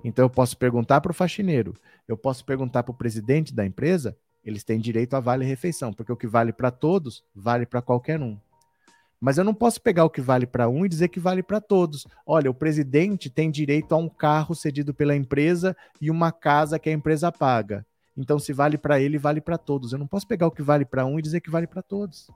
Então 0.03 0.25
eu 0.25 0.29
posso 0.29 0.57
perguntar 0.57 1.01
para 1.01 1.11
o 1.11 1.15
faxineiro, 1.15 1.73
eu 2.07 2.17
posso 2.17 2.45
perguntar 2.45 2.83
para 2.83 2.91
o 2.91 2.97
presidente 2.97 3.53
da 3.53 3.65
empresa, 3.65 4.17
eles 4.43 4.63
têm 4.63 4.79
direito 4.79 5.15
a 5.15 5.19
vale-refeição, 5.19 5.93
porque 5.93 6.11
o 6.11 6.17
que 6.17 6.27
vale 6.27 6.51
para 6.51 6.69
todos, 6.69 7.23
vale 7.33 7.65
para 7.65 7.81
qualquer 7.81 8.19
um. 8.21 8.37
Mas 9.19 9.37
eu 9.37 9.45
não 9.45 9.53
posso 9.53 9.81
pegar 9.81 10.03
o 10.03 10.09
que 10.09 10.19
vale 10.19 10.45
para 10.45 10.67
um 10.67 10.85
e 10.85 10.89
dizer 10.89 11.07
que 11.07 11.19
vale 11.19 11.41
para 11.41 11.61
todos. 11.61 12.05
Olha, 12.25 12.51
o 12.51 12.53
presidente 12.53 13.29
tem 13.29 13.49
direito 13.49 13.95
a 13.95 13.97
um 13.97 14.09
carro 14.09 14.53
cedido 14.53 14.93
pela 14.93 15.15
empresa 15.15 15.77
e 16.01 16.11
uma 16.11 16.29
casa 16.29 16.77
que 16.77 16.89
a 16.89 16.93
empresa 16.93 17.31
paga. 17.31 17.85
Então, 18.15 18.37
se 18.37 18.53
vale 18.53 18.77
para 18.77 18.99
ele, 18.99 19.17
vale 19.17 19.41
para 19.41 19.57
todos. 19.57 19.91
Eu 19.91 19.99
não 19.99 20.07
posso 20.07 20.27
pegar 20.27 20.47
o 20.47 20.51
que 20.51 20.61
vale 20.61 20.85
para 20.85 21.05
um 21.05 21.17
e 21.17 21.21
dizer 21.21 21.41
que 21.41 21.49
vale 21.49 21.67
para 21.67 21.81
todos. 21.81 22.27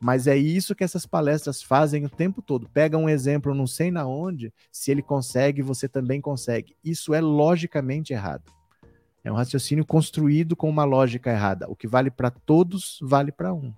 Mas 0.00 0.26
é 0.26 0.36
isso 0.36 0.74
que 0.74 0.82
essas 0.82 1.06
palestras 1.06 1.62
fazem 1.62 2.04
o 2.04 2.10
tempo 2.10 2.42
todo. 2.42 2.68
Pega 2.68 2.98
um 2.98 3.08
exemplo, 3.08 3.54
não 3.54 3.66
sei 3.66 3.90
na 3.90 4.06
onde, 4.06 4.52
se 4.70 4.90
ele 4.90 5.02
consegue, 5.02 5.62
você 5.62 5.88
também 5.88 6.20
consegue. 6.20 6.76
Isso 6.84 7.14
é 7.14 7.20
logicamente 7.20 8.12
errado. 8.12 8.52
É 9.22 9.32
um 9.32 9.36
raciocínio 9.36 9.86
construído 9.86 10.56
com 10.56 10.68
uma 10.68 10.84
lógica 10.84 11.30
errada. 11.30 11.66
O 11.70 11.76
que 11.76 11.86
vale 11.86 12.10
para 12.10 12.30
todos, 12.30 12.98
vale 13.02 13.32
para 13.32 13.54
um. 13.54 13.72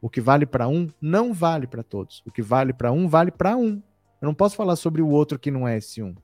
O 0.00 0.08
que 0.08 0.20
vale 0.20 0.46
para 0.46 0.66
um, 0.66 0.88
não 1.00 1.32
vale 1.32 1.66
para 1.66 1.82
todos. 1.82 2.22
O 2.26 2.32
que 2.32 2.42
vale 2.42 2.72
para 2.72 2.90
um, 2.90 3.06
vale 3.06 3.30
para 3.30 3.56
um. 3.56 3.82
Eu 4.20 4.26
não 4.26 4.34
posso 4.34 4.56
falar 4.56 4.76
sobre 4.76 5.02
o 5.02 5.08
outro 5.08 5.38
que 5.38 5.50
não 5.50 5.68
é 5.68 5.76
esse 5.76 6.02
um 6.02 6.14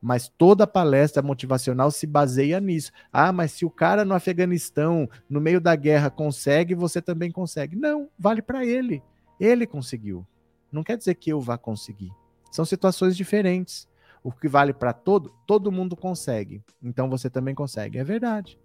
mas 0.00 0.28
toda 0.28 0.66
palestra 0.66 1.22
motivacional 1.22 1.90
se 1.90 2.06
baseia 2.06 2.60
nisso. 2.60 2.90
Ah, 3.12 3.32
mas 3.32 3.52
se 3.52 3.64
o 3.64 3.70
cara 3.70 4.04
no 4.04 4.14
Afeganistão, 4.14 5.08
no 5.28 5.40
meio 5.40 5.60
da 5.60 5.76
guerra, 5.76 6.10
consegue, 6.10 6.74
você 6.74 7.02
também 7.02 7.30
consegue. 7.30 7.76
Não, 7.76 8.08
vale 8.18 8.40
para 8.40 8.64
ele. 8.64 9.02
Ele 9.38 9.66
conseguiu. 9.66 10.26
Não 10.72 10.82
quer 10.82 10.96
dizer 10.96 11.14
que 11.16 11.30
eu 11.30 11.40
vá 11.40 11.58
conseguir. 11.58 12.12
São 12.50 12.64
situações 12.64 13.16
diferentes. 13.16 13.88
O 14.22 14.30
que 14.30 14.48
vale 14.48 14.72
para 14.72 14.92
todo, 14.92 15.32
todo 15.46 15.72
mundo 15.72 15.96
consegue. 15.96 16.62
Então 16.82 17.08
você 17.08 17.28
também 17.28 17.54
consegue. 17.54 17.98
É 17.98 18.04
verdade. 18.04 18.58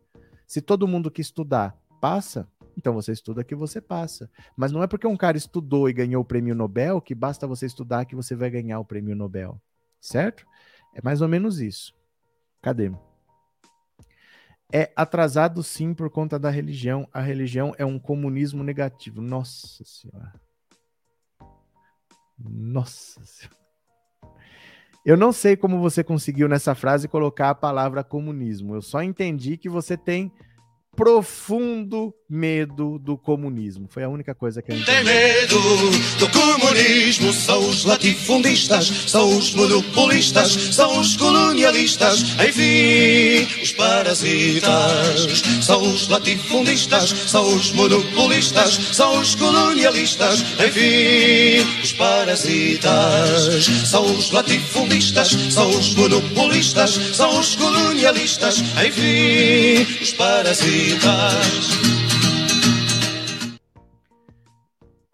Se 0.45 0.61
todo 0.61 0.87
mundo 0.87 1.09
que 1.09 1.21
estudar 1.21 1.77
passa, 1.99 2.47
então 2.77 2.93
você 2.93 3.11
estuda 3.11 3.43
que 3.43 3.55
você 3.55 3.79
passa. 3.79 4.29
Mas 4.55 4.71
não 4.71 4.83
é 4.83 4.87
porque 4.87 5.07
um 5.07 5.17
cara 5.17 5.37
estudou 5.37 5.89
e 5.89 5.93
ganhou 5.93 6.21
o 6.21 6.25
prêmio 6.25 6.53
Nobel 6.53 7.01
que 7.01 7.15
basta 7.15 7.47
você 7.47 7.65
estudar 7.65 8.05
que 8.05 8.15
você 8.15 8.35
vai 8.35 8.49
ganhar 8.49 8.79
o 8.79 8.85
prêmio 8.85 9.15
Nobel. 9.15 9.59
Certo? 9.99 10.45
É 10.95 11.01
mais 11.03 11.21
ou 11.21 11.27
menos 11.27 11.59
isso. 11.59 11.93
Cadê? 12.61 12.91
É 14.73 14.91
atrasado 14.95 15.61
sim 15.61 15.93
por 15.93 16.09
conta 16.09 16.39
da 16.39 16.49
religião. 16.49 17.07
A 17.13 17.21
religião 17.21 17.75
é 17.77 17.85
um 17.85 17.99
comunismo 17.99 18.63
negativo. 18.63 19.21
Nossa 19.21 19.83
Senhora. 19.83 20.33
Nossa 22.39 23.23
Senhora. 23.25 23.65
Eu 25.05 25.15
não 25.15 25.31
sei 25.31 25.55
como 25.55 25.79
você 25.79 26.03
conseguiu 26.03 26.47
nessa 26.47 26.73
frase 26.73 27.07
colocar 27.07 27.51
a 27.51 27.55
palavra 27.55 28.03
comunismo. 28.03 28.73
Eu 28.73 28.81
só 28.81 29.03
entendi 29.03 29.55
que 29.57 29.69
você 29.69 29.95
tem 29.95 30.31
profundo 30.95 32.11
medo 32.29 32.97
do 32.97 33.17
comunismo. 33.17 33.87
Foi 33.89 34.03
a 34.03 34.09
única 34.09 34.33
coisa 34.33 34.61
que 34.61 34.71
eu 34.71 34.75
entendi. 34.75 34.91
Tem 34.91 35.03
medo 35.03 35.59
do 36.17 36.29
comunismo, 36.29 37.31
são 37.31 37.69
os 37.69 37.85
latifundistas, 37.85 38.87
são 39.07 39.37
os 39.37 39.53
monopolistas, 39.53 40.51
são 40.51 40.99
os 40.99 41.15
colonialistas, 41.15 42.21
enfim, 42.47 43.61
os 43.61 43.71
parasitas. 43.73 45.43
São 45.61 45.81
os 45.81 46.07
latifundistas, 46.07 47.09
são 47.27 47.55
os 47.55 47.71
monopolistas, 47.71 48.73
são 48.91 49.19
os 49.19 49.35
colonialistas, 49.35 50.43
enfim, 50.65 51.81
os 51.83 51.93
parasitas. 51.93 53.65
São 53.85 54.03
os 54.03 54.31
latifundistas, 54.31 55.29
são 55.51 55.69
os 55.69 55.93
monopolistas, 55.93 56.91
são 57.13 57.39
os 57.39 57.55
colonialistas, 57.55 58.63
enfim, 58.83 60.01
os 60.01 60.11
parasitas. 60.13 61.94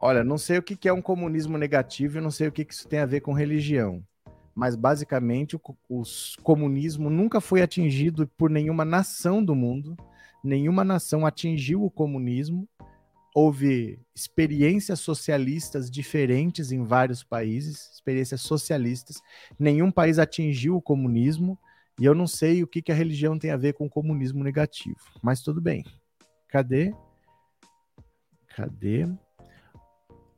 Olha, 0.03 0.23
não 0.23 0.35
sei 0.35 0.57
o 0.57 0.63
que 0.63 0.89
é 0.89 0.93
um 0.93 1.01
comunismo 1.01 1.59
negativo 1.59 2.17
e 2.17 2.21
não 2.21 2.31
sei 2.31 2.47
o 2.47 2.51
que 2.51 2.65
isso 2.67 2.87
tem 2.87 2.97
a 2.97 3.05
ver 3.05 3.21
com 3.21 3.33
religião. 3.33 4.03
Mas 4.55 4.75
basicamente 4.75 5.55
o, 5.55 5.61
o 5.87 6.01
comunismo 6.41 7.07
nunca 7.07 7.39
foi 7.39 7.61
atingido 7.61 8.27
por 8.35 8.49
nenhuma 8.49 8.83
nação 8.83 9.45
do 9.45 9.53
mundo. 9.53 9.95
Nenhuma 10.43 10.83
nação 10.83 11.23
atingiu 11.23 11.83
o 11.83 11.91
comunismo. 11.91 12.67
Houve 13.35 13.99
experiências 14.15 14.99
socialistas 14.99 15.89
diferentes 15.89 16.71
em 16.71 16.83
vários 16.83 17.23
países, 17.23 17.91
experiências 17.93 18.41
socialistas. 18.41 19.21
Nenhum 19.57 19.91
país 19.91 20.17
atingiu 20.17 20.75
o 20.75 20.81
comunismo. 20.81 21.59
E 21.99 22.05
eu 22.05 22.15
não 22.15 22.25
sei 22.25 22.63
o 22.63 22.67
que, 22.67 22.81
que 22.81 22.91
a 22.91 22.95
religião 22.95 23.37
tem 23.37 23.51
a 23.51 23.57
ver 23.57 23.73
com 23.73 23.85
o 23.85 23.89
comunismo 23.89 24.43
negativo, 24.43 24.97
mas 25.21 25.43
tudo 25.43 25.61
bem. 25.61 25.85
Cadê? 26.47 26.91
Cadê? 28.55 29.07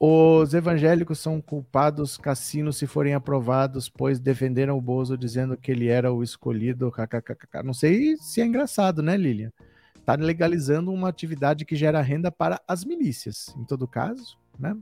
Os 0.05 0.53
evangélicos 0.53 1.17
são 1.19 1.39
culpados 1.39 2.17
cassinos 2.17 2.75
se 2.75 2.85
forem 2.85 3.13
aprovados, 3.13 3.87
pois 3.87 4.19
defenderam 4.19 4.77
o 4.77 4.81
Bozo 4.81 5.17
dizendo 5.17 5.55
que 5.55 5.71
ele 5.71 5.87
era 5.87 6.11
o 6.11 6.21
escolhido. 6.21 6.91
KKKK. 6.91 7.63
Não 7.63 7.73
sei 7.73 8.17
se 8.17 8.41
é 8.41 8.45
engraçado, 8.45 9.01
né, 9.01 9.15
Lilian? 9.15 9.49
Está 9.95 10.15
legalizando 10.15 10.91
uma 10.91 11.07
atividade 11.07 11.63
que 11.63 11.77
gera 11.77 12.01
renda 12.01 12.29
para 12.29 12.61
as 12.67 12.83
milícias, 12.83 13.55
em 13.57 13.63
todo 13.63 13.87
caso, 13.87 14.37
né? 14.59 14.75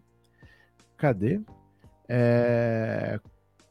Cadê? 0.98 1.40
É... 2.10 3.20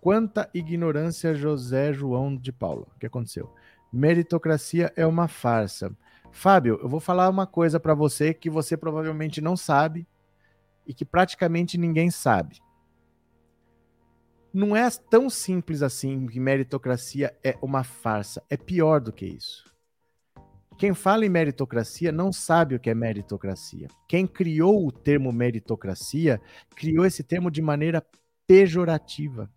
Quanta 0.00 0.48
ignorância, 0.54 1.34
José 1.34 1.92
João 1.92 2.36
de 2.36 2.52
Paula. 2.52 2.86
O 2.94 2.98
que 3.00 3.06
aconteceu? 3.06 3.52
Meritocracia 3.92 4.92
é 4.94 5.04
uma 5.04 5.26
farsa. 5.26 5.90
Fábio, 6.30 6.78
eu 6.80 6.88
vou 6.88 7.00
falar 7.00 7.28
uma 7.28 7.44
coisa 7.44 7.80
para 7.80 7.92
você 7.92 8.32
que 8.32 8.48
você 8.48 8.76
provavelmente 8.76 9.40
não 9.40 9.56
sabe 9.56 10.06
e 10.90 10.92
que 10.92 11.04
praticamente 11.04 11.78
ninguém 11.78 12.10
sabe. 12.10 12.60
Não 14.52 14.74
é 14.74 14.90
tão 15.08 15.30
simples 15.30 15.82
assim 15.82 16.26
que 16.26 16.40
meritocracia 16.40 17.32
é 17.44 17.56
uma 17.62 17.84
farsa. 17.84 18.42
É 18.50 18.56
pior 18.56 19.00
do 19.00 19.12
que 19.12 19.24
isso. 19.24 19.62
Quem 20.76 20.92
fala 20.92 21.24
em 21.24 21.28
meritocracia 21.28 22.10
não 22.10 22.32
sabe 22.32 22.74
o 22.74 22.80
que 22.80 22.90
é 22.90 22.94
meritocracia. 22.94 23.86
Quem 24.08 24.26
criou 24.26 24.84
o 24.84 24.90
termo 24.90 25.30
meritocracia 25.32 26.40
criou 26.74 27.06
esse 27.06 27.22
termo 27.22 27.52
de 27.52 27.62
maneira 27.62 28.04
pejorativa. 28.44 29.48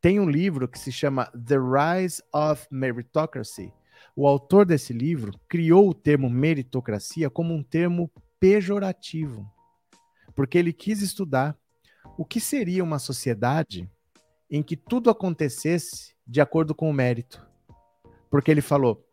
Tem 0.00 0.18
um 0.18 0.30
livro 0.30 0.66
que 0.66 0.78
se 0.78 0.90
chama 0.90 1.26
The 1.32 1.56
Rise 1.58 2.22
of 2.32 2.66
Meritocracy. 2.70 3.70
O 4.16 4.26
autor 4.26 4.64
desse 4.64 4.94
livro 4.94 5.38
criou 5.46 5.90
o 5.90 5.94
termo 5.94 6.30
meritocracia 6.30 7.28
como 7.28 7.52
um 7.52 7.62
termo 7.62 8.10
pejorativo, 8.42 9.48
porque 10.42 10.58
ele 10.58 10.72
quis 10.72 11.00
estudar 11.02 11.56
o 12.18 12.24
que 12.24 12.40
seria 12.40 12.82
uma 12.82 12.98
sociedade 12.98 13.88
em 14.50 14.60
que 14.60 14.76
tudo 14.76 15.08
acontecesse 15.08 16.16
de 16.26 16.40
acordo 16.40 16.74
com 16.74 16.90
o 16.90 16.92
mérito. 16.92 17.46
Porque 18.28 18.50
ele 18.50 18.60
falou: 18.60 19.06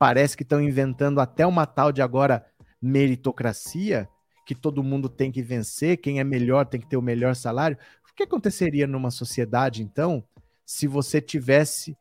parece 0.00 0.36
que 0.36 0.42
estão 0.42 0.60
inventando 0.60 1.20
até 1.20 1.46
uma 1.46 1.64
tal 1.64 1.92
de 1.92 2.02
agora 2.02 2.44
meritocracia, 2.82 4.08
que 4.44 4.52
todo 4.52 4.82
mundo 4.82 5.08
tem 5.08 5.30
que 5.30 5.42
vencer, 5.44 5.98
quem 5.98 6.18
é 6.18 6.24
melhor 6.24 6.66
tem 6.66 6.80
que 6.80 6.88
ter 6.88 6.96
o 6.96 7.02
melhor 7.02 7.36
salário. 7.36 7.78
O 8.10 8.12
que 8.12 8.24
aconteceria 8.24 8.88
numa 8.88 9.12
sociedade, 9.12 9.80
então, 9.80 10.24
se 10.66 10.88
você 10.88 11.20
tivesse 11.20 11.96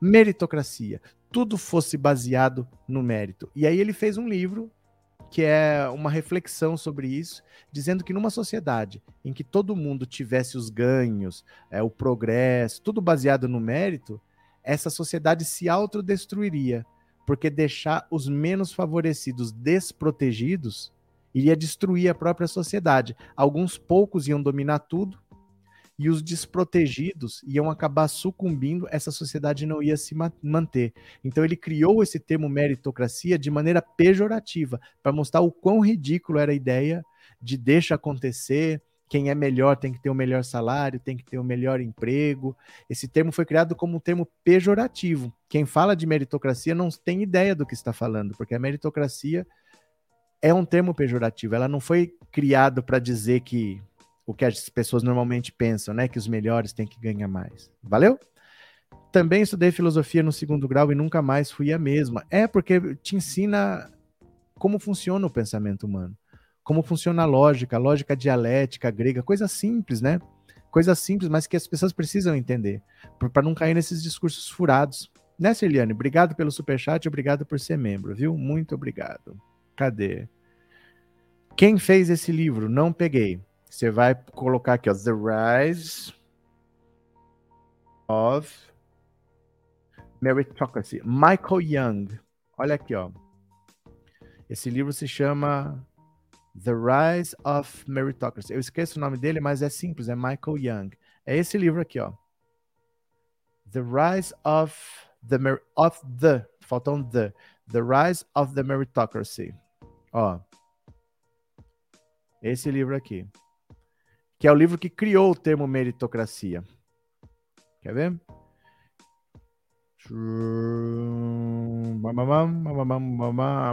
meritocracia? 0.00 1.02
Tudo 1.30 1.58
fosse 1.58 1.98
baseado 1.98 2.66
no 2.88 3.02
mérito. 3.02 3.50
E 3.54 3.66
aí 3.66 3.78
ele 3.78 3.92
fez 3.92 4.16
um 4.16 4.26
livro 4.26 4.72
que 5.36 5.42
é 5.42 5.86
uma 5.90 6.08
reflexão 6.08 6.78
sobre 6.78 7.08
isso, 7.08 7.42
dizendo 7.70 8.02
que 8.02 8.14
numa 8.14 8.30
sociedade 8.30 9.02
em 9.22 9.34
que 9.34 9.44
todo 9.44 9.76
mundo 9.76 10.06
tivesse 10.06 10.56
os 10.56 10.70
ganhos, 10.70 11.44
é, 11.70 11.82
o 11.82 11.90
progresso, 11.90 12.80
tudo 12.80 13.02
baseado 13.02 13.46
no 13.46 13.60
mérito, 13.60 14.18
essa 14.64 14.88
sociedade 14.88 15.44
se 15.44 15.68
autodestruiria, 15.68 16.86
porque 17.26 17.50
deixar 17.50 18.06
os 18.10 18.26
menos 18.26 18.72
favorecidos 18.72 19.52
desprotegidos 19.52 20.90
iria 21.34 21.54
destruir 21.54 22.08
a 22.08 22.14
própria 22.14 22.48
sociedade. 22.48 23.14
Alguns 23.36 23.76
poucos 23.76 24.26
iam 24.26 24.42
dominar 24.42 24.78
tudo 24.78 25.18
e 25.98 26.10
os 26.10 26.22
desprotegidos 26.22 27.42
iam 27.46 27.70
acabar 27.70 28.08
sucumbindo, 28.08 28.86
essa 28.90 29.10
sociedade 29.10 29.64
não 29.64 29.82
ia 29.82 29.96
se 29.96 30.14
manter. 30.42 30.92
Então 31.24 31.44
ele 31.44 31.56
criou 31.56 32.02
esse 32.02 32.20
termo 32.20 32.48
meritocracia 32.48 33.38
de 33.38 33.50
maneira 33.50 33.80
pejorativa, 33.80 34.80
para 35.02 35.12
mostrar 35.12 35.40
o 35.40 35.50
quão 35.50 35.80
ridículo 35.80 36.38
era 36.38 36.52
a 36.52 36.54
ideia 36.54 37.02
de 37.40 37.56
deixa 37.56 37.94
acontecer, 37.94 38.82
quem 39.08 39.30
é 39.30 39.34
melhor 39.34 39.76
tem 39.76 39.92
que 39.92 40.00
ter 40.00 40.10
o 40.10 40.14
melhor 40.14 40.42
salário, 40.42 40.98
tem 40.98 41.16
que 41.16 41.24
ter 41.24 41.38
o 41.38 41.44
melhor 41.44 41.80
emprego. 41.80 42.56
Esse 42.90 43.06
termo 43.06 43.30
foi 43.30 43.44
criado 43.44 43.74
como 43.76 43.96
um 43.96 44.00
termo 44.00 44.28
pejorativo. 44.42 45.32
Quem 45.48 45.64
fala 45.64 45.94
de 45.94 46.06
meritocracia 46.06 46.74
não 46.74 46.88
tem 46.90 47.22
ideia 47.22 47.54
do 47.54 47.64
que 47.64 47.74
está 47.74 47.92
falando, 47.92 48.34
porque 48.36 48.54
a 48.54 48.58
meritocracia 48.58 49.46
é 50.42 50.52
um 50.52 50.64
termo 50.64 50.92
pejorativo. 50.92 51.54
Ela 51.54 51.68
não 51.68 51.78
foi 51.78 52.14
criada 52.32 52.82
para 52.82 52.98
dizer 52.98 53.40
que 53.40 53.80
o 54.26 54.34
que 54.34 54.44
as 54.44 54.68
pessoas 54.68 55.02
normalmente 55.02 55.52
pensam, 55.52 55.94
né? 55.94 56.08
Que 56.08 56.18
os 56.18 56.26
melhores 56.26 56.72
têm 56.72 56.86
que 56.86 57.00
ganhar 57.00 57.28
mais. 57.28 57.70
Valeu? 57.82 58.18
Também 59.12 59.42
estudei 59.42 59.70
filosofia 59.70 60.22
no 60.22 60.32
segundo 60.32 60.66
grau 60.66 60.90
e 60.90 60.94
nunca 60.94 61.22
mais 61.22 61.50
fui 61.50 61.72
a 61.72 61.78
mesma. 61.78 62.24
É 62.28 62.46
porque 62.46 62.96
te 62.96 63.14
ensina 63.14 63.90
como 64.58 64.78
funciona 64.78 65.26
o 65.26 65.30
pensamento 65.30 65.84
humano, 65.84 66.16
como 66.64 66.82
funciona 66.82 67.22
a 67.22 67.26
lógica, 67.26 67.76
a 67.76 67.78
lógica 67.78 68.16
dialética 68.16 68.90
grega, 68.90 69.22
coisa 69.22 69.46
simples, 69.46 70.00
né? 70.00 70.18
Coisa 70.70 70.94
simples, 70.94 71.30
mas 71.30 71.46
que 71.46 71.56
as 71.56 71.66
pessoas 71.66 71.92
precisam 71.92 72.34
entender, 72.34 72.82
para 73.32 73.42
não 73.42 73.54
cair 73.54 73.74
nesses 73.74 74.02
discursos 74.02 74.50
furados. 74.50 75.10
Né, 75.38 75.54
Celiane? 75.54 75.92
Obrigado 75.92 76.34
pelo 76.34 76.50
superchat, 76.50 77.06
obrigado 77.06 77.46
por 77.46 77.60
ser 77.60 77.78
membro, 77.78 78.14
viu? 78.14 78.36
Muito 78.36 78.74
obrigado. 78.74 79.38
Cadê? 79.76 80.28
Quem 81.56 81.78
fez 81.78 82.10
esse 82.10 82.32
livro? 82.32 82.68
Não 82.68 82.92
peguei. 82.92 83.40
Você 83.76 83.90
vai 83.90 84.14
colocar 84.14 84.72
aqui, 84.72 84.88
ó, 84.88 84.94
The 84.94 85.10
Rise 85.12 86.14
of 88.08 88.50
Meritocracy. 90.18 91.02
Michael 91.04 91.60
Young. 91.60 92.18
Olha 92.56 92.76
aqui, 92.76 92.94
ó. 92.94 93.10
Esse 94.48 94.70
livro 94.70 94.94
se 94.94 95.06
chama 95.06 95.86
The 96.64 96.72
Rise 96.72 97.36
of 97.44 97.84
Meritocracy. 97.86 98.54
Eu 98.54 98.60
esqueço 98.60 98.98
o 98.98 99.00
nome 99.02 99.18
dele, 99.18 99.40
mas 99.40 99.60
é 99.60 99.68
simples, 99.68 100.08
é 100.08 100.16
Michael 100.16 100.56
Young. 100.56 100.90
É 101.26 101.36
esse 101.36 101.58
livro 101.58 101.82
aqui, 101.82 102.00
ó. 102.00 102.14
The 103.70 103.82
Rise 103.82 104.34
of 104.42 104.74
the 105.28 105.36
Mer 105.36 105.60
of 105.76 106.00
the, 106.18 106.48
faltou 106.62 106.94
um 106.94 107.06
the. 107.06 107.30
The 107.70 107.82
Rise 107.82 108.24
of 108.34 108.54
the 108.54 108.62
Meritocracy. 108.62 109.54
Ó. 110.14 110.40
Esse 112.40 112.70
livro 112.70 112.96
aqui 112.96 113.28
que 114.38 114.46
é 114.46 114.52
o 114.52 114.54
livro 114.54 114.78
que 114.78 114.90
criou 114.90 115.30
o 115.30 115.34
termo 115.34 115.66
meritocracia. 115.66 116.62
Quer 117.82 117.94
ver? 117.94 118.20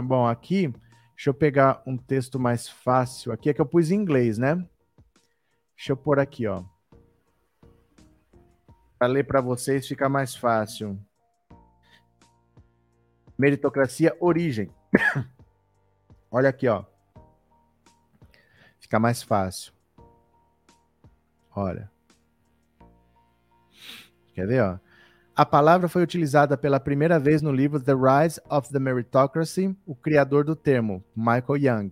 Bom, 0.02 0.26
aqui, 0.26 0.68
deixa 1.14 1.30
eu 1.30 1.34
pegar 1.34 1.82
um 1.86 1.96
texto 1.96 2.40
mais 2.40 2.68
fácil. 2.68 3.32
Aqui 3.32 3.50
é 3.50 3.54
que 3.54 3.60
eu 3.60 3.66
pus 3.66 3.90
em 3.90 3.96
inglês, 3.96 4.38
né? 4.38 4.56
Deixa 5.76 5.92
eu 5.92 5.96
pôr 5.96 6.18
aqui, 6.18 6.46
ó. 6.46 6.64
Para 8.98 9.08
ler 9.08 9.24
para 9.24 9.40
vocês 9.40 9.86
ficar 9.86 10.08
mais 10.08 10.34
fácil. 10.34 10.98
Meritocracia, 13.36 14.16
origem. 14.20 14.70
Olha 16.30 16.48
aqui, 16.48 16.68
ó. 16.68 16.84
Fica 18.78 18.98
mais 18.98 19.22
fácil. 19.22 19.72
Olha. 21.54 21.90
Quer 24.34 24.46
ver, 24.46 24.62
ó? 24.62 24.78
A 25.36 25.44
palavra 25.44 25.88
foi 25.88 26.02
utilizada 26.02 26.56
pela 26.56 26.78
primeira 26.78 27.18
vez 27.18 27.42
no 27.42 27.52
livro 27.52 27.80
The 27.80 27.92
Rise 27.92 28.40
of 28.48 28.70
the 28.70 28.78
Meritocracy, 28.78 29.76
o 29.84 29.94
criador 29.94 30.44
do 30.44 30.54
termo, 30.54 31.02
Michael 31.16 31.56
Young. 31.56 31.90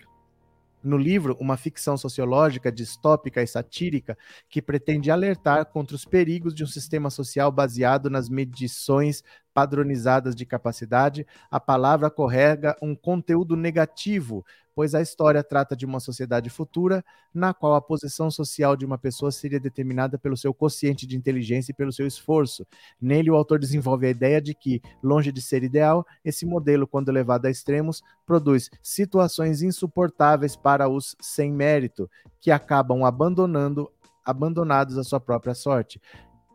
No 0.82 0.96
livro, 0.96 1.36
uma 1.40 1.56
ficção 1.56 1.96
sociológica 1.96 2.70
distópica 2.70 3.40
e 3.40 3.46
satírica 3.46 4.18
que 4.48 4.60
pretende 4.60 5.12
alertar 5.12 5.66
contra 5.66 5.94
os 5.94 6.04
perigos 6.04 6.52
de 6.52 6.64
um 6.64 6.66
sistema 6.66 7.08
social 7.08 7.52
baseado 7.52 8.10
nas 8.10 8.28
medições 8.28 9.22
padronizadas 9.54 10.34
de 10.34 10.44
capacidade, 10.44 11.26
a 11.50 11.60
palavra 11.60 12.10
correga 12.10 12.76
um 12.82 12.96
conteúdo 12.96 13.54
negativo, 13.54 14.44
pois 14.74 14.94
a 14.94 15.00
história 15.00 15.42
trata 15.42 15.76
de 15.76 15.84
uma 15.84 16.00
sociedade 16.00 16.48
futura 16.50 17.04
na 17.32 17.52
qual 17.52 17.74
a 17.74 17.80
posição 17.80 18.30
social 18.30 18.76
de 18.76 18.84
uma 18.84 18.98
pessoa 18.98 19.30
seria 19.30 19.60
determinada 19.60 20.18
pelo 20.18 20.36
seu 20.36 20.52
quociente 20.52 21.06
de 21.06 21.16
inteligência 21.16 21.72
e 21.72 21.74
pelo 21.74 21.92
seu 21.92 22.06
esforço. 22.06 22.66
Nele, 23.00 23.30
o 23.30 23.34
autor 23.34 23.58
desenvolve 23.58 24.06
a 24.06 24.10
ideia 24.10 24.40
de 24.40 24.54
que, 24.54 24.80
longe 25.02 25.32
de 25.32 25.40
ser 25.42 25.62
ideal, 25.62 26.06
esse 26.24 26.46
modelo, 26.46 26.86
quando 26.86 27.10
levado 27.10 27.46
a 27.46 27.50
extremos, 27.50 28.02
produz 28.26 28.70
situações 28.82 29.62
insuportáveis 29.62 30.56
para 30.56 30.88
os 30.88 31.16
sem 31.20 31.52
mérito, 31.52 32.10
que 32.40 32.50
acabam 32.50 33.04
abandonando 33.04 33.90
abandonados 34.24 34.96
à 34.98 35.04
sua 35.04 35.20
própria 35.20 35.54
sorte. 35.54 36.00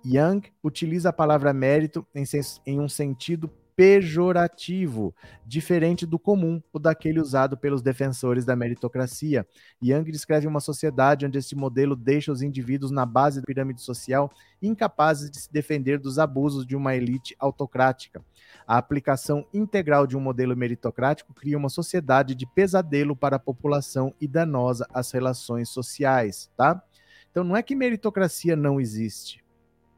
Young 0.05 0.41
utiliza 0.63 1.09
a 1.09 1.13
palavra 1.13 1.51
mérito 1.51 2.05
em, 2.15 2.23
em 2.65 2.79
um 2.79 2.87
sentido 2.87 3.51
pejorativo, 3.77 5.13
diferente 5.45 6.03
do 6.03 6.17
comum, 6.17 6.59
o 6.73 6.79
daquele 6.79 7.19
usado 7.19 7.55
pelos 7.55 7.83
defensores 7.83 8.43
da 8.43 8.55
meritocracia. 8.55 9.45
Young 9.79 10.03
descreve 10.05 10.47
uma 10.47 10.59
sociedade 10.59 11.27
onde 11.27 11.37
esse 11.37 11.55
modelo 11.55 11.95
deixa 11.95 12.31
os 12.31 12.41
indivíduos 12.41 12.89
na 12.89 13.05
base 13.05 13.39
da 13.39 13.45
pirâmide 13.45 13.83
social 13.83 14.31
incapazes 14.59 15.29
de 15.29 15.39
se 15.39 15.53
defender 15.53 15.99
dos 15.99 16.17
abusos 16.17 16.65
de 16.65 16.75
uma 16.75 16.95
elite 16.95 17.35
autocrática. 17.37 18.25
A 18.65 18.79
aplicação 18.79 19.45
integral 19.53 20.07
de 20.07 20.17
um 20.17 20.21
modelo 20.21 20.57
meritocrático 20.57 21.31
cria 21.31 21.55
uma 21.55 21.69
sociedade 21.69 22.33
de 22.33 22.47
pesadelo 22.47 23.15
para 23.15 23.35
a 23.35 23.39
população 23.39 24.11
e 24.19 24.27
danosa 24.27 24.87
às 24.91 25.11
relações 25.11 25.69
sociais, 25.69 26.49
tá? 26.57 26.81
Então 27.29 27.43
não 27.43 27.55
é 27.55 27.61
que 27.61 27.75
meritocracia 27.75 28.55
não 28.55 28.81
existe. 28.81 29.45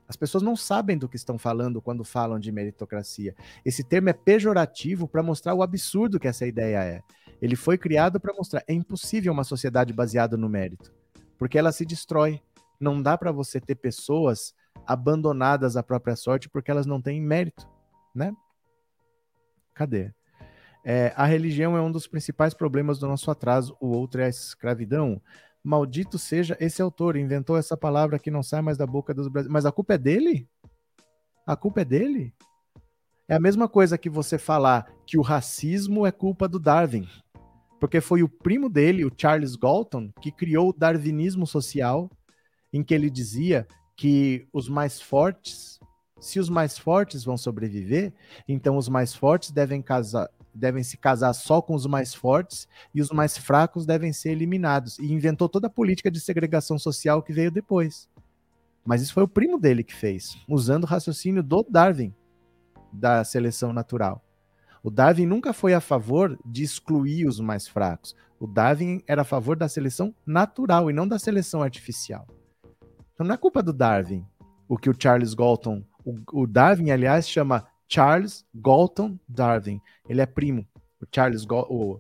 As 0.10 0.16
pessoas 0.16 0.42
não 0.42 0.56
sabem 0.56 0.98
do 0.98 1.08
que 1.08 1.16
estão 1.16 1.38
falando 1.38 1.80
quando 1.80 2.04
falam 2.04 2.40
de 2.40 2.52
meritocracia. 2.52 3.36
Esse 3.64 3.84
termo 3.84 4.10
é 4.10 4.14
pejorativo 4.14 5.08
para 5.08 5.22
mostrar 5.22 5.54
o 5.54 5.62
absurdo 5.62 6.20
que 6.20 6.28
essa 6.28 6.48
ideia 6.48 6.84
é. 6.84 7.04
Ele 7.40 7.56
foi 7.56 7.78
criado 7.78 8.20
para 8.20 8.34
mostrar 8.34 8.64
é 8.68 8.74
impossível 8.74 9.32
uma 9.32 9.44
sociedade 9.44 9.94
baseada 9.94 10.36
no 10.36 10.50
mérito, 10.50 10.92
porque 11.38 11.60
ela 11.60 11.72
se 11.72 11.86
destrói, 11.86 12.42
Não 12.80 13.02
dá 13.02 13.18
para 13.18 13.32
você 13.32 13.60
ter 13.60 13.76
pessoas 13.76 14.56
abandonadas 14.88 15.78
à 15.78 15.84
própria 15.84 16.16
sorte 16.16 16.50
porque 16.50 16.72
elas 16.72 16.88
não 16.88 17.02
têm 17.02 17.22
mérito, 17.22 17.70
né? 18.16 18.34
Cadê? 19.76 20.12
É, 20.84 21.14
a 21.16 21.26
religião 21.26 21.78
é 21.78 21.82
um 21.82 21.92
dos 21.92 22.08
principais 22.08 22.54
problemas 22.54 22.98
do 22.98 23.08
nosso 23.08 23.30
atraso, 23.30 23.76
o 23.80 23.88
outro 23.90 24.22
é 24.22 24.26
a 24.26 24.30
escravidão. 24.30 25.22
Maldito 25.64 26.18
seja 26.18 26.58
esse 26.60 26.82
autor, 26.82 27.16
inventou 27.16 27.58
essa 27.58 27.76
palavra 27.76 28.18
que 28.18 28.32
não 28.32 28.42
sai 28.42 28.62
mais 28.62 28.78
da 28.78 28.88
boca 28.88 29.14
dos 29.14 29.28
brasileiros. 29.28 29.54
Mas 29.54 29.66
a 29.66 29.72
culpa 29.72 29.94
é 29.94 29.98
dele? 29.98 30.48
A 31.46 31.56
culpa 31.56 31.82
é 31.82 31.86
dele? 31.86 32.34
É 33.28 33.36
a 33.36 33.40
mesma 33.40 33.68
coisa 33.68 33.98
que 33.98 34.10
você 34.10 34.38
falar 34.38 34.92
que 35.06 35.18
o 35.18 35.22
racismo 35.22 36.06
é 36.06 36.12
culpa 36.12 36.48
do 36.48 36.60
Darwin. 36.60 37.08
Porque 37.80 38.02
foi 38.02 38.24
o 38.24 38.30
primo 38.30 38.70
dele, 38.70 39.06
o 39.06 39.12
Charles 39.16 39.56
Galton, 39.56 40.12
que 40.22 40.32
criou 40.32 40.70
o 40.70 40.74
darwinismo 40.74 41.46
social, 41.46 42.10
em 42.74 42.84
que 42.84 42.94
ele 42.94 43.10
dizia 43.10 43.68
que 43.96 44.48
os 44.54 44.68
mais 44.68 45.02
fortes, 45.02 45.80
se 46.20 46.40
os 46.40 46.50
mais 46.50 46.78
fortes 46.78 47.24
vão 47.24 47.38
sobreviver, 47.38 48.14
então 48.48 48.78
os 48.78 48.90
mais 48.90 49.14
fortes 49.14 49.52
devem 49.52 49.82
casar, 49.82 50.30
devem 50.54 50.84
se 50.84 50.98
casar 50.98 51.34
só 51.34 51.62
com 51.62 51.76
os 51.76 51.86
mais 51.86 52.14
fortes 52.14 52.68
e 52.94 53.02
os 53.02 53.10
mais 53.12 53.38
fracos 53.38 53.86
devem 53.86 54.12
ser 54.12 54.32
eliminados. 54.32 54.98
E 55.00 55.12
inventou 55.12 55.48
toda 55.48 55.68
a 55.68 55.70
política 55.70 56.10
de 56.10 56.20
segregação 56.20 56.78
social 56.78 57.22
que 57.22 57.34
veio 57.34 57.52
depois. 57.52 58.10
Mas 58.86 59.02
isso 59.02 59.14
foi 59.14 59.24
o 59.24 59.28
primo 59.28 59.60
dele 59.60 59.84
que 59.84 59.94
fez, 59.94 60.38
usando 60.48 60.84
o 60.84 60.88
raciocínio 60.88 61.44
do 61.44 61.66
Darwin, 61.70 62.14
da 62.92 63.24
seleção 63.24 63.72
natural. 63.72 64.24
O 64.82 64.90
Darwin 64.90 65.26
nunca 65.26 65.54
foi 65.54 65.74
a 65.74 65.82
favor 65.82 66.40
de 66.46 66.64
excluir 66.64 67.28
os 67.28 67.40
mais 67.40 67.68
fracos. 67.68 68.16
O 68.40 68.48
Darwin 68.48 69.04
era 69.06 69.24
a 69.24 69.26
favor 69.26 69.58
da 69.58 69.68
seleção 69.68 70.16
natural 70.26 70.90
e 70.90 70.94
não 70.94 71.08
da 71.08 71.20
seleção 71.20 71.62
artificial. 71.62 72.26
Então 73.14 73.28
não 73.28 73.36
é 73.36 73.38
culpa 73.38 73.62
do 73.62 73.74
Darwin 73.74 74.26
o 74.70 74.78
que 74.78 74.90
o 74.90 74.96
Charles 74.98 75.34
Galton. 75.34 75.84
O, 76.06 76.44
o 76.44 76.48
Darwin, 76.48 76.92
aliás, 76.92 77.28
chama 77.28 77.66
Charles 77.90 78.46
Galton 78.54 79.20
Darwin. 79.28 79.82
Ele 80.08 80.22
é 80.22 80.26
primo. 80.26 80.66
O 81.02 81.08
Charles 81.14 81.44
Galton. 81.44 82.00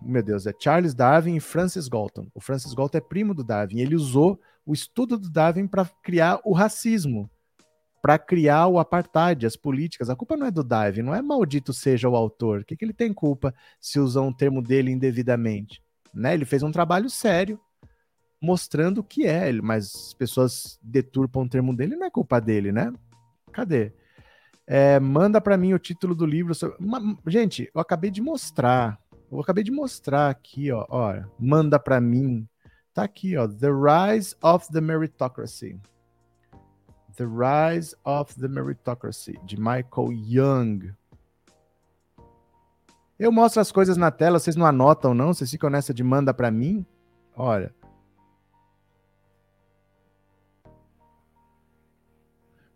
Meu 0.00 0.22
Deus, 0.22 0.46
é 0.46 0.52
Charles 0.58 0.94
Darwin 0.94 1.36
e 1.36 1.40
Francis 1.40 1.86
Galton. 1.86 2.26
O 2.34 2.40
Francis 2.40 2.74
Galton 2.74 2.98
é 2.98 3.00
primo 3.00 3.34
do 3.34 3.44
Darwin. 3.44 3.78
Ele 3.78 3.94
usou 3.94 4.40
o 4.64 4.72
estudo 4.72 5.18
do 5.18 5.30
Darwin 5.30 5.66
para 5.66 5.84
criar 6.02 6.40
o 6.44 6.52
racismo, 6.52 7.30
para 8.00 8.18
criar 8.18 8.66
o 8.66 8.78
apartheid, 8.78 9.46
as 9.46 9.56
políticas. 9.56 10.10
A 10.10 10.16
culpa 10.16 10.36
não 10.36 10.46
é 10.46 10.50
do 10.50 10.64
Darwin, 10.64 11.02
não 11.02 11.14
é 11.14 11.22
maldito 11.22 11.72
seja 11.72 12.08
o 12.08 12.16
autor. 12.16 12.60
O 12.60 12.64
que, 12.64 12.76
que 12.76 12.84
ele 12.84 12.92
tem 12.92 13.12
culpa 13.12 13.54
se 13.80 14.00
usou 14.00 14.26
um 14.26 14.32
termo 14.32 14.62
dele 14.62 14.90
indevidamente? 14.90 15.82
Né? 16.12 16.34
Ele 16.34 16.44
fez 16.44 16.62
um 16.62 16.72
trabalho 16.72 17.08
sério 17.08 17.60
mostrando 18.40 18.98
o 18.98 19.04
que 19.04 19.24
é, 19.24 19.52
mas 19.52 19.94
as 19.94 20.14
pessoas 20.14 20.78
deturpam 20.82 21.44
o 21.44 21.48
termo 21.48 21.76
dele, 21.76 21.94
não 21.94 22.06
é 22.06 22.10
culpa 22.10 22.40
dele, 22.40 22.72
né? 22.72 22.92
Cadê? 23.52 23.92
É, 24.66 25.00
manda 25.00 25.40
para 25.40 25.56
mim 25.56 25.74
o 25.74 25.78
título 25.78 26.14
do 26.14 26.24
livro. 26.24 26.54
Gente, 27.26 27.70
eu 27.74 27.80
acabei 27.80 28.10
de 28.10 28.20
mostrar. 28.20 28.98
Eu 29.30 29.40
acabei 29.40 29.64
de 29.64 29.70
mostrar 29.70 30.30
aqui, 30.30 30.70
ó. 30.70 30.86
ó 30.88 31.14
manda 31.38 31.78
para 31.78 32.00
mim. 32.00 32.46
Tá 32.94 33.04
aqui, 33.04 33.36
ó. 33.36 33.48
The 33.48 33.68
Rise 33.68 34.36
of 34.42 34.70
the 34.70 34.80
Meritocracy. 34.80 35.80
The 37.16 37.24
Rise 37.24 37.94
of 38.04 38.34
the 38.38 38.48
Meritocracy, 38.48 39.38
de 39.44 39.58
Michael 39.58 40.12
Young. 40.12 40.94
Eu 43.18 43.30
mostro 43.30 43.60
as 43.60 43.70
coisas 43.70 43.96
na 43.96 44.10
tela, 44.10 44.38
vocês 44.38 44.56
não 44.56 44.66
anotam, 44.66 45.14
não? 45.14 45.32
Vocês 45.32 45.50
ficam 45.50 45.70
nessa 45.70 45.94
de 45.94 46.02
manda 46.02 46.34
para 46.34 46.50
mim? 46.50 46.84
Olha. 47.36 47.74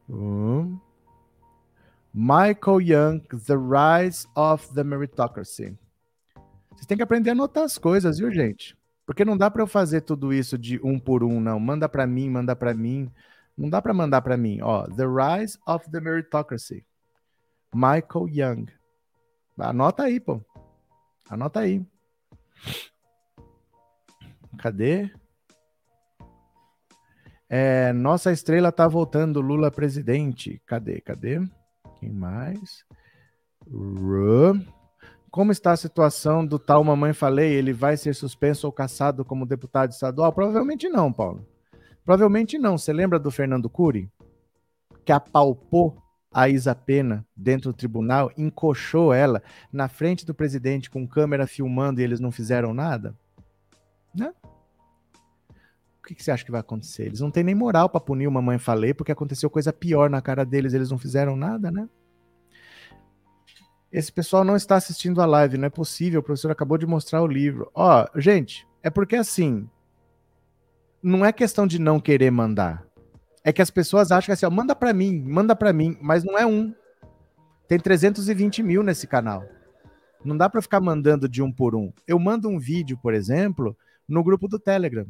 Um. 0.09 0.79
Michael 2.19 2.81
Young, 2.81 3.21
The 3.45 3.57
Rise 3.57 4.27
of 4.35 4.73
the 4.73 4.83
Meritocracy. 4.83 5.77
Vocês 6.71 6.87
têm 6.87 6.97
que 6.97 7.03
aprender 7.03 7.29
a 7.29 7.33
anotar 7.35 7.65
as 7.65 7.77
coisas, 7.77 8.19
viu, 8.19 8.33
gente? 8.33 8.75
Porque 9.05 9.23
não 9.23 9.37
dá 9.37 9.51
para 9.51 9.63
eu 9.63 9.67
fazer 9.67 10.01
tudo 10.01 10.33
isso 10.33 10.57
de 10.57 10.81
um 10.83 10.99
por 10.99 11.23
um, 11.23 11.43
não. 11.43 11.61
Manda 11.61 11.87
para 11.91 12.07
mim, 12.07 12.31
manda 12.31 12.57
para 12.57 12.73
mim. 12.73 13.13
Não 13.55 13.69
dá 13.69 13.83
para 13.83 13.93
mandar 13.93 14.23
para 14.23 14.35
mim. 14.35 14.63
Ó, 14.63 14.85
The 14.85 15.05
Rise 15.05 15.59
of 15.67 15.91
the 15.91 16.01
Meritocracy. 16.01 16.87
Michael 17.75 18.29
Young. 18.31 18.67
Anota 19.59 20.05
aí, 20.05 20.19
pô. 20.19 20.41
Anota 21.29 21.61
aí. 21.61 21.85
Cadê? 24.57 25.11
É, 27.47 27.93
nossa 27.93 28.33
estrela 28.33 28.73
tá 28.73 28.89
voltando, 28.89 29.43
Lula 29.43 29.71
presidente. 29.71 30.63
Cadê? 30.65 31.03
Cadê? 31.03 31.47
Quem 31.98 32.12
mais? 32.12 32.85
Como 35.31 35.52
está 35.52 35.73
a 35.73 35.77
situação 35.77 36.47
do 36.47 36.59
tal 36.59 36.82
Mamãe 36.85 37.12
Falei? 37.12 37.52
Ele 37.52 37.73
vai 37.73 37.97
ser 37.97 38.14
suspenso 38.14 38.66
ou 38.66 38.73
caçado 38.73 39.24
como 39.24 39.44
deputado 39.47 39.90
estadual? 39.90 40.32
Provavelmente 40.32 40.89
não, 40.89 41.12
Paulo. 41.12 41.47
Provavelmente 42.05 42.59
não. 42.59 42.78
Você 42.78 42.93
lembra 42.93 43.18
do 43.18 43.31
Fernando 43.31 43.68
Cury? 43.68 44.10
Que 45.05 45.12
apalpou 45.12 46.02
a 46.32 46.48
Isa 46.48 46.74
Pena 46.74 47.27
dentro 47.35 47.73
do 47.73 47.77
tribunal, 47.77 48.31
encoxou 48.36 49.12
ela 49.12 49.43
na 49.73 49.89
frente 49.89 50.27
do 50.27 50.35
presidente 50.35 50.90
com 50.90 51.06
câmera 51.06 51.47
filmando 51.47 52.01
e 52.01 52.05
eles 52.05 52.20
não 52.20 52.31
fizeram 52.31 52.74
nada? 52.74 53.16
Né? 54.14 54.32
Que, 56.07 56.15
que 56.15 56.23
você 56.23 56.31
acha 56.31 56.45
que 56.45 56.53
vai 56.53 56.61
acontecer? 56.61 57.07
Eles 57.07 57.19
não 57.19 57.33
têm 57.33 57.43
nem 57.43 57.55
moral 57.55 57.89
para 57.89 58.01
punir 58.01 58.28
o 58.28 58.31
mamãe 58.31 58.59
falei, 58.59 58.95
porque 58.95 59.11
aconteceu 59.11 59.51
coisa 59.51 59.73
pior 59.73 60.09
na 60.09 60.23
cara 60.23 60.45
deles, 60.45 60.73
eles 60.73 60.89
não 60.89 60.99
fizeram 60.99 61.35
nada, 61.35 61.69
né? 61.69 61.89
Esse 63.91 64.12
pessoal 64.12 64.45
não 64.45 64.55
está 64.55 64.77
assistindo 64.77 65.20
a 65.20 65.27
live, 65.27 65.59
não 65.59 65.66
é 65.66 65.70
possível, 65.70 66.20
o 66.20 66.23
professor 66.23 66.53
acabou 66.53 66.78
de 66.78 66.87
mostrar 66.87 67.23
o 67.23 67.27
livro. 67.27 67.69
Ó, 67.74 68.07
gente, 68.15 68.69
é 68.85 68.89
porque 68.89 69.16
assim, 69.16 69.69
não 71.03 71.24
é 71.24 71.33
questão 71.33 71.66
de 71.66 71.81
não 71.81 71.99
querer 71.99 72.31
mandar. 72.31 72.87
É 73.43 73.53
que 73.53 73.62
as 73.62 73.70
pessoas 73.70 74.12
acham 74.12 74.27
que 74.27 74.33
assim, 74.33 74.47
ó, 74.47 74.51
manda 74.51 74.77
para 74.77 74.93
mim, 74.93 75.24
manda 75.27 75.57
para 75.57 75.73
mim, 75.73 75.99
mas 76.01 76.23
não 76.23 76.39
é 76.39 76.47
um. 76.47 76.73
Tem 77.66 77.81
320 77.81 78.62
mil 78.62 78.85
nesse 78.85 79.09
canal. 79.09 79.45
Não 80.24 80.37
dá 80.37 80.49
para 80.49 80.62
ficar 80.62 80.81
mandando 80.81 81.28
de 81.28 81.43
um 81.43 81.51
por 81.51 81.74
um. 81.74 81.93
Eu 82.07 82.19
mando 82.20 82.49
um 82.49 82.61
vídeo, 82.61 82.97
por 83.03 83.12
exemplo, 83.12 83.77
no 84.09 84.23
grupo 84.23 84.47
do 84.47 84.59
Telegram. 84.59 85.07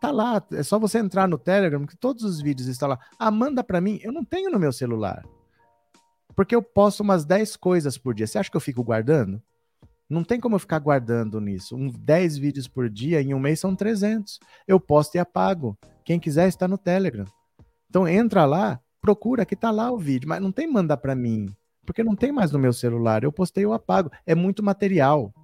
Tá 0.00 0.10
lá, 0.12 0.42
é 0.52 0.62
só 0.62 0.78
você 0.78 0.98
entrar 0.98 1.26
no 1.26 1.36
Telegram, 1.36 1.84
que 1.84 1.96
todos 1.96 2.22
os 2.22 2.40
vídeos 2.40 2.68
estão 2.68 2.88
lá. 2.88 2.98
Ah, 3.18 3.30
manda 3.30 3.64
para 3.64 3.80
mim. 3.80 3.98
Eu 4.02 4.12
não 4.12 4.24
tenho 4.24 4.50
no 4.50 4.58
meu 4.58 4.72
celular. 4.72 5.24
Porque 6.36 6.54
eu 6.54 6.62
posto 6.62 7.02
umas 7.02 7.24
10 7.24 7.56
coisas 7.56 7.98
por 7.98 8.14
dia. 8.14 8.26
Você 8.26 8.38
acha 8.38 8.50
que 8.50 8.56
eu 8.56 8.60
fico 8.60 8.84
guardando? 8.84 9.42
Não 10.08 10.22
tem 10.22 10.38
como 10.38 10.54
eu 10.54 10.60
ficar 10.60 10.78
guardando 10.78 11.40
nisso. 11.40 11.76
Um, 11.76 11.88
10 11.90 12.38
vídeos 12.38 12.68
por 12.68 12.88
dia, 12.88 13.20
em 13.20 13.34
um 13.34 13.40
mês 13.40 13.58
são 13.58 13.74
300. 13.74 14.38
Eu 14.66 14.78
posto 14.78 15.16
e 15.16 15.18
apago. 15.18 15.76
Quem 16.04 16.20
quiser 16.20 16.48
está 16.48 16.68
no 16.68 16.78
Telegram. 16.78 17.24
Então 17.90 18.06
entra 18.06 18.46
lá, 18.46 18.80
procura 19.00 19.44
que 19.44 19.56
tá 19.56 19.70
lá 19.70 19.90
o 19.90 19.98
vídeo, 19.98 20.28
mas 20.28 20.40
não 20.40 20.52
tem 20.52 20.66
mandar 20.66 20.98
para 20.98 21.14
mim, 21.14 21.48
porque 21.84 22.04
não 22.04 22.14
tem 22.14 22.30
mais 22.30 22.52
no 22.52 22.58
meu 22.58 22.72
celular. 22.72 23.24
Eu 23.24 23.32
postei, 23.32 23.64
eu 23.64 23.72
apago. 23.72 24.10
É 24.24 24.34
muito 24.34 24.62
material. 24.62 25.34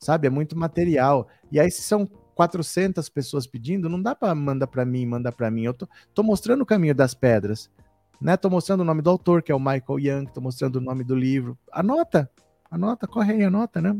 Sabe? 0.00 0.26
É 0.26 0.30
muito 0.30 0.58
material. 0.58 1.28
E 1.50 1.60
aí 1.60 1.70
são 1.70 2.08
400 2.34 3.08
pessoas 3.08 3.46
pedindo, 3.46 3.88
não 3.88 4.00
dá 4.00 4.14
para 4.14 4.34
mandar 4.34 4.66
para 4.66 4.84
mim, 4.84 5.06
mandar 5.06 5.32
para 5.32 5.50
mim. 5.50 5.62
Eu 5.62 5.74
tô, 5.74 5.88
tô 6.12 6.22
mostrando 6.22 6.62
o 6.62 6.66
caminho 6.66 6.94
das 6.94 7.14
pedras, 7.14 7.70
né? 8.20 8.36
Tô 8.36 8.50
mostrando 8.50 8.80
o 8.80 8.84
nome 8.84 9.02
do 9.02 9.10
autor, 9.10 9.42
que 9.42 9.52
é 9.52 9.54
o 9.54 9.58
Michael 9.58 9.98
Young, 9.98 10.26
tô 10.26 10.40
mostrando 10.40 10.76
o 10.76 10.80
nome 10.80 11.04
do 11.04 11.14
livro. 11.14 11.56
Anota, 11.72 12.30
anota, 12.70 13.06
corre 13.06 13.34
aí, 13.34 13.44
anota, 13.44 13.80
né? 13.80 13.96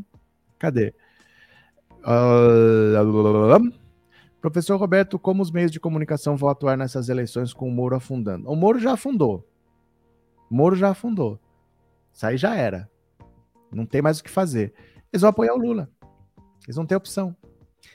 Cadê? 0.58 0.94
Uh... 2.00 3.72
Professor 4.40 4.76
Roberto, 4.76 5.18
como 5.18 5.42
os 5.42 5.50
meios 5.50 5.70
de 5.70 5.80
comunicação 5.80 6.36
vão 6.36 6.50
atuar 6.50 6.76
nessas 6.76 7.08
eleições 7.08 7.54
com 7.54 7.66
o 7.66 7.72
Moro 7.72 7.96
afundando? 7.96 8.46
O 8.50 8.54
Moro 8.54 8.78
já 8.78 8.92
afundou. 8.92 9.48
O 10.50 10.54
Moro 10.54 10.76
já 10.76 10.90
afundou. 10.90 11.40
Isso 12.12 12.26
aí 12.26 12.36
já 12.36 12.54
era. 12.54 12.90
Não 13.72 13.86
tem 13.86 14.02
mais 14.02 14.18
o 14.18 14.24
que 14.24 14.30
fazer. 14.30 14.74
Eles 15.10 15.22
vão 15.22 15.30
apoiar 15.30 15.54
o 15.54 15.58
Lula. 15.58 15.90
Eles 16.66 16.76
não 16.76 16.84
têm 16.84 16.96
opção. 16.96 17.34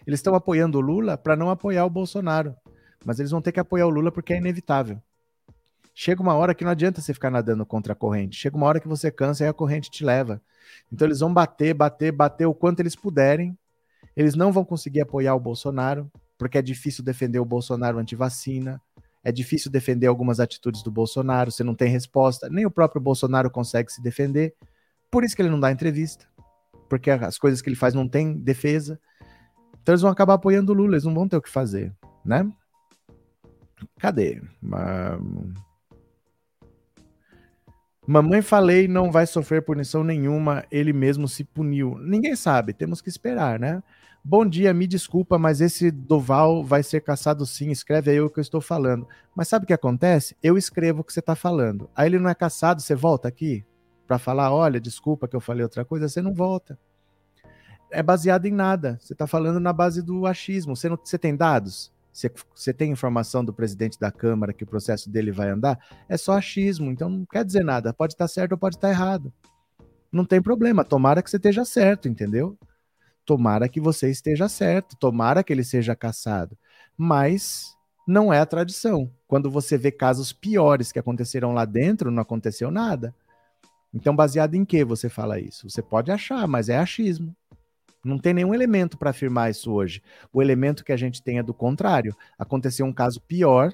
Eles 0.05 0.19
estão 0.19 0.35
apoiando 0.35 0.77
o 0.77 0.81
Lula 0.81 1.17
para 1.17 1.35
não 1.35 1.49
apoiar 1.49 1.85
o 1.85 1.89
Bolsonaro. 1.89 2.55
Mas 3.05 3.19
eles 3.19 3.31
vão 3.31 3.41
ter 3.41 3.51
que 3.51 3.59
apoiar 3.59 3.87
o 3.87 3.89
Lula 3.89 4.11
porque 4.11 4.33
é 4.33 4.37
inevitável. 4.37 5.01
Chega 5.93 6.21
uma 6.21 6.33
hora 6.33 6.55
que 6.55 6.63
não 6.63 6.71
adianta 6.71 7.01
você 7.01 7.13
ficar 7.13 7.29
nadando 7.29 7.65
contra 7.65 7.93
a 7.93 7.95
corrente. 7.95 8.37
Chega 8.37 8.55
uma 8.55 8.65
hora 8.65 8.79
que 8.79 8.87
você 8.87 9.11
cansa 9.11 9.43
e 9.43 9.47
a 9.47 9.53
corrente 9.53 9.89
te 9.89 10.03
leva. 10.05 10.41
Então 10.91 11.07
eles 11.07 11.19
vão 11.19 11.33
bater, 11.33 11.73
bater, 11.73 12.11
bater 12.11 12.45
o 12.45 12.53
quanto 12.53 12.79
eles 12.79 12.95
puderem. 12.95 13.57
Eles 14.15 14.35
não 14.35 14.51
vão 14.51 14.63
conseguir 14.63 15.01
apoiar 15.01 15.35
o 15.35 15.39
Bolsonaro, 15.39 16.09
porque 16.37 16.57
é 16.57 16.61
difícil 16.61 17.03
defender 17.03 17.39
o 17.39 17.45
Bolsonaro 17.45 17.97
anti-vacina. 17.99 18.81
É 19.23 19.31
difícil 19.31 19.69
defender 19.69 20.07
algumas 20.07 20.39
atitudes 20.39 20.81
do 20.81 20.89
Bolsonaro, 20.89 21.51
você 21.51 21.63
não 21.63 21.75
tem 21.75 21.89
resposta. 21.89 22.49
Nem 22.49 22.65
o 22.65 22.71
próprio 22.71 23.01
Bolsonaro 23.01 23.51
consegue 23.51 23.91
se 23.91 24.01
defender. 24.01 24.55
Por 25.11 25.23
isso 25.23 25.35
que 25.35 25.41
ele 25.41 25.49
não 25.49 25.59
dá 25.59 25.71
entrevista. 25.71 26.25
Porque 26.87 27.11
as 27.11 27.37
coisas 27.37 27.61
que 27.61 27.67
ele 27.69 27.75
faz 27.75 27.93
não 27.93 28.07
tem 28.07 28.33
defesa. 28.33 28.99
Então 29.89 29.95
eles 29.95 30.03
vão 30.03 30.11
acabar 30.11 30.35
apoiando 30.35 30.71
o 30.71 30.75
Lula, 30.75 30.93
eles 30.93 31.03
não 31.03 31.15
vão 31.15 31.27
ter 31.27 31.35
o 31.35 31.41
que 31.41 31.49
fazer, 31.49 31.91
né? 32.23 32.47
Cadê? 33.97 34.39
Mamãe 38.05 38.43
falei 38.43 38.87
não 38.87 39.11
vai 39.11 39.25
sofrer 39.25 39.63
punição 39.63 40.03
nenhuma, 40.03 40.63
ele 40.69 40.93
mesmo 40.93 41.27
se 41.27 41.43
puniu. 41.43 41.97
Ninguém 41.97 42.35
sabe, 42.35 42.71
temos 42.71 43.01
que 43.01 43.09
esperar, 43.09 43.59
né? 43.59 43.81
Bom 44.23 44.45
dia, 44.45 44.71
me 44.75 44.85
desculpa, 44.85 45.39
mas 45.39 45.59
esse 45.59 45.89
Doval 45.89 46.63
vai 46.63 46.83
ser 46.83 47.01
caçado 47.01 47.43
sim. 47.43 47.71
Escreve 47.71 48.11
aí 48.11 48.21
o 48.21 48.29
que 48.29 48.37
eu 48.37 48.43
estou 48.43 48.61
falando. 48.61 49.07
Mas 49.35 49.47
sabe 49.47 49.63
o 49.63 49.67
que 49.67 49.73
acontece? 49.73 50.37
Eu 50.43 50.55
escrevo 50.55 51.01
o 51.01 51.03
que 51.03 51.11
você 51.11 51.19
está 51.19 51.33
falando. 51.33 51.89
Aí 51.95 52.07
ele 52.07 52.19
não 52.19 52.29
é 52.29 52.35
caçado, 52.35 52.79
você 52.79 52.93
volta 52.93 53.27
aqui 53.27 53.65
para 54.05 54.19
falar: 54.19 54.53
olha, 54.53 54.79
desculpa 54.79 55.27
que 55.27 55.35
eu 55.35 55.41
falei 55.41 55.63
outra 55.63 55.83
coisa, 55.83 56.07
você 56.07 56.21
não 56.21 56.31
volta. 56.31 56.77
É 57.91 58.03
baseado 58.03 58.45
em 58.45 58.51
nada. 58.51 58.97
Você 59.01 59.13
está 59.13 59.25
falando 59.25 59.59
na 59.59 59.73
base 59.73 60.01
do 60.01 60.25
achismo. 60.25 60.75
Você, 60.75 60.89
não, 60.89 60.97
você 61.01 61.17
tem 61.17 61.35
dados? 61.35 61.91
Você, 62.11 62.31
você 62.53 62.73
tem 62.73 62.91
informação 62.91 63.43
do 63.43 63.53
presidente 63.53 63.99
da 63.99 64.11
Câmara 64.11 64.53
que 64.53 64.63
o 64.63 64.67
processo 64.67 65.09
dele 65.09 65.31
vai 65.31 65.49
andar? 65.49 65.79
É 66.07 66.17
só 66.17 66.33
achismo, 66.33 66.91
então 66.91 67.09
não 67.09 67.25
quer 67.25 67.45
dizer 67.45 67.63
nada. 67.63 67.93
Pode 67.93 68.13
estar 68.13 68.27
certo 68.27 68.53
ou 68.53 68.57
pode 68.57 68.75
estar 68.75 68.89
errado. 68.89 69.33
Não 70.11 70.25
tem 70.25 70.41
problema. 70.41 70.83
Tomara 70.83 71.21
que 71.21 71.29
você 71.29 71.37
esteja 71.37 71.63
certo, 71.65 72.07
entendeu? 72.07 72.57
Tomara 73.25 73.69
que 73.69 73.79
você 73.79 74.09
esteja 74.09 74.49
certo, 74.49 74.95
tomara 74.97 75.43
que 75.43 75.53
ele 75.53 75.63
seja 75.63 75.95
caçado. 75.95 76.57
Mas 76.97 77.75
não 78.07 78.33
é 78.33 78.39
a 78.39 78.45
tradição. 78.45 79.11
Quando 79.27 79.51
você 79.51 79.77
vê 79.77 79.91
casos 79.91 80.33
piores 80.33 80.91
que 80.91 80.97
aconteceram 80.97 81.53
lá 81.53 81.63
dentro, 81.63 82.09
não 82.09 82.23
aconteceu 82.23 82.71
nada. 82.71 83.13
Então, 83.93 84.15
baseado 84.15 84.55
em 84.55 84.65
que 84.65 84.83
você 84.83 85.09
fala 85.09 85.39
isso? 85.39 85.69
Você 85.69 85.81
pode 85.81 86.11
achar, 86.11 86.47
mas 86.47 86.69
é 86.69 86.77
achismo. 86.77 87.35
Não 88.03 88.17
tem 88.17 88.33
nenhum 88.33 88.53
elemento 88.53 88.97
para 88.97 89.09
afirmar 89.09 89.49
isso 89.49 89.71
hoje. 89.71 90.01
O 90.31 90.41
elemento 90.41 90.83
que 90.83 90.91
a 90.91 90.97
gente 90.97 91.21
tem 91.21 91.37
é 91.37 91.43
do 91.43 91.53
contrário. 91.53 92.15
Aconteceu 92.37 92.85
um 92.85 92.93
caso 92.93 93.21
pior 93.21 93.73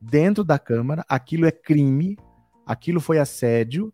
dentro 0.00 0.42
da 0.42 0.58
Câmara, 0.58 1.04
aquilo 1.08 1.46
é 1.46 1.52
crime, 1.52 2.18
aquilo 2.66 3.00
foi 3.00 3.18
assédio, 3.18 3.92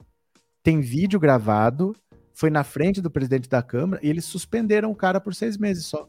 tem 0.63 0.81
vídeo 0.81 1.21
gravado, 1.21 1.95
foi 2.33 2.49
na 2.51 2.65
frente 2.65 3.01
do 3.03 3.11
presidente 3.11 3.49
da 3.49 3.63
Câmara 3.63 4.01
e 4.03 4.09
eles 4.09 4.25
suspenderam 4.25 4.91
o 4.91 4.97
cara 4.97 5.21
por 5.21 5.35
seis 5.35 5.59
meses 5.59 5.87
só. 5.87 6.09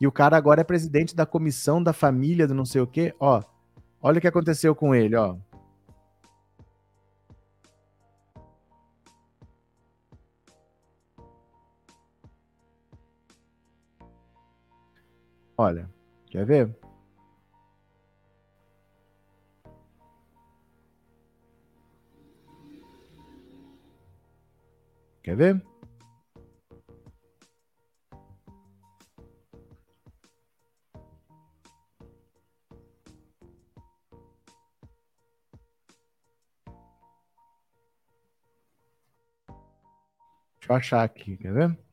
E 0.00 0.06
o 0.06 0.12
cara 0.12 0.36
agora 0.36 0.60
é 0.60 0.64
presidente 0.64 1.16
da 1.16 1.24
comissão 1.24 1.82
da 1.82 1.92
família 1.92 2.46
do 2.46 2.54
não 2.54 2.66
sei 2.66 2.82
o 2.82 2.86
quê. 2.86 3.14
Ó, 3.18 3.42
olha 4.00 4.18
o 4.18 4.20
que 4.20 4.28
aconteceu 4.28 4.74
com 4.74 4.94
ele, 4.94 5.16
ó. 5.16 5.36
Olha, 15.58 15.88
quer 16.30 16.44
ver? 16.44 16.76
Quer 25.22 25.36
ver? 25.36 25.62
Deixa 40.58 40.72
eu 40.72 40.76
achar 40.76 41.02
aqui, 41.04 41.36
quer 41.36 41.52
ver? 41.52 41.85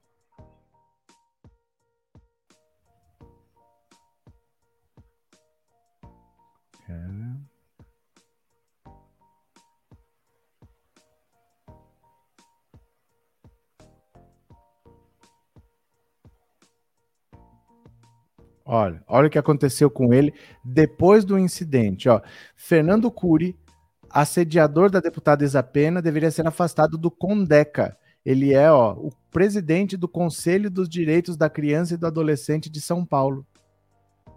Olha, 18.65 19.03
olha 19.07 19.27
o 19.27 19.29
que 19.29 19.37
aconteceu 19.37 19.89
com 19.89 20.13
ele 20.13 20.33
depois 20.63 21.25
do 21.25 21.37
incidente. 21.37 22.07
Ó. 22.07 22.21
Fernando 22.55 23.11
Cury, 23.11 23.57
assediador 24.09 24.89
da 24.89 24.99
deputada 24.99 25.43
Isapena, 25.43 26.01
deveria 26.01 26.31
ser 26.31 26.47
afastado 26.47 26.97
do 26.97 27.11
Condeca. 27.11 27.97
Ele 28.25 28.53
é 28.53 28.71
ó, 28.71 28.93
o 28.93 29.11
presidente 29.31 29.97
do 29.97 30.07
Conselho 30.07 30.69
dos 30.69 30.87
Direitos 30.87 31.35
da 31.35 31.49
Criança 31.49 31.93
e 31.93 31.97
do 31.97 32.07
Adolescente 32.07 32.69
de 32.69 32.79
São 32.79 33.05
Paulo. 33.05 33.45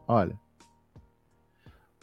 Olha. 0.09 0.37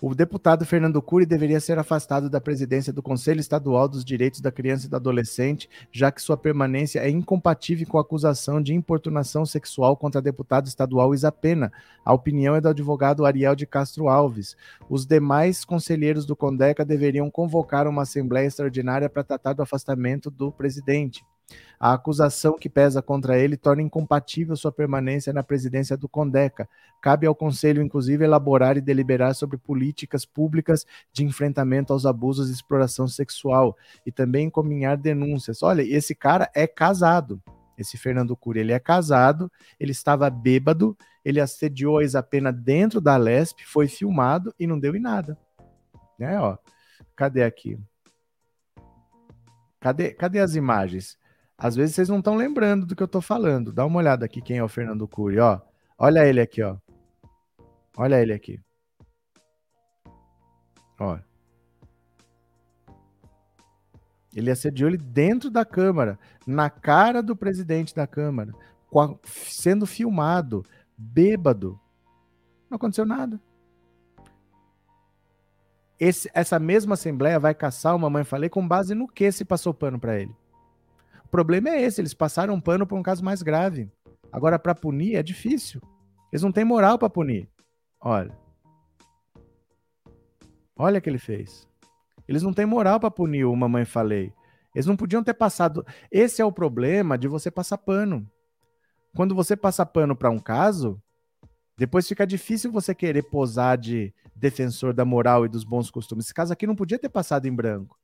O 0.06 0.14
deputado 0.14 0.66
Fernando 0.66 1.02
Cury 1.02 1.26
deveria 1.26 1.62
ser 1.62 1.80
afastado 1.80 2.30
da 2.30 2.42
presidência 2.42 2.92
do 2.92 3.02
Conselho 3.02 3.40
Estadual 3.40 3.88
dos 3.88 4.04
Direitos 4.04 4.42
da 4.42 4.52
Criança 4.52 4.86
e 4.86 4.90
do 4.90 4.98
Adolescente, 4.98 5.70
já 5.94 6.12
que 6.12 6.22
sua 6.22 6.36
permanência 6.36 7.00
é 7.00 7.10
incompatível 7.10 7.88
com 7.88 7.98
a 7.98 8.02
acusação 8.02 8.62
de 8.62 8.74
importunação 8.74 9.46
sexual 9.46 9.96
contra 9.96 10.20
a 10.20 10.22
deputada 10.22 10.68
estadual 10.68 11.14
Isapena. 11.14 11.72
A 12.04 12.14
opinião 12.14 12.54
é 12.54 12.60
do 12.60 12.68
advogado 12.68 13.26
Ariel 13.26 13.56
de 13.56 13.66
Castro 13.66 14.10
Alves. 14.10 14.58
Os 14.90 15.06
demais 15.06 15.64
conselheiros 15.64 16.26
do 16.26 16.36
Condeca 16.36 16.84
deveriam 16.84 17.32
convocar 17.32 17.88
uma 17.88 18.02
assembleia 18.02 18.48
extraordinária 18.48 19.10
para 19.10 19.24
tratar 19.24 19.54
do 19.54 19.62
afastamento 19.62 20.30
do 20.30 20.52
presidente. 20.52 21.24
A 21.80 21.94
acusação 21.94 22.58
que 22.58 22.70
pesa 22.70 23.02
contra 23.02 23.38
ele 23.38 23.58
torna 23.58 23.82
incompatível 23.82 24.56
sua 24.56 24.72
permanência 24.72 25.34
na 25.34 25.44
presidência 25.44 25.98
do 25.98 26.08
Condeca. 26.08 26.70
Cabe 27.02 27.28
ao 27.28 27.36
Conselho, 27.36 27.82
inclusive, 27.82 28.24
elaborar 28.24 28.78
e 28.78 28.82
deliberar 28.82 29.36
sobre 29.36 29.58
políticas 29.58 30.26
públicas 30.26 30.86
de 31.12 31.26
enfrentamento 31.26 31.92
aos 31.92 32.06
abusos 32.06 32.50
e 32.50 32.54
exploração 32.54 33.08
sexual 33.08 33.76
e 34.06 34.12
também 34.12 34.48
encaminhar 34.48 34.96
denúncias. 34.96 35.62
Olha, 35.62 35.82
esse 35.82 36.16
cara 36.16 36.50
é 36.56 36.66
casado. 36.66 37.42
Esse 37.78 37.98
Fernando 37.98 38.36
Cury, 38.38 38.60
ele 38.62 38.72
é 38.72 38.80
casado, 38.80 39.52
ele 39.80 39.92
estava 39.92 40.30
bêbado, 40.30 40.96
ele 41.26 41.42
assediou 41.42 41.98
a 41.98 42.04
Isapena 42.04 42.54
dentro 42.54 43.02
da 43.02 43.18
Lesp, 43.18 43.60
foi 43.66 43.88
filmado 43.88 44.54
e 44.60 44.68
não 44.68 44.80
deu 44.80 44.96
em 44.96 45.02
nada. 45.02 45.38
Né, 46.18 46.40
ó. 46.40 46.58
Cadê 47.16 47.44
aqui? 47.44 47.78
Cadê, 49.80 50.12
cadê 50.14 50.40
as 50.40 50.56
imagens? 50.56 51.18
Às 51.64 51.78
vezes 51.78 51.96
vocês 51.96 52.10
não 52.10 52.18
estão 52.18 52.36
lembrando 52.36 52.86
do 52.86 52.94
que 52.94 53.02
eu 53.02 53.06
estou 53.06 53.22
falando. 53.22 53.72
Dá 53.72 53.86
uma 53.86 54.00
olhada 54.00 54.26
aqui 54.26 54.42
quem 54.42 54.58
é 54.58 54.64
o 54.64 54.68
Fernando 54.68 55.08
Cury, 55.08 55.40
ó. 55.40 55.62
Olha 55.98 56.28
ele 56.28 56.42
aqui, 56.42 56.62
ó. 56.62 56.76
Olha 57.96 58.22
ele 58.22 58.34
aqui. 58.34 58.60
Ó. 61.00 61.18
Ele 64.36 64.52
assediou 64.52 64.90
ele 64.90 64.98
dentro 64.98 65.50
da 65.50 65.64
Câmara, 65.64 66.20
na 66.46 66.70
cara 66.70 67.24
do 67.24 67.34
presidente 67.34 67.96
da 67.96 68.06
Câmara, 68.06 68.52
a, 68.94 69.16
sendo 69.24 69.86
filmado, 69.86 70.66
bêbado. 70.98 71.80
Não 72.70 72.76
aconteceu 72.76 73.06
nada. 73.06 73.40
Esse, 75.98 76.30
essa 76.34 76.60
mesma 76.60 76.96
Assembleia 76.96 77.40
vai 77.40 77.56
caçar 77.56 77.96
o 77.96 78.00
Mamãe 78.00 78.26
Falei 78.26 78.50
com 78.50 78.68
base 78.68 78.94
no 78.94 79.08
que 79.08 79.32
se 79.32 79.46
passou 79.46 79.74
pano 79.74 79.98
para 79.98 80.20
ele 80.20 80.36
problema 81.34 81.70
é 81.70 81.82
esse, 81.82 82.00
eles 82.00 82.14
passaram 82.14 82.62
pano 82.62 82.86
para 82.86 82.96
um 82.96 83.02
caso 83.02 83.26
mais 83.26 83.42
grave. 83.42 83.92
Agora, 84.32 84.60
para 84.60 84.76
punir 84.76 85.16
é 85.16 85.24
difícil. 85.24 85.82
Eles 86.32 86.44
não 86.44 86.52
têm 86.52 86.64
moral 86.64 87.00
para 87.00 87.10
punir. 87.10 87.50
Olha. 88.00 88.38
Olha 90.78 91.00
o 91.00 91.02
que 91.02 91.10
ele 91.10 91.18
fez. 91.18 91.68
Eles 92.28 92.44
não 92.44 92.54
têm 92.54 92.68
moral 92.68 93.00
para 93.00 93.10
punir 93.10 93.46
o 93.46 93.56
Mamãe 93.56 93.84
Falei. 93.84 94.32
Eles 94.76 94.86
não 94.86 94.96
podiam 94.96 95.24
ter 95.24 95.34
passado. 95.34 95.84
Esse 96.12 96.40
é 96.40 96.46
o 96.46 96.52
problema 96.52 97.18
de 97.18 97.28
você 97.28 97.50
passar 97.50 97.80
pano. 97.80 98.30
Quando 99.16 99.34
você 99.34 99.56
passa 99.56 99.84
pano 99.84 100.16
para 100.16 100.30
um 100.30 100.40
caso, 100.40 101.02
depois 101.76 102.08
fica 102.08 102.28
difícil 102.28 102.72
você 102.72 102.94
querer 102.94 103.24
posar 103.24 103.76
de 103.76 104.14
defensor 104.36 104.94
da 104.94 105.04
moral 105.04 105.46
e 105.46 105.50
dos 105.50 105.64
bons 105.64 105.90
costumes. 105.90 106.26
Esse 106.26 106.34
caso 106.34 106.54
aqui 106.54 106.68
não 106.68 106.76
podia 106.76 107.00
ter 107.00 107.10
passado 107.10 107.48
em 107.48 107.56
branco. 107.56 107.98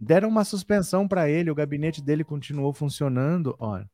Deram 0.00 0.30
uma 0.30 0.44
suspensão 0.44 1.06
para 1.06 1.28
ele, 1.28 1.50
o 1.50 1.54
gabinete 1.54 2.00
dele 2.00 2.24
continuou 2.24 2.72
funcionando. 2.72 3.54
Olha. 3.58 3.86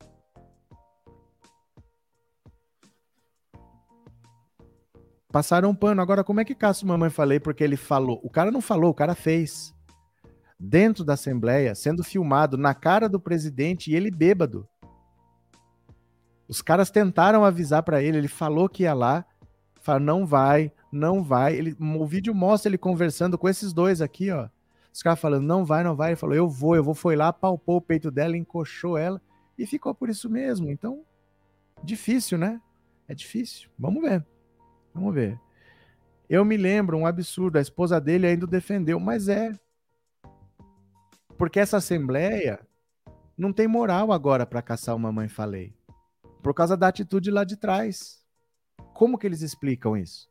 Passaram 5.33 5.71
um 5.71 5.75
pano. 5.75 6.01
Agora, 6.01 6.23
como 6.23 6.41
é 6.41 6.45
que 6.45 6.55
Cássio 6.55 6.87
Mamãe 6.87 7.11
falei 7.11 7.41
porque 7.41 7.65
ele 7.65 7.77
falou? 7.77 8.21
O 8.23 8.31
cara 8.31 8.53
não 8.53 8.61
falou, 8.61 8.91
o 8.91 8.95
cara 8.95 9.17
fez. 9.17 9.75
Dentro 10.59 11.05
da 11.05 11.15
Assembleia, 11.15 11.75
sendo 11.75 12.05
filmado 12.05 12.57
na 12.57 12.73
cara 12.73 13.09
do 13.09 13.21
presidente 13.21 13.91
e 13.91 13.95
ele 13.97 14.11
bêbado. 14.11 14.67
Os 16.49 16.63
caras 16.63 16.89
tentaram 16.89 17.45
avisar 17.45 17.83
para 17.83 18.01
ele, 18.01 18.17
ele 18.17 18.29
falou 18.29 18.69
que 18.69 18.85
ia 18.85 18.95
lá, 18.95 19.27
falou, 19.83 20.01
não 20.01 20.25
vai, 20.25 20.73
não 20.91 21.23
vai. 21.23 21.55
Ele, 21.57 21.77
o 21.79 22.07
vídeo 22.07 22.35
mostra 22.35 22.71
ele 22.71 22.79
conversando 22.79 23.37
com 23.37 23.49
esses 23.49 23.73
dois 23.73 24.01
aqui, 24.01 24.31
ó. 24.31 24.49
Os 24.97 25.03
caras 25.03 25.21
falando, 25.21 25.45
não 25.45 25.63
vai, 25.63 25.85
não 25.85 25.95
vai. 25.95 26.13
Ele 26.13 26.17
falou, 26.17 26.35
eu 26.35 26.49
vou, 26.49 26.75
eu 26.75 26.83
vou. 26.83 26.95
Foi 26.95 27.15
lá, 27.15 27.31
palpou 27.31 27.77
o 27.77 27.83
peito 27.83 28.11
dela, 28.11 28.35
encoxou 28.35 28.97
ela 28.97 29.21
e 29.59 29.67
ficou 29.67 29.95
por 29.95 30.09
isso 30.09 30.31
mesmo. 30.31 30.71
Então, 30.71 31.05
difícil, 31.85 32.39
né? 32.39 32.63
É 33.07 33.15
difícil. 33.15 33.69
Vamos 33.79 34.01
ver. 34.01 34.25
Vamos 34.95 35.13
ver. 35.13 35.39
Eu 36.31 36.47
me 36.47 36.57
lembro, 36.57 36.97
um 36.97 37.05
absurdo, 37.05 37.59
a 37.59 37.61
esposa 37.61 38.01
dele 38.01 38.27
ainda 38.27 38.47
o 38.47 38.49
defendeu, 38.49 38.99
mas 38.99 39.29
é. 39.29 39.53
Porque 41.37 41.61
essa 41.61 41.77
assembleia 41.77 42.59
não 43.37 43.53
tem 43.53 43.69
moral 43.69 44.13
agora 44.13 44.47
para 44.47 44.63
caçar 44.63 44.97
uma 44.97 45.13
mãe 45.13 45.29
falei. 45.29 45.75
Por 46.43 46.55
causa 46.55 46.75
da 46.75 46.89
atitude 46.89 47.31
lá 47.31 47.45
de 47.45 47.59
trás. 47.59 48.25
Como 48.95 49.19
que 49.19 49.27
eles 49.27 49.43
explicam 49.43 49.95
isso? 49.95 50.27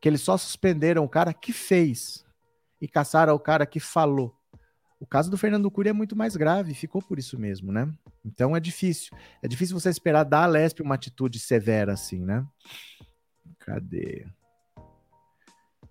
Que 0.00 0.08
eles 0.08 0.22
só 0.22 0.38
suspenderam 0.38 1.04
o 1.04 1.08
cara 1.08 1.34
que 1.34 1.52
fez 1.52 2.24
e 2.80 2.88
caçaram 2.88 3.34
o 3.34 3.40
cara 3.40 3.66
que 3.66 3.80
falou. 3.80 4.34
O 5.00 5.06
caso 5.06 5.30
do 5.30 5.38
Fernando 5.38 5.70
Cury 5.70 5.88
é 5.88 5.92
muito 5.94 6.14
mais 6.14 6.36
grave, 6.36 6.74
ficou 6.74 7.00
por 7.00 7.18
isso 7.18 7.38
mesmo, 7.38 7.72
né? 7.72 7.90
Então 8.24 8.54
é 8.54 8.60
difícil. 8.60 9.16
É 9.42 9.48
difícil 9.48 9.78
você 9.78 9.88
esperar 9.88 10.24
da 10.24 10.44
Alesp 10.44 10.80
uma 10.82 10.94
atitude 10.94 11.38
severa 11.38 11.94
assim, 11.94 12.22
né? 12.22 12.46
Cadê? 13.60 14.26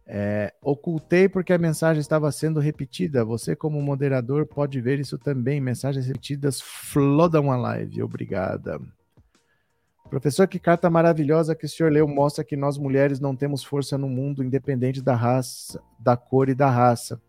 É, 0.06 0.53
ocultei 0.61 1.30
porque 1.30 1.53
a 1.53 1.57
mensagem 1.57 2.02
estava 2.02 2.32
sendo 2.32 2.60
repetida. 2.60 3.24
Você, 3.24 3.56
como 3.56 3.82
moderador, 3.82 4.45
pode 4.45 4.82
ver 4.82 4.99
isso 4.99 5.18
também. 5.18 5.61
Mensagens 5.61 6.07
repetidas 6.07 6.60
flodam 6.61 7.52
a 7.52 7.57
live. 7.57 8.02
Obrigada. 8.02 8.80
Professor, 10.10 10.48
que 10.48 10.57
carta 10.57 10.90
maravilhosa 10.90 11.53
que 11.53 11.65
o 11.65 11.69
senhor 11.69 11.91
leu 11.91 12.07
mostra 12.07 12.44
que 12.44 12.57
nós 12.57 12.80
mulheres 12.80 13.19
não 13.19 13.36
temos 13.36 13.64
força 13.64 13.95
no 13.95 14.10
mundo, 14.10 14.44
independente 14.44 15.03
da 15.03 15.15
raça, 15.15 15.80
da 15.99 16.18
cor 16.18 16.49
e 16.49 16.56
da 16.56 16.68
raça. 16.68 17.22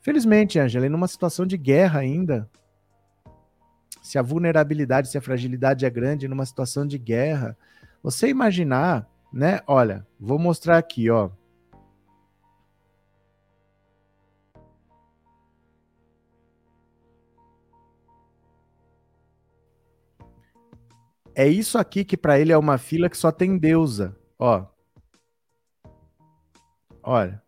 Felizmente, 0.00 0.58
Angela, 0.58 0.86
em 0.86 0.94
uma 0.94 1.06
situação 1.06 1.44
de 1.44 1.58
guerra 1.58 2.00
ainda, 2.00 2.48
se 4.02 4.18
a 4.18 4.22
vulnerabilidade, 4.22 5.08
se 5.08 5.18
a 5.18 5.20
fragilidade 5.20 5.84
é 5.84 5.90
grande 5.90 6.26
numa 6.26 6.46
situação 6.46 6.86
de 6.86 6.96
guerra, 6.96 7.54
você 8.02 8.28
imaginar, 8.28 9.06
né? 9.30 9.60
Olha, 9.66 10.06
vou 10.18 10.38
mostrar 10.38 10.78
aqui, 10.78 11.10
ó. 11.10 11.28
É 21.40 21.48
isso 21.48 21.78
aqui 21.78 22.04
que 22.04 22.18
para 22.18 22.38
ele 22.38 22.52
é 22.52 22.58
uma 22.58 22.76
fila 22.76 23.08
que 23.08 23.16
só 23.16 23.32
tem 23.32 23.56
deusa. 23.56 24.14
Ó. 24.38 24.66
Olha. 27.02 27.42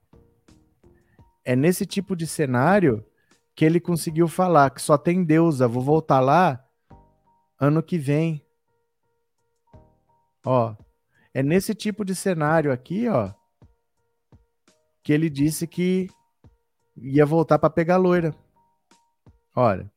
É 1.45 1.55
nesse 1.55 1.85
tipo 1.85 2.17
de 2.17 2.27
cenário 2.27 3.05
que 3.55 3.67
ele 3.67 3.79
conseguiu 3.79 4.27
falar 4.29 4.71
que 4.71 4.81
só 4.81 4.97
tem 4.97 5.23
deusa. 5.23 5.69
Vou 5.69 5.83
voltar 5.83 6.21
lá 6.21 6.67
ano 7.61 7.83
que 7.83 7.99
vem. 7.99 8.43
Ó. 10.43 10.75
É 11.35 11.43
nesse 11.43 11.75
tipo 11.75 12.03
de 12.03 12.15
cenário 12.15 12.73
aqui, 12.73 13.07
ó, 13.11 13.31
que 15.03 15.13
ele 15.13 15.29
disse 15.29 15.67
que 15.67 16.09
ia 16.97 17.27
voltar 17.27 17.59
para 17.59 17.69
pegar 17.69 17.99
loira. 17.99 18.35
Olha. 19.55 19.92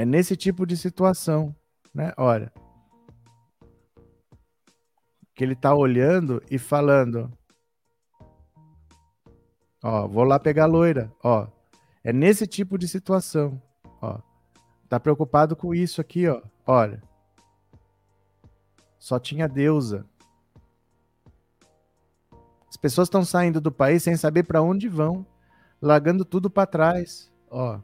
É 0.00 0.04
nesse 0.06 0.34
tipo 0.34 0.64
de 0.64 0.78
situação, 0.78 1.54
né? 1.94 2.14
Olha. 2.16 2.50
Que 5.34 5.44
ele 5.44 5.54
tá 5.54 5.74
olhando 5.74 6.42
e 6.50 6.58
falando. 6.58 7.30
Ó, 9.84 10.08
vou 10.08 10.24
lá 10.24 10.40
pegar 10.40 10.64
a 10.64 10.66
loira, 10.66 11.12
ó. 11.22 11.46
É 12.02 12.14
nesse 12.14 12.46
tipo 12.46 12.78
de 12.78 12.88
situação, 12.88 13.60
ó. 14.00 14.20
Tá 14.88 14.98
preocupado 14.98 15.54
com 15.54 15.74
isso 15.74 16.00
aqui, 16.00 16.26
ó. 16.26 16.40
Olha. 16.66 17.02
Só 18.98 19.18
tinha 19.18 19.46
deusa. 19.46 20.06
As 22.70 22.78
pessoas 22.78 23.08
estão 23.08 23.22
saindo 23.22 23.60
do 23.60 23.70
país 23.70 24.02
sem 24.02 24.16
saber 24.16 24.44
para 24.44 24.62
onde 24.62 24.88
vão, 24.88 25.26
largando 25.78 26.24
tudo 26.24 26.48
para 26.48 26.66
trás, 26.66 27.30
ó. 27.50 27.80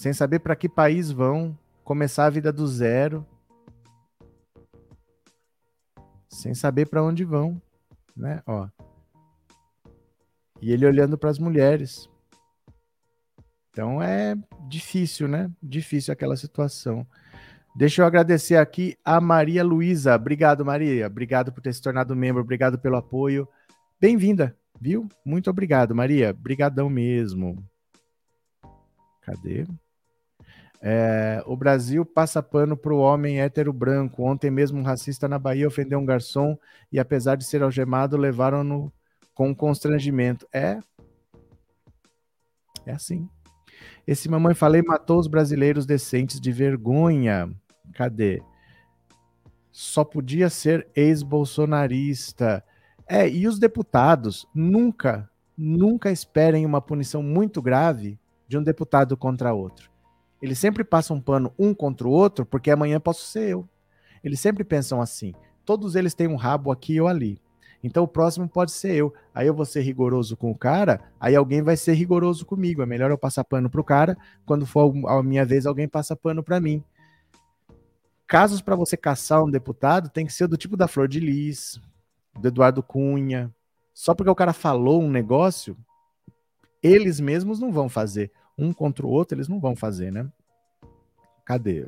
Sem 0.00 0.14
saber 0.14 0.38
para 0.38 0.56
que 0.56 0.66
país 0.66 1.10
vão, 1.10 1.54
começar 1.84 2.24
a 2.24 2.30
vida 2.30 2.50
do 2.50 2.66
zero, 2.66 3.22
sem 6.26 6.54
saber 6.54 6.86
para 6.86 7.02
onde 7.02 7.22
vão, 7.22 7.60
né? 8.16 8.42
Ó. 8.46 8.66
E 10.58 10.72
ele 10.72 10.86
olhando 10.86 11.18
para 11.18 11.28
as 11.28 11.38
mulheres. 11.38 12.08
Então 13.68 14.02
é 14.02 14.34
difícil, 14.66 15.28
né? 15.28 15.50
Difícil 15.62 16.14
aquela 16.14 16.34
situação. 16.34 17.06
Deixa 17.76 18.00
eu 18.00 18.06
agradecer 18.06 18.56
aqui 18.56 18.96
a 19.04 19.20
Maria 19.20 19.62
Luísa. 19.62 20.14
Obrigado, 20.14 20.64
Maria. 20.64 21.08
Obrigado 21.08 21.52
por 21.52 21.60
ter 21.60 21.74
se 21.74 21.82
tornado 21.82 22.16
membro. 22.16 22.40
Obrigado 22.40 22.78
pelo 22.78 22.96
apoio. 22.96 23.46
Bem-vinda, 24.00 24.56
viu? 24.80 25.06
Muito 25.22 25.50
obrigado, 25.50 25.94
Maria. 25.94 26.30
Obrigadão 26.30 26.88
mesmo. 26.88 27.62
Cadê? 29.20 29.66
É, 30.82 31.42
o 31.46 31.54
Brasil 31.56 32.06
passa 32.06 32.42
pano 32.42 32.76
para 32.76 32.94
o 32.94 32.98
homem 32.98 33.40
hétero 33.40 33.72
branco. 33.72 34.22
Ontem 34.22 34.50
mesmo 34.50 34.78
um 34.78 34.82
racista 34.82 35.28
na 35.28 35.38
Bahia 35.38 35.68
ofendeu 35.68 35.98
um 35.98 36.06
garçom 36.06 36.56
e, 36.90 36.98
apesar 36.98 37.36
de 37.36 37.44
ser 37.44 37.62
algemado, 37.62 38.16
levaram-no 38.16 38.92
com 39.34 39.54
constrangimento. 39.54 40.46
É. 40.52 40.78
É 42.86 42.92
assim. 42.92 43.28
Esse 44.06 44.28
mamãe 44.28 44.54
falei 44.54 44.82
matou 44.82 45.18
os 45.18 45.26
brasileiros 45.26 45.84
decentes 45.84 46.40
de 46.40 46.50
vergonha. 46.50 47.50
Cadê? 47.94 48.42
Só 49.70 50.02
podia 50.04 50.48
ser 50.48 50.88
ex-bolsonarista. 50.96 52.64
É, 53.06 53.28
e 53.28 53.46
os 53.46 53.58
deputados 53.58 54.46
nunca, 54.54 55.28
nunca 55.56 56.10
esperem 56.10 56.64
uma 56.64 56.80
punição 56.80 57.22
muito 57.22 57.60
grave 57.60 58.18
de 58.48 58.56
um 58.56 58.62
deputado 58.62 59.16
contra 59.16 59.52
outro. 59.52 59.89
Eles 60.40 60.58
sempre 60.58 60.84
passam 60.84 61.16
um 61.16 61.20
pano 61.20 61.52
um 61.58 61.74
contra 61.74 62.08
o 62.08 62.10
outro, 62.10 62.46
porque 62.46 62.70
amanhã 62.70 62.98
posso 62.98 63.26
ser 63.26 63.50
eu. 63.50 63.68
Eles 64.24 64.40
sempre 64.40 64.64
pensam 64.64 65.00
assim. 65.00 65.34
Todos 65.64 65.94
eles 65.94 66.14
têm 66.14 66.26
um 66.26 66.36
rabo 66.36 66.72
aqui 66.72 67.00
ou 67.00 67.08
ali. 67.08 67.40
Então 67.82 68.04
o 68.04 68.08
próximo 68.08 68.48
pode 68.48 68.72
ser 68.72 68.94
eu. 68.94 69.12
Aí 69.34 69.46
eu 69.46 69.54
vou 69.54 69.64
ser 69.64 69.80
rigoroso 69.80 70.36
com 70.36 70.50
o 70.50 70.58
cara, 70.58 71.00
aí 71.18 71.34
alguém 71.34 71.62
vai 71.62 71.76
ser 71.76 71.94
rigoroso 71.94 72.44
comigo. 72.44 72.82
É 72.82 72.86
melhor 72.86 73.10
eu 73.10 73.18
passar 73.18 73.44
pano 73.44 73.70
pro 73.70 73.84
cara, 73.84 74.16
quando 74.44 74.66
for 74.66 74.92
a 75.08 75.22
minha 75.22 75.44
vez, 75.44 75.66
alguém 75.66 75.88
passa 75.88 76.14
pano 76.14 76.42
para 76.42 76.60
mim. 76.60 76.82
Casos 78.26 78.60
para 78.60 78.76
você 78.76 78.96
caçar 78.96 79.42
um 79.42 79.50
deputado 79.50 80.08
tem 80.08 80.24
que 80.26 80.32
ser 80.32 80.46
do 80.46 80.56
tipo 80.56 80.76
da 80.76 80.86
Flor 80.86 81.08
de 81.08 81.18
Lis, 81.18 81.80
do 82.38 82.48
Eduardo 82.48 82.82
Cunha. 82.82 83.52
Só 83.92 84.14
porque 84.14 84.30
o 84.30 84.34
cara 84.34 84.52
falou 84.52 85.02
um 85.02 85.10
negócio, 85.10 85.76
eles 86.82 87.18
mesmos 87.18 87.58
não 87.58 87.72
vão 87.72 87.88
fazer 87.88 88.30
um 88.60 88.72
contra 88.72 89.06
o 89.06 89.10
outro, 89.10 89.36
eles 89.36 89.48
não 89.48 89.58
vão 89.58 89.74
fazer, 89.74 90.12
né? 90.12 90.30
Cadê? 91.44 91.84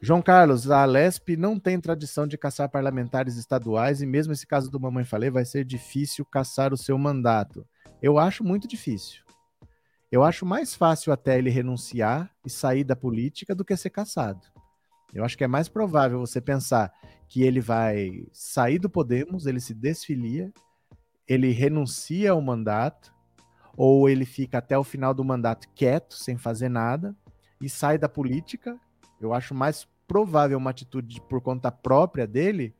João 0.00 0.20
Carlos, 0.20 0.70
a 0.70 0.84
Lesp 0.84 1.36
não 1.36 1.58
tem 1.58 1.80
tradição 1.80 2.26
de 2.26 2.36
caçar 2.36 2.68
parlamentares 2.68 3.36
estaduais 3.36 4.02
e 4.02 4.06
mesmo 4.06 4.32
esse 4.32 4.46
caso 4.46 4.70
do 4.70 4.80
Mamãe 4.80 5.04
Falei 5.04 5.30
vai 5.30 5.44
ser 5.44 5.64
difícil 5.64 6.24
caçar 6.24 6.72
o 6.72 6.76
seu 6.76 6.98
mandato. 6.98 7.66
Eu 8.02 8.18
acho 8.18 8.44
muito 8.44 8.68
difícil. 8.68 9.22
Eu 10.10 10.22
acho 10.22 10.44
mais 10.44 10.74
fácil 10.74 11.12
até 11.12 11.38
ele 11.38 11.48
renunciar 11.48 12.30
e 12.44 12.50
sair 12.50 12.84
da 12.84 12.94
política 12.94 13.54
do 13.54 13.64
que 13.64 13.76
ser 13.76 13.90
caçado. 13.90 14.46
Eu 15.14 15.24
acho 15.24 15.38
que 15.38 15.44
é 15.44 15.48
mais 15.48 15.68
provável 15.68 16.18
você 16.18 16.40
pensar 16.40 16.92
que 17.28 17.42
ele 17.42 17.60
vai 17.60 18.26
sair 18.32 18.78
do 18.78 18.90
Podemos, 18.90 19.46
ele 19.46 19.60
se 19.60 19.72
desfilia, 19.72 20.52
ele 21.26 21.52
renuncia 21.52 22.32
ao 22.32 22.42
mandato, 22.42 23.13
ou 23.76 24.08
ele 24.08 24.24
fica 24.24 24.58
até 24.58 24.78
o 24.78 24.84
final 24.84 25.12
do 25.12 25.24
mandato 25.24 25.68
quieto, 25.74 26.14
sem 26.14 26.36
fazer 26.36 26.68
nada, 26.68 27.14
e 27.60 27.68
sai 27.68 27.98
da 27.98 28.08
política. 28.08 28.78
Eu 29.20 29.32
acho 29.32 29.54
mais 29.54 29.86
provável 30.06 30.58
uma 30.58 30.70
atitude 30.70 31.20
por 31.22 31.40
conta 31.40 31.70
própria 31.70 32.26
dele, 32.26 32.74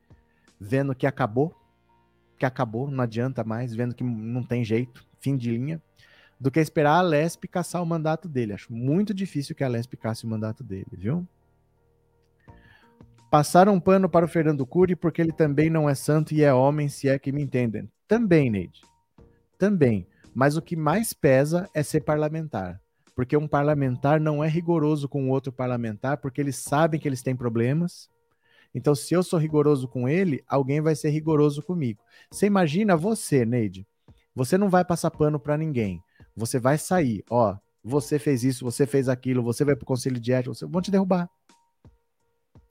vendo 0.59 0.95
que 0.95 1.07
acabou, 1.07 1.53
que 2.37 2.45
acabou, 2.45 2.89
não 2.89 3.03
adianta 3.03 3.43
mais, 3.43 3.73
vendo 3.73 3.95
que 3.95 4.03
não 4.03 4.43
tem 4.43 4.63
jeito, 4.63 5.05
fim 5.19 5.35
de 5.35 5.51
linha, 5.51 5.81
do 6.39 6.51
que 6.51 6.59
esperar 6.59 6.99
a 6.99 7.01
Lesp 7.01 7.45
caçar 7.47 7.81
o 7.81 7.85
mandato 7.85 8.27
dele. 8.27 8.53
Acho 8.53 8.71
muito 8.73 9.13
difícil 9.13 9.55
que 9.55 9.63
a 9.63 9.67
Lesp 9.67 9.95
casse 9.95 10.25
o 10.25 10.29
mandato 10.29 10.63
dele, 10.63 10.87
viu? 10.91 11.27
Passaram 13.31 13.73
um 13.73 13.79
pano 13.79 14.07
para 14.07 14.25
o 14.25 14.29
Fernando 14.29 14.65
Cury 14.65 14.95
porque 14.95 15.21
ele 15.21 15.31
também 15.31 15.69
não 15.69 15.89
é 15.89 15.95
santo 15.95 16.33
e 16.33 16.43
é 16.43 16.53
homem, 16.53 16.87
se 16.87 17.09
é 17.09 17.17
que 17.17 17.31
me 17.31 17.41
entendem. 17.41 17.89
Também, 18.07 18.49
Neide. 18.49 18.81
Também. 19.57 20.07
Mas 20.35 20.57
o 20.57 20.61
que 20.61 20.75
mais 20.75 21.13
pesa 21.13 21.69
é 21.73 21.81
ser 21.81 22.01
parlamentar. 22.01 22.81
Porque 23.15 23.37
um 23.37 23.47
parlamentar 23.47 24.19
não 24.19 24.43
é 24.43 24.49
rigoroso 24.49 25.07
com 25.07 25.29
o 25.29 25.31
outro 25.31 25.49
parlamentar, 25.49 26.17
porque 26.17 26.41
eles 26.41 26.57
sabem 26.57 26.99
que 26.99 27.07
eles 27.07 27.21
têm 27.21 27.33
problemas. 27.33 28.09
Então, 28.73 28.93
se 28.93 29.13
eu 29.13 29.23
sou 29.23 29.39
rigoroso 29.39 29.87
com 29.87 30.09
ele, 30.09 30.43
alguém 30.45 30.81
vai 30.81 30.93
ser 30.93 31.09
rigoroso 31.09 31.63
comigo. 31.63 32.01
Você 32.29 32.45
imagina 32.47 32.97
você, 32.97 33.45
Neide. 33.45 33.87
Você 34.35 34.57
não 34.57 34.69
vai 34.69 34.83
passar 34.83 35.09
pano 35.09 35.39
para 35.39 35.57
ninguém. 35.57 36.03
Você 36.35 36.59
vai 36.59 36.77
sair, 36.77 37.23
ó, 37.29 37.55
você 37.81 38.19
fez 38.19 38.43
isso, 38.43 38.65
você 38.65 38.85
fez 38.85 39.07
aquilo, 39.07 39.41
você 39.41 39.63
vai 39.63 39.73
para 39.73 39.83
o 39.83 39.87
conselho 39.87 40.19
de 40.19 40.33
ética, 40.33 40.53
você... 40.53 40.65
vão 40.65 40.81
te 40.81 40.91
derrubar. 40.91 41.29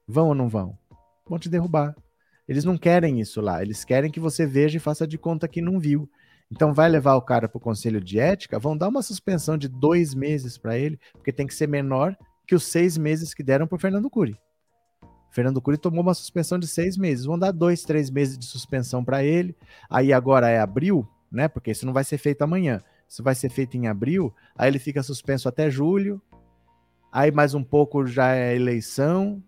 Vão 0.07 0.27
ou 0.27 0.35
não 0.35 0.47
vão? 0.47 0.77
Vão 1.27 1.39
te 1.39 1.49
derrubar. 1.49 1.95
Eles 2.47 2.63
não 2.63 2.77
querem 2.77 3.19
isso 3.19 3.41
lá, 3.41 3.63
eles 3.63 3.83
querem 3.83 4.11
que 4.11 4.19
você 4.19 4.45
veja 4.45 4.77
e 4.77 4.79
faça 4.79 5.07
de 5.07 5.17
conta 5.17 5.47
que 5.47 5.61
não 5.61 5.79
viu. 5.79 6.07
Então 6.51 6.73
vai 6.73 6.87
levar 6.89 7.15
o 7.15 7.21
cara 7.21 7.49
para 7.49 7.57
o 7.57 7.61
conselho 7.61 7.99
de 7.99 8.19
ética, 8.19 8.59
vão 8.59 8.77
dar 8.77 8.87
uma 8.87 9.01
suspensão 9.01 9.57
de 9.57 9.67
dois 9.67 10.13
meses 10.13 10.57
para 10.57 10.77
ele, 10.77 10.99
porque 11.13 11.31
tem 11.31 11.47
que 11.47 11.55
ser 11.55 11.67
menor 11.67 12.15
que 12.47 12.53
os 12.53 12.63
seis 12.63 12.97
meses 12.97 13.33
que 13.33 13.43
deram 13.43 13.67
para 13.67 13.79
Fernando 13.79 14.09
Cury. 14.09 14.39
Fernando 15.31 15.61
Cury 15.61 15.77
tomou 15.77 16.01
uma 16.01 16.13
suspensão 16.13 16.57
de 16.57 16.67
seis 16.67 16.95
meses. 16.97 17.25
Vão 17.25 17.37
dar 17.37 17.51
dois, 17.51 17.83
três 17.83 18.09
meses 18.09 18.37
de 18.37 18.45
suspensão 18.45 19.03
para 19.03 19.23
ele. 19.23 19.55
Aí 19.89 20.13
agora 20.13 20.47
é 20.47 20.59
abril, 20.59 21.05
né? 21.29 21.47
Porque 21.47 21.71
isso 21.71 21.85
não 21.85 21.91
vai 21.91 22.05
ser 22.05 22.17
feito 22.17 22.43
amanhã. 22.43 22.81
Isso 23.09 23.21
vai 23.21 23.35
ser 23.35 23.49
feito 23.49 23.75
em 23.75 23.87
abril. 23.87 24.33
Aí 24.55 24.69
ele 24.69 24.79
fica 24.79 25.03
suspenso 25.03 25.49
até 25.49 25.69
julho. 25.69 26.21
Aí 27.11 27.31
mais 27.31 27.53
um 27.53 27.63
pouco 27.63 28.05
já 28.05 28.33
é 28.33 28.55
eleição 28.55 29.43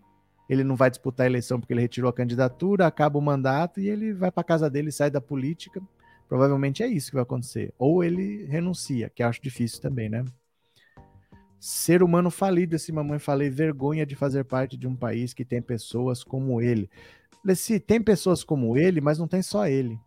ele 0.48 0.64
não 0.64 0.74
vai 0.74 0.88
disputar 0.88 1.24
a 1.24 1.28
eleição 1.28 1.60
porque 1.60 1.72
ele 1.74 1.82
retirou 1.82 2.08
a 2.08 2.12
candidatura, 2.12 2.86
acaba 2.86 3.18
o 3.18 3.22
mandato 3.22 3.80
e 3.80 3.88
ele 3.88 4.14
vai 4.14 4.32
para 4.32 4.42
casa 4.42 4.70
dele, 4.70 4.90
sai 4.90 5.10
da 5.10 5.20
política. 5.20 5.82
Provavelmente 6.28 6.82
é 6.82 6.86
isso 6.86 7.08
que 7.08 7.14
vai 7.14 7.22
acontecer. 7.22 7.72
Ou 7.78 8.04
ele 8.04 8.44
renuncia, 8.44 9.08
que 9.08 9.22
acho 9.22 9.40
difícil 9.40 9.80
também, 9.80 10.08
né? 10.08 10.24
Ser 11.58 12.02
humano 12.02 12.30
falido, 12.30 12.76
esse 12.76 12.92
mamãe 12.92 13.18
falei, 13.18 13.50
vergonha 13.50 14.06
de 14.06 14.14
fazer 14.14 14.44
parte 14.44 14.76
de 14.76 14.86
um 14.86 14.94
país 14.94 15.32
que 15.32 15.44
tem 15.44 15.60
pessoas 15.60 16.22
como 16.22 16.60
ele. 16.60 16.88
Leci, 17.44 17.80
tem 17.80 18.00
pessoas 18.00 18.44
como 18.44 18.76
ele, 18.76 19.00
mas 19.00 19.18
não 19.18 19.26
tem 19.26 19.42
só 19.42 19.66
ele. 19.66 19.98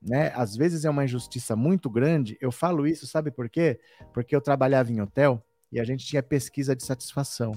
Né? 0.00 0.32
Às 0.34 0.56
vezes 0.56 0.84
é 0.84 0.90
uma 0.90 1.04
injustiça 1.04 1.54
muito 1.54 1.88
grande. 1.88 2.36
Eu 2.40 2.50
falo 2.50 2.86
isso, 2.86 3.06
sabe 3.06 3.30
por 3.30 3.48
quê? 3.48 3.78
Porque 4.12 4.34
eu 4.34 4.40
trabalhava 4.40 4.90
em 4.90 5.00
hotel 5.00 5.44
e 5.70 5.78
a 5.78 5.84
gente 5.84 6.04
tinha 6.04 6.22
pesquisa 6.22 6.74
de 6.74 6.82
satisfação. 6.84 7.52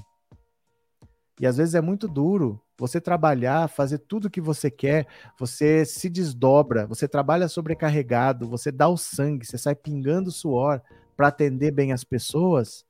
E 1.39 1.47
às 1.47 1.57
vezes 1.57 1.73
é 1.73 1.81
muito 1.81 2.07
duro 2.07 2.61
você 2.77 2.99
trabalhar, 2.99 3.69
fazer 3.69 3.99
tudo 3.99 4.25
o 4.25 4.29
que 4.29 4.41
você 4.41 4.69
quer, 4.69 5.07
você 5.39 5.85
se 5.85 6.09
desdobra, 6.09 6.85
você 6.85 7.07
trabalha 7.07 7.47
sobrecarregado, 7.47 8.47
você 8.47 8.71
dá 8.71 8.87
o 8.87 8.97
sangue, 8.97 9.45
você 9.45 9.57
sai 9.57 9.75
pingando 9.75 10.31
suor 10.31 10.81
para 11.15 11.27
atender 11.27 11.71
bem 11.71 11.93
as 11.93 12.03
pessoas, 12.03 12.85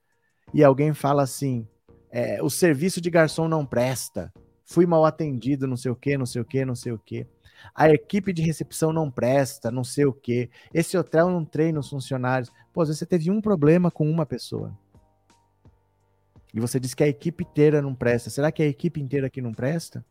e 0.54 0.64
alguém 0.64 0.94
fala 0.94 1.24
assim: 1.24 1.68
é, 2.10 2.42
o 2.42 2.50
serviço 2.50 3.00
de 3.00 3.10
garçom 3.10 3.48
não 3.48 3.66
presta, 3.66 4.34
fui 4.66 4.86
mal 4.86 5.06
atendido, 5.06 5.68
não 5.68 5.78
sei 5.78 5.92
o 5.92 5.96
que, 5.96 6.18
não 6.18 6.26
sei 6.26 6.42
o 6.42 6.46
que, 6.46 6.66
não 6.66 6.76
sei 6.76 6.92
o 6.92 7.00
que. 7.00 7.28
A 7.74 7.90
equipe 7.90 8.32
de 8.32 8.42
recepção 8.42 8.94
não 8.94 9.10
presta, 9.10 9.72
não 9.72 9.84
sei 9.84 10.06
o 10.06 10.14
que. 10.14 10.50
Esse 10.74 10.98
hotel 10.98 11.30
não 11.30 11.44
treina 11.44 11.80
os 11.80 11.90
funcionários. 11.90 12.52
Pô, 12.74 12.82
às 12.82 12.90
vezes 12.90 13.00
você 13.00 13.06
teve 13.06 13.32
um 13.32 13.42
problema 13.42 13.90
com 13.90 14.10
uma 14.10 14.26
pessoa. 14.26 14.78
E 16.56 16.60
você 16.62 16.80
diz 16.80 16.94
que 16.94 17.04
a 17.04 17.08
equipe 17.08 17.44
inteira 17.44 17.82
não 17.82 17.94
presta. 17.94 18.30
Será 18.30 18.50
que 18.50 18.64
é 18.64 18.66
a 18.66 18.70
equipe 18.70 19.02
inteira 19.02 19.30
que 19.30 19.42
não 19.42 19.54
presta? 19.54 20.06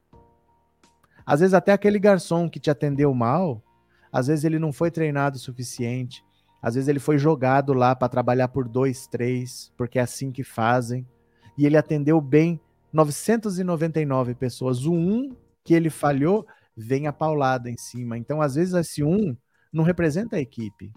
Às 1.24 1.40
vezes 1.40 1.54
até 1.54 1.72
aquele 1.72 1.98
garçom 1.98 2.50
que 2.50 2.60
te 2.60 2.70
atendeu 2.70 3.14
mal, 3.14 3.64
às 4.12 4.26
vezes 4.26 4.44
ele 4.44 4.58
não 4.58 4.70
foi 4.70 4.90
treinado 4.90 5.38
o 5.38 5.40
suficiente. 5.40 6.22
Às 6.60 6.74
vezes 6.74 6.86
ele 6.86 6.98
foi 6.98 7.16
jogado 7.16 7.72
lá 7.72 7.96
para 7.96 8.10
trabalhar 8.10 8.48
por 8.48 8.68
dois, 8.68 9.06
três, 9.06 9.72
porque 9.74 9.98
é 9.98 10.02
assim 10.02 10.30
que 10.30 10.44
fazem. 10.44 11.08
E 11.56 11.64
ele 11.64 11.78
atendeu 11.78 12.20
bem 12.20 12.60
999 12.92 14.34
pessoas. 14.34 14.84
O 14.84 14.92
um 14.92 15.34
que 15.64 15.72
ele 15.72 15.88
falhou 15.88 16.46
vem 16.76 17.06
a 17.06 17.12
paulada 17.12 17.70
em 17.70 17.78
cima. 17.78 18.18
Então, 18.18 18.42
às 18.42 18.54
vezes, 18.54 18.74
esse 18.74 19.02
um 19.02 19.34
não 19.72 19.82
representa 19.82 20.36
a 20.36 20.40
equipe. 20.40 20.92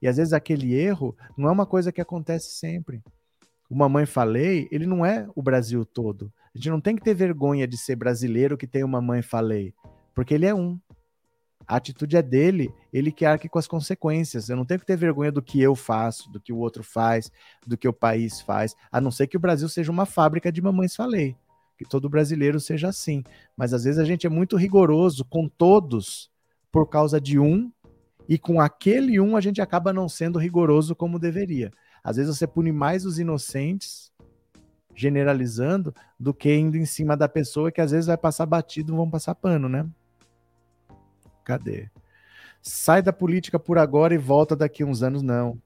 E 0.00 0.06
às 0.06 0.16
vezes 0.16 0.32
aquele 0.32 0.74
erro 0.74 1.16
não 1.36 1.48
é 1.48 1.52
uma 1.52 1.66
coisa 1.66 1.90
que 1.90 2.00
acontece 2.00 2.56
sempre 2.56 3.02
o 3.72 3.74
Mamãe 3.74 4.04
Falei, 4.04 4.68
ele 4.70 4.84
não 4.84 5.04
é 5.04 5.26
o 5.34 5.40
Brasil 5.40 5.82
todo. 5.82 6.30
A 6.54 6.58
gente 6.58 6.68
não 6.68 6.78
tem 6.78 6.94
que 6.94 7.02
ter 7.02 7.14
vergonha 7.14 7.66
de 7.66 7.78
ser 7.78 7.96
brasileiro 7.96 8.58
que 8.58 8.66
tem 8.66 8.84
uma 8.84 9.00
Mamãe 9.00 9.22
Falei, 9.22 9.72
porque 10.14 10.34
ele 10.34 10.44
é 10.44 10.54
um. 10.54 10.78
A 11.66 11.76
atitude 11.76 12.14
é 12.14 12.20
dele, 12.20 12.70
ele 12.92 13.10
que 13.10 13.24
arque 13.24 13.48
com 13.48 13.58
as 13.58 13.66
consequências. 13.66 14.50
Eu 14.50 14.56
não 14.56 14.66
tenho 14.66 14.78
que 14.78 14.84
ter 14.84 14.94
vergonha 14.94 15.32
do 15.32 15.40
que 15.40 15.58
eu 15.58 15.74
faço, 15.74 16.30
do 16.30 16.38
que 16.38 16.52
o 16.52 16.58
outro 16.58 16.84
faz, 16.84 17.32
do 17.66 17.78
que 17.78 17.88
o 17.88 17.94
país 17.94 18.42
faz, 18.42 18.76
a 18.90 19.00
não 19.00 19.10
ser 19.10 19.26
que 19.26 19.38
o 19.38 19.40
Brasil 19.40 19.70
seja 19.70 19.90
uma 19.90 20.04
fábrica 20.04 20.52
de 20.52 20.60
mamães 20.60 20.94
falei. 20.94 21.34
Que 21.78 21.88
todo 21.88 22.10
brasileiro 22.10 22.60
seja 22.60 22.88
assim. 22.88 23.24
Mas 23.56 23.72
às 23.72 23.84
vezes 23.84 23.98
a 23.98 24.04
gente 24.04 24.26
é 24.26 24.30
muito 24.30 24.54
rigoroso 24.54 25.24
com 25.24 25.48
todos 25.48 26.30
por 26.70 26.90
causa 26.90 27.18
de 27.18 27.38
um, 27.38 27.72
e 28.28 28.36
com 28.38 28.60
aquele 28.60 29.18
um 29.18 29.34
a 29.34 29.40
gente 29.40 29.62
acaba 29.62 29.94
não 29.94 30.10
sendo 30.10 30.38
rigoroso 30.38 30.94
como 30.94 31.18
deveria. 31.18 31.72
Às 32.02 32.16
vezes 32.16 32.36
você 32.36 32.46
pune 32.46 32.72
mais 32.72 33.04
os 33.04 33.18
inocentes, 33.18 34.12
generalizando, 34.94 35.94
do 36.18 36.34
que 36.34 36.54
indo 36.54 36.76
em 36.76 36.84
cima 36.84 37.16
da 37.16 37.28
pessoa 37.28 37.72
que 37.72 37.80
às 37.80 37.90
vezes 37.90 38.06
vai 38.06 38.16
passar 38.16 38.46
batido, 38.46 38.96
vão 38.96 39.08
passar 39.08 39.34
pano, 39.34 39.68
né? 39.68 39.86
Cadê? 41.44 41.90
Sai 42.60 43.02
da 43.02 43.12
política 43.12 43.58
por 43.58 43.78
agora 43.78 44.14
e 44.14 44.18
volta 44.18 44.54
daqui 44.54 44.84
uns 44.84 45.02
anos, 45.02 45.22
não. 45.22 45.60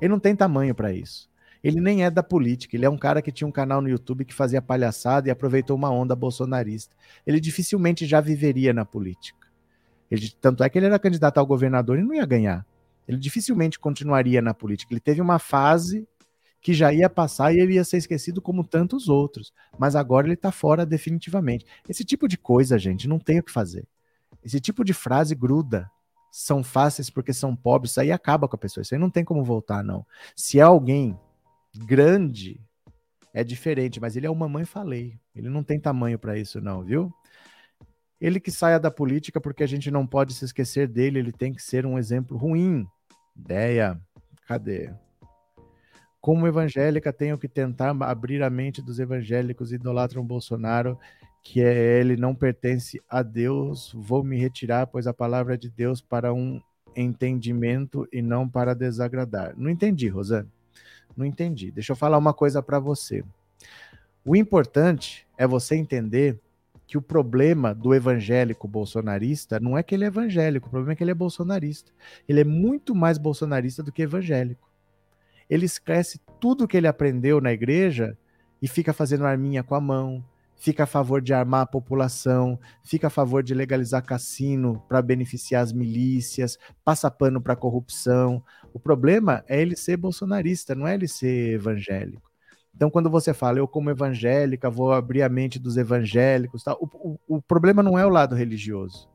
Ele 0.00 0.10
não 0.10 0.18
tem 0.18 0.34
tamanho 0.34 0.74
para 0.74 0.92
isso. 0.92 1.30
Ele 1.62 1.80
nem 1.80 2.04
é 2.04 2.10
da 2.10 2.22
política, 2.22 2.76
ele 2.76 2.84
é 2.84 2.90
um 2.90 2.98
cara 2.98 3.22
que 3.22 3.32
tinha 3.32 3.48
um 3.48 3.52
canal 3.52 3.80
no 3.80 3.88
YouTube 3.88 4.26
que 4.26 4.34
fazia 4.34 4.60
palhaçada 4.60 5.28
e 5.28 5.30
aproveitou 5.30 5.74
uma 5.74 5.90
onda 5.90 6.14
bolsonarista. 6.14 6.94
Ele 7.26 7.40
dificilmente 7.40 8.04
já 8.04 8.20
viveria 8.20 8.74
na 8.74 8.84
política. 8.84 9.48
Ele, 10.10 10.30
tanto 10.40 10.62
é 10.62 10.68
que 10.68 10.78
ele 10.78 10.86
era 10.86 10.98
candidato 10.98 11.38
ao 11.38 11.46
governador 11.46 11.98
e 11.98 12.02
não 12.02 12.12
ia 12.12 12.26
ganhar. 12.26 12.66
Ele 13.06 13.18
dificilmente 13.18 13.78
continuaria 13.78 14.40
na 14.40 14.54
política. 14.54 14.92
Ele 14.92 15.00
teve 15.00 15.20
uma 15.20 15.38
fase 15.38 16.06
que 16.64 16.72
já 16.72 16.90
ia 16.90 17.10
passar 17.10 17.54
e 17.54 17.60
ele 17.60 17.74
ia 17.74 17.84
ser 17.84 17.98
esquecido 17.98 18.40
como 18.40 18.64
tantos 18.64 19.06
outros. 19.06 19.52
Mas 19.78 19.94
agora 19.94 20.26
ele 20.26 20.32
está 20.32 20.50
fora 20.50 20.86
definitivamente. 20.86 21.66
Esse 21.86 22.02
tipo 22.02 22.26
de 22.26 22.38
coisa, 22.38 22.78
gente, 22.78 23.06
não 23.06 23.18
tem 23.18 23.38
o 23.38 23.42
que 23.42 23.52
fazer. 23.52 23.86
Esse 24.42 24.58
tipo 24.58 24.82
de 24.82 24.94
frase 24.94 25.34
gruda. 25.34 25.90
São 26.32 26.64
fáceis 26.64 27.10
porque 27.10 27.32
são 27.34 27.54
pobres. 27.54 27.90
Isso 27.92 28.00
aí 28.00 28.10
acaba 28.10 28.48
com 28.48 28.56
a 28.56 28.58
pessoa. 28.58 28.82
Isso 28.82 28.94
aí 28.94 28.98
não 28.98 29.10
tem 29.10 29.22
como 29.22 29.44
voltar, 29.44 29.84
não. 29.84 30.06
Se 30.34 30.58
é 30.58 30.62
alguém 30.62 31.16
grande, 31.76 32.58
é 33.34 33.44
diferente. 33.44 34.00
Mas 34.00 34.16
ele 34.16 34.26
é 34.26 34.30
uma 34.30 34.48
mãe 34.48 34.64
falei. 34.64 35.20
Ele 35.36 35.50
não 35.50 35.62
tem 35.62 35.78
tamanho 35.78 36.18
para 36.18 36.38
isso, 36.38 36.62
não, 36.62 36.82
viu? 36.82 37.12
Ele 38.18 38.40
que 38.40 38.50
saia 38.50 38.80
da 38.80 38.90
política 38.90 39.38
porque 39.38 39.62
a 39.62 39.66
gente 39.66 39.90
não 39.90 40.06
pode 40.06 40.32
se 40.32 40.46
esquecer 40.46 40.88
dele. 40.88 41.18
Ele 41.18 41.32
tem 41.32 41.52
que 41.52 41.62
ser 41.62 41.84
um 41.84 41.98
exemplo 41.98 42.38
ruim 42.38 42.86
Ideia. 43.36 44.00
Cadê? 44.46 44.92
Como 46.20 46.46
evangélica, 46.46 47.12
tenho 47.12 47.36
que 47.36 47.48
tentar 47.48 47.90
abrir 48.00 48.42
a 48.42 48.48
mente 48.48 48.80
dos 48.80 48.98
evangélicos 48.98 49.68
que 49.68 49.74
idolatram 49.74 50.24
Bolsonaro, 50.24 50.98
que 51.42 51.62
é 51.62 52.00
ele 52.00 52.16
não 52.16 52.34
pertence 52.34 53.02
a 53.08 53.22
Deus. 53.22 53.92
Vou 53.94 54.24
me 54.24 54.38
retirar, 54.38 54.86
pois 54.86 55.06
a 55.06 55.12
palavra 55.12 55.54
é 55.54 55.58
de 55.58 55.68
Deus 55.68 56.00
para 56.00 56.32
um 56.32 56.60
entendimento 56.96 58.08
e 58.12 58.22
não 58.22 58.48
para 58.48 58.74
desagradar. 58.74 59.54
Não 59.56 59.68
entendi, 59.68 60.08
Rosane. 60.08 60.48
Não 61.16 61.26
entendi. 61.26 61.70
Deixa 61.70 61.92
eu 61.92 61.96
falar 61.96 62.18
uma 62.18 62.32
coisa 62.32 62.62
para 62.62 62.78
você. 62.78 63.22
O 64.24 64.34
importante 64.34 65.26
é 65.36 65.46
você 65.46 65.76
entender 65.76 66.40
que 66.86 66.98
o 66.98 67.02
problema 67.02 67.74
do 67.74 67.94
evangélico 67.94 68.68
bolsonarista 68.68 69.58
não 69.58 69.76
é 69.76 69.82
que 69.82 69.94
ele 69.94 70.04
é 70.04 70.08
evangélico, 70.08 70.66
o 70.68 70.70
problema 70.70 70.92
é 70.92 70.96
que 70.96 71.02
ele 71.02 71.10
é 71.10 71.14
bolsonarista. 71.14 71.90
Ele 72.28 72.40
é 72.40 72.44
muito 72.44 72.94
mais 72.94 73.18
bolsonarista 73.18 73.82
do 73.82 73.92
que 73.92 74.02
evangélico. 74.02 74.68
Ele 75.48 75.66
esquece 75.66 76.20
tudo 76.40 76.68
que 76.68 76.76
ele 76.76 76.86
aprendeu 76.86 77.40
na 77.40 77.52
igreja 77.52 78.16
e 78.60 78.68
fica 78.68 78.92
fazendo 78.92 79.26
arminha 79.26 79.62
com 79.62 79.74
a 79.74 79.80
mão, 79.80 80.24
fica 80.56 80.84
a 80.84 80.86
favor 80.86 81.20
de 81.20 81.34
armar 81.34 81.62
a 81.62 81.66
população, 81.66 82.58
fica 82.82 83.08
a 83.08 83.10
favor 83.10 83.42
de 83.42 83.54
legalizar 83.54 84.02
cassino 84.02 84.82
para 84.88 85.02
beneficiar 85.02 85.62
as 85.62 85.72
milícias, 85.72 86.58
passa 86.84 87.10
pano 87.10 87.40
para 87.40 87.56
corrupção. 87.56 88.42
O 88.72 88.78
problema 88.78 89.44
é 89.48 89.60
ele 89.60 89.76
ser 89.76 89.96
bolsonarista, 89.96 90.74
não 90.74 90.86
é 90.86 90.94
ele 90.94 91.08
ser 91.08 91.54
evangélico. 91.54 92.33
Então, 92.74 92.90
quando 92.90 93.08
você 93.08 93.32
fala, 93.32 93.58
eu 93.58 93.68
como 93.68 93.90
evangélica, 93.90 94.68
vou 94.68 94.92
abrir 94.92 95.22
a 95.22 95.28
mente 95.28 95.58
dos 95.58 95.76
evangélicos, 95.76 96.64
tá? 96.64 96.74
o, 96.74 96.88
o, 96.94 97.36
o 97.36 97.42
problema 97.42 97.82
não 97.82 97.98
é 97.98 98.04
o 98.04 98.10
lado 98.10 98.34
religioso. 98.34 99.08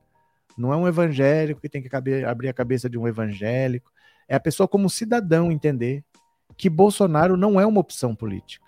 Não 0.57 0.73
é 0.73 0.77
um 0.77 0.87
evangélico 0.87 1.61
que 1.61 1.69
tem 1.69 1.81
que 1.81 1.89
caber, 1.89 2.25
abrir 2.25 2.49
a 2.49 2.53
cabeça 2.53 2.89
de 2.89 2.97
um 2.97 3.07
evangélico. 3.07 3.91
É 4.27 4.35
a 4.35 4.39
pessoa 4.39 4.67
como 4.67 4.89
cidadão 4.89 5.51
entender 5.51 6.03
que 6.57 6.69
Bolsonaro 6.69 7.35
não 7.37 7.59
é 7.59 7.65
uma 7.65 7.79
opção 7.79 8.15
política. 8.15 8.65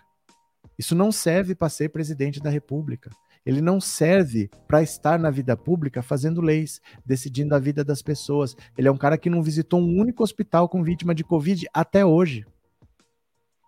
Isso 0.78 0.96
não 0.96 1.12
serve 1.12 1.54
para 1.54 1.70
ser 1.70 1.90
presidente 1.90 2.42
da 2.42 2.50
República. 2.50 3.10
Ele 3.46 3.62
não 3.62 3.82
serve 3.82 4.50
para 4.68 4.82
estar 4.82 5.18
na 5.18 5.30
vida 5.30 5.58
pública 5.58 6.02
fazendo 6.02 6.42
leis, 6.42 6.82
decidindo 7.06 7.56
a 7.56 7.60
vida 7.60 7.84
das 7.84 8.02
pessoas. 8.02 8.56
Ele 8.78 8.88
é 8.88 8.92
um 8.92 8.98
cara 8.98 9.18
que 9.18 9.30
não 9.30 9.42
visitou 9.42 9.80
um 9.80 10.00
único 10.00 10.24
hospital 10.24 10.70
com 10.70 10.84
vítima 10.84 11.16
de 11.16 11.24
Covid 11.24 11.68
até 11.74 12.06
hoje 12.06 12.46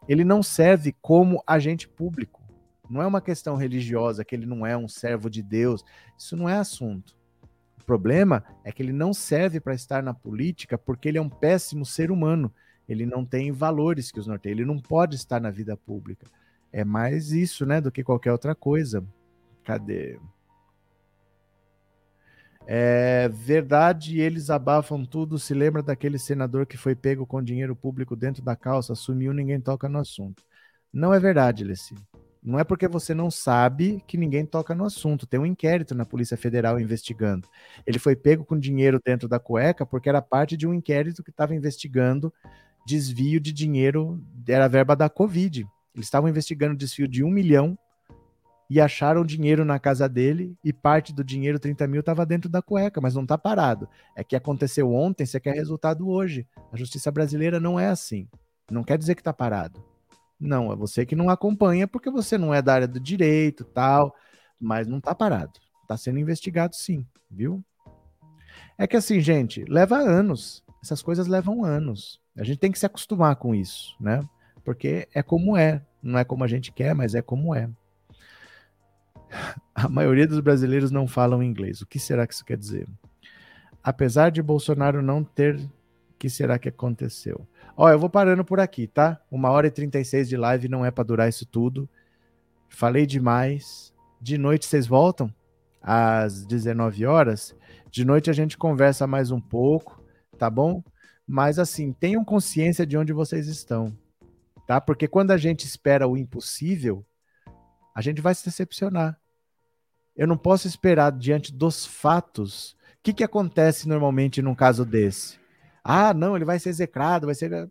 ele 0.08 0.24
não 0.24 0.44
serve 0.44 0.96
como 1.02 1.44
agente 1.46 1.88
público. 1.88 2.42
Não 2.90 3.02
é 3.02 3.08
uma 3.08 3.22
questão 3.22 3.56
religiosa 3.56 4.26
que 4.26 4.36
ele 4.36 4.46
não 4.46 4.66
é 4.66 4.78
um 4.78 4.88
servo 4.88 5.30
de 5.30 5.42
Deus. 5.42 5.84
Isso 6.18 6.36
não 6.36 6.48
é 6.48 6.58
assunto. 6.58 7.18
O 7.80 7.84
problema 7.86 8.44
é 8.64 8.72
que 8.72 8.82
ele 8.82 8.94
não 8.94 9.14
serve 9.14 9.60
para 9.60 9.74
estar 9.74 10.04
na 10.04 10.14
política 10.14 10.78
porque 10.78 11.08
ele 11.08 11.18
é 11.18 11.22
um 11.22 11.30
péssimo 11.30 11.86
ser 11.86 12.12
humano. 12.12 12.54
Ele 12.88 13.06
não 13.06 13.26
tem 13.26 13.52
valores 13.52 14.12
que 14.12 14.20
os 14.20 14.28
norteiam. 14.28 14.54
Ele 14.54 14.66
não 14.66 14.80
pode 14.80 15.16
estar 15.16 15.40
na 15.40 15.50
vida 15.50 15.76
pública. 15.76 16.28
É 16.72 16.84
mais 16.84 17.32
isso, 17.32 17.66
né, 17.66 17.80
do 17.80 17.92
que 17.92 18.04
qualquer 18.04 18.32
outra 18.32 18.54
coisa. 18.54 19.06
Cadê? 19.64 20.20
É 22.65 23.27
verdade, 23.30 24.19
eles 24.19 24.49
abafam 24.49 25.06
tudo. 25.06 25.38
Se 25.38 25.53
lembra 25.53 25.84
daquele 25.84 26.18
senador 26.18 26.65
que 26.65 26.77
foi 26.77 26.95
pego 26.95 27.26
com 27.26 27.44
dinheiro 27.44 27.76
público 27.76 28.15
dentro 28.15 28.41
da 28.41 28.56
calça, 28.56 28.95
sumiu, 28.95 29.34
ninguém 29.34 29.60
toca 29.60 29.90
no 29.90 29.99
assunto. 29.99 30.44
Não 30.91 31.14
é 31.14 31.19
verdade, 31.19 31.64
Leci. 31.64 31.95
Não 32.41 32.60
é 32.60 32.64
porque 32.64 32.88
você 32.88 33.14
não 33.14 33.31
sabe 33.31 34.03
que 34.06 34.18
ninguém 34.18 34.45
toca 34.45 34.76
no 34.76 34.84
assunto. 34.84 35.26
Tem 35.26 35.40
um 35.40 35.45
inquérito 35.45 35.95
na 35.95 36.06
Polícia 36.06 36.35
Federal 36.35 36.80
investigando. 36.80 37.48
Ele 37.88 37.98
foi 37.98 38.15
pego 38.15 38.44
com 38.44 38.60
dinheiro 38.60 38.99
dentro 39.03 39.30
da 39.30 39.40
cueca 39.40 39.85
porque 39.85 40.10
era 40.10 40.22
parte 40.22 40.57
de 40.57 40.68
um 40.68 40.73
inquérito 40.73 41.23
que 41.23 41.30
estava 41.30 41.56
investigando 41.56 42.34
desvio 42.85 43.40
de 43.40 43.53
dinheiro, 43.53 44.22
era 44.45 44.68
verba 44.68 44.94
da 44.94 45.10
Covid. 45.10 45.65
Eles 45.95 46.07
estavam 46.07 46.30
investigando 46.30 46.76
desvio 46.76 47.07
de 47.07 47.23
um 47.23 47.30
milhão 47.30 47.77
e 48.69 48.80
acharam 48.80 49.26
dinheiro 49.26 49.65
na 49.65 49.80
casa 49.80 50.07
dele 50.07 50.57
e 50.64 50.72
parte 50.73 51.14
do 51.14 51.23
dinheiro, 51.23 51.60
30 51.60 51.88
mil, 51.88 51.99
estava 51.99 52.26
dentro 52.26 52.49
da 52.49 52.61
cueca, 52.61 53.02
mas 53.02 53.15
não 53.15 53.23
está 53.23 53.38
parado. 53.38 53.88
É 54.15 54.23
que 54.23 54.35
aconteceu 54.35 54.91
ontem, 54.91 55.26
você 55.26 55.40
quer 55.40 55.53
resultado 55.53 56.07
hoje. 56.07 56.48
A 56.72 56.77
justiça 56.77 57.11
brasileira 57.11 57.60
não 57.60 57.80
é 57.80 57.88
assim. 57.88 58.27
Não 58.72 58.84
quer 58.84 58.98
dizer 58.98 59.15
que 59.15 59.22
está 59.22 59.34
parado. 59.34 59.84
Não, 60.40 60.72
é 60.72 60.76
você 60.76 61.06
que 61.06 61.15
não 61.15 61.30
acompanha 61.30 61.88
porque 61.88 62.10
você 62.10 62.38
não 62.38 62.53
é 62.53 62.61
da 62.61 62.73
área 62.73 62.88
do 62.88 62.99
direito 62.99 63.64
tal, 63.64 64.15
mas 64.60 64.88
não 64.88 64.98
está 64.98 65.14
parado. 65.14 65.60
Está 65.84 65.95
sendo 65.98 66.19
investigado 66.19 66.76
sim, 66.76 67.06
viu? 67.30 67.64
É 68.77 68.88
que 68.88 68.98
assim, 68.98 69.19
gente, 69.19 69.64
leva 69.65 69.98
anos. 69.98 70.64
Essas 70.81 71.02
coisas 71.02 71.27
levam 71.27 71.64
anos. 71.64 72.19
A 72.38 72.44
gente 72.44 72.57
tem 72.57 72.72
que 72.72 72.80
se 72.80 72.85
acostumar 72.85 73.35
com 73.35 73.53
isso, 73.53 73.95
né? 73.99 74.19
Porque 74.64 75.07
é 75.14 75.22
como 75.22 75.56
é. 75.56 75.81
Não 76.02 76.19
é 76.19 76.26
como 76.26 76.44
a 76.44 76.48
gente 76.48 76.72
quer, 76.72 76.94
mas 76.94 77.15
é 77.15 77.22
como 77.22 77.56
é. 77.56 77.69
A 79.73 79.89
maioria 79.89 80.27
dos 80.27 80.39
brasileiros 80.39 80.91
não 80.91 81.07
falam 81.07 81.43
inglês. 81.43 81.81
O 81.81 81.88
que 81.88 81.99
será 81.99 82.27
que 82.27 82.34
isso 82.34 82.45
quer 82.45 82.57
dizer? 82.57 82.88
Apesar 83.84 84.30
de 84.30 84.41
Bolsonaro 84.41 85.01
não 85.01 85.23
ter. 85.23 85.55
O 85.55 86.18
que 86.19 86.30
será 86.30 86.57
que 86.57 86.69
aconteceu? 86.69 87.45
Ó, 87.76 87.89
eu 87.89 87.99
vou 87.99 88.10
parando 88.10 88.45
por 88.45 88.60
aqui, 88.60 88.88
tá? 88.88 89.19
Uma 89.30 89.49
hora 89.49 89.68
e 89.68 89.72
36 89.72 90.30
de 90.30 90.38
live 90.38 90.69
não 90.69 90.85
é 90.85 90.91
para 90.91 91.03
durar 91.03 91.27
isso 91.27 91.45
tudo. 91.45 91.89
Falei 92.69 93.05
demais. 93.05 93.93
De 94.22 94.38
noite 94.38 94.65
vocês 94.65 94.88
voltam? 94.88 95.34
Às 95.81 96.45
19 96.45 97.05
horas. 97.05 97.55
De 97.91 98.05
noite 98.05 98.30
a 98.30 98.34
gente 98.34 98.57
conversa 98.57 99.05
mais 99.05 99.31
um 99.31 99.41
pouco, 99.41 100.01
tá 100.38 100.49
bom? 100.49 100.81
Mas 101.27 101.60
assim, 101.60 101.91
tenham 101.91 102.23
consciência 102.23 102.85
de 102.85 102.97
onde 102.97 103.11
vocês 103.11 103.47
estão, 103.47 103.95
tá? 104.65 104.80
Porque 104.80 105.07
quando 105.07 105.31
a 105.31 105.38
gente 105.38 105.65
espera 105.65 106.07
o 106.07 106.18
impossível, 106.18 107.05
a 107.95 108.01
gente 108.01 108.22
vai 108.22 108.34
se 108.34 108.45
decepcionar. 108.45 109.19
Eu 110.15 110.27
não 110.27 110.38
posso 110.38 110.68
esperar 110.68 111.11
diante 111.11 111.52
dos 111.52 111.85
fatos. 111.85 112.72
O 112.72 112.76
que, 113.03 113.14
que 113.14 113.23
acontece 113.23 113.88
normalmente 113.88 114.41
num 114.41 114.56
caso 114.56 114.85
desse? 114.85 115.40
Ah, 115.84 116.14
não, 116.14 116.35
ele 116.35 116.45
vai 116.45 116.60
ser 116.60 116.69
execrado, 116.69 117.26
vai 117.26 117.35
ser. 117.35 117.68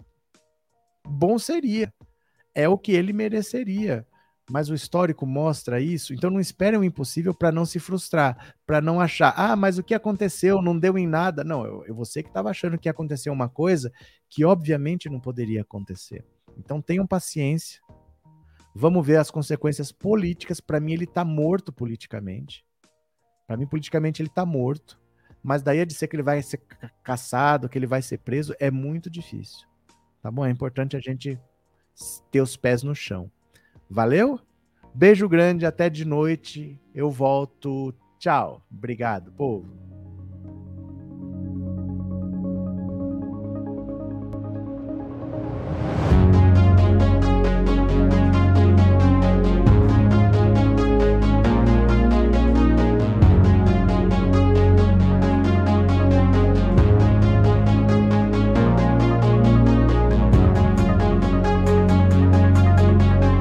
Bom 1.07 1.39
seria. 1.39 1.93
É 2.55 2.69
o 2.69 2.77
que 2.77 2.93
ele 2.93 3.13
mereceria. 3.13 4.07
Mas 4.51 4.69
o 4.69 4.75
histórico 4.75 5.25
mostra 5.25 5.81
isso, 5.81 6.13
então 6.13 6.29
não 6.29 6.41
espere 6.41 6.77
o 6.77 6.83
impossível 6.83 7.33
para 7.33 7.53
não 7.53 7.65
se 7.65 7.79
frustrar, 7.79 8.55
para 8.67 8.81
não 8.81 9.01
achar, 9.01 9.33
ah, 9.37 9.55
mas 9.55 9.79
o 9.79 9.85
que 9.85 9.95
aconteceu 9.95 10.61
não 10.61 10.77
deu 10.77 10.99
em 10.99 11.07
nada. 11.07 11.45
Não, 11.45 11.65
eu, 11.65 11.85
eu 11.87 11.95
você 11.95 12.23
que 12.23 12.29
estava 12.29 12.51
achando 12.51 12.77
que 12.77 12.89
ia 12.89 12.91
acontecer 12.91 13.31
uma 13.31 13.49
coisa 13.49 13.91
que 14.29 14.45
obviamente 14.45 15.09
não 15.09 15.21
poderia 15.21 15.63
acontecer. 15.63 16.25
Então 16.59 16.83
tenham 16.83 17.07
paciência, 17.07 17.81
Vamos 18.75 19.07
ver 19.07 19.17
as 19.17 19.31
consequências 19.31 19.93
políticas. 19.93 20.61
Para 20.61 20.81
mim, 20.81 20.93
ele 20.93 21.05
está 21.05 21.25
morto 21.25 21.73
politicamente. 21.73 22.65
Para 23.47 23.57
mim, 23.57 23.67
politicamente, 23.67 24.23
ele 24.23 24.29
está 24.29 24.47
morto. 24.47 25.01
Mas 25.43 25.63
daí 25.63 25.81
a 25.81 25.85
dizer 25.85 26.09
que 26.09 26.17
ele 26.17 26.23
vai 26.23 26.41
ser 26.43 26.59
caçado, 27.03 27.69
que 27.69 27.77
ele 27.77 27.87
vai 27.87 28.01
ser 28.01 28.19
preso, 28.19 28.55
é 28.59 28.71
muito 28.71 29.11
difícil. 29.11 29.67
Tá 30.23 30.31
bom? 30.31 30.47
É 30.47 30.51
importante 30.51 30.97
a 30.97 31.01
gente 31.01 31.39
ter 32.31 32.41
os 32.41 32.57
pés 32.57 32.83
no 32.83 32.95
chão. 32.95 33.31
Valeu? 33.91 34.41
Beijo 34.95 35.29
grande, 35.29 35.67
até 35.67 35.91
de 35.91 36.05
noite. 36.05 36.79
Eu 36.95 37.11
volto. 37.11 37.93
Tchau. 38.19 38.63
Obrigado, 38.71 39.33
povo. 39.33 39.92